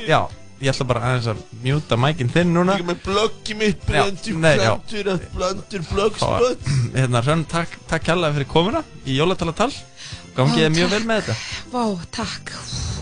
Já, 0.06 0.20
ég 0.62 0.72
ætla 0.74 0.88
bara 0.90 1.04
aðeins 1.10 1.30
að 1.34 1.44
mjúta 1.64 1.98
mækinn 2.00 2.32
þinn 2.34 2.54
núna. 2.56 2.76
Ég 2.78 2.84
er 2.86 2.90
með 2.92 3.02
bloggi 3.08 3.56
mitt 3.60 3.80
Já, 3.86 3.90
Brandur. 3.90 4.40
Brandur, 4.44 5.22
Brandur 5.36 5.86
blogspot 5.94 6.70
Hérna, 6.98 7.24
Hrönn, 7.26 7.46
takk, 7.50 7.78
takk 7.90 8.06
kærlega 8.10 8.38
fyrir 8.38 8.50
komuna 8.52 8.84
í 9.06 9.18
jólatalatal. 9.18 9.72
Gangið 10.38 10.68
þið 10.68 10.76
mjög 10.78 10.92
vel 10.94 11.04
með 11.10 11.22
þetta. 11.26 11.36
Vá, 11.74 11.84
takk. 12.16 12.54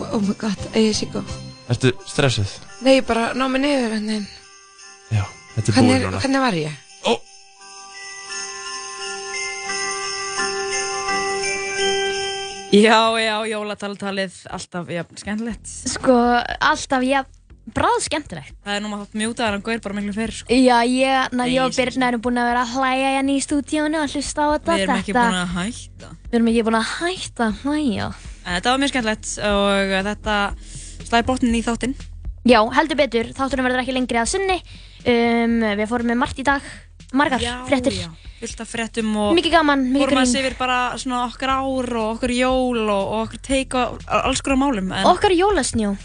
Oh 0.08 0.20
my 0.22 0.34
god, 0.38 0.68
ég 0.78 0.94
sé 0.96 1.06
góð 1.12 1.28
Ertu 1.68 1.90
stressuð? 2.08 2.52
Nei, 2.86 3.00
bara 3.04 3.32
ná 3.36 3.44
mig 3.50 3.60
niður 3.66 3.96
en 3.98 4.06
Já, 5.12 5.24
þetta 5.54 5.72
er 5.72 5.74
hvernig, 5.74 5.90
búið 5.90 6.04
núna. 6.06 6.20
hvernig 6.22 6.42
var 6.46 6.56
ég? 6.56 6.76
Já, 12.68 13.16
já, 13.16 13.34
jólataltalið, 13.48 14.34
alltaf, 14.52 14.88
já, 14.92 15.00
skemmtilegt. 15.16 15.68
Sko, 15.88 16.12
alltaf, 16.60 17.04
já, 17.06 17.22
bráð 17.72 18.02
skemmtilegt. 18.04 18.52
Það 18.60 18.74
er 18.74 18.82
nú 18.84 18.90
maður 18.92 19.06
þátt 19.06 19.20
mjútaðar 19.22 19.56
en 19.56 19.62
gauðir 19.64 19.80
bara 19.86 19.96
miklu 19.96 20.12
fyrir 20.12 20.36
sko. 20.36 20.52
Já, 20.52 20.76
ég, 20.84 21.32
na, 21.32 21.46
ég 21.48 21.64
og 21.64 21.72
Birna 21.78 22.10
erum 22.12 22.24
búin 22.26 22.40
að 22.42 22.50
vera 22.50 22.64
að 22.66 22.74
hlæja 22.76 23.14
hérna 23.14 23.32
í 23.32 23.44
stúdíónu 23.44 24.02
og 24.02 24.12
hlusta 24.12 24.44
á 24.44 24.48
þetta 24.52 24.76
Við 24.76 24.84
erum 24.84 25.00
ekki 25.00 25.16
búin 25.16 25.38
að 25.38 25.54
hætta. 25.54 26.10
Við 26.28 26.36
erum 26.38 26.50
ekki 26.52 26.66
búin 26.68 26.78
að 26.78 26.90
hætta 26.92 27.48
hlæja. 27.62 28.10
En 28.44 28.58
þetta 28.58 28.74
var 28.74 28.82
mjög 28.82 28.92
skemmtilegt 28.92 29.32
og 29.48 29.94
þetta 30.10 30.36
slæði 31.08 31.28
botnin 31.32 31.56
í 31.56 31.62
þáttinn. 31.64 31.96
Já, 32.48 32.60
heldur 32.76 33.00
betur, 33.00 33.32
þátturinn 33.36 33.66
verður 33.66 33.82
ekki 33.86 33.96
lengri 33.96 34.20
að 34.20 34.28
sinni 34.30 34.58
um, 35.08 35.56
Við 35.80 35.88
fórum 35.90 36.12
með 36.12 36.20
margt 36.20 36.38
í 36.40 36.44
dag 36.46 36.68
Margar 37.12 37.40
Já, 37.40 37.64
fréttir. 37.66 37.92
já, 38.04 38.08
fullt 38.40 38.60
af 38.60 38.68
fréttum 38.68 39.16
og 39.16 39.34
Mikið 39.38 39.50
gaman, 39.56 39.80
mikið 39.92 40.02
Fórum 40.04 40.18
að 40.20 40.26
grín. 40.28 40.40
yfir 40.42 40.56
bara 40.58 40.78
svona 41.00 41.24
okkar 41.26 41.48
ár 41.56 41.88
og 41.96 42.06
okkar 42.16 42.30
jól 42.36 42.82
og, 42.84 43.12
okkar 43.24 43.40
teik 43.42 43.74
og 43.74 43.98
alls 44.06 44.42
konar 44.44 44.60
málum 44.60 44.92
en 44.92 45.06
Okkar 45.08 45.32
jólasnjó 45.32 45.96